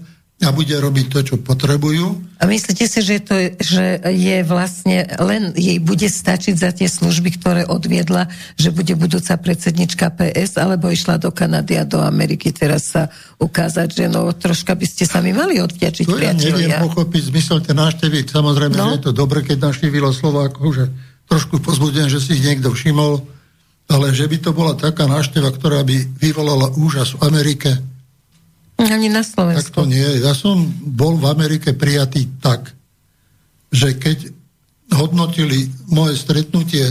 a 0.43 0.51
bude 0.51 0.75
robiť 0.75 1.07
to, 1.09 1.19
čo 1.23 1.35
potrebujú. 1.41 2.37
A 2.43 2.51
myslíte 2.51 2.85
si, 2.85 3.01
že, 3.01 3.23
to, 3.23 3.33
že 3.57 4.03
je 4.03 4.39
vlastne 4.45 5.07
len 5.23 5.55
jej 5.57 5.79
bude 5.79 6.05
stačiť 6.11 6.55
za 6.59 6.75
tie 6.75 6.91
služby, 6.91 7.39
ktoré 7.41 7.63
odviedla, 7.65 8.29
že 8.59 8.75
bude 8.75 8.93
budúca 8.99 9.39
predsednička 9.39 10.11
PS, 10.13 10.59
alebo 10.59 10.91
išla 10.91 11.23
do 11.23 11.31
Kanady 11.31 11.81
a 11.81 11.89
do 11.89 12.03
Ameriky 12.03 12.51
teraz 12.51 12.93
sa 12.93 13.09
ukázať, 13.41 13.89
že 13.95 14.05
no 14.11 14.29
troška 14.35 14.75
by 14.75 14.85
ste 14.85 15.07
sa 15.07 15.25
mi 15.25 15.31
mali 15.33 15.63
odvďačiť, 15.63 16.05
to 16.05 16.19
ja 16.19 16.35
neviem 16.35 16.77
pochopiť 16.83 17.23
zmysel 17.31 17.63
tej 17.63 17.79
návštevy. 17.79 18.27
Samozrejme, 18.29 18.75
no? 18.75 18.91
že 18.91 18.95
je 19.01 19.05
to 19.09 19.13
dobre, 19.15 19.47
keď 19.47 19.71
navštívilo 19.71 20.11
Slovákov, 20.13 20.67
že 20.77 20.85
trošku 21.31 21.63
pozbudujem, 21.63 22.11
že 22.11 22.21
si 22.21 22.37
ich 22.37 22.45
niekto 22.45 22.75
všimol. 22.75 23.34
Ale 23.90 24.16
že 24.16 24.24
by 24.28 24.36
to 24.40 24.51
bola 24.56 24.73
taká 24.77 25.05
návšteva, 25.05 25.52
ktorá 25.52 25.85
by 25.85 26.19
vyvolala 26.19 26.73
úžas 26.77 27.12
v 27.16 27.28
Amerike, 27.28 27.81
ani 28.74 29.06
na 29.06 29.23
Slovensku. 29.23 29.70
Tak 29.70 29.70
to 29.70 29.82
nie. 29.86 30.02
Ja 30.19 30.35
som 30.35 30.66
bol 30.82 31.15
v 31.15 31.31
Amerike 31.31 31.78
prijatý 31.78 32.27
tak, 32.43 32.74
že 33.70 33.94
keď 33.94 34.35
hodnotili 34.98 35.70
moje 35.90 36.19
stretnutie 36.19 36.90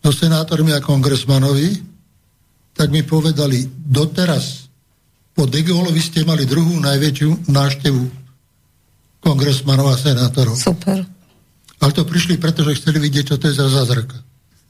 so 0.00 0.10
senátormi 0.10 0.72
a 0.72 0.80
kongresmanovi, 0.80 1.84
tak 2.72 2.88
mi 2.88 3.04
povedali, 3.04 3.66
doteraz 3.68 4.70
po 5.36 5.46
De 5.46 5.62
Gaulleovi 5.62 6.02
ste 6.02 6.26
mali 6.26 6.48
druhú 6.48 6.80
najväčšiu 6.80 7.50
návštevu 7.50 8.02
kongresmanov 9.22 9.92
a 9.92 9.96
senátorov. 9.98 10.56
Super. 10.56 11.04
Ale 11.78 11.90
to 11.94 12.02
prišli, 12.02 12.40
pretože 12.40 12.82
chceli 12.82 12.98
vidieť, 12.98 13.34
čo 13.34 13.36
to 13.38 13.50
je 13.50 13.54
za 13.54 13.70
zázraka. 13.70 14.18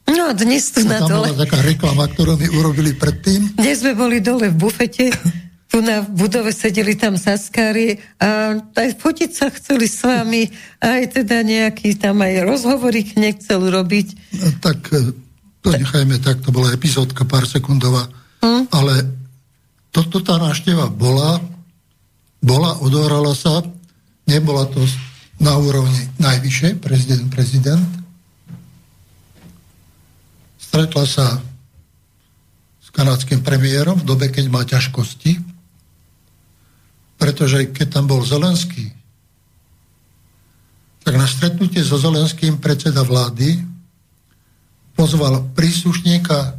No 0.09 0.33
dnes 0.33 0.73
tu 0.73 0.81
na 0.85 1.05
dole. 1.05 1.29
Tam 1.29 1.37
bola 1.37 1.43
taká 1.45 1.59
reklama, 1.61 2.03
ktorú 2.09 2.33
mi 2.37 2.49
urobili 2.49 2.97
predtým. 2.97 3.53
Dnes 3.57 3.85
sme 3.85 3.93
boli 3.93 4.17
dole 4.19 4.49
v 4.49 4.57
bufete 4.57 5.13
tu 5.69 5.85
na 5.85 6.01
budove 6.01 6.49
sedeli 6.49 6.97
tam 6.97 7.13
saskári 7.13 8.01
a 8.17 8.57
aj 8.57 8.89
fotiť 8.97 9.29
sa 9.29 9.53
chceli 9.53 9.85
s 9.85 10.01
vami, 10.01 10.49
aj 10.81 11.21
teda 11.21 11.45
nejaký 11.45 11.93
tam 11.93 12.25
aj 12.25 12.41
rozhovory 12.41 13.05
nechcel 13.13 13.61
robiť. 13.69 14.07
No, 14.33 14.49
tak 14.65 14.89
e, 14.89 15.13
to 15.61 15.69
nechajme 15.69 16.17
tak, 16.25 16.41
to 16.41 16.49
bola 16.49 16.73
epizódka 16.73 17.21
pár 17.21 17.45
sekundová, 17.45 18.09
hm? 18.41 18.65
ale 18.73 18.93
toto 19.93 20.25
tá 20.25 20.41
návšteva 20.41 20.89
bola, 20.89 21.37
bola, 22.41 22.81
odohrala 22.81 23.37
sa, 23.37 23.61
nebola 24.25 24.65
to 24.73 24.81
na 25.37 25.53
úrovni 25.53 26.09
najvyššie, 26.17 26.81
prezident, 26.81 27.29
prezident. 27.29 27.98
Stretla 30.69 31.05
sa 31.09 31.41
s 32.77 32.93
kanadským 32.93 33.41
premiérom 33.41 33.97
v 33.97 34.05
dobe, 34.05 34.29
keď 34.29 34.45
má 34.53 34.61
ťažkosti, 34.61 35.41
pretože 37.17 37.73
keď 37.73 37.87
tam 37.89 38.05
bol 38.05 38.21
Zelenský, 38.21 38.93
tak 41.01 41.17
na 41.17 41.25
stretnutie 41.25 41.81
so 41.81 41.97
Zelenským 41.97 42.61
predseda 42.61 43.01
vlády 43.01 43.65
pozval 44.93 45.41
príslušníka 45.57 46.53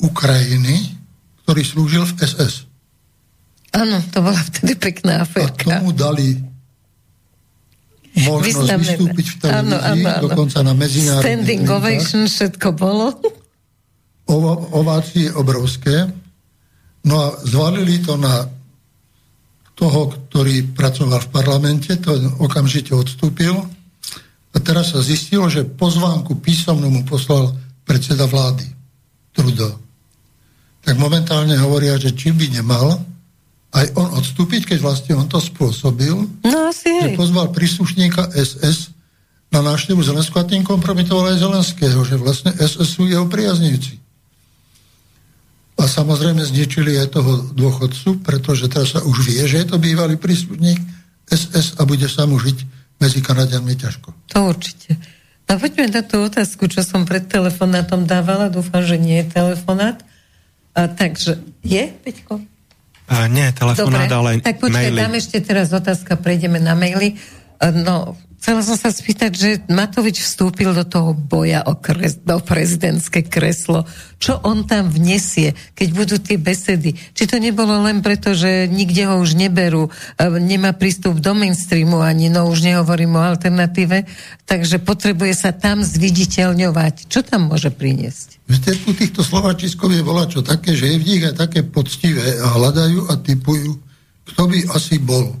Ukrajiny, 0.00 0.96
ktorý 1.44 1.60
slúžil 1.60 2.08
v 2.08 2.24
SS. 2.24 2.64
Áno, 3.76 4.00
to 4.08 4.24
bola 4.24 4.40
vtedy 4.48 4.80
pekná 4.80 5.28
aférka. 5.28 5.76
A 5.76 5.84
tomu 5.84 5.92
dali 5.92 6.40
možnosť 8.16 8.46
Významné. 8.46 8.82
vystúpiť 8.82 9.26
v 9.26 9.36
televízii, 9.38 9.60
áno, 9.60 9.76
áno, 9.78 10.06
áno. 10.10 10.22
dokonca 10.26 10.58
na 10.66 10.74
medzinárodných 10.74 11.26
Standing 11.26 11.64
ovation, 11.70 12.22
všetko 12.26 12.68
bolo. 12.74 13.06
ovácie 14.74 15.30
obrovské. 15.34 16.10
No 17.06 17.14
a 17.16 17.26
zvalili 17.46 18.02
to 18.02 18.18
na 18.20 18.44
toho, 19.78 20.12
ktorý 20.12 20.76
pracoval 20.76 21.24
v 21.24 21.32
parlamente, 21.32 21.96
to 21.96 22.12
okamžite 22.44 22.92
odstúpil. 22.92 23.56
A 24.50 24.56
teraz 24.60 24.92
sa 24.92 25.00
zistilo, 25.00 25.48
že 25.48 25.64
pozvánku 25.64 26.36
písomnú 26.42 26.90
mu 26.90 27.02
poslal 27.06 27.54
predseda 27.86 28.28
vlády 28.28 28.66
Trudo. 29.32 29.78
Tak 30.84 30.98
momentálne 30.98 31.54
hovoria, 31.56 31.96
že 31.96 32.12
či 32.12 32.34
by 32.34 32.60
nemal 32.60 32.98
aj 33.70 33.86
on 33.94 34.08
odstúpiť, 34.18 34.74
keď 34.74 34.78
vlastne 34.82 35.12
on 35.14 35.30
to 35.30 35.38
spôsobil, 35.38 36.26
no, 36.42 36.58
asi 36.66 36.90
že 36.90 37.14
pozval 37.14 37.54
príslušníka 37.54 38.34
SS 38.34 38.90
na 39.50 39.62
návštevu 39.62 40.02
Zelenského 40.02 40.42
a 40.42 40.50
tým 40.50 40.62
kompromitoval 40.66 41.34
aj 41.34 41.42
Zelenského, 41.42 41.98
že 42.02 42.18
vlastne 42.18 42.50
SS 42.54 42.98
sú 42.98 43.06
jeho 43.06 43.26
priaznivci. 43.30 43.98
A 45.80 45.88
samozrejme 45.88 46.44
zničili 46.44 47.00
aj 47.00 47.14
toho 47.14 47.50
dôchodcu, 47.56 48.20
pretože 48.20 48.68
teraz 48.68 48.92
sa 48.92 49.00
už 49.00 49.16
vie, 49.24 49.40
že 49.48 49.64
je 49.64 49.66
to 49.70 49.80
bývalý 49.80 50.20
príslušník 50.20 50.76
SS 51.30 51.80
a 51.80 51.86
bude 51.88 52.04
sa 52.10 52.28
mu 52.28 52.36
žiť 52.36 52.58
medzi 53.00 53.24
Kanadianmi 53.24 53.74
ťažko. 53.80 54.12
To 54.36 54.38
určite. 54.50 54.98
No 55.48 55.56
poďme 55.56 55.88
na 55.90 56.02
tú 56.04 56.20
otázku, 56.20 56.68
čo 56.68 56.84
som 56.84 57.08
pred 57.08 57.26
telefonátom 57.26 58.04
dávala. 58.04 58.52
Dúfam, 58.52 58.84
že 58.84 59.00
nie 59.00 59.24
je 59.24 59.34
telefonát. 59.34 59.98
A, 60.76 60.86
takže 60.86 61.42
je, 61.64 61.90
Peťko? 61.90 62.38
A, 63.10 63.26
nie, 63.26 63.50
telefonát, 63.50 64.06
Dobre, 64.06 64.14
ale 64.14 64.30
tak 64.38 64.62
počkaj, 64.62 64.86
maily. 64.86 64.98
dám 65.02 65.14
ešte 65.18 65.42
teraz 65.42 65.74
otázka, 65.74 66.14
prejdeme 66.14 66.62
na 66.62 66.78
maily. 66.78 67.18
No, 67.60 68.16
Chcela 68.40 68.64
som 68.64 68.72
sa 68.72 68.88
spýtať, 68.88 69.32
že 69.36 69.48
Matovič 69.68 70.24
vstúpil 70.24 70.72
do 70.72 70.88
toho 70.88 71.12
boja 71.12 71.60
o 71.68 71.76
kres, 71.76 72.16
do 72.24 72.40
prezidentské 72.40 73.20
kreslo. 73.28 73.84
Čo 74.16 74.40
on 74.40 74.64
tam 74.64 74.88
vnesie, 74.88 75.52
keď 75.76 75.88
budú 75.92 76.16
tie 76.16 76.40
besedy? 76.40 76.96
Či 77.12 77.28
to 77.28 77.36
nebolo 77.36 77.84
len 77.84 78.00
preto, 78.00 78.32
že 78.32 78.64
nikde 78.64 79.04
ho 79.12 79.20
už 79.20 79.36
neberú, 79.36 79.92
nemá 80.40 80.72
prístup 80.72 81.20
do 81.20 81.36
mainstreamu 81.36 82.00
ani, 82.00 82.32
no 82.32 82.48
už 82.48 82.64
nehovorím 82.64 83.20
o 83.20 83.28
alternatíve, 83.28 84.08
takže 84.48 84.80
potrebuje 84.80 85.36
sa 85.36 85.52
tam 85.52 85.84
zviditeľňovať. 85.84 87.12
Čo 87.12 87.20
tam 87.20 87.52
môže 87.52 87.68
priniesť? 87.68 88.40
Viete, 88.48 88.72
u 88.88 88.96
týchto 88.96 89.20
slovačiskov 89.20 89.92
je 89.92 90.00
čo 90.32 90.40
také, 90.40 90.72
že 90.72 90.88
je 90.88 90.96
v 90.96 91.04
nich 91.12 91.22
aj 91.28 91.36
také 91.36 91.60
poctivé 91.60 92.40
a 92.40 92.56
hľadajú 92.56 93.12
a 93.12 93.20
typujú, 93.20 93.76
kto 94.32 94.42
by 94.48 94.64
asi 94.72 94.96
bol 94.96 95.36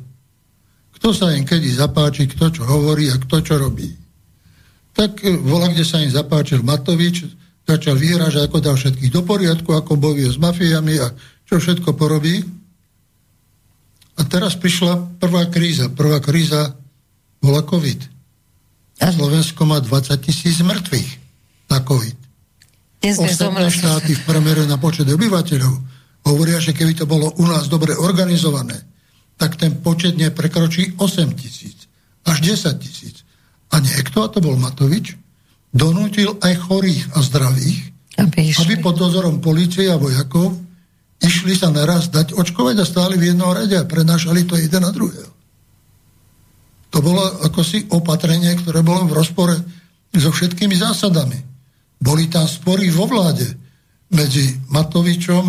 kto 1.00 1.16
sa 1.16 1.32
im 1.32 1.48
kedy 1.48 1.72
zapáči, 1.72 2.28
kto 2.28 2.60
čo 2.60 2.62
hovorí 2.68 3.08
a 3.08 3.16
kto 3.16 3.40
čo 3.40 3.56
robí. 3.56 3.88
Tak 4.92 5.24
e, 5.24 5.32
vola, 5.40 5.72
kde 5.72 5.80
sa 5.80 6.04
im 6.04 6.12
zapáčil 6.12 6.60
Matovič, 6.60 7.24
začal 7.64 7.96
vyhrážať, 7.96 8.44
ako 8.44 8.58
dal 8.60 8.76
všetkých 8.76 9.08
do 9.08 9.24
poriadku, 9.24 9.72
ako 9.72 9.96
bojuje 9.96 10.28
s 10.28 10.36
mafiami 10.36 11.00
a 11.00 11.08
čo 11.48 11.56
všetko 11.56 11.96
porobí. 11.96 12.44
A 14.20 14.22
teraz 14.28 14.60
prišla 14.60 15.16
prvá 15.16 15.48
kríza. 15.48 15.88
Prvá 15.88 16.20
kríza 16.20 16.76
bola 17.40 17.64
COVID. 17.64 18.20
Slovensko 19.00 19.64
má 19.64 19.80
20 19.80 20.12
tisíc 20.20 20.60
mŕtvych 20.60 21.10
na 21.72 21.80
COVID. 21.80 22.16
Ostatné 23.00 23.72
štáty 23.72 24.12
v 24.12 24.22
premere 24.28 24.68
na 24.68 24.76
počet 24.76 25.08
obyvateľov 25.08 25.74
hovoria, 26.28 26.60
že 26.60 26.76
keby 26.76 26.92
to 26.92 27.08
bolo 27.08 27.32
u 27.40 27.48
nás 27.48 27.64
dobre 27.72 27.96
organizované, 27.96 28.76
tak 29.40 29.56
ten 29.56 29.80
počet 29.80 30.20
neprekročí 30.20 31.00
8 31.00 31.32
tisíc, 31.32 31.88
až 32.28 32.44
10 32.44 32.76
tisíc. 32.76 33.24
A 33.72 33.80
niekto, 33.80 34.20
a 34.20 34.28
to 34.28 34.44
bol 34.44 34.60
Matovič, 34.60 35.16
donútil 35.72 36.36
aj 36.44 36.60
chorých 36.68 37.16
a 37.16 37.24
zdravých, 37.24 37.78
aby, 38.20 38.52
aby 38.52 38.74
pod 38.84 39.00
dozorom 39.00 39.40
policie 39.40 39.88
a 39.88 39.96
vojakov 39.96 40.60
išli 41.24 41.56
sa 41.56 41.72
naraz 41.72 42.12
dať 42.12 42.36
očkovať 42.36 42.84
a 42.84 42.84
stáli 42.84 43.16
v 43.16 43.32
jednom 43.32 43.48
rade 43.48 43.72
a 43.80 43.88
prenášali 43.88 44.44
to 44.44 44.60
jeden 44.60 44.84
na 44.84 44.92
druhého. 44.92 45.32
To 46.90 46.98
bolo 47.00 47.22
ako 47.46 47.64
si 47.64 47.86
opatrenie, 47.88 48.52
ktoré 48.60 48.84
bolo 48.84 49.08
v 49.08 49.16
rozpore 49.16 49.56
so 50.12 50.28
všetkými 50.34 50.74
zásadami. 50.76 51.38
Boli 51.96 52.28
tam 52.28 52.44
spory 52.44 52.92
vo 52.92 53.06
vláde 53.06 53.46
medzi 54.10 54.58
Matovičom, 54.68 55.44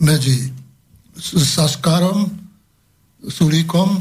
medzi 0.00 0.50
Saskarom 1.20 2.49
Sulíkom. 3.26 4.00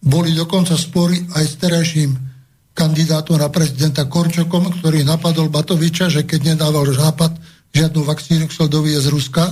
Boli 0.00 0.32
dokonca 0.36 0.76
spory 0.78 1.18
aj 1.34 1.44
s 1.44 1.54
terajším 1.58 2.10
kandidátom 2.76 3.40
na 3.40 3.48
prezidenta 3.48 4.04
Korčokom, 4.04 4.68
ktorý 4.80 5.00
napadol 5.02 5.48
Batoviča, 5.48 6.12
že 6.12 6.28
keď 6.28 6.54
nedával 6.54 6.84
západ 6.92 7.32
žiadnu 7.72 8.04
vakcínu 8.04 8.44
chcel 8.52 8.68
doviezť 8.68 9.08
z 9.08 9.12
Ruska, 9.12 9.44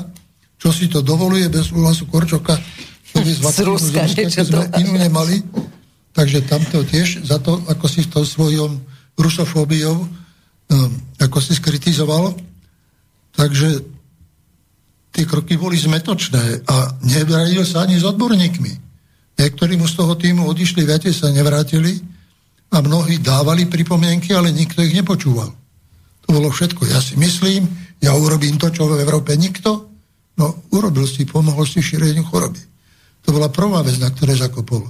čo 0.61 0.69
si 0.71 0.93
to 0.93 1.01
dovoluje 1.01 1.49
bez 1.49 1.73
súhlasu 1.73 2.05
Korčoka, 2.07 2.61
z 3.17 3.41
vakcínu 3.45 3.81
z 3.81 3.91
Ruska, 3.91 4.01
z 4.05 4.15
Ruska 4.29 4.43
sme 4.45 4.65
inú 4.77 4.93
nemali. 5.01 5.41
Takže 6.15 6.47
tamto 6.47 6.87
tiež 6.87 7.27
za 7.27 7.43
to, 7.43 7.59
ako 7.67 7.87
si 7.91 8.07
to 8.07 8.23
svojom 8.23 8.79
rusofóbiou 9.19 10.07
um, 10.71 10.93
ako 11.19 11.39
si 11.41 11.57
skritizoval. 11.57 12.37
Takže 13.35 13.83
tie 15.11 15.25
kroky 15.27 15.59
boli 15.59 15.75
zmetočné 15.75 16.63
a 16.71 16.95
nebradil 17.03 17.67
sa 17.67 17.83
ani 17.83 17.99
s 17.99 18.07
odborníkmi. 18.07 18.84
Niektorí 19.35 19.75
mu 19.75 19.91
z 19.91 19.99
toho 19.99 20.15
týmu 20.15 20.47
odišli, 20.47 20.87
viete, 20.87 21.11
sa 21.11 21.31
nevrátili 21.31 21.99
a 22.71 22.79
mnohí 22.79 23.19
dávali 23.19 23.67
pripomienky, 23.67 24.31
ale 24.35 24.55
nikto 24.55 24.83
ich 24.83 24.95
nepočúval. 24.95 25.51
To 26.25 26.29
bolo 26.31 26.49
všetko. 26.51 26.87
Ja 26.89 27.03
si 27.03 27.19
myslím, 27.19 27.67
ja 28.01 28.15
urobím 28.15 28.57
to, 28.57 28.71
čo 28.71 28.87
v 28.89 29.03
Európe 29.03 29.35
nikto. 29.35 29.91
No, 30.35 30.67
urobil 30.75 31.07
si, 31.07 31.27
pomohol 31.27 31.67
si 31.67 31.83
šíreniu 31.83 32.27
choroby. 32.27 32.59
To 33.25 33.35
bola 33.35 33.51
prvá 33.51 33.83
vec, 33.87 33.99
na 34.03 34.11
ktoré 34.11 34.35
zakopol. 34.35 34.83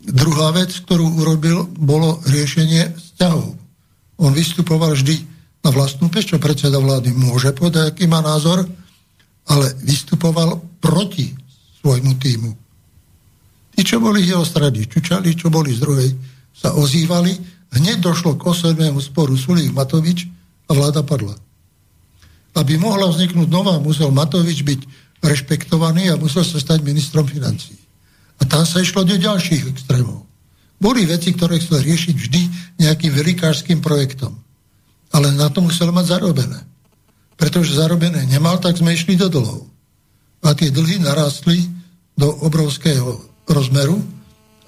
Druhá 0.00 0.54
vec, 0.54 0.72
ktorú 0.72 1.20
urobil, 1.20 1.68
bolo 1.76 2.22
riešenie 2.24 2.94
vzťahov. 2.96 3.52
On 4.20 4.32
vystupoval 4.32 4.96
vždy 4.96 5.20
na 5.60 5.68
vlastnú 5.68 6.08
peš, 6.08 6.32
čo 6.32 6.36
predseda 6.40 6.80
vlády 6.80 7.12
môže 7.12 7.52
povedať, 7.52 7.92
aký 7.92 8.08
má 8.08 8.24
názor, 8.24 8.64
ale 9.48 9.66
vystupoval 9.84 10.56
proti 10.80 11.36
svojmu 11.84 12.12
týmu. 12.16 12.50
Tí, 13.80 13.96
čo 13.96 13.96
boli 13.96 14.20
z 14.20 14.36
jeho 14.36 14.44
strany, 14.44 14.84
čučali, 14.84 15.32
čo 15.32 15.48
boli 15.48 15.72
z 15.72 15.80
druhej, 15.80 16.12
sa 16.52 16.76
ozývali. 16.76 17.32
Hneď 17.72 18.04
došlo 18.04 18.36
k 18.36 18.52
osobnému 18.52 19.00
sporu 19.00 19.32
Sulík 19.40 19.72
Matovič 19.72 20.28
a 20.68 20.76
vláda 20.76 21.00
padla. 21.00 21.32
Aby 22.60 22.76
mohla 22.76 23.08
vzniknúť 23.08 23.48
nová, 23.48 23.80
musel 23.80 24.12
Matovič 24.12 24.68
byť 24.68 24.80
rešpektovaný 25.24 26.12
a 26.12 26.20
musel 26.20 26.44
sa 26.44 26.60
stať 26.60 26.84
ministrom 26.84 27.24
financí. 27.24 27.72
A 28.36 28.44
tam 28.44 28.68
sa 28.68 28.84
išlo 28.84 29.00
do 29.00 29.16
ďalších 29.16 29.72
extrémov. 29.72 30.28
Boli 30.76 31.08
veci, 31.08 31.32
ktoré 31.32 31.56
chceli 31.56 31.88
riešiť 31.88 32.14
vždy 32.20 32.42
nejakým 32.84 33.16
velikárským 33.16 33.80
projektom. 33.80 34.36
Ale 35.08 35.32
na 35.32 35.48
to 35.48 35.64
musel 35.64 35.88
mať 35.88 36.20
zarobené. 36.20 36.68
Pretože 37.40 37.80
zarobené 37.80 38.28
nemal, 38.28 38.60
tak 38.60 38.76
sme 38.76 38.92
išli 38.92 39.16
do 39.16 39.32
dlhov. 39.32 39.64
A 40.44 40.52
tie 40.52 40.68
dlhy 40.68 41.00
narastli 41.00 41.64
do 42.20 42.28
obrovského 42.44 43.29
rozmeru 43.50 43.98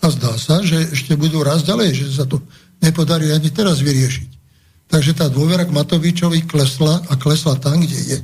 a 0.03 0.07
zdá 0.11 0.35
sa, 0.35 0.59
že 0.61 0.91
ešte 0.91 1.15
budú 1.15 1.47
raz 1.47 1.63
ďalej, 1.63 1.89
že 1.95 2.07
sa 2.19 2.27
to 2.27 2.43
nepodarí 2.83 3.31
ani 3.31 3.49
teraz 3.55 3.79
vyriešiť. 3.79 4.31
Takže 4.91 5.17
tá 5.17 5.31
dôvera 5.33 5.65
k 5.65 5.73
Matovičovi 5.73 6.45
klesla 6.45 7.01
a 7.09 7.17
klesla 7.17 7.57
tam, 7.57 7.81
kde 7.81 7.97
je. 7.97 8.19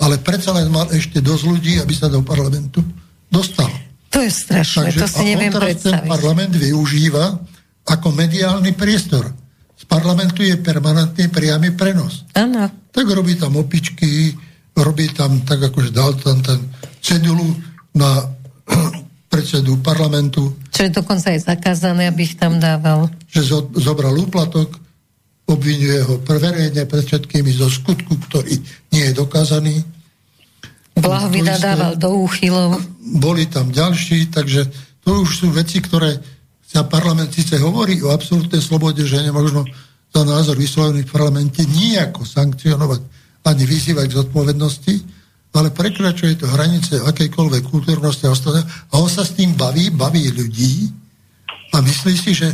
Ale 0.00 0.20
predsa 0.20 0.52
len 0.52 0.68
mal 0.68 0.90
ešte 0.92 1.22
dosť 1.22 1.44
ľudí, 1.48 1.72
aby 1.80 1.94
sa 1.96 2.12
do 2.12 2.20
parlamentu 2.20 2.84
dostal. 3.32 3.70
To 4.10 4.18
je 4.20 4.28
strašné, 4.28 4.90
Takže, 4.90 5.00
to 5.00 5.08
si 5.08 5.24
neviem 5.32 5.54
predstaviť. 5.54 6.02
ten 6.02 6.10
parlament 6.10 6.52
využíva 6.52 7.38
ako 7.86 8.10
mediálny 8.10 8.74
priestor. 8.74 9.30
Z 9.78 9.84
parlamentu 9.86 10.42
je 10.42 10.58
permanentný 10.60 11.30
priamy 11.30 11.72
prenos. 11.72 12.26
Áno. 12.36 12.68
Tak 12.90 13.06
robí 13.06 13.38
tam 13.38 13.56
opičky, 13.56 14.34
robí 14.76 15.08
tam, 15.14 15.40
tak 15.46 15.62
akože 15.72 15.94
dal 15.94 16.12
tam 16.20 16.42
ten 16.42 16.58
cedulu 17.00 17.54
na 17.94 18.28
predsedu 19.30 19.78
parlamentu. 19.78 20.50
Čo 20.74 20.90
je 20.90 20.90
dokonca 20.90 21.30
aj 21.30 21.46
zakázané, 21.46 22.10
aby 22.10 22.26
ich 22.26 22.34
tam 22.34 22.58
dával. 22.58 23.06
Že 23.30 23.70
zobral 23.78 24.18
úplatok, 24.18 24.74
obvinuje 25.46 26.02
ho 26.02 26.18
verejne 26.18 26.82
pred 26.84 27.06
všetkými 27.06 27.54
zo 27.54 27.70
skutku, 27.70 28.18
ktorý 28.26 28.58
nie 28.90 29.02
je 29.06 29.12
dokázaný. 29.14 29.86
Blahovi 30.98 31.46
nadával 31.46 31.94
do 31.94 32.26
úchylov. 32.26 32.82
Boli 33.22 33.46
tam 33.46 33.70
ďalší, 33.70 34.34
takže 34.34 34.66
to 35.06 35.22
už 35.22 35.30
sú 35.30 35.46
veci, 35.54 35.78
ktoré 35.78 36.18
sa 36.66 36.86
parlament 36.86 37.30
síce 37.30 37.58
hovorí 37.58 38.02
o 38.02 38.10
absolútnej 38.10 38.62
slobode, 38.62 39.02
že 39.06 39.22
nemožno 39.22 39.66
za 40.10 40.22
názor 40.26 40.58
vyslovený 40.58 41.06
v 41.06 41.10
parlamente 41.10 41.62
nijako 41.66 42.26
sankcionovať 42.26 43.00
ani 43.46 43.64
vyzývať 43.64 44.06
k 44.10 44.18
zodpovednosti, 44.22 44.94
ale 45.50 45.74
prekračuje 45.74 46.38
to 46.38 46.46
hranice 46.46 47.02
akejkoľvek 47.02 47.62
kultúrnosti 47.66 48.26
a 48.26 48.34
ostatného. 48.34 48.66
A 48.66 48.94
on 49.02 49.10
sa 49.10 49.26
s 49.26 49.34
tým 49.34 49.54
baví, 49.58 49.90
baví 49.90 50.30
ľudí 50.30 50.90
a 51.74 51.82
myslí 51.82 52.14
si, 52.14 52.32
že 52.34 52.48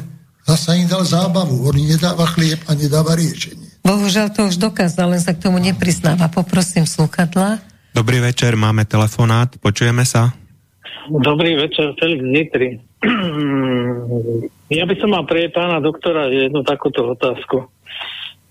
Zasa 0.46 0.78
im 0.78 0.86
dal 0.86 1.02
zábavu, 1.02 1.66
on 1.66 1.74
nedáva 1.74 2.22
chlieb 2.30 2.62
a 2.70 2.78
nedáva 2.78 3.18
riešenie. 3.18 3.82
Bohužiaľ 3.82 4.30
to 4.30 4.46
už 4.46 4.62
dokázal, 4.62 5.10
len 5.10 5.18
sa 5.18 5.34
k 5.34 5.42
tomu 5.42 5.58
nepriznáva. 5.58 6.30
Poprosím 6.30 6.86
slúchadla. 6.86 7.58
Dobrý 7.90 8.22
večer, 8.22 8.54
máme 8.54 8.86
telefonát, 8.86 9.50
počujeme 9.58 10.06
sa. 10.06 10.38
Dobrý 11.10 11.58
večer, 11.58 11.98
Felix 11.98 12.22
Nitri. 12.22 12.78
ja 14.78 14.86
by 14.86 14.94
som 15.02 15.10
mal 15.10 15.26
pre 15.26 15.50
pána 15.50 15.82
doktora 15.82 16.30
jednu 16.30 16.62
takúto 16.62 17.10
otázku. 17.10 17.66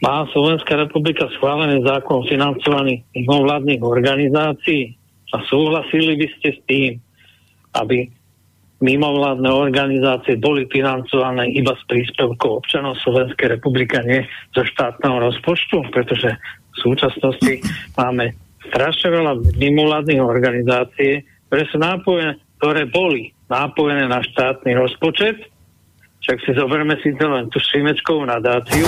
Má 0.03 0.27
Slovenská 0.35 0.76
republika 0.76 1.31
schválený 1.39 1.80
zákon 1.88 2.23
o 2.23 2.27
financovaní 2.27 3.07
mimovládnych 3.15 3.80
organizácií? 3.80 4.91
A 5.31 5.39
súhlasili 5.47 6.19
by 6.19 6.27
ste 6.35 6.47
s 6.51 6.59
tým, 6.67 6.91
aby 7.76 8.11
mimovládne 8.84 9.47
organizácie 9.47 10.35
boli 10.35 10.67
financované 10.67 11.47
iba 11.55 11.72
z 11.80 11.84
príspevkov 11.88 12.63
občanov 12.63 12.99
Slovenskej 13.03 13.55
republiky, 13.55 13.95
nie 14.03 14.27
zo 14.51 14.67
štátneho 14.67 15.31
rozpočtu, 15.31 15.88
pretože 15.95 16.35
v 16.76 16.77
súčasnosti 16.84 17.63
máme 17.95 18.35
strašne 18.67 19.15
veľa 19.15 19.34
mimovládnych 19.55 20.19
organizácií, 20.19 21.23
ktoré 21.47 21.63
sú 21.72 21.77
nápojené, 21.80 22.35
ktoré 22.59 22.84
boli 22.91 23.31
nápojené 23.47 24.11
na 24.11 24.19
štátny 24.19 24.76
rozpočet. 24.76 25.39
Však 26.19 26.38
si 26.43 26.51
zoberme 26.57 26.99
si 26.99 27.15
to 27.15 27.31
len 27.31 27.47
tú 27.53 27.61
šimečkovú 27.61 28.27
nadáciu, 28.27 28.84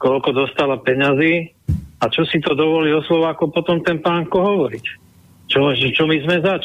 koľko 0.00 0.32
dostala 0.32 0.80
peňazí 0.80 1.52
a 2.00 2.08
čo 2.08 2.24
si 2.24 2.40
to 2.40 2.56
dovolí 2.56 2.88
o 2.96 3.04
Slováko 3.04 3.52
potom 3.52 3.84
ten 3.84 4.00
pánko 4.00 4.40
hovoriť. 4.40 4.84
Čo, 5.52 5.76
čo 5.76 6.08
my 6.08 6.16
sme 6.24 6.40
zač? 6.40 6.64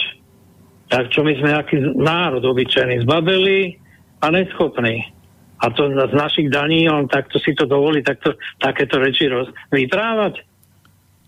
Tak 0.87 1.11
čo 1.11 1.27
my 1.27 1.35
sme 1.35 1.51
aký 1.51 1.81
národ 1.99 2.39
obyčajný 2.39 3.03
zbabeli 3.03 3.75
a 4.23 4.31
neschopný. 4.31 5.11
A 5.59 5.71
to 5.73 5.91
z 5.91 6.13
našich 6.15 6.47
daní, 6.47 6.87
on 6.87 7.09
takto 7.11 7.41
si 7.41 7.51
to 7.57 7.67
dovolí 7.67 8.03
takto, 8.05 8.37
takéto 8.61 9.01
reči 9.01 9.27
roz, 9.27 9.49
vytrávať. 9.73 10.39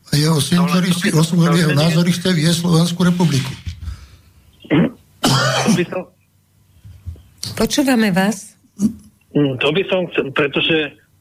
A 0.07 0.15
jeho 0.15 0.39
syn, 0.39 0.63
no, 0.63 0.71
ktorý 0.71 0.89
si 0.95 1.09
osvojil 1.11 1.55
jeho 1.57 1.75
názory, 1.75 2.15
chce 2.15 2.29
vie 2.31 2.47
Slovenskú 2.47 3.03
republiku. 3.03 3.51
Počúvame 7.57 8.13
vás. 8.13 8.55
Mm, 9.35 9.59
to 9.59 9.67
by 9.73 9.83
som 9.89 10.07
chcel, 10.11 10.31
pretože, 10.31 10.77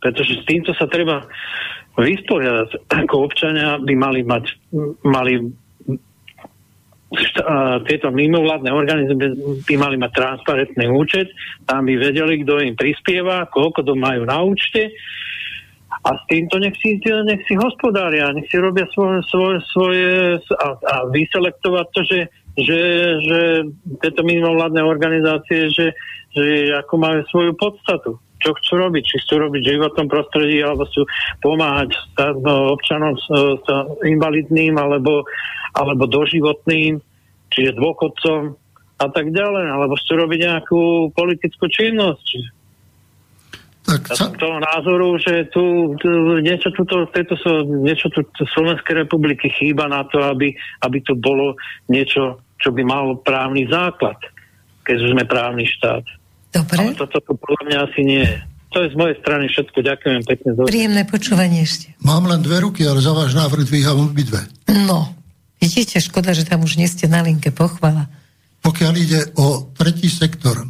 pretože 0.06 0.38
s 0.38 0.46
týmto 0.46 0.70
sa 0.78 0.86
treba 0.86 1.26
vysporiadať. 1.98 2.86
Ako 2.86 3.26
občania 3.26 3.74
by 3.82 3.94
mali 3.98 4.22
mať, 4.22 4.44
mali 5.02 5.50
tieto 7.86 8.14
mimovládne 8.14 8.70
organizácie 8.70 9.34
by 9.66 9.74
mali 9.78 9.96
mať 9.98 10.10
transparentný 10.14 10.86
účet, 10.94 11.26
tam 11.66 11.86
by 11.86 11.94
vedeli, 11.98 12.42
kto 12.46 12.62
im 12.62 12.78
prispieva, 12.78 13.50
koľko 13.50 13.82
to 13.82 13.94
majú 13.98 14.22
na 14.26 14.42
účte 14.42 14.94
a 16.06 16.10
s 16.14 16.22
týmto 16.30 16.62
nech 16.62 16.74
si, 16.78 16.98
nech 17.02 17.42
si 17.50 17.54
hospodária, 17.58 18.30
nech 18.30 18.46
si 18.46 18.58
robia 18.62 18.86
svoje, 18.94 19.26
svoje, 19.26 19.58
svoje 19.74 20.10
a, 20.54 20.68
a 20.78 20.94
vyselektovať 21.10 21.86
to, 21.94 22.00
že, 22.06 22.18
že, 22.56 22.80
že 23.20 23.40
tieto 24.00 24.24
mimovládne 24.24 24.80
organizácie, 24.80 25.68
že, 25.68 25.92
že 26.32 26.72
ako 26.72 26.94
majú 26.96 27.20
svoju 27.28 27.52
podstatu 27.56 28.20
čo 28.36 28.52
chcú 28.52 28.72
robiť, 28.78 29.02
či 29.02 29.16
chcú 29.24 29.48
robiť 29.48 29.62
v 29.64 29.72
životnom 29.80 30.08
prostredí, 30.12 30.60
alebo 30.60 30.84
chcú 30.86 31.08
pomáhať 31.40 31.96
no, 32.44 32.76
občanom 32.76 33.16
invalidným, 34.04 34.76
alebo, 34.76 35.24
alebo 35.72 36.04
doživotným, 36.04 37.00
čiže 37.50 37.80
dôchodcom 37.80 38.54
a 38.96 39.06
tak 39.12 39.32
ďalej, 39.32 39.66
alebo 39.72 39.98
chcú 39.98 40.12
robiť 40.20 40.40
nejakú 40.46 40.80
politickú 41.16 41.66
činnosť. 41.68 42.54
Tak 43.86 44.02
ja 44.10 44.14
som 44.18 44.34
toho 44.34 44.58
názoru, 44.58 45.14
že 45.22 45.46
tu, 45.54 45.94
tu 46.02 46.10
niečo, 46.42 46.74
tuto, 46.74 47.06
tejto, 47.14 47.38
niečo 47.86 48.10
tu 48.10 48.42
Slovenskej 48.50 49.06
republiky 49.06 49.46
chýba 49.46 49.86
na 49.86 50.02
to, 50.10 50.26
aby, 50.26 50.50
aby 50.82 50.98
to 51.06 51.14
bolo 51.14 51.54
niečo, 51.86 52.42
čo 52.60 52.72
by 52.72 52.82
malo 52.82 53.20
právny 53.20 53.68
základ, 53.68 54.16
keď 54.86 54.96
sme 55.12 55.22
právny 55.28 55.64
štát. 55.66 56.04
Dobre. 56.54 56.78
Ale 56.80 56.96
toto 56.96 57.20
to 57.20 57.32
podľa 57.36 57.62
mňa 57.68 57.78
asi 57.84 58.00
nie 58.06 58.24
je. 58.24 58.38
To 58.74 58.84
je 58.84 58.92
z 58.92 58.96
mojej 58.98 59.16
strany 59.24 59.44
všetko. 59.48 59.78
Ďakujem 59.80 60.22
pekne. 60.28 60.50
Dobre. 60.52 60.68
Príjemné 60.68 61.02
počúvanie 61.08 61.64
ešte. 61.64 61.96
Mám 62.04 62.28
len 62.28 62.40
dve 62.44 62.60
ruky, 62.60 62.84
ale 62.84 63.00
za 63.00 63.12
váš 63.16 63.32
návrh 63.32 63.64
dvíham 63.64 64.04
obidve. 64.04 64.44
No, 64.68 65.16
vidíte, 65.56 65.96
škoda, 65.96 66.36
že 66.36 66.44
tam 66.44 66.64
už 66.64 66.76
nie 66.76 66.88
ste 66.88 67.08
na 67.08 67.24
linke. 67.24 67.48
Pochvala. 67.52 68.08
Pokiaľ 68.60 68.92
ide 68.98 69.20
o 69.38 69.70
tretí 69.72 70.10
sektor, 70.10 70.66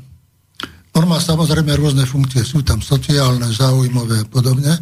on 0.97 1.05
má 1.09 1.19
samozrejme 1.19 1.77
rôzne 1.77 2.05
funkcie. 2.07 2.45
Sú 2.45 2.63
tam 2.63 2.79
sociálne, 2.79 3.49
záujmové 3.51 4.23
a 4.23 4.29
podobne, 4.29 4.73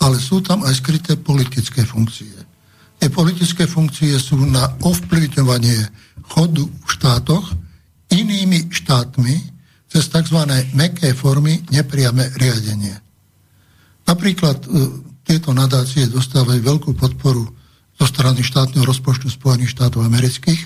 ale 0.00 0.16
sú 0.16 0.40
tam 0.40 0.64
aj 0.64 0.80
skryté 0.80 1.20
politické 1.20 1.84
funkcie. 1.84 2.32
Tie 3.00 3.08
politické 3.08 3.64
funkcie 3.64 4.12
sú 4.20 4.40
na 4.44 4.76
ovplyvňovanie 4.80 5.88
chodu 6.30 6.64
v 6.66 6.88
štátoch 6.88 7.46
inými 8.10 8.70
štátmi, 8.70 9.34
cez 9.90 10.06
tzv. 10.06 10.38
meké 10.74 11.10
formy 11.18 11.58
nepriame 11.74 12.30
riadenie. 12.38 12.94
Napríklad 14.06 14.62
e, 14.62 14.68
tieto 15.26 15.50
nadácie 15.50 16.06
dostávajú 16.06 16.62
veľkú 16.62 16.90
podporu 16.94 17.46
zo 17.98 18.06
strany 18.06 18.46
štátneho 18.46 18.86
rozpočtu 18.86 19.26
Spojených 19.26 19.74
štátov 19.74 20.06
amerických. 20.06 20.62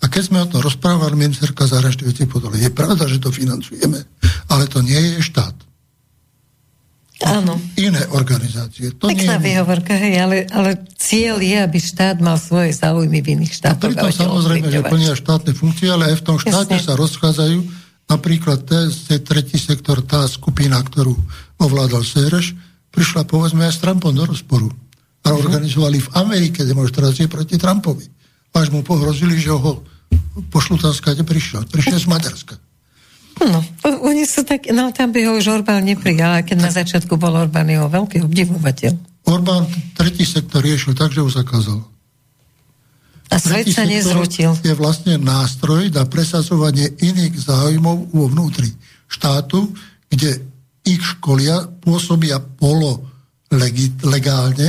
A 0.00 0.08
keď 0.08 0.22
sme 0.24 0.38
o 0.42 0.50
tom 0.50 0.64
rozprávali, 0.64 1.18
ministerka 1.18 1.68
zahraničných 1.68 2.08
vecí 2.08 2.24
povedala, 2.24 2.56
je 2.56 2.72
pravda, 2.72 3.04
že 3.04 3.20
to 3.20 3.28
financujeme, 3.28 4.00
ale 4.48 4.64
to 4.70 4.80
nie 4.80 4.96
je 4.96 5.28
štát. 5.28 5.67
Áno. 7.18 7.58
Iné 7.74 8.06
organizácie. 8.14 8.94
To 9.02 9.10
Pekná 9.10 9.42
nie 9.42 9.58
hej, 9.58 10.14
ale, 10.22 10.36
ale 10.54 10.78
cieľ 10.94 11.42
je, 11.42 11.58
aby 11.58 11.78
štát 11.82 12.22
mal 12.22 12.38
svoje 12.38 12.70
záujmy 12.70 13.18
v 13.18 13.34
iných 13.34 13.58
štátoch. 13.58 13.90
A 13.90 14.06
pritom 14.06 14.14
samozrejme, 14.14 14.70
že 14.70 14.86
plnia 14.86 15.18
štátne 15.18 15.50
funkcie, 15.50 15.90
ale 15.90 16.14
aj 16.14 16.22
v 16.22 16.24
tom 16.24 16.36
štáte 16.38 16.78
Jasne. 16.78 16.86
sa 16.86 16.94
rozchádzajú 16.94 17.88
Napríklad 18.08 18.64
ten, 18.64 18.88
tretí 19.20 19.60
sektor, 19.60 20.00
tá 20.00 20.24
skupina, 20.24 20.80
ktorú 20.80 21.12
ovládal 21.60 22.00
Sereš, 22.00 22.56
prišla 22.88 23.28
povedzme 23.28 23.68
aj 23.68 23.76
s 23.76 23.82
Trumpom 23.84 24.16
do 24.16 24.24
rozporu. 24.24 24.72
A 25.28 25.36
mhm. 25.36 25.38
organizovali 25.44 26.00
v 26.00 26.08
Amerike 26.16 26.64
demonstrácie 26.64 27.28
proti 27.28 27.60
Trumpovi. 27.60 28.08
Až 28.56 28.72
mu 28.72 28.80
pohrozili, 28.80 29.36
že 29.36 29.52
ho 29.52 29.84
pošlu 30.48 30.80
tam 30.80 30.96
skáde 30.96 31.20
prišiel. 31.20 31.68
Prišiel 31.68 32.00
z 32.00 32.08
Maďarska. 32.08 32.56
No, 33.38 33.62
oni 34.02 34.26
sú 34.26 34.42
tak, 34.42 34.66
no 34.74 34.90
tam 34.90 35.14
by 35.14 35.20
ho 35.30 35.38
už 35.38 35.62
Orbán 35.62 35.86
neprijal, 35.86 36.42
keď 36.42 36.58
na 36.58 36.70
začiatku 36.74 37.14
bol 37.14 37.34
Orbán 37.38 37.70
jeho 37.70 37.86
veľký 37.86 38.26
obdivovateľ. 38.26 38.92
Orbán 39.30 39.68
tretí 39.94 40.26
sektor 40.26 40.64
riešil 40.64 40.98
tak, 40.98 41.14
že 41.14 41.22
ho 41.22 41.30
zakázal. 41.30 41.78
A 43.28 43.36
svet 43.36 43.68
sa 43.68 43.84
nezrutil. 43.84 44.56
Je 44.64 44.72
vlastne 44.72 45.20
nástroj 45.20 45.92
na 45.92 46.08
presadzovanie 46.08 46.96
iných 46.96 47.36
záujmov 47.44 48.08
vo 48.08 48.24
vnútri 48.32 48.72
štátu, 49.04 49.68
kde 50.08 50.40
ich 50.88 51.02
školia 51.04 51.68
pôsobia 51.84 52.40
polo 52.40 53.04
legálne, 54.04 54.68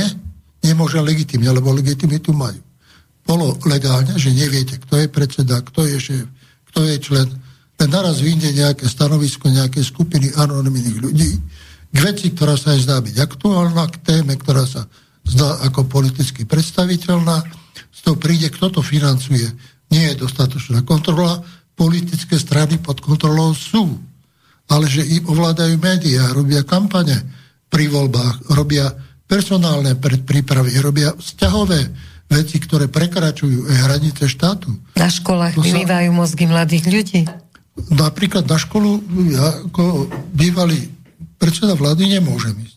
nemôže 0.60 1.00
legitimne, 1.00 1.48
lebo 1.48 1.72
legitimitu 1.72 2.36
majú. 2.36 2.60
Polo 3.24 3.56
legálne, 3.64 4.16
že 4.20 4.32
neviete, 4.32 4.76
kto 4.76 5.00
je 5.00 5.08
predseda, 5.08 5.64
kto 5.64 5.88
je 5.88 5.96
šéf, 5.96 6.26
kto 6.72 6.84
je 6.84 6.96
člen. 7.00 7.28
Len 7.80 7.88
naraz 7.88 8.20
vyjde 8.20 8.52
nejaké 8.52 8.84
stanovisko 8.84 9.48
nejakej 9.48 9.84
skupiny 9.88 10.36
anonimných 10.36 10.98
ľudí 11.00 11.30
k 11.90 11.96
veci, 11.96 12.30
ktorá 12.30 12.54
sa 12.54 12.76
aj 12.76 12.84
zdá 12.84 12.96
byť 13.00 13.16
aktuálna, 13.18 13.88
k 13.88 13.96
téme, 14.04 14.36
ktorá 14.36 14.68
sa 14.68 14.84
zdá 15.24 15.64
ako 15.64 15.88
politicky 15.88 16.44
predstaviteľná, 16.44 17.40
z 17.90 17.98
toho 18.04 18.16
príde, 18.20 18.52
kto 18.52 18.68
to 18.68 18.80
financuje. 18.84 19.48
Nie 19.90 20.14
je 20.14 20.22
dostatočná 20.22 20.84
kontrola, 20.86 21.42
politické 21.74 22.36
strany 22.36 22.76
pod 22.78 23.00
kontrolou 23.00 23.56
sú, 23.56 23.96
ale 24.70 24.86
že 24.86 25.02
im 25.02 25.26
ovládajú 25.26 25.80
médiá, 25.80 26.30
robia 26.30 26.62
kampane 26.62 27.16
pri 27.72 27.88
voľbách, 27.90 28.54
robia 28.54 28.92
personálne 29.26 29.96
predprípravy, 29.96 30.78
robia 30.78 31.16
vzťahové 31.16 31.80
veci, 32.30 32.56
ktoré 32.62 32.86
prekračujú 32.86 33.66
hranice 33.66 34.30
štátu. 34.30 34.70
Na 34.94 35.10
školách 35.10 35.58
to 35.58 35.66
sa... 35.66 36.06
mozgy 36.14 36.44
mladých 36.46 36.84
ľudí. 36.86 37.20
Napríklad 37.78 38.44
na 38.44 38.58
školu 38.58 39.00
ja 39.30 39.66
ako 39.66 40.10
bývalý 40.34 40.90
predseda 41.40 41.72
vlády 41.72 42.20
nemôžem 42.20 42.52
ísť. 42.60 42.76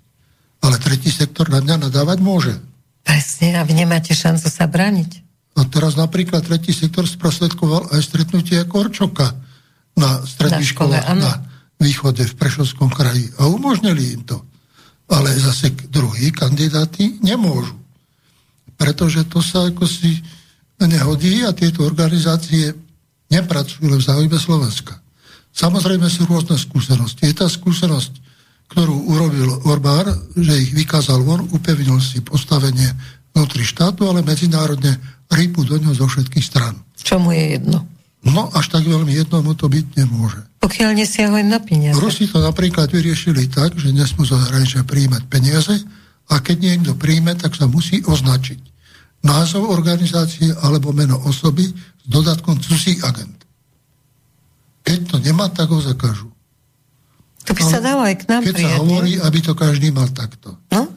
Ale 0.64 0.80
tretí 0.80 1.12
sektor 1.12 1.52
na 1.52 1.60
mňa 1.60 1.90
nadávať 1.90 2.20
môže. 2.24 2.56
Presne, 3.04 3.60
a 3.60 3.68
vy 3.68 3.84
nemáte 3.84 4.16
šancu 4.16 4.48
sa 4.48 4.64
braniť. 4.64 5.20
A 5.60 5.68
teraz 5.68 6.00
napríklad 6.00 6.48
tretí 6.48 6.72
sektor 6.72 7.04
sprostredkoval 7.04 7.92
aj 7.92 8.00
stretnutie 8.00 8.64
Korčoka 8.64 9.36
na 10.00 10.24
stredných 10.24 10.72
školách 10.72 11.06
na 11.20 11.44
východe 11.78 12.24
v 12.24 12.34
Prešovskom 12.40 12.90
kraji. 12.90 13.28
A 13.38 13.52
umožnili 13.52 14.16
im 14.16 14.24
to. 14.24 14.40
Ale 15.12 15.36
zase 15.36 15.76
druhí 15.92 16.32
kandidáti 16.32 17.20
nemôžu. 17.20 17.76
Pretože 18.80 19.28
to 19.28 19.44
sa 19.44 19.68
ako 19.68 19.84
si 19.84 20.24
nehodí 20.80 21.44
a 21.44 21.52
tieto 21.52 21.84
organizácie 21.84 22.74
nepracujú 23.34 23.90
v 23.90 24.04
záujme 24.04 24.38
Slovenska. 24.38 25.02
Samozrejme 25.54 26.06
sú 26.10 26.26
rôzne 26.30 26.58
skúsenosti. 26.58 27.30
Je 27.30 27.36
tá 27.38 27.46
skúsenosť 27.50 28.24
ktorú 28.74 29.06
urobil 29.06 29.50
Orbán, 29.70 30.10
že 30.34 30.66
ich 30.66 30.74
vykázal 30.74 31.22
von, 31.22 31.46
upevnil 31.54 32.02
si 32.02 32.26
postavenie 32.26 32.90
vnútri 33.30 33.62
štátu, 33.62 34.10
ale 34.10 34.26
medzinárodne 34.26 34.98
rýpu 35.30 35.62
do 35.62 35.78
ňo 35.78 35.94
zo 35.94 36.10
všetkých 36.10 36.42
stran. 36.42 36.82
Čo 36.98 37.22
mu 37.22 37.30
je 37.30 37.54
jedno? 37.54 37.86
No, 38.26 38.50
až 38.58 38.74
tak 38.74 38.90
veľmi 38.90 39.14
jedno 39.14 39.46
mu 39.46 39.54
to 39.54 39.70
byť 39.70 39.86
nemôže. 39.94 40.42
Pokiaľ 40.58 40.90
nesiahujem 40.98 41.54
na 41.54 41.62
peniaze. 41.62 42.02
Rusi 42.02 42.26
to 42.26 42.42
napríklad 42.42 42.90
vyriešili 42.90 43.46
tak, 43.52 43.78
že 43.78 43.94
nesmú 43.94 44.26
zahraničia 44.26 44.82
príjmať 44.88 45.30
peniaze 45.30 45.76
a 46.34 46.42
keď 46.42 46.58
niekto 46.58 46.92
príjme, 46.98 47.38
tak 47.38 47.54
sa 47.54 47.70
musí 47.70 48.02
označiť 48.02 48.73
názov 49.24 49.72
organizácie 49.72 50.52
alebo 50.62 50.92
meno 50.92 51.18
osoby 51.24 51.64
s 51.72 52.06
dodatkom 52.06 52.60
cudzí 52.60 53.00
agent. 53.00 53.48
Keď 54.84 55.00
to 55.08 55.16
nemá, 55.24 55.48
tak 55.48 55.72
ho 55.72 55.80
zakážu. 55.80 56.28
To 57.48 57.52
by 57.56 57.64
sa 57.64 57.80
dalo 57.80 58.04
aj 58.04 58.24
k 58.24 58.28
nám 58.28 58.42
Keď 58.44 58.56
prijať, 58.56 58.72
sa 58.72 58.80
hovorí, 58.84 59.14
aby 59.20 59.40
to 59.44 59.54
každý 59.56 59.92
mal 59.92 60.08
takto. 60.12 60.60
No? 60.72 60.92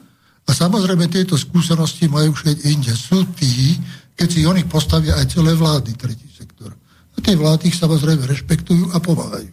A 0.47 0.51
samozrejme 0.51 1.11
tieto 1.11 1.35
skúsenosti 1.35 2.07
majú 2.07 2.31
všetci 2.35 2.63
inde. 2.71 2.91
Sú 2.95 3.27
tí, 3.35 3.75
keď 4.15 4.27
si 4.27 4.47
oni 4.47 4.63
postavia 4.63 5.19
aj 5.19 5.35
celé 5.35 5.51
vlády, 5.55 5.91
tretí 5.95 6.27
sektor. 6.31 6.71
A 7.15 7.17
tie 7.19 7.35
vlády 7.35 7.67
ich 7.71 7.79
samozrejme 7.79 8.23
rešpektujú 8.23 8.95
a 8.95 8.99
pomáhajú. 9.03 9.51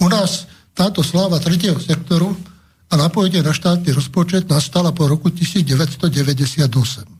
U 0.00 0.06
nás 0.08 0.48
táto 0.72 1.04
sláva 1.04 1.36
tretieho 1.36 1.76
sektoru 1.76 2.32
a 2.88 2.94
napojenie 2.96 3.44
na 3.44 3.52
štátny 3.52 3.92
rozpočet 3.92 4.48
nastala 4.48 4.96
po 4.96 5.04
roku 5.04 5.28
1998. 5.28 7.19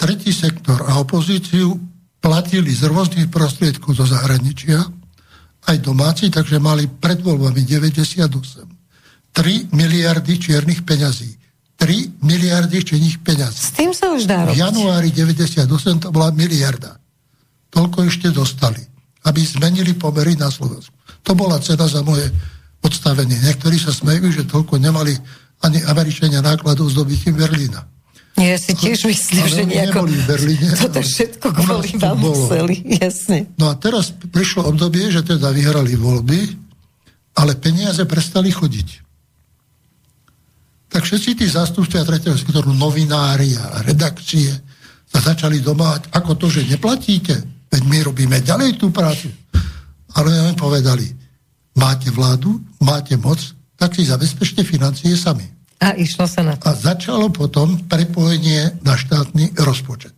Tretí 0.00 0.32
sektor 0.32 0.80
a 0.88 0.96
opozíciu 0.96 1.76
platili 2.20 2.72
z 2.72 2.88
rôznych 2.88 3.28
prostriedkov 3.28 3.96
zo 3.96 4.08
zahraničia, 4.08 4.80
aj 5.68 5.76
domáci, 5.84 6.32
takže 6.32 6.56
mali 6.56 6.88
pred 6.88 7.20
voľbami 7.20 7.64
98. 7.68 8.16
3 9.36 9.76
miliardy 9.76 10.40
čiernych 10.40 10.82
peňazí. 10.88 11.36
3 11.76 12.24
miliardy 12.24 12.80
čiernych 12.80 13.20
peňazí. 13.20 13.60
S 13.60 13.72
tým 13.76 13.92
sa 13.92 14.12
už 14.12 14.24
dá 14.24 14.48
robiť. 14.48 14.56
V 14.56 14.62
januári 14.64 15.08
98 15.12 15.68
to 16.00 16.08
bola 16.12 16.32
miliarda. 16.32 16.96
Toľko 17.72 18.08
ešte 18.08 18.32
dostali, 18.32 18.80
aby 19.28 19.40
zmenili 19.44 19.92
pomery 19.92 20.32
na 20.36 20.48
Slovensku. 20.48 20.96
To 21.24 21.36
bola 21.36 21.60
cena 21.60 21.84
za 21.88 22.00
moje 22.00 22.28
odstavenie. 22.80 23.36
Niektorí 23.36 23.76
sa 23.76 23.92
smejú, 23.92 24.32
že 24.32 24.48
toľko 24.48 24.80
nemali 24.80 25.12
ani 25.60 25.84
Američania 25.84 26.40
nákladov 26.40 26.88
s 26.88 26.96
dobytím 26.96 27.36
Berlína. 27.36 27.84
Ja 28.40 28.56
si 28.56 28.72
tiež 28.72 29.04
myslím, 29.04 29.44
že 29.44 29.62
nejako... 29.68 30.08
Berlíne, 30.24 30.72
toto 30.72 31.04
všetko 31.04 31.46
kvôli 31.52 31.92
vám 32.00 32.16
museli, 32.16 32.80
jasne. 32.96 33.52
No 33.60 33.68
a 33.68 33.76
teraz 33.76 34.16
prišlo 34.16 34.64
obdobie, 34.64 35.12
že 35.12 35.20
teda 35.20 35.52
vyhrali 35.52 35.92
voľby, 35.92 36.56
ale 37.36 37.60
peniaze 37.60 38.00
prestali 38.08 38.48
chodiť. 38.48 38.88
Tak 40.90 41.04
všetci 41.06 41.30
tí 41.38 41.46
zástupcovia 41.46 42.02
tretieho 42.02 42.34
sektoru, 42.34 42.74
novinári 42.74 43.54
a 43.60 43.84
redakcie 43.86 44.50
sa 45.06 45.20
začali 45.20 45.60
domáhať, 45.60 46.10
ako 46.10 46.32
to, 46.40 46.46
že 46.50 46.66
neplatíte, 46.66 47.36
veď 47.70 47.82
my 47.86 47.98
robíme 48.08 48.36
ďalej 48.42 48.80
tú 48.80 48.90
prácu. 48.90 49.30
Ale 50.16 50.34
oni 50.50 50.56
povedali, 50.58 51.06
máte 51.78 52.10
vládu, 52.10 52.58
máte 52.82 53.14
moc, 53.14 53.38
tak 53.78 53.94
si 53.94 54.08
zabezpečte 54.08 54.66
financie 54.66 55.14
sami. 55.14 55.59
A 55.80 55.96
išlo 55.96 56.28
sa 56.28 56.44
na 56.44 56.60
to. 56.60 56.68
A 56.68 56.76
začalo 56.76 57.32
potom 57.32 57.80
prepojenie 57.88 58.84
na 58.84 59.00
štátny 59.00 59.56
rozpočet. 59.56 60.12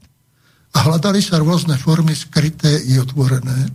A 0.74 0.90
hľadali 0.90 1.22
sa 1.22 1.38
rôzne 1.38 1.78
formy 1.78 2.18
skryté 2.18 2.82
i 2.90 2.98
otvorené. 2.98 3.70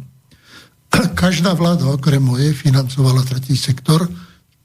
Každá 1.24 1.56
vláda 1.56 1.88
okrem 1.88 2.20
mojej 2.20 2.52
financovala 2.52 3.24
tretí 3.24 3.56
sektor, 3.56 4.04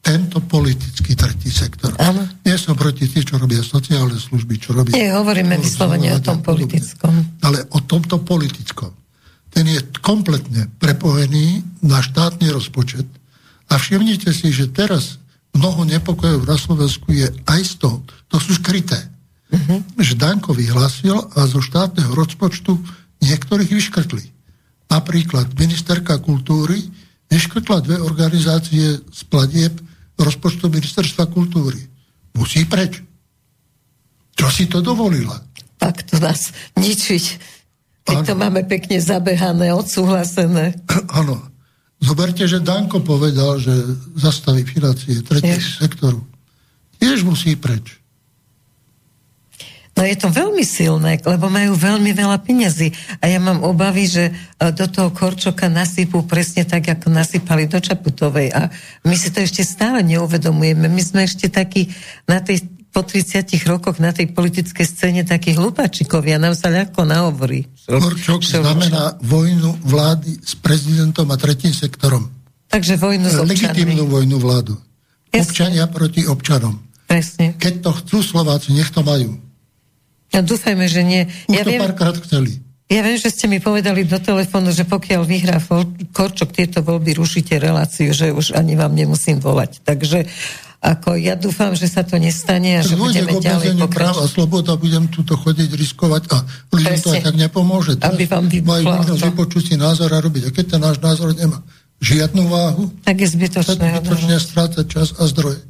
tento 0.02 0.42
politický 0.42 1.14
tretí 1.14 1.46
sektor. 1.46 1.94
Áno. 2.02 2.26
Nie 2.42 2.58
som 2.58 2.74
proti 2.74 3.06
tým, 3.06 3.22
čo 3.22 3.38
robia 3.38 3.62
sociálne 3.62 4.18
služby, 4.18 4.58
čo 4.58 4.74
robia... 4.74 4.98
Nie, 4.98 5.14
hovoríme 5.14 5.54
vyslovene 5.62 6.18
o 6.18 6.20
tom 6.20 6.42
politickom. 6.42 7.38
Ale 7.38 7.70
o 7.70 7.78
tomto 7.86 8.18
politickom. 8.18 8.90
Ten 9.46 9.70
je 9.70 9.78
kompletne 10.02 10.66
prepojený 10.82 11.62
na 11.86 12.02
štátny 12.02 12.50
rozpočet. 12.50 13.06
A 13.70 13.78
všimnite 13.78 14.34
si, 14.34 14.50
že 14.50 14.74
teraz 14.74 15.21
mnoho 15.56 15.84
nepokojov 15.84 16.48
na 16.48 16.56
Slovensku 16.56 17.12
je 17.12 17.28
aj 17.48 17.60
z 17.62 17.72
toho. 17.80 18.00
To 18.32 18.36
sú 18.40 18.56
skryté. 18.56 18.96
Uh-huh. 19.52 19.84
Že 20.00 20.16
Danko 20.16 20.56
vyhlásil 20.56 21.12
a 21.12 21.44
zo 21.44 21.60
štátneho 21.60 22.16
rozpočtu 22.16 22.72
niektorých 23.20 23.68
vyškrtli. 23.68 24.24
Napríklad 24.88 25.52
ministerka 25.56 26.16
kultúry 26.20 26.80
vyškrtla 27.28 27.84
dve 27.84 27.96
organizácie 28.00 29.00
z 29.00 29.20
platieb 29.28 29.76
rozpočtu 30.16 30.68
ministerstva 30.68 31.28
kultúry. 31.28 31.80
Musí 32.36 32.64
preč. 32.64 33.00
Čo 34.32 34.48
si 34.48 34.64
to 34.68 34.80
dovolila? 34.80 35.36
Tak 35.76 36.08
to 36.08 36.16
nás 36.16 36.52
ničiť. 36.80 37.24
Keď 38.08 38.16
ano. 38.24 38.26
to 38.26 38.34
máme 38.34 38.62
pekne 38.64 38.98
zabehané, 38.98 39.70
odsúhlasené. 39.76 40.80
Áno. 41.20 41.51
Zoberte, 42.02 42.50
že 42.50 42.58
Danko 42.58 42.98
povedal, 42.98 43.62
že 43.62 43.70
zastaví 44.18 44.66
financie 44.66 45.22
tretieho 45.22 45.62
sektoru. 45.62 46.18
Tiež 46.98 47.22
musí 47.22 47.54
preč. 47.54 48.02
No 49.92 50.08
je 50.08 50.16
to 50.16 50.32
veľmi 50.32 50.64
silné, 50.64 51.20
lebo 51.20 51.52
majú 51.52 51.76
veľmi 51.76 52.16
veľa 52.16 52.40
peniazy. 52.40 52.96
A 53.20 53.28
ja 53.28 53.36
mám 53.36 53.60
obavy, 53.60 54.08
že 54.08 54.32
e, 54.32 54.32
do 54.72 54.88
toho 54.88 55.12
Korčoka 55.12 55.68
nasypú 55.68 56.24
presne 56.24 56.64
tak, 56.64 56.88
ako 56.88 57.12
nasypali 57.12 57.68
do 57.68 57.76
Čaputovej. 57.76 58.56
A 58.56 58.72
my 59.04 59.14
si 59.14 59.28
to 59.28 59.44
ešte 59.44 59.60
stále 59.60 60.00
neuvedomujeme. 60.00 60.88
My 60.88 61.02
sme 61.04 61.28
ešte 61.28 61.52
takí 61.52 61.92
na 62.24 62.40
tej 62.40 62.64
po 62.93 63.01
30 63.01 63.48
rokoch 63.64 63.97
na 63.97 64.12
tej 64.12 64.28
politickej 64.36 64.85
scéne 64.85 65.24
takí 65.24 65.56
hlupačikovia, 65.56 66.36
nám 66.36 66.52
sa 66.52 66.69
ľahko 66.69 67.09
nahovorí. 67.09 67.64
Korčok 67.89 68.44
čo, 68.44 68.60
znamená 68.60 69.16
vojnu 69.24 69.81
vlády 69.81 70.36
s 70.44 70.52
prezidentom 70.60 71.24
a 71.32 71.40
tretím 71.40 71.73
sektorom. 71.73 72.28
Takže 72.69 73.01
vojnu 73.01 73.28
s 73.32 73.40
občanmi. 73.40 73.48
Legitímnu 73.48 74.05
vojnu 74.12 74.36
vládu. 74.36 74.77
Jasne. 75.32 75.48
Občania 75.48 75.85
proti 75.89 76.28
občanom. 76.28 76.77
Presne. 77.09 77.56
Keď 77.56 77.74
to 77.81 77.90
chcú 78.05 78.16
Slováci, 78.20 78.77
nech 78.77 78.93
to 78.93 79.01
majú. 79.01 79.40
Ja 80.32 80.44
dúfajme, 80.44 80.85
že 80.89 81.01
nie. 81.05 81.28
Už 81.48 81.60
ja 81.60 81.64
to 81.64 81.73
viem, 81.73 81.81
párkrát 81.81 82.16
chceli. 82.20 82.60
Ja 82.93 83.01
viem, 83.01 83.16
že 83.16 83.32
ste 83.32 83.48
mi 83.48 83.60
povedali 83.60 84.05
do 84.05 84.20
telefónu, 84.20 84.69
že 84.73 84.85
pokiaľ 84.85 85.24
vyhrá 85.24 85.56
Korčok 86.12 86.52
tieto 86.52 86.85
voľby, 86.85 87.16
rušíte 87.16 87.56
reláciu, 87.56 88.12
že 88.12 88.32
už 88.32 88.52
ani 88.52 88.77
vám 88.77 88.93
nemusím 88.93 89.40
volať. 89.40 89.81
Takže 89.85 90.28
ako 90.82 91.14
ja 91.14 91.38
dúfam, 91.38 91.70
že 91.78 91.86
sa 91.86 92.02
to 92.02 92.18
nestane 92.18 92.78
a 92.78 92.82
že 92.82 92.98
budeme 92.98 93.38
ďalej 93.38 93.78
práv 93.86 94.18
a 94.18 94.26
sloboda, 94.26 94.74
budem 94.74 95.06
tuto 95.06 95.38
chodiť, 95.38 95.70
riskovať 95.78 96.22
a 96.34 96.42
ľuďom 96.74 96.98
to 96.98 97.09
aj 97.14 97.22
tak 97.22 97.36
nepomôže. 97.38 98.02
Aby 98.02 98.26
vám 98.26 98.50
Majú 98.50 98.84
možnosť 98.90 99.22
vypočuť 99.30 99.62
si 99.62 99.74
názor 99.78 100.10
a 100.10 100.18
robiť. 100.18 100.50
A 100.50 100.54
keď 100.54 100.64
ten 100.74 100.80
náš 100.82 100.98
názor 100.98 101.38
nemá 101.38 101.62
žiadnu 102.02 102.50
váhu, 102.50 102.90
tak 103.06 103.14
je 103.22 103.30
zbytočné. 103.30 103.78
Zbytočne 103.78 104.36
strácať 104.42 104.84
čas 104.90 105.14
a 105.22 105.30
zdroje 105.30 105.62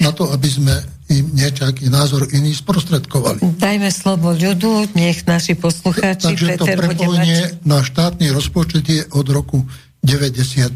na 0.00 0.12
to, 0.12 0.28
aby 0.28 0.48
sme 0.48 0.74
im 1.12 1.24
niečaký 1.36 1.92
názor 1.92 2.28
iný 2.32 2.56
sprostredkovali. 2.56 3.44
Dajme 3.60 3.88
slovo 3.92 4.32
ľudu, 4.32 4.92
nech 4.96 5.24
naši 5.28 5.56
poslucháči... 5.56 6.36
Takže 6.36 6.46
Peter 6.56 6.76
to 6.76 6.84
prepojenie 6.84 7.40
mať... 7.48 7.64
na 7.68 7.80
štátny 7.84 8.26
rozpočet 8.32 8.84
je 8.88 9.04
od 9.12 9.26
roku 9.28 9.64
99, 10.00 10.72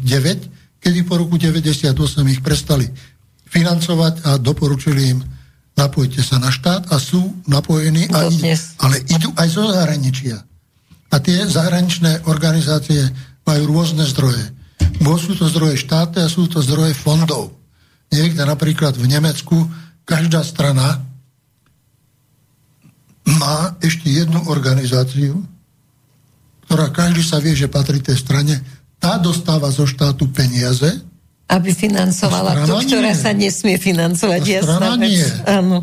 kedy 0.77 0.99
po 1.09 1.17
roku 1.17 1.41
98 1.41 1.97
ich 2.29 2.41
prestali 2.45 2.85
financovať 3.55 4.27
a 4.27 4.31
doporučili 4.35 5.15
im 5.15 5.19
napojte 5.79 6.19
sa 6.19 6.39
na 6.43 6.51
štát 6.51 6.91
a 6.91 6.99
sú 6.99 7.39
napojení, 7.47 8.11
a 8.11 8.27
idú, 8.27 8.43
ale 8.83 8.99
idú 9.07 9.31
aj 9.35 9.47
zo 9.47 9.63
zahraničia. 9.71 10.43
A 11.11 11.15
tie 11.23 11.47
zahraničné 11.47 12.27
organizácie 12.27 13.07
majú 13.47 13.63
rôzne 13.71 14.03
zdroje. 14.03 14.51
Bo 14.99 15.15
sú 15.15 15.35
to 15.39 15.47
zdroje 15.47 15.79
štáty 15.79 16.19
a 16.19 16.27
sú 16.27 16.51
to 16.51 16.59
zdroje 16.59 16.91
fondov. 16.95 17.55
Niekde 18.11 18.43
napríklad 18.43 18.95
v 18.99 19.07
Nemecku 19.07 19.55
každá 20.03 20.43
strana 20.43 21.03
má 23.25 23.75
ešte 23.79 24.11
jednu 24.11 24.51
organizáciu, 24.51 25.43
ktorá 26.67 26.91
každý 26.91 27.23
sa 27.23 27.39
vie, 27.39 27.55
že 27.55 27.71
patrí 27.71 27.99
tej 27.99 28.19
strane, 28.19 28.59
tá 28.99 29.19
dostáva 29.19 29.69
zo 29.69 29.85
štátu 29.85 30.31
peniaze, 30.31 31.03
aby 31.45 31.69
financovala 31.71 32.65
tú, 32.65 32.73
ktorá 32.73 33.13
nie. 33.13 33.21
sa 33.21 33.31
nesmie 33.31 33.77
financovať. 33.77 34.41
A 34.41 34.61
strana 34.65 34.97
vec. 34.97 35.09
nie. 35.13 35.25
Áno. 35.45 35.77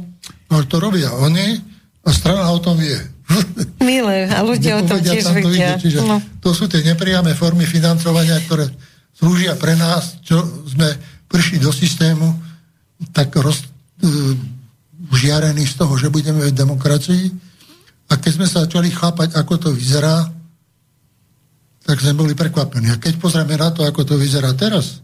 No 0.50 0.56
to 0.66 0.76
robia 0.82 1.14
oni 1.22 1.62
a 2.02 2.10
strana 2.10 2.50
o 2.50 2.58
tom 2.58 2.74
vie. 2.74 2.98
Milé, 3.86 4.26
a 4.28 4.42
ľudia 4.42 4.82
o 4.82 4.84
tom 4.84 4.98
tiež 4.98 5.22
tam 5.22 5.38
vedia. 5.38 5.78
To, 5.78 5.86
ide, 5.86 6.00
no. 6.02 6.18
to 6.42 6.50
sú 6.50 6.66
tie 6.66 6.82
nepriame 6.82 7.32
formy 7.38 7.64
financovania, 7.64 8.42
ktoré 8.44 8.66
slúžia 9.14 9.54
pre 9.54 9.78
nás, 9.78 10.18
čo 10.26 10.42
sme 10.66 10.90
prišli 11.30 11.62
do 11.62 11.70
systému, 11.70 12.26
tak 13.14 13.32
roz, 13.38 13.62
uh, 13.62 14.34
žiarení 15.14 15.64
z 15.64 15.74
toho, 15.78 15.94
že 15.96 16.12
budeme 16.12 16.50
v 16.50 16.52
demokracii. 16.52 17.30
A 18.10 18.18
keď 18.18 18.32
sme 18.34 18.46
sa 18.50 18.66
začali 18.66 18.92
chápať, 18.92 19.38
ako 19.38 19.54
to 19.56 19.68
vyzerá, 19.72 20.28
tak 21.82 21.96
sme 21.98 22.18
boli 22.18 22.34
prekvapení. 22.36 22.92
A 22.92 23.00
keď 23.00 23.16
pozrieme 23.16 23.56
na 23.56 23.72
to, 23.72 23.86
ako 23.86 24.04
to 24.04 24.14
vyzerá 24.20 24.52
teraz, 24.54 25.00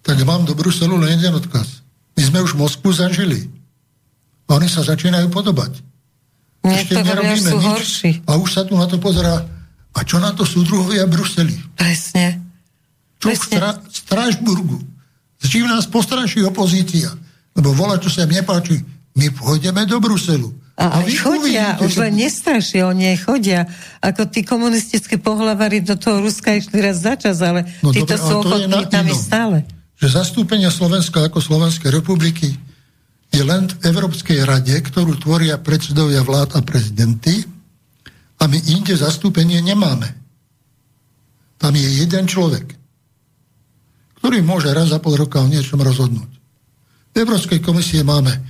tak 0.00 0.16
mám 0.24 0.48
do 0.48 0.56
Bruselu 0.56 0.96
len 0.96 1.16
jeden 1.20 1.36
odkaz. 1.36 1.84
My 2.16 2.22
sme 2.24 2.38
už 2.44 2.56
Moskvu 2.56 2.92
zažili. 2.92 3.48
A 4.50 4.58
oni 4.58 4.66
sa 4.66 4.82
začínajú 4.82 5.30
podobať. 5.30 5.78
Ešte 6.60 7.00
nerobíme 7.00 7.50
nič. 7.56 7.64
Horší. 7.64 8.10
A 8.28 8.36
už 8.36 8.48
sa 8.50 8.62
tu 8.66 8.76
na 8.76 8.84
to 8.84 9.00
pozerá. 9.00 9.40
A 9.96 10.00
čo 10.04 10.20
na 10.20 10.34
to 10.34 10.44
sú 10.44 10.66
druhovia 10.66 11.08
Bruseli? 11.08 11.56
Presne. 11.78 12.42
Čo 13.16 13.32
Presne. 13.32 13.40
v 13.40 13.56
Stra- 13.56 13.80
Strážburgu? 13.88 14.78
S 15.40 15.48
čím 15.48 15.64
nás 15.64 15.88
postraší 15.88 16.44
opozícia? 16.44 17.08
Lebo 17.56 17.72
volá, 17.72 17.96
čo 17.96 18.12
sa 18.12 18.28
im 18.28 18.36
nepáči. 18.36 18.84
My 19.16 19.32
pôjdeme 19.32 19.88
do 19.88 19.98
Bruselu. 19.98 20.52
A, 20.80 20.96
a 20.96 21.04
chodia, 21.04 21.76
uvidíte, 21.76 21.84
už 21.84 21.92
len 22.00 22.12
nestrašia, 22.24 22.88
oni 22.88 23.12
aj 23.12 23.18
chodia. 23.28 23.68
Ako 24.00 24.32
tí 24.32 24.40
komunistické 24.40 25.20
pohlavári 25.20 25.84
do 25.84 25.92
toho 25.92 26.24
Ruska 26.24 26.56
išli 26.56 26.80
raz 26.80 27.04
za 27.04 27.20
čas, 27.20 27.44
ale 27.44 27.68
no, 27.84 27.92
títo 27.92 28.16
dobre, 28.16 28.24
sú 28.24 28.34
ochotní 28.40 28.82
tam 28.88 29.04
stále 29.12 29.68
že 30.00 30.08
zastúpenie 30.08 30.72
Slovenska 30.72 31.28
ako 31.28 31.44
Slovenskej 31.44 31.92
republiky 31.92 32.56
je 33.30 33.42
len 33.44 33.68
v 33.68 33.76
Európskej 33.84 34.42
rade, 34.48 34.72
ktorú 34.72 35.20
tvoria 35.20 35.60
predsedovia 35.60 36.24
vlád 36.24 36.56
a 36.56 36.60
prezidenty 36.64 37.44
a 38.40 38.48
my 38.48 38.58
inde 38.72 38.96
zastúpenie 38.96 39.60
nemáme. 39.60 40.08
Tam 41.60 41.76
je 41.76 41.84
jeden 41.84 42.24
človek, 42.24 42.72
ktorý 44.18 44.40
môže 44.40 44.72
raz 44.72 44.88
za 44.88 44.98
pol 44.98 45.20
roka 45.20 45.44
o 45.44 45.46
niečom 45.46 45.78
rozhodnúť. 45.84 46.32
V 47.12 47.16
Európskej 47.20 47.60
komisie 47.60 48.00
máme 48.00 48.32
e, 48.32 48.40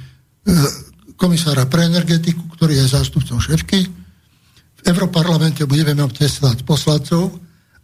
komisára 1.18 1.66
pre 1.66 1.90
energetiku, 1.90 2.46
ktorý 2.54 2.78
je 2.78 2.94
zástupcom 2.94 3.42
šéfky. 3.42 3.90
V 4.78 4.80
Európarlamente 4.86 5.66
budeme 5.66 5.98
mať 5.98 6.62
poslancov, 6.62 7.34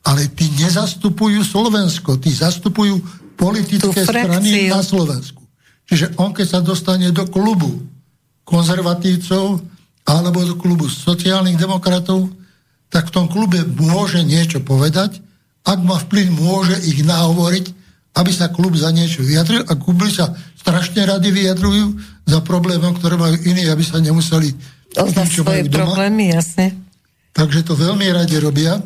ale 0.07 0.31
tí 0.31 0.47
nezastupujú 0.55 1.43
Slovensko, 1.43 2.23
tí 2.23 2.31
zastupujú 2.31 3.26
politické 3.37 4.03
strany 4.03 4.73
na 4.73 4.81
Slovensku. 4.83 5.45
Čiže 5.87 6.19
on, 6.19 6.35
keď 6.35 6.47
sa 6.49 6.61
dostane 6.65 7.15
do 7.15 7.29
klubu 7.31 7.85
konzervatívcov 8.43 9.63
alebo 10.07 10.43
do 10.43 10.59
klubu 10.59 10.91
sociálnych 10.91 11.59
demokratov, 11.59 12.31
tak 12.91 13.11
v 13.11 13.15
tom 13.15 13.27
klube 13.31 13.63
môže 13.79 14.23
niečo 14.23 14.63
povedať, 14.63 15.23
ak 15.67 15.79
má 15.83 15.99
vplyv, 15.99 16.27
môže 16.31 16.79
ich 16.87 17.03
nahovoriť, 17.03 17.67
aby 18.17 18.31
sa 18.31 18.49
klub 18.49 18.79
za 18.79 18.95
niečo 18.95 19.27
vyjadril 19.27 19.67
a 19.67 19.73
kluby 19.75 20.09
sa 20.09 20.33
strašne 20.57 21.05
rady 21.05 21.29
vyjadrujú 21.35 21.99
za 22.27 22.39
problémom, 22.43 22.95
ktoré 22.97 23.19
majú 23.19 23.37
iní, 23.43 23.67
aby 23.67 23.83
sa 23.83 23.99
nemuseli 23.99 24.55
za 24.95 25.27
svoje 25.27 25.69
problémy, 25.69 26.33
jasne. 26.33 26.73
Takže 27.37 27.67
to 27.67 27.77
veľmi 27.77 28.09
radi 28.15 28.41
robia 28.41 28.81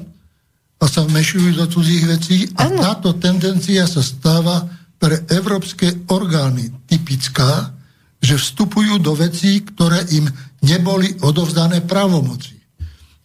a 0.80 0.84
sa 0.88 1.04
vmešujú 1.04 1.60
do 1.60 1.68
cudzích 1.68 2.04
vecí 2.08 2.38
a 2.56 2.72
ano. 2.72 2.80
táto 2.80 3.20
tendencia 3.20 3.84
sa 3.84 4.00
stáva 4.00 4.64
pre 4.96 5.28
európske 5.28 6.08
orgány 6.08 6.72
typická, 6.88 7.72
že 8.20 8.36
vstupujú 8.36 9.00
do 9.00 9.16
vecí, 9.16 9.64
ktoré 9.64 10.04
im 10.12 10.28
neboli 10.64 11.12
odovzdané 11.24 11.84
právomoci. 11.84 12.56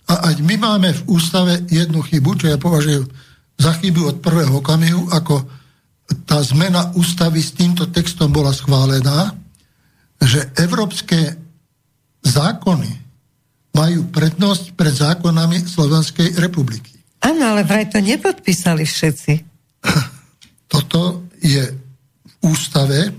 A 0.07 0.31
aj 0.31 0.35
my 0.43 0.55
máme 0.55 0.93
v 0.95 1.01
ústave 1.11 1.67
jednu 1.67 1.99
chybu, 2.03 2.39
čo 2.39 2.47
ja 2.47 2.59
považujem 2.59 3.07
za 3.59 3.71
chybu 3.75 4.01
od 4.07 4.17
prvého 4.19 4.59
okamihu, 4.59 5.11
ako 5.11 5.43
tá 6.27 6.39
zmena 6.45 6.93
ústavy 6.95 7.41
s 7.41 7.55
týmto 7.55 7.89
textom 7.89 8.29
bola 8.29 8.53
schválená, 8.53 9.33
že 10.21 10.47
európske 10.59 11.35
zákony 12.23 12.91
majú 13.75 14.07
prednosť 14.07 14.79
pred 14.79 14.95
zákonami 14.95 15.67
Slovenskej 15.67 16.39
republiky. 16.39 16.94
Áno, 17.25 17.41
ale 17.41 17.65
vraj 17.65 17.89
to 17.89 17.97
nepodpísali 17.97 18.85
všetci. 18.85 19.33
Toto 20.71 21.25
je 21.41 21.61
v 22.25 22.33
ústave, 22.45 23.13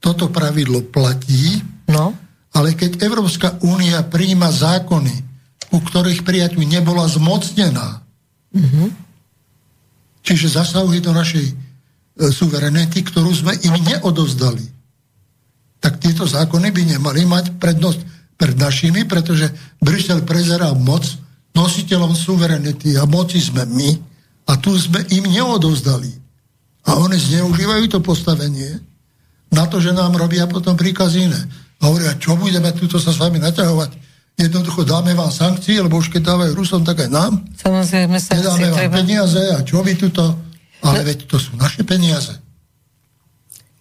toto 0.00 0.32
pravidlo 0.32 0.80
platí, 0.88 1.60
no. 1.92 2.16
ale 2.56 2.72
keď 2.72 3.04
Európska 3.04 3.60
únia 3.60 4.00
príjma 4.04 4.48
zákony, 4.48 5.12
u 5.76 5.78
ktorých 5.80 6.24
prijaťu 6.24 6.64
nebola 6.64 7.04
zmocnená, 7.04 8.00
mm-hmm. 8.52 8.88
čiže 10.24 10.56
zasahuje 10.56 11.04
do 11.04 11.12
našej 11.12 11.46
e, 11.46 11.54
suverenity, 12.32 13.04
ktorú 13.04 13.28
sme 13.32 13.52
im 13.60 13.76
neodovzdali, 13.76 14.64
tak 15.80 16.00
tieto 16.00 16.24
zákony 16.24 16.72
by 16.72 16.82
nemali 16.96 17.24
mať 17.28 17.56
prednosť 17.60 18.00
pred 18.40 18.56
našimi, 18.56 19.04
pretože 19.04 19.52
Brusel 19.80 20.24
prezerá 20.24 20.72
moc 20.72 21.04
nositeľom 21.54 22.14
suverenity 22.14 22.94
a 22.96 23.04
moci 23.06 23.42
sme 23.42 23.66
my 23.66 23.90
a 24.50 24.56
tu 24.58 24.74
sme 24.74 25.02
im 25.10 25.24
neodovzdali. 25.26 26.10
A 26.88 26.96
oni 26.96 27.18
zneužívajú 27.18 27.84
to 27.92 28.00
postavenie 28.00 28.80
na 29.52 29.66
to, 29.66 29.82
že 29.82 29.92
nám 29.92 30.16
robia 30.16 30.48
potom 30.48 30.78
príkazy 30.78 31.28
iné. 31.28 31.40
A 31.80 31.88
hovoria, 31.90 32.16
čo 32.16 32.36
budeme 32.36 32.70
tuto 32.72 32.96
sa 32.96 33.12
s 33.12 33.20
vami 33.20 33.40
naťahovať? 33.40 33.90
Jednoducho 34.40 34.88
dáme 34.88 35.12
vám 35.12 35.28
sankcie, 35.28 35.76
lebo 35.82 36.00
už 36.00 36.08
keď 36.08 36.32
dávajú 36.32 36.52
Rusom, 36.56 36.80
tak 36.80 37.04
aj 37.04 37.10
nám. 37.12 37.44
Samozrejme, 37.60 38.16
sankcie 38.16 38.40
Nedáme 38.40 38.66
vám 38.72 38.78
treba. 38.80 38.96
peniaze 39.04 39.42
a 39.52 39.58
čo 39.60 39.84
vy 39.84 39.92
tuto? 40.00 40.24
Ale 40.80 41.04
no. 41.04 41.06
veď 41.12 41.18
to 41.28 41.36
sú 41.36 41.52
naše 41.60 41.84
peniaze 41.84 42.40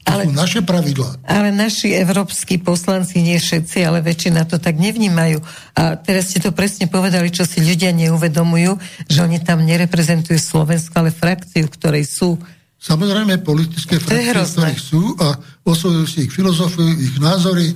ale, 0.09 0.23
sú 0.25 0.33
naše 0.33 0.59
pravidlá. 0.65 1.21
Ale 1.29 1.53
naši 1.53 1.93
európsky 1.93 2.57
poslanci, 2.57 3.21
nie 3.21 3.37
všetci, 3.37 3.85
ale 3.85 4.01
väčšina 4.01 4.49
to 4.49 4.57
tak 4.57 4.81
nevnímajú. 4.81 5.37
A 5.77 5.95
teraz 6.01 6.33
ste 6.33 6.41
to 6.41 6.49
presne 6.49 6.89
povedali, 6.89 7.29
čo 7.29 7.45
si 7.45 7.61
ľudia 7.61 7.93
neuvedomujú, 7.93 8.75
že 9.05 9.19
oni 9.21 9.39
tam 9.45 9.61
nereprezentujú 9.63 10.41
Slovensko, 10.41 10.93
ale 10.99 11.13
frakciu, 11.13 11.69
ktorej 11.69 12.09
sú. 12.09 12.35
Samozrejme, 12.79 13.43
politické 13.43 13.99
frakcie, 13.99 14.33
ktorých 14.33 14.81
sú 14.81 15.13
a 15.19 15.35
osvojujú 15.67 16.05
si 16.07 16.19
ich 16.25 16.33
filozofiu, 16.33 16.87
ich 16.95 17.19
názory. 17.19 17.75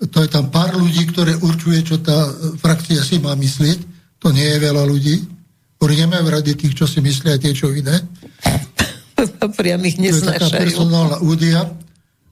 To 0.00 0.18
je 0.24 0.30
tam 0.32 0.48
pár 0.48 0.72
ľudí, 0.78 1.04
ktoré 1.12 1.36
určuje, 1.36 1.84
čo 1.84 2.00
tá 2.00 2.30
frakcia 2.62 3.04
si 3.04 3.20
má 3.20 3.36
myslieť. 3.36 3.84
To 4.22 4.32
nie 4.32 4.46
je 4.46 4.58
veľa 4.62 4.84
ľudí. 4.86 5.16
Oni 5.80 5.94
nemajú 5.96 6.24
radi 6.28 6.52
tých, 6.54 6.76
čo 6.76 6.84
si 6.84 7.00
myslia, 7.00 7.40
tie, 7.40 7.56
čo 7.56 7.72
iné. 7.72 8.00
Priam 9.56 9.82
ich 9.84 9.96
neznášajú. 9.98 10.24
To 10.24 10.30
je 10.30 10.50
taká 10.50 10.62
personálna 10.62 11.18
údia. 11.20 11.60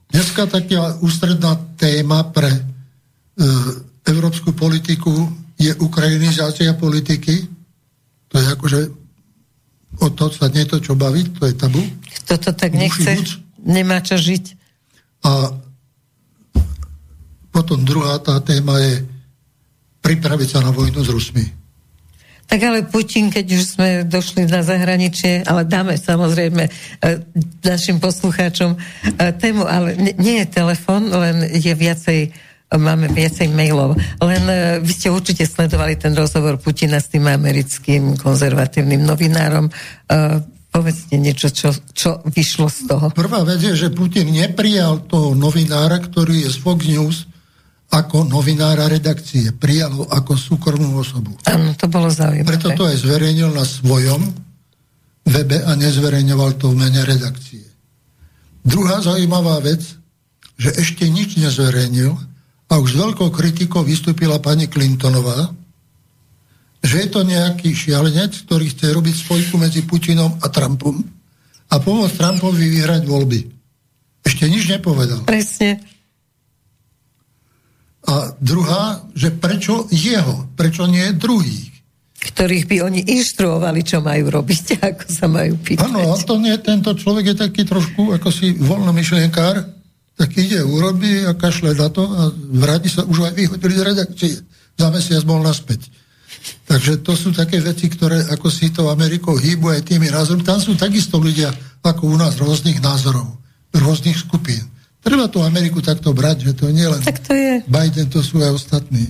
Dneska 0.09 0.49
taká 0.49 0.97
ústredná 1.05 1.53
téma 1.77 2.25
pre 2.33 2.49
e, 2.49 2.61
európsku 4.09 4.57
politiku 4.57 5.13
je 5.59 5.69
ukrajinizácia 5.77 6.73
politiky. 6.73 7.45
To 8.33 8.35
je 8.41 8.45
akože 8.57 8.79
o 9.99 10.07
to 10.13 10.31
sa 10.31 10.47
nie 10.53 10.63
to, 10.63 10.79
čo 10.79 10.95
baviť, 10.95 11.25
to 11.37 11.43
je 11.49 11.53
tabu. 11.57 11.81
Kto 12.23 12.33
to 12.37 12.51
tak 12.53 12.71
nechce, 12.73 13.09
buď. 13.19 13.29
nemá 13.65 13.99
čo 13.99 14.15
žiť. 14.15 14.55
A 15.25 15.51
potom 17.49 17.83
druhá 17.83 18.21
tá 18.21 18.39
téma 18.39 18.79
je 18.79 19.03
pripraviť 19.99 20.47
sa 20.47 20.59
na 20.63 20.71
vojnu 20.71 21.03
s 21.03 21.09
Rusmi. 21.11 21.58
Tak 22.49 22.59
ale 22.65 22.81
Putin, 22.81 23.29
keď 23.29 23.45
už 23.45 23.63
sme 23.77 23.89
došli 24.09 24.49
na 24.49 24.65
zahraničie, 24.65 25.45
ale 25.45 25.69
dáme 25.69 25.93
samozrejme 25.93 26.65
e, 26.65 26.71
našim 27.61 28.01
poslucháčom 28.01 28.73
e, 28.73 28.77
tému, 29.37 29.69
ale 29.69 29.93
nie 30.17 30.41
je 30.41 30.47
telefon, 30.49 31.13
len 31.13 31.45
je 31.45 31.69
viacej 31.69 32.33
máme 32.69 33.09
viacej 33.09 33.49
mailov. 33.53 33.97
Len 34.21 34.43
e, 34.49 34.53
vy 34.81 34.91
ste 34.93 35.13
určite 35.13 35.45
sledovali 35.45 35.93
ten 35.97 36.17
rozhovor 36.17 36.57
Putina 36.57 36.97
s 36.97 37.13
tým 37.13 37.29
americkým 37.29 38.17
konzervatívnym 38.17 39.01
novinárom. 39.05 39.69
Povedzte 40.69 41.17
niečo, 41.17 41.49
čo, 41.49 41.73
čo 41.73 42.21
vyšlo 42.29 42.69
z 42.69 42.79
toho. 42.85 43.05
Prvá 43.09 43.41
vec 43.41 43.57
je, 43.57 43.73
že 43.73 43.89
Putin 43.89 44.29
neprijal 44.29 45.01
toho 45.09 45.33
novinára, 45.33 45.97
ktorý 45.97 46.45
je 46.45 46.49
z 46.53 46.57
Fox 46.61 46.85
News, 46.85 47.28
ako 47.89 48.29
novinára 48.29 48.85
redakcie. 48.85 49.49
Prijal 49.49 49.89
ho 49.97 50.05
ako 50.05 50.37
súkromnú 50.37 51.01
osobu. 51.01 51.33
Áno, 51.49 51.73
to 51.73 51.89
bolo 51.89 52.09
zaujímavé. 52.13 52.45
Preto 52.45 52.69
to 52.77 52.85
aj 52.85 53.01
zverejnil 53.01 53.49
na 53.49 53.65
svojom 53.65 54.29
webe 55.25 55.57
a 55.65 55.73
nezverejňoval 55.73 56.61
to 56.61 56.69
v 56.69 56.79
mene 56.85 57.01
redakcie. 57.01 57.65
Druhá 58.61 59.01
zaujímavá 59.01 59.57
vec, 59.65 59.81
že 60.59 60.69
ešte 60.77 61.09
nič 61.09 61.41
nezverejnil 61.41 62.13
a 62.69 62.73
už 62.77 62.89
s 62.93 62.99
veľkou 62.99 63.29
kritikou 63.33 63.81
vystúpila 63.81 64.37
pani 64.37 64.69
Clintonová, 64.69 65.49
že 66.85 67.03
je 67.03 67.07
to 67.09 67.25
nejaký 67.25 67.73
šialenec, 67.73 68.45
ktorý 68.45 68.69
chce 68.69 68.93
robiť 68.93 69.15
spojku 69.25 69.55
medzi 69.57 69.83
Putinom 69.83 70.37
a 70.39 70.47
Trumpom 70.47 71.01
a 71.69 71.75
pomôcť 71.81 72.15
Trumpovi 72.15 72.65
vyhrať 72.69 73.03
voľby. 73.09 73.39
Ešte 74.23 74.45
nič 74.45 74.69
nepovedal. 74.69 75.25
Presne. 75.25 75.81
A 78.07 78.31
druhá, 78.39 79.03
že 79.11 79.35
prečo 79.35 79.89
jeho, 79.91 80.47
prečo 80.55 80.87
nie 80.87 81.11
druhých. 81.11 81.67
Ktorých 82.19 82.67
by 82.67 82.77
oni 82.83 83.01
inštruovali, 83.15 83.83
čo 83.83 83.99
majú 84.03 84.31
robiť, 84.31 84.79
ako 84.79 85.05
sa 85.07 85.27
majú 85.27 85.55
pýtať. 85.59 85.87
Áno, 85.87 86.15
to 86.19 86.35
nie, 86.39 86.55
tento 86.59 86.91
človek 86.95 87.31
je 87.31 87.35
taký 87.47 87.63
trošku 87.63 88.15
ako 88.15 88.27
si 88.31 88.55
voľnomyšlienkár, 88.59 89.55
tak 90.19 90.29
ide, 90.35 90.59
urobí 90.59 91.23
a 91.23 91.31
kašle 91.31 91.71
na 91.79 91.87
to 91.87 92.03
a 92.03 92.27
vráti 92.59 92.91
sa, 92.91 93.07
už 93.07 93.31
aj 93.31 93.33
vyhodili 93.39 93.71
z 93.71 93.83
redakcie. 93.87 94.33
Za 94.75 94.91
mesiac 94.91 95.23
bol 95.23 95.39
naspäť. 95.39 95.87
Takže 96.67 97.03
to 97.03 97.15
sú 97.15 97.31
také 97.31 97.59
veci, 97.63 97.87
ktoré 97.87 98.27
ako 98.31 98.47
si 98.51 98.71
to 98.71 98.91
Amerikou 98.91 99.35
hýbu 99.39 99.75
aj 99.75 99.87
tými 99.87 100.11
názormi. 100.11 100.43
Tam 100.43 100.59
sú 100.59 100.75
takisto 100.75 101.19
ľudia 101.19 101.51
ako 101.83 102.11
u 102.11 102.15
nás 102.19 102.35
rôznych 102.35 102.83
názorov, 102.83 103.39
rôznych 103.71 104.19
skupín. 104.19 104.59
Treba 104.99 105.31
tú 105.31 105.39
Ameriku 105.39 105.79
takto 105.79 106.11
brať, 106.11 106.51
že 106.51 106.53
to 106.53 106.67
nie 106.75 106.83
len 106.83 106.99
tak 106.99 107.23
to 107.23 107.31
je. 107.31 107.63
Biden, 107.65 108.11
to 108.11 108.19
sú 108.19 108.43
aj 108.43 108.51
ostatní. 108.51 109.07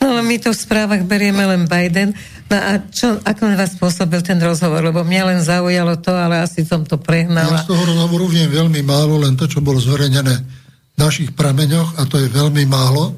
No 0.00 0.16
ale 0.16 0.24
my 0.24 0.40
to 0.40 0.48
v 0.54 0.56
správach 0.56 1.04
berieme 1.04 1.44
len 1.44 1.68
Biden. 1.68 2.16
No 2.48 2.56
a 2.56 2.80
čo, 2.88 3.20
ako 3.20 3.42
na 3.52 3.56
vás 3.60 3.76
pôsobil 3.76 4.24
ten 4.24 4.40
rozhovor? 4.40 4.80
Lebo 4.80 5.04
mňa 5.04 5.22
len 5.28 5.40
zaujalo 5.44 6.00
to, 6.00 6.08
ale 6.16 6.40
asi 6.40 6.64
som 6.64 6.88
to 6.88 6.96
prehnala. 6.96 7.60
Ja 7.60 7.68
z 7.68 7.68
toho 7.68 7.84
rozhovoru 7.84 8.24
viem 8.32 8.48
veľmi 8.48 8.80
málo, 8.80 9.20
len 9.20 9.36
to, 9.36 9.44
čo 9.44 9.60
bolo 9.60 9.76
zverejnené 9.76 10.34
v 10.40 10.96
našich 10.96 11.36
prameňoch, 11.36 12.00
a 12.00 12.08
to 12.08 12.16
je 12.16 12.32
veľmi 12.32 12.64
málo. 12.64 13.12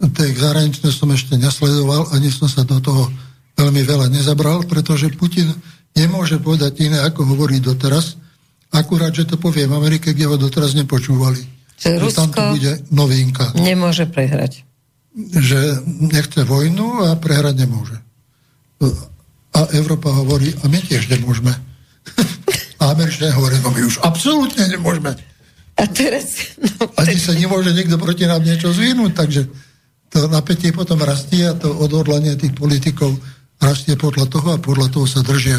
Tej 0.00 0.32
zahraničné 0.32 0.88
som 0.94 1.12
ešte 1.12 1.36
nesledoval, 1.36 2.08
ani 2.16 2.32
som 2.32 2.48
sa 2.48 2.64
do 2.64 2.80
toho 2.80 3.12
veľmi 3.58 3.84
veľa 3.84 4.08
nezabral, 4.08 4.64
pretože 4.64 5.12
Putin 5.12 5.50
nemôže 5.92 6.40
povedať 6.40 6.88
iné, 6.88 7.04
ako 7.04 7.36
hovorí 7.36 7.60
doteraz, 7.60 8.16
Akurát, 8.68 9.14
že 9.14 9.24
to 9.24 9.40
povie 9.40 9.64
v 9.64 9.74
Amerike, 9.74 10.12
kde 10.12 10.28
ho 10.28 10.36
doteraz 10.36 10.76
nepočúvali. 10.76 11.40
Že 11.78 11.88
Rusko 12.02 12.16
tam 12.16 12.28
to 12.34 12.42
bude 12.58 12.72
novinka. 12.92 13.54
Nemôže 13.56 14.04
prehrať. 14.04 14.66
Že 15.16 15.88
nechce 16.12 16.44
vojnu 16.44 17.08
a 17.08 17.16
prehrať 17.16 17.64
nemôže. 17.64 17.96
A 19.56 19.60
Európa 19.74 20.12
hovorí, 20.12 20.52
a 20.62 20.68
my 20.68 20.78
tiež 20.78 21.08
nemôžeme. 21.10 21.50
A 22.78 22.94
Američania 22.94 23.34
hovorí, 23.34 23.58
no 23.58 23.74
my 23.74 23.82
už 23.90 23.98
absolútne 24.06 24.62
nemôžeme. 24.70 25.10
A 25.78 25.82
teraz... 25.90 26.54
No, 26.62 26.86
Ani 26.94 27.18
sa 27.18 27.34
nemôže 27.34 27.74
niekto 27.74 27.98
proti 27.98 28.22
nám 28.22 28.46
niečo 28.46 28.70
zvinúť, 28.70 29.18
takže 29.18 29.50
to 30.14 30.30
napätie 30.30 30.70
potom 30.70 31.02
rastie 31.02 31.42
a 31.42 31.58
to 31.58 31.74
odhodlanie 31.74 32.38
tých 32.38 32.54
politikov 32.54 33.18
rastie 33.58 33.98
podľa 33.98 34.30
toho 34.30 34.48
a 34.54 34.62
podľa 34.62 34.94
toho 34.94 35.06
sa 35.10 35.26
držia 35.26 35.58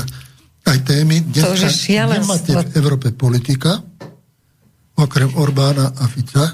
aj 0.69 0.79
témy. 0.85 1.25
Dneska 1.25 2.05
nemáte 2.05 2.51
v 2.53 2.69
Európe 2.77 3.09
politika, 3.09 3.81
okrem 4.93 5.33
Orbána 5.33 5.97
a 5.97 6.05
Fica, 6.05 6.45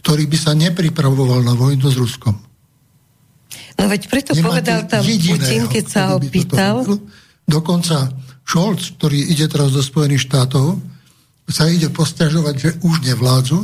ktorý 0.00 0.24
by 0.28 0.38
sa 0.40 0.52
nepripravoval 0.56 1.44
na 1.44 1.52
vojnu 1.52 1.84
s 1.88 1.96
Ruskom. 1.96 2.36
No 3.74 3.90
veď 3.90 4.02
preto 4.06 4.30
Nemáte 4.32 4.48
povedal 4.48 4.80
tam 4.86 5.02
Putin, 5.02 5.62
keď 5.66 5.84
sa 5.84 6.02
ho 6.14 6.16
pýtal. 6.22 6.86
Dokonca 7.44 8.08
Scholz, 8.44 8.96
ktorý 8.96 9.18
ide 9.32 9.50
teraz 9.50 9.74
do 9.74 9.82
Spojených 9.84 10.24
štátov, 10.30 10.80
sa 11.48 11.68
ide 11.68 11.92
postiažovať, 11.92 12.54
že 12.56 12.70
už 12.80 13.04
nevládzu, 13.04 13.60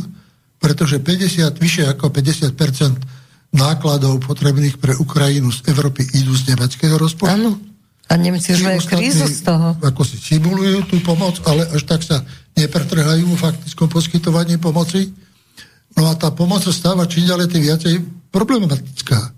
pretože 0.60 1.00
50, 1.00 1.56
vyše 1.56 1.88
ako 1.88 2.12
50% 2.12 3.56
nákladov 3.56 4.20
potrebných 4.20 4.76
pre 4.76 4.92
Ukrajinu 5.00 5.48
z 5.48 5.64
Európy 5.72 6.04
idú 6.12 6.36
z 6.36 6.52
nemeckého 6.52 7.00
rozpočtu. 7.00 7.32
Áno. 7.32 7.69
A 8.10 8.18
Nemci 8.18 8.58
majú 8.58 8.82
krízu 8.82 9.30
z 9.30 9.46
toho. 9.46 9.78
Ako 9.78 10.02
si 10.02 10.18
simulujú 10.18 10.82
tú 10.90 10.98
pomoc, 11.06 11.38
ale 11.46 11.62
až 11.70 11.86
tak 11.86 12.02
sa 12.02 12.18
nepretrhajú 12.58 13.22
v 13.22 13.38
faktickom 13.38 13.86
poskytovaní 13.86 14.58
pomoci. 14.58 15.14
No 15.94 16.10
a 16.10 16.18
tá 16.18 16.34
pomoc 16.34 16.66
sa 16.66 16.74
stáva 16.74 17.06
čím 17.06 17.30
ďalej 17.30 17.46
tým 17.54 17.62
viacej 17.70 17.94
problematická. 18.34 19.30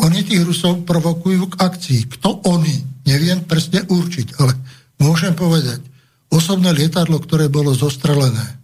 Oni 0.00 0.24
tých 0.24 0.40
Rusov 0.40 0.88
provokujú 0.88 1.52
k 1.52 1.58
akcii. 1.60 2.00
Kto 2.16 2.40
oni? 2.48 3.04
Neviem 3.04 3.44
presne 3.44 3.84
určiť, 3.84 4.40
ale 4.40 4.56
môžem 4.96 5.36
povedať, 5.36 5.84
osobné 6.32 6.72
lietadlo, 6.72 7.20
ktoré 7.20 7.52
bolo 7.52 7.76
zostrelené, 7.76 8.60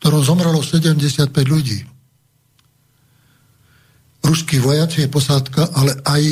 ktorom 0.00 0.24
zomrelo 0.24 0.64
75 0.64 1.28
ľudí, 1.44 1.84
ruskí 4.24 4.60
vojaci 4.60 5.04
je 5.04 5.08
posádka, 5.08 5.72
ale 5.72 5.96
aj 6.04 6.22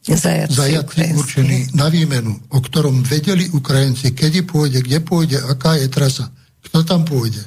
Zajaci, 0.00 0.56
zajaci 0.56 1.12
určený 1.12 1.76
na 1.76 1.92
výmenu, 1.92 2.32
o 2.56 2.58
ktorom 2.64 3.04
vedeli 3.04 3.52
Ukrajinci, 3.52 4.16
kedy 4.16 4.48
pôjde, 4.48 4.80
kde 4.80 4.98
pôjde, 5.04 5.36
aká 5.44 5.76
je 5.76 5.92
trasa, 5.92 6.32
kto 6.64 6.80
tam 6.88 7.04
pôjde, 7.04 7.44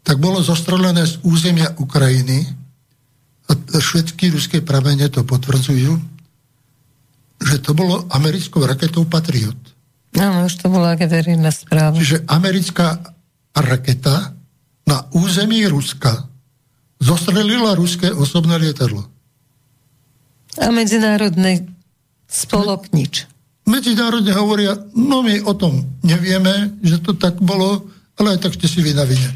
tak 0.00 0.16
bolo 0.16 0.40
zostrelené 0.40 1.04
z 1.04 1.20
územia 1.20 1.76
Ukrajiny 1.76 2.48
a 3.50 3.52
švedské 3.76 4.32
ruské 4.32 4.64
pramene 4.64 5.12
to 5.12 5.20
potvrdzujú, 5.20 6.00
že 7.44 7.56
to 7.60 7.76
bolo 7.76 8.08
americkou 8.08 8.64
raketou 8.64 9.04
Patriot. 9.04 9.56
Áno, 10.16 10.48
už 10.48 10.64
to 10.64 10.72
bola 10.72 10.96
verejná 10.96 11.52
správa. 11.52 11.94
Čiže 11.94 12.24
americká 12.26 12.98
raketa 13.54 14.34
na 14.88 14.98
území 15.14 15.62
Ruska 15.70 16.26
zostrelila 16.98 17.78
ruské 17.78 18.10
osobné 18.10 18.58
lietadlo. 18.58 19.06
A 20.58 20.74
medzinárodný 20.74 21.70
spolok 22.26 22.90
nič. 22.90 23.30
Medzinárodne 23.70 24.34
hovoria, 24.34 24.74
no 24.98 25.22
my 25.22 25.46
o 25.46 25.54
tom 25.54 25.86
nevieme, 26.02 26.74
že 26.82 26.98
to 26.98 27.14
tak 27.14 27.38
bolo, 27.38 27.86
ale 28.18 28.34
aj 28.34 28.48
tak 28.48 28.58
ste 28.58 28.66
si 28.66 28.82
vy 28.82 28.90
na 28.90 29.06
vine. 29.06 29.30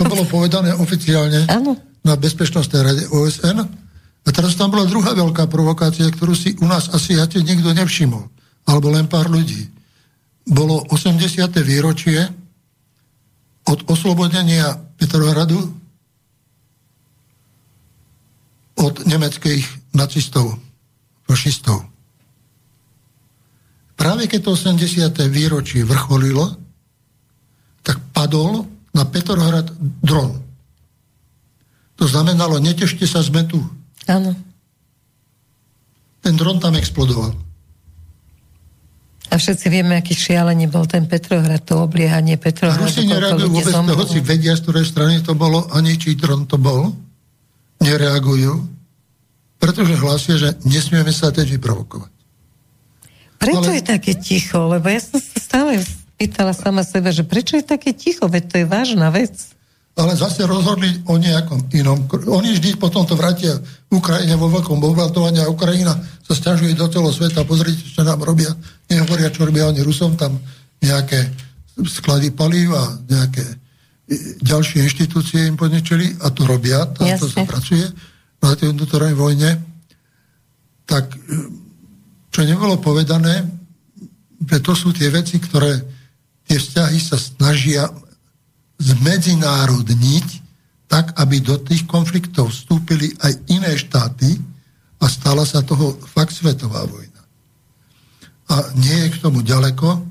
To 0.00 0.02
bolo 0.06 0.26
povedané 0.34 0.74
oficiálne 0.74 1.46
ano. 1.46 1.78
na 2.02 2.18
Bezpečnostnej 2.18 2.82
rade 2.82 3.04
OSN. 3.06 3.58
A 4.26 4.28
teraz 4.34 4.58
tam 4.58 4.74
bola 4.74 4.90
druhá 4.90 5.14
veľká 5.14 5.46
provokácia, 5.46 6.10
ktorú 6.10 6.34
si 6.34 6.58
u 6.58 6.66
nás 6.66 6.90
asi 6.90 7.14
ja 7.14 7.30
nikto 7.30 7.70
nevšimol. 7.70 8.26
Alebo 8.66 8.90
len 8.90 9.06
pár 9.06 9.30
ľudí. 9.30 9.70
Bolo 10.42 10.82
80. 10.90 11.22
výročie 11.62 12.26
od 13.66 13.78
oslobodenia 13.86 14.74
Petrohradu 14.98 15.58
od 18.76 18.94
nemeckých 19.06 19.85
nacistov, 19.96 20.52
fašistov. 21.24 21.82
Práve 23.96 24.28
keď 24.28 24.40
to 24.44 24.50
80. 24.52 25.08
výročie 25.32 25.82
vrcholilo, 25.82 26.52
tak 27.80 27.96
padol 28.12 28.68
na 28.92 29.08
Petrohrad 29.08 29.72
dron. 30.04 30.36
To 31.96 32.04
znamenalo, 32.04 32.60
netešte 32.60 33.08
sa, 33.08 33.24
sme 33.24 33.48
tu. 33.48 33.56
Áno. 34.04 34.36
Ten 36.20 36.36
dron 36.36 36.60
tam 36.60 36.76
explodoval. 36.76 37.32
A 39.26 39.34
všetci 39.40 39.66
vieme, 39.72 39.98
aký 39.98 40.12
šialený 40.12 40.68
bol 40.70 40.84
ten 40.84 41.08
Petrohrad, 41.08 41.64
to 41.64 41.82
obliehanie 41.82 42.36
Petrohradu. 42.36 42.84
A 42.84 42.86
Rusi 42.86 43.08
nereagujú 43.08 43.48
vôbec 43.48 43.74
toho, 43.74 44.04
si 44.06 44.20
vedia, 44.20 44.54
z 44.54 44.62
ktorej 44.62 44.86
strany 44.86 45.24
to 45.24 45.32
bolo, 45.32 45.66
ani 45.72 45.96
či 45.96 46.14
dron 46.14 46.44
to 46.44 46.60
bol. 46.60 46.92
Nereagujú 47.80 48.75
pretože 49.66 49.98
hlásia, 49.98 50.38
že 50.38 50.48
nesmieme 50.62 51.10
sa 51.10 51.34
teď 51.34 51.58
vyprovokovať. 51.58 52.12
Preto 53.42 53.66
Ale... 53.66 53.82
je 53.82 53.82
také 53.82 54.14
ticho, 54.14 54.70
lebo 54.70 54.86
ja 54.86 55.02
som 55.02 55.18
sa 55.18 55.36
stále 55.42 55.82
pýtala 56.14 56.54
sama 56.54 56.86
seba, 56.86 57.10
že 57.10 57.26
prečo 57.26 57.58
je 57.58 57.66
také 57.66 57.90
ticho, 57.90 58.30
veď 58.30 58.42
to 58.46 58.54
je 58.62 58.66
vážna 58.70 59.10
vec. 59.10 59.34
Ale 59.96 60.12
zase 60.14 60.46
rozhodli 60.46 60.92
o 61.08 61.18
nejakom 61.18 61.72
inom. 61.72 62.06
Oni 62.28 62.52
vždy 62.54 62.78
potom 62.78 63.08
to 63.08 63.16
vrátia 63.16 63.58
Ukrajine 63.88 64.36
vo 64.36 64.52
veľkom 64.52 64.76
bombardovaní 64.76 65.40
a 65.40 65.48
Ukrajina 65.48 65.96
sa 66.20 66.36
stiažuje 66.36 66.76
do 66.76 66.84
celého 66.86 67.16
sveta. 67.16 67.48
Pozrite, 67.48 67.80
čo 67.80 68.04
nám 68.04 68.20
robia. 68.20 68.52
Nehovoria, 68.92 69.32
čo 69.32 69.48
robia 69.48 69.72
oni 69.72 69.80
Rusom. 69.80 70.12
Tam 70.20 70.36
nejaké 70.84 71.32
sklady 71.80 72.28
palív 72.36 72.76
a 72.76 72.92
nejaké 73.08 73.40
ďalšie 74.44 74.84
inštitúcie 74.84 75.48
im 75.48 75.56
podničili 75.56 76.20
a 76.20 76.28
to 76.28 76.44
robia. 76.44 76.84
Tam 76.92 77.08
to 77.16 77.26
sa 77.26 77.48
pracuje 77.48 77.88
na 78.46 78.54
tej 78.54 78.70
vnútornej 78.70 79.18
vojne. 79.18 79.58
Tak 80.86 81.10
čo 82.30 82.40
nebolo 82.46 82.78
povedané, 82.78 83.42
že 84.38 84.62
to 84.62 84.78
sú 84.78 84.94
tie 84.94 85.10
veci, 85.10 85.42
ktoré 85.42 85.82
tie 86.46 86.62
vzťahy 86.62 86.98
sa 87.02 87.18
snažia 87.18 87.90
zmedzinárodniť 88.78 90.46
tak, 90.86 91.18
aby 91.18 91.42
do 91.42 91.58
tých 91.58 91.82
konfliktov 91.90 92.54
vstúpili 92.54 93.10
aj 93.18 93.34
iné 93.50 93.74
štáty 93.74 94.38
a 95.02 95.10
stala 95.10 95.42
sa 95.42 95.66
toho 95.66 95.98
fakt 96.06 96.30
svetová 96.30 96.86
vojna. 96.86 97.22
A 98.46 98.70
nie 98.78 98.94
je 98.94 99.08
k 99.10 99.20
tomu 99.26 99.42
ďaleko, 99.42 100.06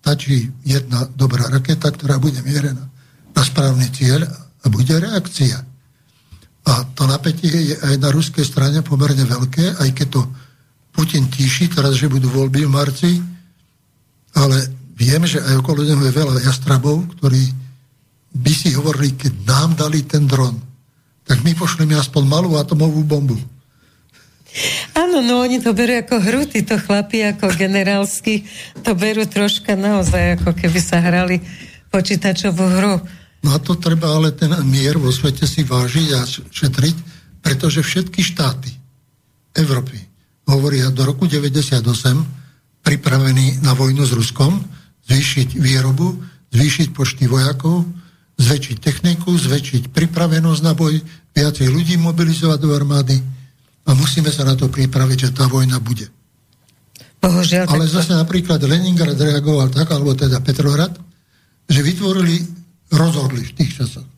stačí 0.00 0.48
jedna 0.64 1.04
dobrá 1.12 1.52
raketa, 1.52 1.92
ktorá 1.92 2.16
bude 2.16 2.40
mierená 2.40 2.88
na 3.34 3.42
správny 3.44 3.92
cieľ 3.92 4.24
a 4.64 4.66
bude 4.72 4.96
reakcia. 4.96 5.73
A 6.64 6.84
to 6.96 7.04
napätie 7.04 7.52
je 7.52 7.76
aj 7.76 8.00
na 8.00 8.08
ruskej 8.08 8.44
strane 8.44 8.80
pomerne 8.80 9.24
veľké, 9.28 9.84
aj 9.84 9.90
keď 9.92 10.08
to 10.16 10.22
Putin 10.94 11.28
tíši, 11.28 11.74
teraz, 11.74 11.98
že 11.98 12.08
budú 12.08 12.30
voľby 12.30 12.64
v 12.64 12.72
marci, 12.72 13.10
ale 14.34 14.56
viem, 14.94 15.26
že 15.26 15.42
aj 15.42 15.60
okolo 15.60 15.82
neho 15.82 16.00
je 16.06 16.14
veľa 16.14 16.34
jastrabov, 16.46 17.04
ktorí 17.18 17.42
by 18.34 18.52
si 18.54 18.74
hovorili, 18.74 19.14
keď 19.14 19.32
nám 19.46 19.70
dali 19.78 20.06
ten 20.06 20.26
dron, 20.26 20.54
tak 21.26 21.42
my 21.42 21.52
pošleme 21.54 21.94
aspoň 21.98 22.22
malú 22.26 22.54
atomovú 22.54 23.02
bombu. 23.02 23.38
Áno, 24.94 25.18
no 25.18 25.42
oni 25.42 25.58
to 25.58 25.74
berú 25.74 25.98
ako 25.98 26.22
hru, 26.22 26.40
títo 26.46 26.78
chlapi 26.78 27.26
ako 27.26 27.50
generálsky, 27.58 28.46
to 28.86 28.94
berú 28.94 29.26
troška 29.26 29.74
naozaj, 29.74 30.38
ako 30.38 30.54
keby 30.54 30.78
sa 30.78 31.02
hrali 31.02 31.42
počítačovú 31.90 32.62
hru. 32.62 32.94
No 33.44 33.52
a 33.52 33.60
to 33.60 33.76
treba 33.76 34.16
ale 34.16 34.32
ten 34.32 34.48
mier 34.64 34.96
vo 34.96 35.12
svete 35.12 35.44
si 35.44 35.68
vážiť 35.68 36.08
a 36.16 36.24
šetriť, 36.28 36.96
pretože 37.44 37.84
všetky 37.84 38.24
štáty 38.24 38.72
Európy 39.52 40.00
hovoria 40.48 40.88
do 40.88 41.04
roku 41.04 41.28
98 41.28 41.84
pripravení 42.80 43.60
na 43.60 43.76
vojnu 43.76 44.04
s 44.04 44.16
Ruskom, 44.16 44.64
zvýšiť 45.04 45.60
výrobu, 45.60 46.16
zvýšiť 46.52 46.88
počty 46.96 47.28
vojakov, 47.28 47.84
zväčšiť 48.40 48.76
techniku, 48.80 49.36
zväčšiť 49.36 49.92
pripravenosť 49.92 50.60
na 50.64 50.72
boj, 50.72 50.96
viacej 51.36 51.68
ľudí 51.68 52.00
mobilizovať 52.00 52.58
do 52.60 52.72
armády 52.72 53.16
a 53.84 53.90
musíme 53.92 54.32
sa 54.32 54.48
na 54.48 54.56
to 54.56 54.72
pripraviť, 54.72 55.28
že 55.28 55.34
tá 55.36 55.44
vojna 55.46 55.76
bude. 55.78 56.08
Bohužiaľ, 57.20 57.68
Ale 57.72 57.88
zase 57.88 58.12
napríklad 58.12 58.60
Leningrad 58.64 59.16
reagoval 59.16 59.72
tak, 59.72 59.92
alebo 59.92 60.12
teda 60.12 60.40
Petrohrad, 60.44 60.92
že 61.64 61.80
vytvorili, 61.80 62.63
rozhodli 62.92 63.44
v 63.44 63.54
tých 63.56 63.72
časoch, 63.80 64.08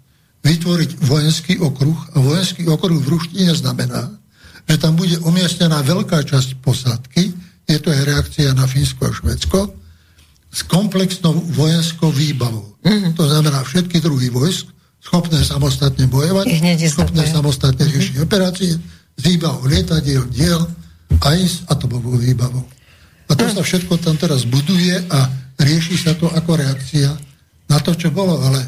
vytvoriť 0.46 0.90
vojenský 1.02 1.54
okruh 1.58 1.98
a 2.14 2.22
vojenský 2.22 2.66
okruh 2.70 2.98
v 3.02 3.10
ruštine 3.18 3.50
znamená, 3.54 4.14
že 4.66 4.76
tam 4.78 4.98
bude 4.98 5.18
umiestnená 5.22 5.82
veľká 5.82 6.22
časť 6.26 6.58
posádky, 6.62 7.22
je 7.66 7.78
to 7.82 7.90
aj 7.90 8.02
reakcia 8.06 8.50
na 8.54 8.66
Fínsko 8.66 9.10
a 9.10 9.12
Švedsko, 9.14 9.60
s 10.50 10.60
komplexnou 10.66 11.34
vojenskou 11.52 12.14
výbavou. 12.14 12.78
Mm-hmm. 12.82 13.12
To 13.18 13.24
znamená 13.26 13.66
všetky 13.66 13.98
druhy 13.98 14.30
vojsk, 14.30 14.70
schopné 15.02 15.42
samostatne 15.42 16.06
bojovať, 16.06 16.46
schopné 16.88 17.26
samostatne 17.26 17.82
riešiť 17.82 18.14
mm-hmm. 18.14 18.26
operácie, 18.26 18.72
s 19.16 19.20
výbavou 19.20 19.66
lietadiel, 19.66 20.24
diel, 20.30 20.62
aj 21.22 21.38
s 21.42 21.56
atomovou 21.66 22.18
výbavou. 22.18 22.64
A 23.26 23.32
to 23.34 23.46
mm. 23.46 23.52
sa 23.58 23.62
všetko 23.62 23.98
tam 23.98 24.14
teraz 24.14 24.46
buduje 24.46 25.02
a 25.10 25.18
rieši 25.58 25.96
sa 25.98 26.12
to 26.14 26.30
ako 26.30 26.62
reakcia 26.62 27.10
na 27.66 27.78
to, 27.82 27.94
čo 27.94 28.14
bolo, 28.14 28.38
ale 28.38 28.62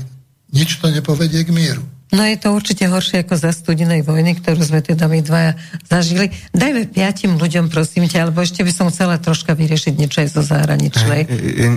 nič 0.50 0.80
to 0.80 0.90
nepovedie 0.90 1.44
k 1.44 1.54
mieru. 1.54 1.84
No 2.08 2.24
je 2.24 2.40
to 2.40 2.56
určite 2.56 2.88
horšie 2.88 3.20
ako 3.20 3.36
za 3.36 3.52
studenej 3.52 4.00
vojny, 4.00 4.32
ktorú 4.40 4.64
sme 4.64 4.80
teda 4.80 5.12
my 5.12 5.20
dvaja 5.20 5.60
zažili. 5.92 6.32
Dajme 6.56 6.88
piatim 6.88 7.36
ľuďom, 7.36 7.68
prosím 7.68 8.08
ťa, 8.08 8.24
alebo 8.24 8.40
ešte 8.40 8.64
by 8.64 8.72
som 8.72 8.88
chcela 8.88 9.20
troška 9.20 9.52
vyriešiť 9.52 9.92
niečo 9.92 10.24
aj 10.24 10.28
zo 10.32 10.40
zahraničnej. 10.40 11.28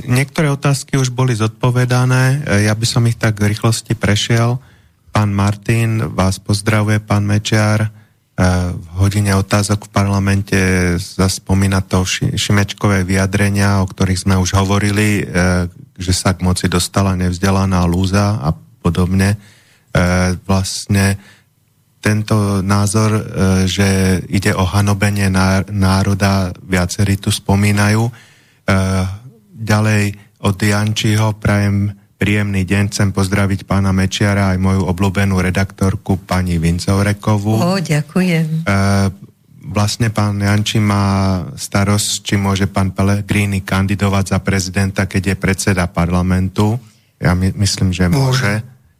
Niektoré 0.07 0.47
otázky 0.55 0.95
už 0.95 1.11
boli 1.11 1.35
zodpovedané, 1.35 2.47
ja 2.63 2.71
by 2.71 2.85
som 2.87 3.03
ich 3.11 3.19
tak 3.19 3.43
v 3.43 3.51
rýchlosti 3.51 3.91
prešiel. 3.91 4.55
Pán 5.11 5.35
Martin 5.35 6.15
vás 6.15 6.39
pozdravuje, 6.39 7.03
pán 7.03 7.27
Mečiar. 7.27 7.91
V 8.71 8.87
hodine 9.03 9.35
otázok 9.35 9.85
v 9.85 9.93
parlamente 9.93 10.57
zaspomína 10.95 11.83
to 11.83 12.07
šimečkové 12.07 13.03
vyjadrenia, 13.03 13.83
o 13.83 13.85
ktorých 13.85 14.23
sme 14.23 14.39
už 14.39 14.55
hovorili, 14.55 15.21
e, 15.21 15.23
že 16.01 16.11
sa 16.11 16.33
k 16.33 16.41
moci 16.41 16.65
dostala 16.65 17.13
nevzdelaná 17.13 17.85
lúza 17.85 18.41
a 18.41 18.51
podobne 18.81 19.37
E, 19.91 20.39
vlastne 20.47 21.19
tento 21.99 22.63
názor, 22.63 23.11
e, 23.11 23.23
že 23.67 23.87
ide 24.31 24.55
o 24.55 24.63
hanobenie 24.63 25.27
národa, 25.67 26.55
viacerí 26.63 27.19
tu 27.19 27.27
spomínajú. 27.27 28.07
E, 28.07 28.11
ďalej 29.51 30.15
od 30.41 30.57
Jančiho 30.57 31.35
prajem 31.37 31.91
príjemný 32.15 32.63
deň, 32.63 32.83
chcem 32.87 33.09
pozdraviť 33.11 33.67
pána 33.67 33.91
Mečiara 33.91 34.55
aj 34.55 34.63
moju 34.63 34.81
obľúbenú 34.87 35.43
redaktorku 35.43 36.23
pani 36.23 36.55
Vincovrekovú. 36.55 37.59
O, 37.59 37.77
ďakujem. 37.81 38.63
Vlastne 39.71 40.11
pán 40.11 40.35
Janči 40.35 40.83
má 40.83 41.47
starosť, 41.55 42.27
či 42.27 42.35
môže 42.35 42.67
pán 42.67 42.91
Pellegrini 42.91 43.63
kandidovať 43.63 44.35
za 44.35 44.39
prezidenta, 44.43 45.07
keď 45.07 45.31
je 45.31 45.35
predseda 45.39 45.87
parlamentu. 45.87 46.75
Ja 47.15 47.31
my, 47.31 47.55
myslím, 47.55 47.95
že 47.95 48.11
môže. 48.11 48.19
môže. 48.19 48.53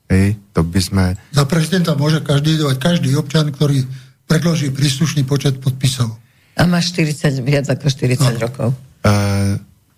Hej, 0.07 0.39
to 0.56 0.64
by 0.64 0.80
sme... 0.80 1.03
Za 1.35 1.43
prezidenta 1.43 1.91
môže 1.99 2.23
každý 2.23 2.56
každý 2.80 3.11
občan, 3.19 3.52
ktorý 3.52 3.84
predloží 4.31 4.72
príslušný 4.72 5.27
počet 5.27 5.60
podpisov. 5.60 6.15
A 6.56 6.64
má 6.64 6.80
40, 6.80 7.19
viac 7.43 7.68
ako 7.68 7.91
40 7.91 8.19
no. 8.19 8.39
rokov. 8.39 8.68
E, 9.03 9.15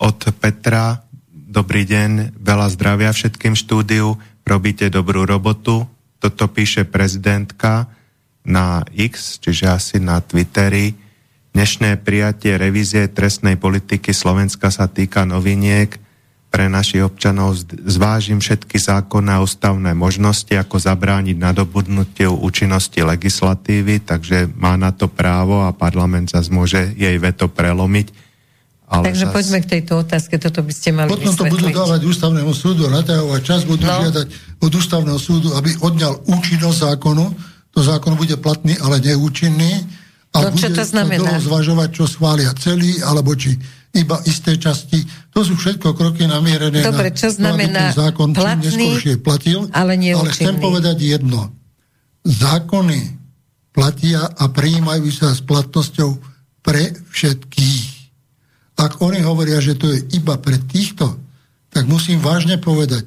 od 0.01 0.19
Petra, 0.41 1.05
dobrý 1.29 1.85
deň, 1.85 2.33
veľa 2.41 2.67
zdravia 2.73 3.13
všetkým 3.13 3.53
štúdiu, 3.53 4.17
robíte 4.41 4.89
dobrú 4.89 5.21
robotu. 5.25 5.85
Toto 6.17 6.49
píše 6.49 6.85
prezidentka 6.89 7.89
na 8.44 8.84
X, 8.91 9.40
čiže 9.40 9.65
asi 9.72 9.98
na 10.03 10.20
Twitteri. 10.20 10.95
Dnešné 11.53 12.02
prijatie 12.03 12.60
revízie 12.60 13.07
trestnej 13.07 13.56
politiky 13.56 14.11
Slovenska 14.11 14.74
sa 14.74 14.90
týka 14.90 15.24
noviniek 15.24 15.95
pre 16.53 16.70
našich 16.70 17.02
občanov 17.02 17.57
zvážim 17.65 18.38
všetky 18.38 18.78
zákonné 18.78 19.38
a 19.38 19.41
ústavné 19.41 19.98
možnosti, 19.98 20.53
ako 20.53 20.78
zabrániť 20.78 21.34
nadobudnutiu 21.34 22.30
účinnosti 22.30 23.02
legislatívy, 23.02 24.06
takže 24.06 24.53
má 24.53 24.78
na 24.78 24.94
to 24.94 25.10
právo 25.10 25.65
a 25.65 25.74
parlament 25.74 26.30
zase 26.30 26.53
môže 26.53 26.94
jej 26.94 27.18
veto 27.18 27.49
prelomiť. 27.49 28.14
Ale 28.86 29.10
Takže 29.10 29.26
zas... 29.26 29.34
poďme 29.34 29.60
k 29.65 29.68
tejto 29.78 29.94
otázke, 30.06 30.38
toto 30.38 30.61
by 30.61 30.74
ste 30.78 30.90
mali 30.94 31.10
Potom 31.10 31.34
to 31.34 31.49
budú 31.49 31.74
dávať 31.74 32.02
ústavnému 32.06 32.53
súdu, 32.53 32.86
naťahovať 32.86 33.41
čas, 33.41 33.65
budú 33.65 33.90
no. 33.90 33.98
žiadať 34.06 34.28
od 34.61 34.72
ústavného 34.78 35.18
súdu, 35.18 35.57
aby 35.57 35.74
odňal 35.82 36.22
účinnosť 36.30 36.78
zákonu, 36.94 37.52
to 37.73 37.79
zákon 37.81 38.13
bude 38.13 38.37
platný, 38.37 38.77
ale 38.77 39.01
neúčinný. 39.01 39.81
A 40.33 40.49
no, 40.49 40.53
čo 40.53 40.69
to 40.69 40.85
znamená? 40.85 41.41
zvažovať, 41.41 41.89
čo 41.93 42.05
schvália 42.05 42.53
celý, 42.57 43.01
alebo 43.01 43.33
či 43.33 43.53
iba 43.93 44.17
isté 44.25 44.57
časti. 44.57 45.05
To 45.33 45.45
sú 45.45 45.53
všetko 45.53 45.93
kroky 45.93 46.25
namierené 46.25 46.81
Dobre, 46.81 47.13
čo 47.13 47.29
znamená 47.29 47.93
na 47.93 47.97
zákon, 47.97 48.33
platný, 48.33 48.97
platil. 49.21 49.69
Ale, 49.69 49.93
ale 49.97 50.29
chcem 50.33 50.57
povedať 50.57 50.97
jedno. 50.97 51.53
Zákony 52.25 53.21
platia 53.69 54.25
a 54.25 54.49
prijímajú 54.49 55.09
sa 55.13 55.33
s 55.33 55.45
platnosťou 55.45 56.17
pre 56.65 56.93
všetkých. 57.13 57.89
Ak 58.81 59.01
oni 59.05 59.21
hovoria, 59.21 59.61
že 59.61 59.77
to 59.77 59.93
je 59.93 60.01
iba 60.17 60.37
pre 60.41 60.57
týchto, 60.57 61.13
tak 61.69 61.85
musím 61.85 62.21
vážne 62.21 62.57
povedať, 62.57 63.05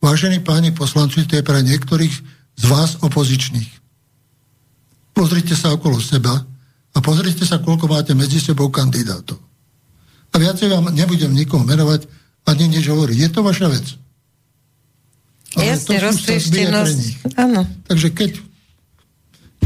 vážení 0.00 0.40
páni 0.40 0.72
poslanci, 0.72 1.24
to 1.24 1.40
je 1.40 1.44
pre 1.44 1.60
niektorých 1.64 2.14
z 2.60 2.64
vás 2.68 3.00
opozičných. 3.00 3.79
Pozrite 5.10 5.54
sa 5.58 5.74
okolo 5.74 5.98
seba 5.98 6.32
a 6.90 6.98
pozrite 6.98 7.46
sa, 7.46 7.62
koľko 7.62 7.86
máte 7.90 8.12
medzi 8.14 8.42
sebou 8.42 8.70
kandidátov. 8.72 9.38
A 10.30 10.36
viacej 10.38 10.70
vám 10.70 10.94
nebudem 10.94 11.34
nikoho 11.34 11.66
menovať 11.66 12.06
ani 12.46 12.70
nič 12.70 12.86
hovoriť. 12.86 13.16
Je 13.18 13.30
to 13.30 13.40
vaša 13.42 13.66
vec. 13.70 13.86
Ale 15.58 15.74
Jasne, 15.74 15.98
roztrieštenosť. 15.98 17.00
Áno. 17.34 17.66
Takže 17.90 18.08
keď 18.14 18.38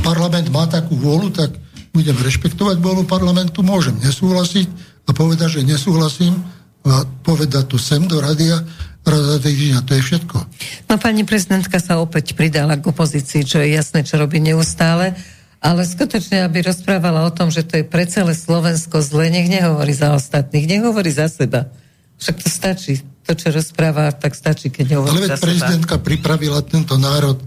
parlament 0.00 0.48
má 0.48 0.64
takú 0.64 0.96
vôľu, 0.96 1.28
tak 1.36 1.52
budem 1.92 2.16
rešpektovať 2.16 2.80
vôľu 2.80 3.04
parlamentu, 3.04 3.60
môžem 3.60 3.94
nesúhlasiť 4.00 4.66
a 5.06 5.10
povedať, 5.12 5.60
že 5.60 5.68
nesúhlasím 5.68 6.34
a 6.84 7.08
povedať 7.24 7.64
to 7.72 7.80
sem 7.80 8.04
do 8.04 8.20
radia, 8.20 8.60
rada 9.04 9.36
týždňa, 9.40 9.84
to 9.84 9.92
je 9.96 10.02
všetko. 10.04 10.36
No 10.88 10.96
pani 10.96 11.24
prezidentka 11.24 11.80
sa 11.80 12.00
opäť 12.00 12.36
pridala 12.36 12.76
k 12.76 12.84
opozícii, 12.88 13.44
čo 13.44 13.60
je 13.60 13.76
jasné, 13.76 14.04
čo 14.04 14.20
robí 14.20 14.40
neustále, 14.40 15.16
ale 15.64 15.88
skutočne, 15.88 16.44
aby 16.44 16.60
rozprávala 16.60 17.24
o 17.24 17.32
tom, 17.32 17.48
že 17.48 17.64
to 17.64 17.80
je 17.80 17.84
pre 17.88 18.04
celé 18.04 18.36
Slovensko 18.36 19.00
zle, 19.00 19.32
nech 19.32 19.48
nehovorí 19.48 19.96
za 19.96 20.12
ostatných, 20.12 20.68
nech 20.68 20.84
hovorí 20.84 21.08
za 21.08 21.28
seba. 21.32 21.72
Však 22.20 22.36
to 22.36 22.48
stačí. 22.52 22.94
To, 23.24 23.32
čo 23.32 23.48
rozpráva, 23.48 24.12
tak 24.12 24.36
stačí, 24.36 24.68
keď 24.68 25.00
hovorí 25.00 25.24
Ale 25.24 25.32
za 25.32 25.40
prezidentka 25.40 25.96
seba. 25.96 26.04
pripravila 26.04 26.60
tento 26.60 27.00
národ 27.00 27.40
e, 27.40 27.44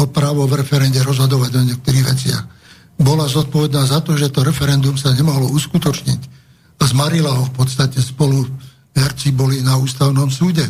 o 0.00 0.08
právo 0.08 0.48
v 0.48 0.64
referende 0.64 0.96
rozhodovať 1.04 1.52
o 1.60 1.62
niektorých 1.68 2.04
veciach. 2.08 2.42
Bola 2.96 3.28
zodpovedná 3.28 3.84
za 3.84 4.00
to, 4.00 4.16
že 4.16 4.32
to 4.32 4.40
referendum 4.40 4.96
sa 4.96 5.12
nemohlo 5.12 5.52
uskutočniť. 5.52 6.43
Zmarila 6.80 7.32
ho 7.32 7.44
v 7.48 7.54
podstate 7.54 7.98
spolu 7.98 8.46
herci 8.94 9.34
boli 9.34 9.64
na 9.64 9.80
ústavnom 9.80 10.30
súde. 10.30 10.62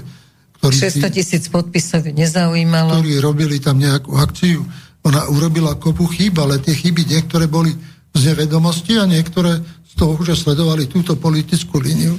Ktorí 0.60 0.74
600 1.05 1.16
tisíc 1.16 1.44
podpisov 1.52 2.09
nezaujímalo. 2.09 3.01
Ktorí 3.01 3.20
robili 3.20 3.60
tam 3.60 3.76
nejakú 3.76 4.16
akciu. 4.16 4.64
Ona 5.05 5.28
urobila 5.28 5.76
kopu 5.76 6.09
chýb, 6.09 6.40
ale 6.40 6.62
tie 6.64 6.72
chyby 6.72 7.05
niektoré 7.05 7.44
boli 7.44 7.74
z 8.16 8.20
nevedomosti 8.32 8.97
a 8.97 9.05
niektoré 9.05 9.60
z 9.60 9.93
toho, 9.98 10.16
že 10.24 10.39
sledovali 10.39 10.89
túto 10.89 11.18
politickú 11.20 11.76
líniu 11.82 12.16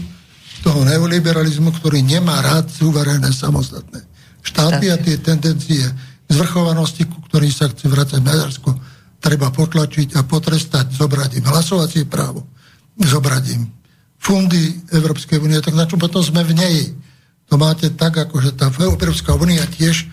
toho 0.61 0.85
neoliberalizmu, 0.85 1.73
ktorý 1.81 2.05
nemá 2.05 2.41
rád 2.45 2.69
suverénne 2.69 3.33
samostatné 3.33 4.05
štáty 4.45 4.93
a 4.93 4.97
tie 5.01 5.17
tendencie 5.17 5.81
zvrchovanosti, 6.29 7.09
ku 7.09 7.25
ktorým 7.25 7.49
sa 7.49 7.65
chce 7.69 7.89
vrácať 7.89 8.21
Maďarsko, 8.21 8.69
treba 9.17 9.49
potlačiť 9.49 10.13
a 10.17 10.21
potrestať, 10.21 10.93
zobrať 10.93 11.41
im 11.41 11.45
hlasovacie 11.49 12.05
právo, 12.05 12.45
zobrať 12.99 13.43
im 13.55 13.63
fundy 14.19 14.73
Európskej 14.89 15.37
únie, 15.37 15.61
tak 15.61 15.77
na 15.77 15.85
čo 15.85 15.99
potom 16.01 16.23
sme 16.23 16.41
v 16.41 16.57
nej? 16.57 16.77
To 17.51 17.61
máte 17.61 17.93
tak, 17.93 18.17
ako 18.17 18.41
že 18.41 18.57
tá 18.57 18.73
Európska 18.73 19.37
únia 19.37 19.61
tiež 19.69 20.09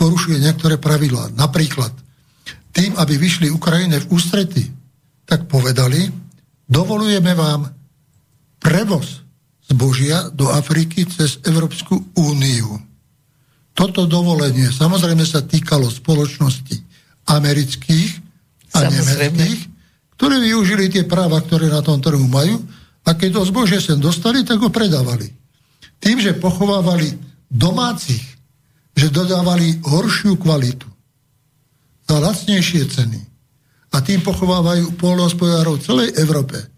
porušuje 0.00 0.40
niektoré 0.40 0.80
pravidlá. 0.80 1.36
Napríklad 1.36 1.92
tým, 2.72 2.96
aby 2.96 3.20
vyšli 3.20 3.52
Ukrajine 3.52 4.00
v 4.00 4.08
ústrety, 4.16 4.64
tak 5.28 5.44
povedali, 5.50 6.08
dovolujeme 6.64 7.36
vám 7.36 7.68
prevoz 8.56 9.20
zbožia 9.68 10.32
do 10.32 10.48
Afriky 10.48 11.04
cez 11.06 11.38
Európsku 11.44 12.00
úniu. 12.16 12.80
Toto 13.76 14.08
dovolenie 14.08 14.72
samozrejme 14.72 15.22
sa 15.22 15.44
týkalo 15.44 15.86
spoločnosti 15.86 16.76
amerických 17.30 18.10
a 18.74 18.88
samozrejme. 18.88 19.36
nemeckých, 19.36 19.60
ktoré 20.20 20.36
využili 20.36 20.92
tie 20.92 21.08
práva, 21.08 21.40
ktoré 21.40 21.72
na 21.72 21.80
tom 21.80 21.96
trhu 21.96 22.28
majú 22.28 22.60
a 23.08 23.16
keď 23.16 23.40
to 23.40 23.48
zbožie 23.48 23.80
sem 23.80 23.96
dostali, 23.96 24.44
tak 24.44 24.60
ho 24.60 24.68
predávali. 24.68 25.32
Tým, 25.96 26.20
že 26.20 26.36
pochovávali 26.36 27.16
domácich, 27.48 28.20
že 28.92 29.08
dodávali 29.08 29.80
horšiu 29.80 30.36
kvalitu 30.36 30.84
za 32.04 32.20
lacnejšie 32.20 32.84
ceny 32.92 33.20
a 33.96 34.04
tým 34.04 34.20
pochovávajú 34.20 35.00
polnohospodárov 35.00 35.80
celej 35.80 36.12
Európe, 36.20 36.68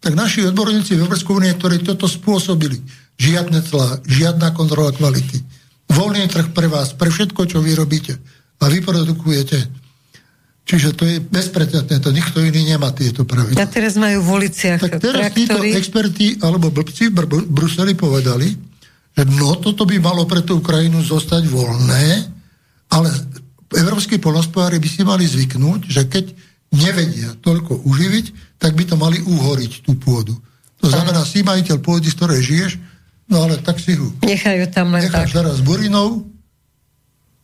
tak 0.00 0.16
naši 0.16 0.48
odborníci 0.48 0.96
v 0.96 1.04
Európskej 1.04 1.44
únie, 1.44 1.52
ktorí 1.60 1.84
toto 1.84 2.08
spôsobili, 2.08 2.80
žiadne 3.20 3.68
clá, 3.68 4.00
žiadna 4.08 4.56
kontrola 4.56 4.96
kvality, 4.96 5.44
voľný 5.92 6.24
trh 6.24 6.56
pre 6.56 6.72
vás, 6.72 6.96
pre 6.96 7.12
všetko, 7.12 7.52
čo 7.52 7.60
vy 7.60 7.76
robíte 7.76 8.16
a 8.58 8.64
vyprodukujete, 8.72 9.87
Čiže 10.68 10.92
to 10.92 11.08
je 11.08 11.16
bezprecedentné, 11.24 11.96
to 11.96 12.12
nikto 12.12 12.44
iný 12.44 12.76
nemá 12.76 12.92
tieto 12.92 13.24
pravidla. 13.24 13.56
A 13.56 13.64
teraz 13.64 13.96
majú 13.96 14.20
v 14.20 14.28
uliciach 14.44 14.76
Tak 14.76 15.00
teraz 15.00 15.32
traktory. 15.32 15.40
títo 15.40 15.58
experti 15.64 16.26
alebo 16.44 16.68
blbci 16.68 17.08
v 17.08 17.24
Br- 17.24 17.48
Bruseli 17.48 17.96
povedali, 17.96 18.52
že 19.16 19.22
no, 19.32 19.56
toto 19.56 19.88
by 19.88 19.96
malo 19.96 20.28
pre 20.28 20.44
tú 20.44 20.60
Ukrajinu 20.60 21.00
zostať 21.00 21.48
voľné, 21.48 22.04
ale 22.92 23.08
európsky 23.80 24.20
polnospodári 24.20 24.76
by 24.76 24.88
si 24.92 25.00
mali 25.08 25.24
zvyknúť, 25.24 25.88
že 25.88 26.04
keď 26.04 26.36
nevedia 26.76 27.32
toľko 27.40 27.88
uživiť, 27.88 28.60
tak 28.60 28.76
by 28.76 28.84
to 28.84 29.00
mali 29.00 29.24
uhoriť 29.24 29.88
tú 29.88 29.96
pôdu. 29.96 30.36
To 30.84 30.86
znamená, 30.92 31.24
si 31.24 31.40
majiteľ 31.40 31.80
pôdy, 31.80 32.12
z 32.12 32.16
ktorej 32.20 32.40
žiješ, 32.44 32.72
no 33.32 33.48
ale 33.48 33.56
tak 33.64 33.80
si 33.80 33.96
ho. 33.96 34.12
Nechajú 34.20 34.68
tam 34.68 34.92
len 34.92 35.08
Necháš 35.08 35.32
tak. 35.32 35.36
teraz 35.40 35.64
burinou, 35.64 36.27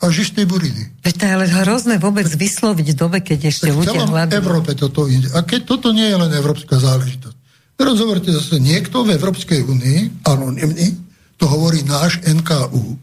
a 0.05 0.13
žistej 0.13 0.45
buriny. 0.45 0.93
Veď 1.01 1.15
to 1.17 1.25
je 1.25 1.33
ale 1.33 1.47
hrozné 1.49 1.97
vôbec 1.97 2.29
vysloviť 2.29 2.87
v 2.93 2.97
dobe, 2.97 3.19
keď 3.25 3.49
ešte 3.49 3.73
tak 3.73 3.77
ľudia 3.81 4.05
hľadujú. 4.05 4.37
Európe 4.37 4.71
toto 4.77 5.09
ide. 5.09 5.33
A 5.33 5.41
keď 5.41 5.61
toto 5.65 5.97
nie 5.97 6.05
je 6.05 6.17
len 6.21 6.29
európska 6.29 6.77
záležitosť. 6.77 7.37
Teraz 7.75 7.97
hovoríte 7.99 8.31
zase, 8.31 8.61
niekto 8.61 9.03
v 9.03 9.17
Európskej 9.17 9.65
únii, 9.65 10.29
anonimný, 10.29 10.95
to 11.41 11.49
hovorí 11.49 11.83
náš 11.83 12.21
NKU, 12.23 13.01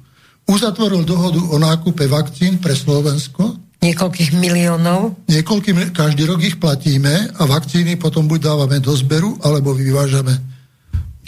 uzatvoril 0.47 1.03
dohodu 1.03 1.41
o 1.41 1.57
nákupe 1.59 2.07
vakcín 2.07 2.61
pre 2.61 2.77
Slovensko. 2.77 3.57
Niekoľkých 3.81 4.37
miliónov. 4.37 5.17
Niekoľkým, 5.25 5.91
každý 5.91 6.29
rok 6.29 6.39
ich 6.45 6.61
platíme 6.61 7.33
a 7.35 7.43
vakcíny 7.49 7.97
potom 7.97 8.29
buď 8.29 8.39
dávame 8.53 8.77
do 8.77 8.93
zberu, 8.93 9.41
alebo 9.41 9.73
vyvážame. 9.73 10.37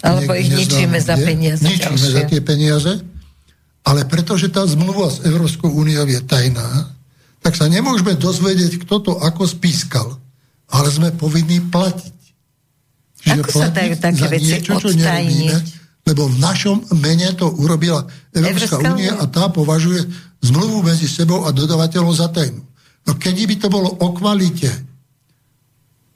Alebo 0.06 0.38
ich 0.38 0.54
ničíme 0.54 1.02
za 1.02 1.18
peniaze. 1.18 1.66
Ničíme 1.66 1.98
ďalšie. 1.98 2.16
za 2.16 2.22
tie 2.30 2.42
peniaze 2.46 3.13
ale 3.84 4.08
pretože 4.08 4.48
tá 4.48 4.64
zmluva 4.64 5.12
s 5.12 5.24
Európskou 5.28 5.68
úniou 5.68 6.08
je 6.08 6.20
tajná, 6.24 6.88
tak 7.44 7.60
sa 7.60 7.68
nemôžeme 7.68 8.16
dozvedieť, 8.16 8.80
kto 8.88 8.96
to 9.04 9.14
ako 9.20 9.44
spískal. 9.44 10.08
Ale 10.72 10.88
sme 10.88 11.12
povinní 11.12 11.60
platiť. 11.60 12.18
Čiže 13.20 13.42
ako 13.44 13.60
sa 13.60 13.70
dajú 13.70 13.96
také 14.00 14.26
veci 14.32 14.56
niečo, 14.56 14.80
čo 14.80 14.90
nerobíme, 14.96 15.56
lebo 16.08 16.28
v 16.32 16.38
našom 16.40 16.78
mene 17.00 17.32
to 17.36 17.52
urobila 17.60 18.08
Európska 18.32 18.80
únia 18.80 19.20
a 19.20 19.28
tá 19.28 19.52
považuje 19.52 20.04
zmluvu 20.44 20.84
medzi 20.84 21.08
sebou 21.08 21.48
a 21.48 21.56
dodavateľom 21.56 22.12
za 22.16 22.32
tajnú. 22.32 22.64
No 23.04 23.12
keď 23.20 23.36
by 23.48 23.56
to 23.60 23.68
bolo 23.68 23.92
o 23.92 24.08
kvalite 24.16 24.72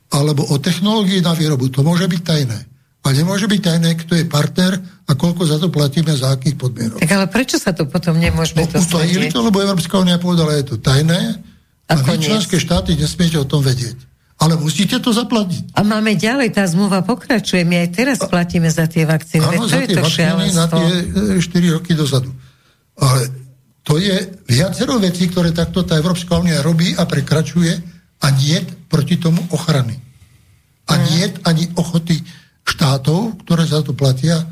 alebo 0.07 0.47
o 0.47 0.55
technológii 0.55 1.19
na 1.19 1.35
výrobu, 1.35 1.67
to 1.67 1.83
môže 1.83 2.07
byť 2.07 2.21
tajné. 2.23 2.59
A 3.07 3.15
nemôže 3.15 3.47
byť 3.47 3.61
tajné, 3.63 3.95
kto 4.03 4.19
je 4.19 4.27
partner 4.27 4.75
a 5.07 5.11
koľko 5.15 5.47
za 5.47 5.55
to 5.63 5.71
platíme, 5.71 6.11
za 6.11 6.35
akých 6.35 6.59
podmienok. 6.59 6.99
Tak 6.99 7.11
ale 7.15 7.25
prečo 7.31 7.55
sa 7.55 7.71
to 7.71 7.87
potom 7.87 8.19
nemôžeme 8.19 8.67
no, 8.67 8.75
to 8.75 8.83
utajili 8.83 9.31
to, 9.31 9.39
lebo 9.39 9.63
Európska 9.63 9.95
únia 9.95 10.19
povedala, 10.19 10.59
je 10.59 10.75
to 10.75 10.75
tajné 10.75 11.39
a, 11.87 11.93
a 11.95 12.03
vy 12.03 12.19
členské 12.19 12.59
štáty 12.59 12.99
nesmiete 12.99 13.39
o 13.39 13.47
tom 13.47 13.63
vedieť. 13.63 13.95
Ale 14.37 14.59
musíte 14.59 14.99
to 14.99 15.15
zaplatiť. 15.15 15.73
A 15.73 15.87
máme 15.87 16.19
ďalej, 16.19 16.53
tá 16.53 16.67
zmluva 16.67 17.01
pokračuje. 17.01 17.63
My 17.63 17.87
aj 17.87 17.89
teraz 17.95 18.17
platíme 18.21 18.67
za 18.69 18.85
tie 18.85 19.07
vakcíny. 19.07 19.41
Áno, 19.41 19.65
za 19.65 19.81
tie 19.81 19.97
vakcíny 19.97 20.45
na 20.53 20.67
tie 20.67 20.87
4 21.41 21.41
e, 21.41 21.69
roky 21.73 21.97
dozadu. 21.97 22.29
Ale 22.99 23.33
to 23.87 23.97
je 23.97 24.13
viacero 24.51 24.99
vecí, 24.99 25.31
ktoré 25.31 25.55
takto 25.55 25.87
tá 25.87 25.95
Európska 25.95 26.37
únia 26.37 26.59
robí 26.59 26.91
a 26.99 27.07
prekračuje 27.07 27.71
a 28.19 28.27
nie 28.35 28.59
proti 28.91 29.15
tomu 29.15 29.41
ochrany. 29.49 29.95
A 30.91 30.93
nie 31.01 31.23
ani 31.47 31.71
ochoty 31.73 32.19
štátov, 32.67 33.39
ktoré 33.47 33.63
za 33.63 33.79
to 33.79 33.95
platia, 33.95 34.43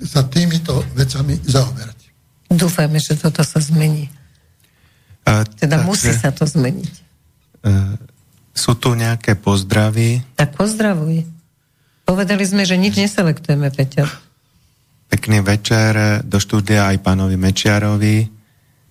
sa 0.00 0.24
týmito 0.24 0.84
vecami 0.96 1.36
zaoberať. 1.44 1.98
Dúfajme, 2.48 2.96
že 2.96 3.16
toto 3.20 3.44
sa 3.44 3.60
zmení. 3.60 4.08
A, 5.28 5.44
teda 5.44 5.84
takže, 5.84 5.88
musí 5.88 6.10
sa 6.16 6.32
to 6.32 6.48
zmeniť. 6.48 6.94
Uh, 7.60 8.00
sú 8.56 8.72
tu 8.80 8.96
nejaké 8.96 9.36
pozdravy? 9.36 10.24
Tak 10.40 10.56
pozdravuj. 10.56 11.28
Povedali 12.08 12.44
sme, 12.48 12.64
že 12.64 12.80
nič 12.80 12.96
neselektujeme, 12.96 13.68
Peťo. 13.68 14.08
Pekný 15.12 15.44
večer 15.44 16.24
do 16.24 16.40
štúdia 16.40 16.88
aj 16.88 17.04
pánovi 17.04 17.36
Mečiarovi. 17.36 18.24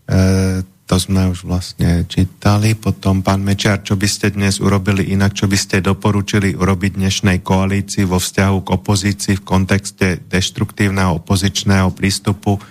Uh, 0.05 0.61
to 0.87 0.95
sme 0.95 1.27
už 1.27 1.43
vlastne 1.43 2.07
čítali. 2.07 2.71
Potom 2.71 3.19
pán 3.19 3.43
Mečiar, 3.43 3.83
čo 3.83 3.99
by 3.99 4.07
ste 4.07 4.31
dnes 4.31 4.63
urobili 4.63 5.11
inak, 5.11 5.35
čo 5.35 5.51
by 5.51 5.59
ste 5.59 5.83
doporučili 5.83 6.55
urobiť 6.55 6.95
dnešnej 6.95 7.43
koalícii 7.43 8.07
vo 8.07 8.23
vzťahu 8.23 8.57
k 8.63 8.71
opozícii 8.71 9.35
v 9.35 9.43
kontexte 9.43 10.23
deštruktívneho 10.31 11.19
opozičného 11.19 11.91
prístupu 11.91 12.55
k 12.63 12.65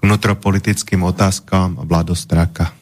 vnútropolitickým 0.00 1.04
otázkam 1.04 1.84
vládostráka? 1.84 2.72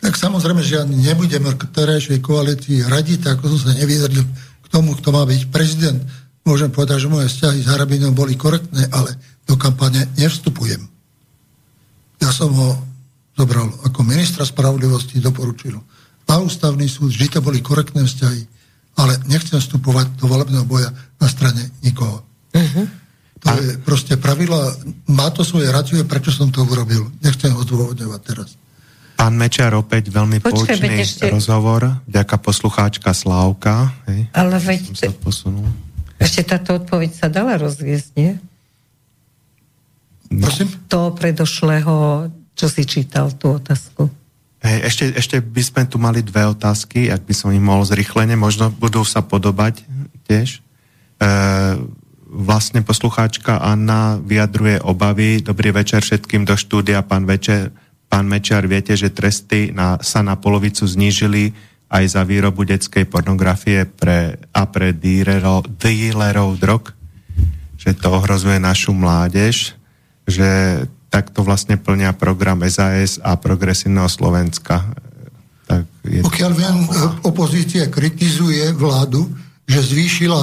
Tak 0.00 0.16
samozrejme, 0.16 0.64
že 0.64 0.80
ja 0.80 0.84
nebudem 0.88 1.44
k 1.44 1.62
terajšej 1.68 2.24
koalícii 2.24 2.88
radiť, 2.88 3.28
ako 3.28 3.44
som 3.52 3.68
sa 3.68 3.76
nevyjadril 3.76 4.24
k 4.64 4.66
tomu, 4.72 4.96
kto 4.96 5.12
má 5.12 5.28
byť 5.28 5.52
prezident. 5.52 6.00
Môžem 6.48 6.72
povedať, 6.72 7.04
že 7.04 7.12
moje 7.12 7.28
vzťahy 7.28 7.60
s 7.60 7.68
Harabinom 7.68 8.16
boli 8.16 8.40
korektné, 8.40 8.88
ale 8.88 9.20
do 9.44 9.60
kampane 9.60 10.08
nevstupujem. 10.16 10.80
Ja 12.24 12.32
som 12.32 12.56
ho 12.56 12.89
zobral 13.40 13.72
ako 13.88 14.04
ministra 14.04 14.44
spravodlivosti, 14.44 15.16
doporučil 15.16 15.80
na 16.28 16.36
ústavný 16.38 16.86
súd, 16.86 17.10
vždy 17.10 17.26
to 17.26 17.40
boli 17.40 17.58
korektné 17.58 18.06
vzťahy, 18.06 18.42
ale 19.00 19.18
nechcem 19.26 19.58
vstupovať 19.58 20.14
do 20.20 20.30
volebného 20.30 20.62
boja 20.62 20.92
na 21.18 21.26
strane 21.26 21.74
nikoho. 21.82 22.22
Uh-huh. 22.54 22.86
To 23.40 23.46
a... 23.50 23.56
je 23.58 23.80
proste 23.82 24.14
pravidla, 24.14 24.76
má 25.10 25.32
to 25.34 25.42
svoje 25.42 25.66
racie, 25.72 25.98
prečo 26.06 26.30
som 26.30 26.52
to 26.52 26.62
urobil. 26.62 27.10
Nechcem 27.24 27.50
ho 27.50 27.64
zdôvodňovať 27.66 28.20
teraz. 28.22 28.48
Pán 29.18 29.36
Mečar, 29.36 29.74
opäť 29.76 30.08
veľmi 30.08 30.40
Počkaj, 30.40 30.80
poučný 30.80 30.88
ešte... 31.02 31.28
rozhovor, 31.28 31.98
ďaká 32.06 32.40
poslucháčka 32.40 33.10
Slávka. 33.12 33.92
Hej, 34.08 34.30
ale 34.32 34.56
veď... 34.60 34.80
Sa 34.96 35.12
posunul. 35.12 35.66
Ešte 36.20 36.44
táto 36.46 36.78
odpoveď 36.78 37.10
sa 37.16 37.26
dala 37.32 37.56
rozviesť, 37.56 38.08
nie? 38.16 38.32
Prosím? 40.30 40.68
To 40.86 41.10
predošlého, 41.10 42.28
čo 42.60 42.68
si 42.68 42.84
čítal, 42.84 43.32
tú 43.32 43.56
otázku. 43.56 44.12
Hej, 44.60 44.92
ešte, 44.92 45.04
ešte 45.16 45.36
by 45.40 45.62
sme 45.64 45.82
tu 45.88 45.96
mali 45.96 46.20
dve 46.20 46.44
otázky, 46.44 47.08
ak 47.08 47.24
by 47.24 47.32
som 47.32 47.48
ich 47.48 47.64
mohol 47.64 47.88
zrychlene, 47.88 48.36
možno 48.36 48.68
budú 48.68 49.00
sa 49.08 49.24
podobať 49.24 49.80
tiež. 50.28 50.60
E, 50.60 51.28
vlastne 52.28 52.84
poslucháčka 52.84 53.64
Anna 53.64 54.20
vyjadruje 54.20 54.84
obavy. 54.84 55.40
Dobrý 55.40 55.72
večer 55.72 56.04
všetkým 56.04 56.44
do 56.44 56.60
štúdia, 56.60 57.00
pán, 57.00 57.24
večer, 57.24 57.72
pán 58.12 58.28
Mečiar. 58.28 58.68
Viete, 58.68 58.92
že 58.92 59.08
tresty 59.08 59.72
na, 59.72 59.96
sa 60.04 60.20
na 60.20 60.36
polovicu 60.36 60.84
znížili 60.84 61.56
aj 61.88 62.20
za 62.20 62.22
výrobu 62.28 62.68
detskej 62.68 63.08
pornografie 63.08 63.88
pre, 63.88 64.36
a 64.52 64.68
pre 64.68 64.92
dílerov, 64.92 65.72
dílerov 65.80 66.60
drog? 66.60 66.92
Že 67.80 67.96
to 67.96 68.08
ohrozuje 68.12 68.60
našu 68.60 68.92
mládež, 68.92 69.72
že 70.28 70.84
takto 71.10 71.42
vlastne 71.42 71.74
plnia 71.74 72.14
program 72.14 72.62
SAS 72.70 73.18
a 73.20 73.34
Progresívneho 73.34 74.06
Slovenska. 74.06 74.94
Tak 75.66 75.84
je... 76.06 76.22
Pokiaľ 76.22 76.52
viem, 76.54 76.76
opozícia 77.26 77.90
kritizuje 77.90 78.70
vládu, 78.72 79.26
že 79.66 79.82
zvýšila, 79.82 80.42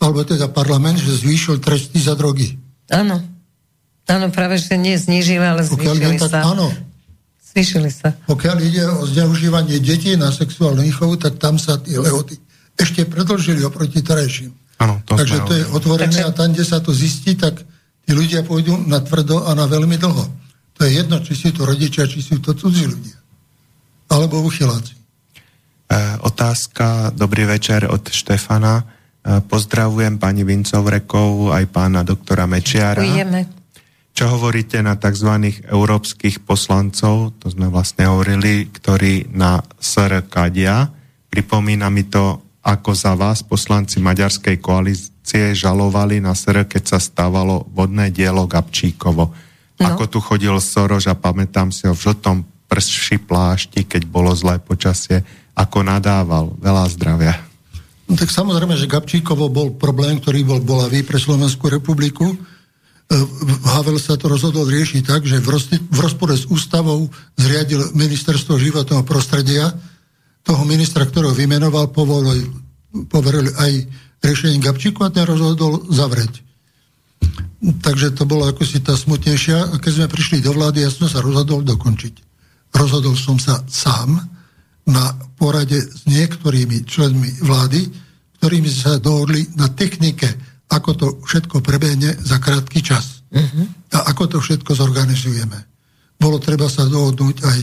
alebo 0.00 0.24
teda 0.24 0.48
parlament, 0.48 0.98
že 0.98 1.12
zvýšil 1.12 1.60
tresty 1.60 2.00
za 2.00 2.16
drogy. 2.16 2.56
Áno. 2.88 3.20
Áno, 4.08 4.26
práve, 4.32 4.56
že 4.56 4.80
nie 4.80 4.96
znížili, 4.96 5.44
ale 5.44 5.68
zvýšili 5.68 6.00
viem, 6.00 6.16
tak, 6.16 6.32
sa. 6.32 6.40
Áno. 6.56 6.72
Zvýšili 7.52 7.92
sa. 7.92 8.16
Pokiaľ 8.24 8.56
ide 8.64 8.84
o 8.88 9.04
zneužívanie 9.04 9.76
detí 9.84 10.16
na 10.16 10.32
sexuálnu 10.32 10.80
výchovu, 10.80 11.20
tak 11.20 11.36
tam 11.36 11.60
sa 11.60 11.76
tie 11.76 12.00
lehoty 12.00 12.40
ešte 12.78 13.04
predlžili 13.04 13.60
oproti 13.66 14.00
terajším. 14.00 14.54
Áno, 14.78 15.02
to 15.02 15.18
Takže 15.18 15.38
to 15.42 15.52
je 15.58 15.64
otvorené 15.74 16.22
Takže... 16.22 16.30
a 16.30 16.30
tam, 16.30 16.48
kde 16.54 16.64
sa 16.64 16.78
to 16.78 16.94
zistí, 16.94 17.34
tak 17.34 17.58
tí 18.08 18.16
ľudia 18.16 18.40
pôjdu 18.40 18.80
na 18.88 19.04
tvrdo 19.04 19.44
a 19.44 19.52
na 19.52 19.68
veľmi 19.68 20.00
dlho. 20.00 20.24
To 20.80 20.80
je 20.80 20.96
jedno, 20.96 21.20
či 21.20 21.36
sú 21.36 21.52
to 21.52 21.68
rodičia, 21.68 22.08
či 22.08 22.24
sú 22.24 22.40
to 22.40 22.56
cudzí 22.56 22.88
ľudia. 22.88 23.20
Alebo 24.08 24.40
uchyláci. 24.40 24.96
E, 24.96 25.00
otázka, 26.24 27.12
dobrý 27.12 27.44
večer 27.44 27.84
od 27.84 28.08
Štefana. 28.08 28.80
E, 28.80 28.84
pozdravujem 29.44 30.16
pani 30.16 30.40
Vincovrekov, 30.40 31.52
aj 31.52 31.68
pána 31.68 32.00
doktora 32.00 32.48
Mečiara. 32.48 33.04
Ďakujeme. 33.04 33.40
Čo 34.16 34.24
hovoríte 34.40 34.80
na 34.80 34.96
tzv. 34.96 35.28
európskych 35.68 36.48
poslancov, 36.48 37.36
to 37.36 37.52
sme 37.52 37.68
vlastne 37.68 38.08
hovorili, 38.08 38.72
ktorí 38.72 39.36
na 39.36 39.60
SR 39.76 40.24
kadia. 40.32 40.88
Pripomína 41.28 41.92
mi 41.92 42.08
to, 42.08 42.40
ako 42.64 42.90
za 42.96 43.12
vás 43.12 43.44
poslanci 43.44 44.00
Maďarskej 44.00 44.56
koalície 44.64 45.17
akcie 45.28 45.52
žalovali 45.52 46.24
na 46.24 46.32
SR, 46.32 46.64
keď 46.64 46.96
sa 46.96 46.96
stávalo 46.96 47.68
vodné 47.76 48.08
dielo 48.08 48.48
Gabčíkovo. 48.48 49.28
No. 49.76 49.84
Ako 49.84 50.08
tu 50.08 50.24
chodil 50.24 50.56
Soroš 50.56 51.12
a 51.12 51.20
pamätám 51.20 51.68
si 51.68 51.84
ho 51.84 51.92
v 51.92 52.00
žltom 52.00 52.48
prší 52.64 53.20
plášti, 53.20 53.84
keď 53.84 54.08
bolo 54.08 54.32
zlé 54.32 54.56
počasie, 54.56 55.20
ako 55.52 55.84
nadával. 55.84 56.56
Veľa 56.56 56.88
zdravia. 56.96 57.36
No, 58.08 58.16
tak 58.16 58.32
samozrejme, 58.32 58.72
že 58.72 58.88
Gabčíkovo 58.88 59.52
bol 59.52 59.76
problém, 59.76 60.16
ktorý 60.16 60.48
bol 60.48 60.64
bolavý 60.64 61.04
pre 61.04 61.20
Slovenskú 61.20 61.68
republiku. 61.68 62.24
E, 62.32 62.36
Havel 63.76 64.00
sa 64.00 64.16
to 64.16 64.32
rozhodol 64.32 64.64
riešiť 64.64 65.04
tak, 65.04 65.28
že 65.28 65.44
v, 65.44 65.48
roz, 65.52 65.68
v 65.68 65.98
rozpore 66.00 66.32
s 66.32 66.48
ústavou 66.48 67.04
zriadil 67.36 67.84
ministerstvo 67.92 68.56
životného 68.56 69.04
prostredia. 69.04 69.76
Toho 70.40 70.64
ministra, 70.64 71.04
ktorého 71.04 71.36
vymenoval, 71.36 71.92
povolil, 71.92 72.48
poverili 73.12 73.52
aj 73.60 74.07
riešení 74.22 74.58
Gabčíku 74.62 75.04
a 75.06 75.12
ten 75.12 75.24
rozhodol 75.24 75.86
zavrieť. 75.88 76.42
Takže 77.58 78.14
to 78.14 78.22
bolo 78.22 78.46
ako 78.46 78.62
si 78.62 78.78
tá 78.78 78.94
smutnejšia. 78.94 79.74
A 79.74 79.82
keď 79.82 79.92
sme 80.02 80.14
prišli 80.14 80.38
do 80.42 80.54
vlády, 80.54 80.86
ja 80.86 80.90
som 80.90 81.10
sa 81.10 81.18
rozhodol 81.18 81.66
dokončiť. 81.66 82.14
Rozhodol 82.74 83.18
som 83.18 83.40
sa 83.42 83.62
sám 83.66 84.22
na 84.88 85.04
porade 85.36 85.76
s 85.78 86.06
niektorými 86.06 86.86
členmi 86.86 87.42
vlády, 87.42 87.90
ktorými 88.38 88.70
sa 88.70 89.02
dohodli 89.02 89.44
na 89.58 89.68
technike, 89.68 90.30
ako 90.70 90.90
to 90.94 91.06
všetko 91.26 91.58
prebehne 91.60 92.14
za 92.22 92.38
krátky 92.38 92.80
čas. 92.80 93.26
Uh-huh. 93.28 93.66
A 93.92 94.08
ako 94.14 94.36
to 94.36 94.38
všetko 94.38 94.78
zorganizujeme. 94.78 95.58
Bolo 96.16 96.38
treba 96.38 96.70
sa 96.70 96.86
dohodnúť 96.86 97.36
aj 97.44 97.58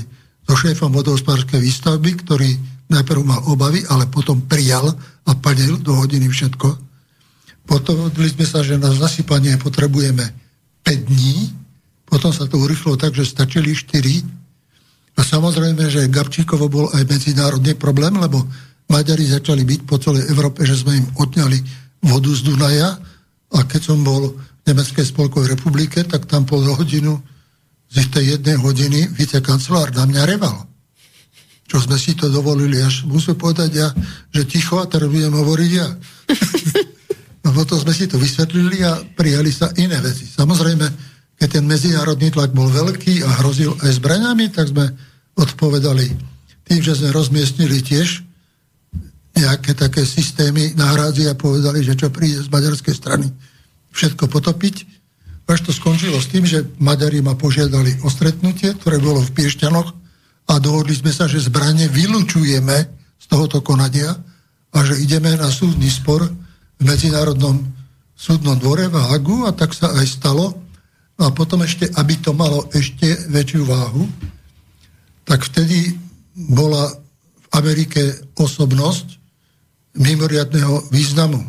so 0.45 0.53
šéfom 0.53 0.93
vodohospodárskej 0.93 1.59
výstavby, 1.59 2.11
ktorý 2.21 2.51
najprv 2.89 3.21
mal 3.25 3.41
obavy, 3.49 3.81
ale 3.89 4.05
potom 4.09 4.45
prijal 4.45 4.93
a 5.25 5.31
plnil 5.33 5.81
do 5.81 5.97
hodiny 5.97 6.29
všetko. 6.29 6.67
Potom 7.65 8.13
sme 8.13 8.45
sa, 8.45 8.61
že 8.61 8.77
na 8.77 8.93
zasypanie 8.93 9.57
potrebujeme 9.57 10.21
5 10.85 11.09
dní, 11.09 11.49
potom 12.05 12.29
sa 12.29 12.45
to 12.45 12.61
urychlo 12.61 12.93
tak, 12.93 13.17
že 13.17 13.25
stačili 13.25 13.73
4. 13.73 15.17
A 15.17 15.21
samozrejme, 15.25 15.89
že 15.89 16.11
Gabčíkovo 16.11 16.69
bol 16.69 16.85
aj 16.93 17.09
medzinárodný 17.09 17.73
problém, 17.73 18.13
lebo 18.21 18.45
Maďari 18.85 19.25
začali 19.25 19.65
byť 19.65 19.81
po 19.89 19.97
celej 19.97 20.29
Európe, 20.29 20.61
že 20.61 20.77
sme 20.77 21.01
im 21.01 21.07
odňali 21.17 21.57
vodu 22.05 22.29
z 22.29 22.41
Dunaja 22.45 22.93
a 23.49 23.59
keď 23.65 23.81
som 23.81 24.05
bol 24.05 24.37
v 24.37 24.63
Nemeckej 24.69 25.09
spolkovej 25.09 25.57
republike, 25.57 26.05
tak 26.05 26.29
tam 26.29 26.45
pol 26.45 26.61
hodinu 26.69 27.17
z 27.89 28.05
tej 28.13 28.37
jednej 28.37 28.61
hodiny 28.61 29.09
vicekancelár 29.09 29.89
na 29.97 30.05
mňa 30.05 30.21
reval 30.29 30.74
čo 31.65 31.81
sme 31.81 31.97
si 31.97 32.13
to 32.13 32.29
dovolili, 32.29 32.77
až 32.77 33.09
musím 33.09 33.33
povedať 33.35 33.69
ja, 33.73 33.89
že 34.29 34.45
ticho 34.45 34.77
a 34.77 34.85
teraz 34.85 35.09
budem 35.09 35.33
hovoriť 35.33 35.71
ja. 35.73 35.87
no 37.43 37.49
potom 37.57 37.81
sme 37.81 37.93
si 37.93 38.05
to 38.05 38.21
vysvetlili 38.21 38.85
a 38.85 39.01
prijali 39.17 39.49
sa 39.49 39.73
iné 39.73 39.97
veci. 39.97 40.29
Samozrejme, 40.29 40.85
keď 41.41 41.47
ten 41.49 41.65
medzinárodný 41.65 42.29
tlak 42.29 42.53
bol 42.53 42.69
veľký 42.69 43.25
a 43.25 43.41
hrozil 43.41 43.73
aj 43.81 43.97
zbraňami, 43.97 44.53
tak 44.53 44.69
sme 44.69 44.93
odpovedali 45.35 46.13
tým, 46.69 46.79
že 46.85 47.01
sme 47.01 47.09
rozmiestnili 47.11 47.81
tiež 47.81 48.23
nejaké 49.35 49.75
také 49.75 50.07
systémy 50.07 50.77
náhradzi 50.79 51.27
a 51.27 51.35
povedali, 51.35 51.83
že 51.83 51.97
čo 51.99 52.07
príde 52.07 52.39
z 52.39 52.47
maďarskej 52.47 52.95
strany 52.95 53.27
všetko 53.91 54.31
potopiť. 54.31 54.87
Až 55.45 55.69
to 55.69 55.71
skončilo 55.75 56.17
s 56.17 56.31
tým, 56.31 56.47
že 56.47 56.65
Maďari 56.81 57.21
ma 57.21 57.37
požiadali 57.37 58.01
o 58.01 58.09
stretnutie, 58.09 58.73
ktoré 58.79 58.97
bolo 58.97 59.21
v 59.21 59.33
Piešťanoch 59.35 60.04
a 60.45 60.61
dohodli 60.61 60.93
sme 60.93 61.09
sa, 61.09 61.25
že 61.25 61.41
zbranie 61.41 61.89
vylučujeme 61.89 62.77
z 63.17 63.25
tohoto 63.25 63.65
konania 63.65 64.13
a 64.75 64.77
že 64.85 65.01
ideme 65.01 65.33
na 65.33 65.49
súdny 65.49 65.89
spor 65.89 66.25
v 66.77 66.83
Medzinárodnom 66.83 67.75
súdnom 68.15 68.55
dvore 68.55 68.87
v 68.87 68.95
Hagu 68.95 69.43
a 69.43 69.51
tak 69.51 69.75
sa 69.75 69.91
aj 69.91 70.07
stalo. 70.07 70.55
A 71.15 71.31
potom 71.31 71.63
ešte, 71.63 71.87
aby 71.95 72.19
to 72.19 72.35
malo 72.35 72.67
ešte 72.75 73.07
väčšiu 73.31 73.63
váhu, 73.67 74.03
tak 75.23 75.47
vtedy 75.47 75.95
bola 76.35 76.91
v 77.39 77.45
Amerike 77.55 78.31
osobnosť 78.35 79.15
mimoriadného 79.95 80.91
významu. 80.91 81.39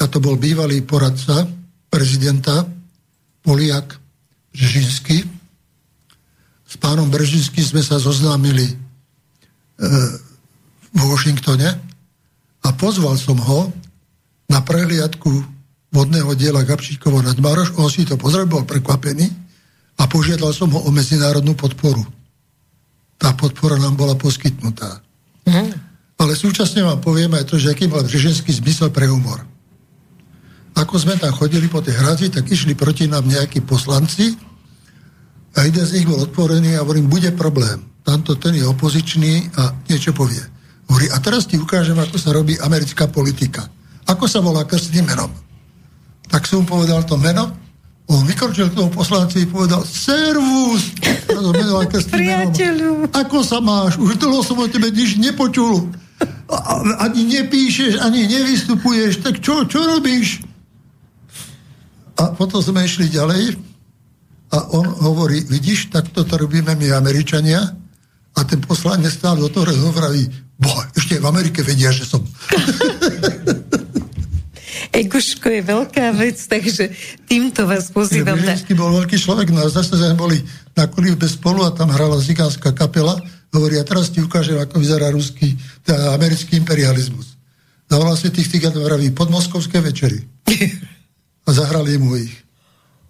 A 0.00 0.08
to 0.08 0.16
bol 0.16 0.40
bývalý 0.40 0.80
poradca 0.80 1.44
prezidenta 1.92 2.64
Poliak 3.44 4.00
Žinský, 4.56 5.39
s 6.70 6.78
pánom 6.78 7.10
Bržinským 7.10 7.66
sme 7.66 7.82
sa 7.82 7.98
zoznámili 7.98 8.62
e, 8.62 8.74
v 10.94 11.02
Washingtone 11.02 11.66
a 12.62 12.68
pozval 12.78 13.18
som 13.18 13.42
ho 13.42 13.74
na 14.46 14.62
prehliadku 14.62 15.30
vodného 15.90 16.30
diela 16.38 16.62
Gabčíkovo 16.62 17.18
nad 17.26 17.34
Maroš. 17.34 17.74
On 17.74 17.90
si 17.90 18.06
to 18.06 18.14
pozrel, 18.14 18.46
bol 18.46 18.62
prekvapený 18.62 19.26
a 19.98 20.06
požiadal 20.06 20.54
som 20.54 20.70
ho 20.70 20.86
o 20.86 20.90
medzinárodnú 20.94 21.58
podporu. 21.58 22.06
Tá 23.18 23.34
podpora 23.34 23.74
nám 23.74 23.98
bola 23.98 24.14
poskytnutá. 24.14 25.02
Mm. 25.50 25.74
Ale 26.20 26.32
súčasne 26.38 26.86
vám 26.86 27.02
poviem 27.02 27.34
aj 27.34 27.50
to, 27.50 27.58
že 27.58 27.74
aký 27.74 27.90
mal 27.90 28.06
Břeženský 28.06 28.54
zmysel 28.62 28.94
pre 28.94 29.10
humor. 29.10 29.42
Ako 30.78 31.02
sme 31.02 31.18
tam 31.18 31.34
chodili 31.34 31.66
po 31.66 31.82
tej 31.82 31.98
hradzi, 31.98 32.30
tak 32.30 32.46
išli 32.46 32.78
proti 32.78 33.10
nám 33.10 33.26
nejakí 33.26 33.60
poslanci, 33.66 34.38
a 35.56 35.58
jeden 35.66 35.84
z 35.86 35.94
nich 36.00 36.06
bol 36.06 36.22
odporený 36.22 36.78
a 36.78 36.82
hovorím, 36.86 37.10
bude 37.10 37.30
problém. 37.34 37.82
Tamto 38.06 38.38
ten 38.38 38.54
je 38.54 38.64
opozičný 38.64 39.50
a 39.58 39.74
niečo 39.90 40.14
povie. 40.14 40.40
Hovorí, 40.86 41.06
a 41.10 41.18
teraz 41.22 41.46
ti 41.46 41.58
ukážem, 41.58 41.98
ako 41.98 42.16
sa 42.18 42.30
robí 42.34 42.58
americká 42.58 43.06
politika. 43.06 43.66
Ako 44.06 44.26
sa 44.26 44.42
volá 44.42 44.66
krstným 44.66 45.06
menom? 45.06 45.30
Tak 46.30 46.46
som 46.46 46.62
mu 46.62 46.66
povedal 46.66 47.02
to 47.06 47.18
meno, 47.18 47.50
on 48.10 48.26
vykročil 48.26 48.74
k 48.74 48.78
tomu 48.78 48.90
poslanci 48.90 49.46
a 49.46 49.50
povedal 49.50 49.86
Servus! 49.86 50.90
Priateľu. 52.10 53.06
Ako 53.14 53.46
sa 53.46 53.62
máš? 53.62 54.02
Už 54.02 54.18
dlho 54.18 54.42
som 54.42 54.58
o 54.58 54.66
tebe 54.66 54.90
nič 54.90 55.14
nepočul. 55.14 55.94
Ani 56.98 57.22
nepíšeš, 57.22 58.02
ani 58.02 58.26
nevystupuješ. 58.26 59.22
Tak 59.22 59.38
čo, 59.38 59.62
čo 59.70 59.86
robíš? 59.86 60.42
A 62.18 62.34
potom 62.34 62.58
sme 62.58 62.82
išli 62.82 63.06
ďalej 63.06 63.69
a 64.50 64.58
on 64.74 64.86
hovorí, 64.86 65.46
vidíš, 65.46 65.94
tak 65.94 66.10
toto 66.10 66.34
robíme 66.34 66.74
my 66.74 66.90
Američania 66.92 67.62
a 68.34 68.40
ten 68.44 68.58
poslanec 68.58 69.14
stále 69.14 69.38
do 69.38 69.48
toho 69.50 69.70
hovorí, 69.90 70.26
bo, 70.58 70.70
ešte 70.98 71.22
v 71.22 71.26
Amerike 71.26 71.62
vedia, 71.62 71.94
že 71.94 72.04
som. 72.04 72.22
Božko 75.20 75.52
je 75.52 75.62
veľká 75.62 76.16
vec, 76.16 76.40
takže 76.40 76.90
týmto 77.28 77.68
vás 77.68 77.92
pozývam. 77.92 78.40
Brzezinský 78.40 78.72
bol 78.72 78.88
veľký 79.04 79.20
človek, 79.20 79.52
no 79.52 79.68
zase 79.68 80.00
sme 80.00 80.16
boli 80.16 80.40
na 80.72 80.88
kolíbe 80.88 81.28
spolu 81.28 81.62
a 81.68 81.76
tam 81.76 81.92
hrala 81.92 82.16
zigánska 82.18 82.72
kapela. 82.72 83.20
Hovorí, 83.52 83.76
a 83.76 83.84
teraz 83.84 84.08
ti 84.08 84.24
ukážem, 84.24 84.56
ako 84.56 84.80
vyzerá 84.80 85.12
ruský, 85.12 85.60
teda 85.84 86.16
americký 86.16 86.56
imperializmus. 86.56 87.36
Zavolal 87.90 88.16
si 88.16 88.32
tých 88.32 88.48
cigánov, 88.48 88.86
vraví, 88.86 89.12
podmoskovské 89.12 89.82
večery. 89.84 90.24
A 91.46 91.50
zahrali 91.52 91.98
mu 91.98 92.14
ich. 92.14 92.32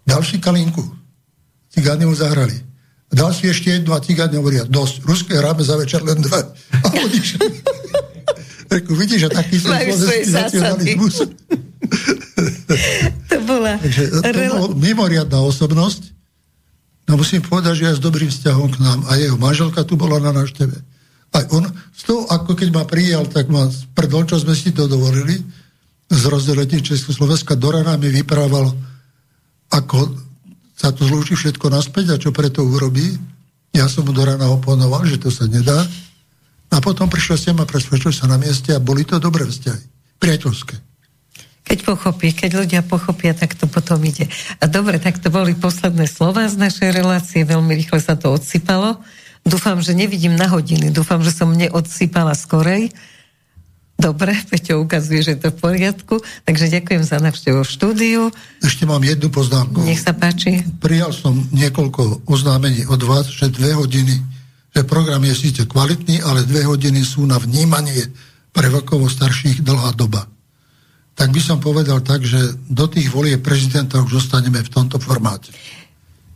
Ďalší 0.09 0.41
kalinku. 0.43 1.00
Cigáni 1.71 2.05
mu 2.07 2.15
zahrali. 2.15 2.59
A 3.11 3.13
ďalší 3.15 3.51
ešte 3.51 3.69
jednu 3.75 3.91
a 3.95 4.03
cigáni 4.03 4.39
hovoria, 4.39 4.63
dosť, 4.67 5.03
ruské 5.03 5.35
hráme 5.35 5.63
za 5.67 5.75
večer 5.75 6.03
len 6.03 6.23
dve. 6.23 6.47
A 6.83 6.87
odišli. 6.87 7.47
Reku, 8.75 8.95
vidíš, 8.95 9.27
že 9.27 9.31
taký 9.35 9.59
som 9.59 9.75
slovenský 9.75 10.31
nacionalizmus. 10.31 11.15
to 13.27 13.39
bola... 13.43 13.75
Takže 13.83 14.03
to 14.15 14.31
bola 14.31 14.71
mimoriadná 14.79 15.43
osobnosť. 15.43 16.15
No 17.11 17.19
musím 17.19 17.43
povedať, 17.43 17.83
že 17.83 17.85
ja 17.91 17.95
s 17.99 18.03
dobrým 18.03 18.31
vzťahom 18.31 18.71
k 18.71 18.79
nám. 18.79 19.03
A 19.11 19.19
jeho 19.19 19.35
manželka 19.35 19.83
tu 19.83 19.99
bola 19.99 20.23
na 20.23 20.31
návšteve. 20.31 20.79
Aj 21.35 21.45
on, 21.51 21.67
z 21.95 22.03
toho, 22.07 22.31
ako 22.31 22.55
keď 22.55 22.69
ma 22.71 22.87
prijal, 22.87 23.27
tak 23.27 23.51
ma 23.51 23.67
predol, 23.99 24.23
čo 24.31 24.39
sme 24.39 24.55
si 24.55 24.71
to 24.71 24.87
dovolili, 24.87 25.43
z 26.11 26.23
rozdeletí 26.27 26.79
Československa 26.79 27.59
do 27.59 27.75
rana 27.75 27.99
mi 27.99 28.11
vyprával, 28.11 28.71
ako 29.75 30.30
sa 30.81 30.97
to 30.97 31.05
zlúči 31.05 31.37
všetko 31.37 31.69
naspäť 31.69 32.17
a 32.17 32.17
čo 32.17 32.33
preto 32.33 32.65
urobí. 32.65 33.05
Ja 33.77 33.85
som 33.85 34.09
mu 34.09 34.17
do 34.17 34.25
rana 34.25 34.49
oponoval, 34.49 35.05
že 35.05 35.21
to 35.21 35.29
sa 35.29 35.45
nedá. 35.45 35.77
A 36.73 36.81
potom 36.81 37.05
prišiel 37.05 37.37
sem 37.37 37.57
a 37.61 37.69
presvedčil 37.69 38.17
sa 38.17 38.25
na 38.25 38.41
mieste 38.41 38.73
a 38.73 38.81
boli 38.81 39.05
to 39.05 39.21
dobré 39.21 39.45
vzťahy. 39.45 39.85
Priateľské. 40.17 40.81
Keď 41.69 41.79
pochopí, 41.85 42.33
keď 42.33 42.65
ľudia 42.65 42.81
pochopia, 42.81 43.37
tak 43.37 43.53
to 43.61 43.69
potom 43.69 44.01
ide. 44.09 44.25
A 44.57 44.65
dobre, 44.65 44.97
tak 44.97 45.21
to 45.21 45.29
boli 45.29 45.53
posledné 45.53 46.09
slova 46.09 46.49
z 46.49 46.57
našej 46.57 46.97
relácie, 46.97 47.45
veľmi 47.45 47.77
rýchle 47.77 48.01
sa 48.01 48.17
to 48.17 48.33
odsypalo. 48.33 48.97
Dúfam, 49.45 49.85
že 49.85 49.93
nevidím 49.93 50.33
na 50.33 50.49
hodiny, 50.49 50.89
dúfam, 50.89 51.21
že 51.21 51.31
som 51.31 51.53
neodsypala 51.53 52.33
skorej. 52.33 52.89
Dobre, 54.01 54.33
Peťo 54.49 54.81
ukazuje, 54.81 55.21
že 55.21 55.37
je 55.37 55.41
to 55.45 55.49
v 55.53 55.61
poriadku, 55.61 56.25
takže 56.49 56.73
ďakujem 56.73 57.05
za 57.05 57.21
návštevu 57.21 57.61
štúdiu. 57.69 58.33
Ešte 58.65 58.89
mám 58.89 59.05
jednu 59.05 59.29
poznámku. 59.29 59.85
Nech 59.85 60.01
sa 60.01 60.17
páči. 60.17 60.65
Prijal 60.81 61.13
som 61.13 61.37
niekoľko 61.53 62.25
oznámení 62.25 62.89
od 62.89 63.05
vás, 63.05 63.29
že 63.29 63.53
dve 63.53 63.77
hodiny 63.77 64.41
že 64.71 64.87
program 64.87 65.23
je 65.27 65.35
síce 65.35 65.67
kvalitný, 65.67 66.23
ale 66.23 66.47
dve 66.47 66.63
hodiny 66.63 67.03
sú 67.03 67.27
na 67.27 67.43
vnímanie 67.43 68.07
pre 68.55 68.71
vekovo 68.71 69.11
starších 69.11 69.67
dlhá 69.67 69.99
doba. 69.99 70.31
Tak 71.19 71.35
by 71.35 71.43
som 71.43 71.59
povedal 71.59 72.01
tak, 72.01 72.23
že 72.23 72.39
do 72.71 72.87
tých 72.87 73.11
volie 73.11 73.37
prezidenta 73.37 73.99
už 73.99 74.23
zostaneme 74.23 74.63
v 74.63 74.71
tomto 74.71 75.03
formáte 75.03 75.51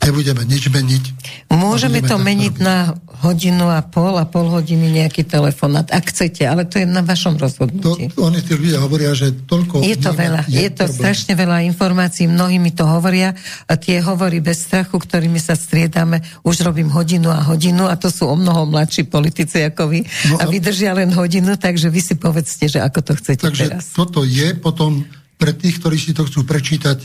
nebudeme 0.05 0.43
nič 0.45 0.69
meniť. 0.69 1.05
Môžeme 1.51 2.05
to 2.05 2.21
meniť 2.21 2.55
na 2.61 2.93
hodinu 3.25 3.73
a 3.73 3.81
pol 3.81 4.21
a 4.21 4.29
pol 4.29 4.53
hodiny 4.53 4.93
nejaký 4.93 5.25
telefonát, 5.25 5.89
ak 5.89 6.13
chcete, 6.13 6.45
ale 6.45 6.69
to 6.69 6.77
je 6.77 6.87
na 6.87 7.01
vašom 7.01 7.41
rozhodnutí. 7.41 8.13
To, 8.13 8.29
oni 8.29 8.45
tí 8.45 8.53
ľudia 8.53 8.85
hovoria, 8.85 9.17
že 9.17 9.33
toľko... 9.49 9.81
Je 9.81 9.97
to 9.97 10.13
veľa, 10.13 10.45
je, 10.45 10.61
je 10.61 10.71
to 10.77 10.85
problém. 10.85 10.99
strašne 11.01 11.33
veľa 11.33 11.59
informácií, 11.73 12.29
mnohí 12.29 12.61
mi 12.61 12.77
to 12.77 12.85
hovoria 12.85 13.33
a 13.65 13.73
tie 13.81 14.05
hovorí 14.05 14.45
bez 14.45 14.69
strachu, 14.69 15.01
ktorými 15.01 15.41
sa 15.41 15.57
striedame, 15.57 16.21
už 16.45 16.69
robím 16.69 16.93
hodinu 16.93 17.33
a 17.33 17.41
hodinu 17.41 17.89
a 17.89 17.97
to 17.97 18.13
sú 18.13 18.29
o 18.29 18.37
mnoho 18.37 18.69
mladší 18.69 19.09
politici 19.09 19.65
ako 19.65 19.89
vy 19.89 20.05
no 20.29 20.37
a, 20.37 20.45
a 20.45 20.51
vydržia 20.51 20.93
len 20.93 21.09
hodinu, 21.17 21.57
takže 21.57 21.89
vy 21.89 22.01
si 22.05 22.15
povedzte, 22.21 22.69
že 22.69 22.79
ako 22.85 23.01
to 23.01 23.13
chcete 23.17 23.45
takže 23.49 23.65
teraz. 23.73 23.89
toto 23.97 24.21
je 24.27 24.53
potom 24.59 25.07
pre 25.41 25.57
tých, 25.57 25.81
ktorí 25.81 25.97
si 25.97 26.13
to 26.13 26.29
chcú 26.29 26.45
prečítať, 26.45 26.99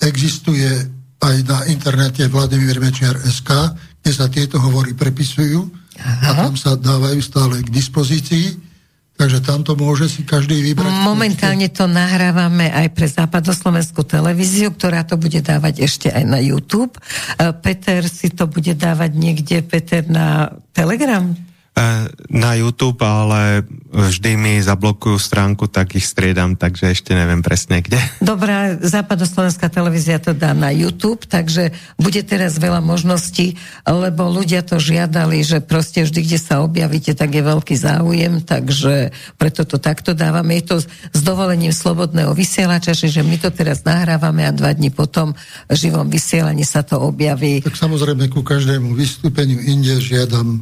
existuje 0.00 0.99
aj 1.20 1.36
na 1.44 1.58
internete 1.68 2.24
Vladimír 2.32 2.80
Mečiar 2.80 3.16
SK, 3.20 3.76
kde 4.00 4.10
sa 4.12 4.26
tieto 4.32 4.56
hovory 4.56 4.96
prepisujú 4.96 5.68
Aha. 6.00 6.24
a 6.24 6.28
tam 6.48 6.54
sa 6.56 6.76
dávajú 6.80 7.20
stále 7.20 7.60
k 7.60 7.68
dispozícii. 7.68 8.72
Takže 9.20 9.44
tamto 9.44 9.76
môže 9.76 10.08
si 10.08 10.24
každý 10.24 10.64
vybrať. 10.64 11.04
Momentálne 11.04 11.68
to 11.68 11.84
nahrávame 11.84 12.72
aj 12.72 12.88
pre 12.96 13.04
západoslovenskú 13.04 14.00
televíziu, 14.00 14.72
ktorá 14.72 15.04
to 15.04 15.20
bude 15.20 15.44
dávať 15.44 15.84
ešte 15.84 16.08
aj 16.08 16.24
na 16.24 16.40
YouTube. 16.40 16.96
E, 16.96 17.52
Peter 17.60 18.00
si 18.08 18.32
to 18.32 18.48
bude 18.48 18.72
dávať 18.80 19.12
niekde, 19.12 19.60
Peter, 19.60 20.08
na 20.08 20.56
Telegram? 20.72 21.36
E, 21.80 22.12
na 22.28 22.52
YouTube, 22.60 23.00
ale 23.00 23.64
vždy 23.88 24.36
mi 24.36 24.54
zablokujú 24.60 25.16
stránku, 25.16 25.64
tak 25.64 25.96
ich 25.96 26.04
striedam, 26.04 26.52
takže 26.52 26.92
ešte 26.92 27.16
neviem 27.16 27.40
presne 27.40 27.80
kde. 27.80 27.96
Dobrá, 28.20 28.76
západoslovenská 28.76 29.72
televízia 29.72 30.20
to 30.20 30.36
dá 30.36 30.52
na 30.52 30.68
YouTube, 30.68 31.24
takže 31.24 31.72
bude 31.96 32.20
teraz 32.20 32.60
veľa 32.60 32.84
možností, 32.84 33.56
lebo 33.88 34.28
ľudia 34.28 34.60
to 34.60 34.76
žiadali, 34.76 35.40
že 35.40 35.64
proste 35.64 36.04
vždy, 36.04 36.20
kde 36.20 36.38
sa 36.38 36.60
objavíte, 36.60 37.16
tak 37.16 37.32
je 37.32 37.40
veľký 37.40 37.74
záujem, 37.80 38.44
takže 38.44 39.16
preto 39.40 39.64
to 39.64 39.80
takto 39.80 40.12
dávame. 40.12 40.60
Je 40.60 40.76
to 40.76 40.76
s 40.84 41.20
dovolením 41.24 41.72
slobodného 41.72 42.36
vysielača, 42.36 42.92
že 42.92 43.24
my 43.24 43.40
to 43.40 43.48
teraz 43.48 43.88
nahrávame 43.88 44.44
a 44.44 44.52
dva 44.52 44.76
dní 44.76 44.92
potom 44.92 45.32
v 45.64 45.74
živom 45.74 46.12
vysielaní 46.12 46.68
sa 46.68 46.84
to 46.84 47.00
objaví. 47.00 47.64
Tak 47.64 47.80
samozrejme 47.80 48.28
ku 48.28 48.44
každému 48.44 48.92
vystúpeniu 48.92 49.64
inde 49.64 49.96
žiadam 49.96 50.60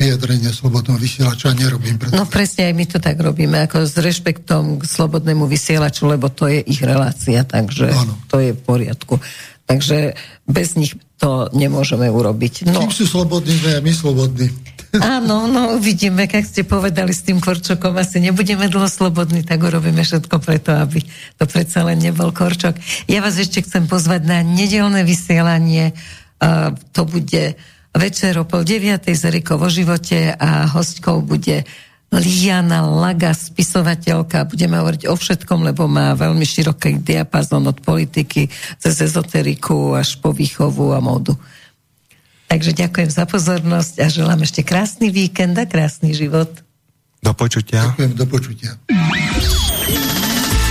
vyjadrenie 0.00 0.48
slobodného 0.48 0.96
vysielača 0.96 1.52
nerobím. 1.52 2.00
Preto. 2.00 2.16
No 2.16 2.24
presne 2.24 2.72
aj 2.72 2.74
my 2.74 2.84
to 2.88 2.98
tak 3.04 3.20
robíme, 3.20 3.68
ako 3.68 3.84
s 3.84 4.00
rešpektom 4.00 4.80
k 4.80 4.82
slobodnému 4.88 5.44
vysielaču, 5.44 6.08
lebo 6.08 6.32
to 6.32 6.48
je 6.48 6.64
ich 6.64 6.80
relácia, 6.80 7.44
takže 7.44 7.92
ano. 7.92 8.16
to 8.32 8.40
je 8.40 8.56
v 8.56 8.60
poriadku. 8.64 9.20
Takže 9.68 10.16
bez 10.48 10.74
nich 10.80 10.96
to 11.20 11.52
nemôžeme 11.52 12.08
urobiť. 12.08 12.64
No. 12.72 12.80
Kým 12.80 12.90
sú 12.96 13.04
slobodní, 13.04 13.54
aj 13.60 13.84
my 13.84 13.92
slobodní. 13.92 14.48
Áno, 14.98 15.46
no 15.46 15.78
uvidíme, 15.78 16.26
jak 16.26 16.42
ste 16.42 16.66
povedali 16.66 17.14
s 17.14 17.22
tým 17.22 17.38
Korčokom, 17.38 17.94
asi 17.94 18.18
nebudeme 18.18 18.66
dlho 18.66 18.90
slobodní, 18.90 19.46
tak 19.46 19.62
urobíme 19.62 20.02
všetko 20.02 20.42
preto, 20.42 20.74
aby 20.74 20.98
to 21.38 21.46
predsa 21.46 21.86
len 21.86 22.02
nebol 22.02 22.34
Korčok. 22.34 22.74
Ja 23.06 23.22
vás 23.22 23.38
ešte 23.38 23.62
chcem 23.62 23.86
pozvať 23.86 24.26
na 24.26 24.42
nedelné 24.42 25.06
vysielanie, 25.06 25.94
uh, 26.42 26.74
to 26.90 27.06
bude 27.06 27.54
večer 27.94 28.38
o 28.38 28.44
pol 28.46 28.62
deviatej 28.62 29.14
z 29.14 29.24
Riko 29.30 29.58
vo 29.58 29.66
živote 29.66 30.34
a 30.34 30.66
hostkou 30.70 31.22
bude 31.22 31.66
Liana 32.10 32.82
Laga, 32.82 33.30
spisovateľka. 33.30 34.42
Budeme 34.50 34.82
hovoriť 34.82 35.06
o 35.06 35.14
všetkom, 35.14 35.62
lebo 35.62 35.86
má 35.86 36.10
veľmi 36.18 36.42
široký 36.42 36.98
diapazon 36.98 37.62
od 37.70 37.78
politiky 37.78 38.50
cez 38.82 38.98
ezoteriku 38.98 39.94
až 39.94 40.18
po 40.18 40.34
výchovu 40.34 40.90
a 40.90 40.98
módu. 40.98 41.38
Takže 42.50 42.74
ďakujem 42.74 43.10
za 43.14 43.30
pozornosť 43.30 44.02
a 44.02 44.06
želám 44.10 44.42
ešte 44.42 44.66
krásny 44.66 45.14
víkend 45.14 45.54
a 45.54 45.70
krásny 45.70 46.10
život. 46.10 46.50
Do 47.22 47.30
počutia. 47.30 47.94
Ďakujem, 47.94 48.12
do 48.18 48.26
počutia. 48.26 48.70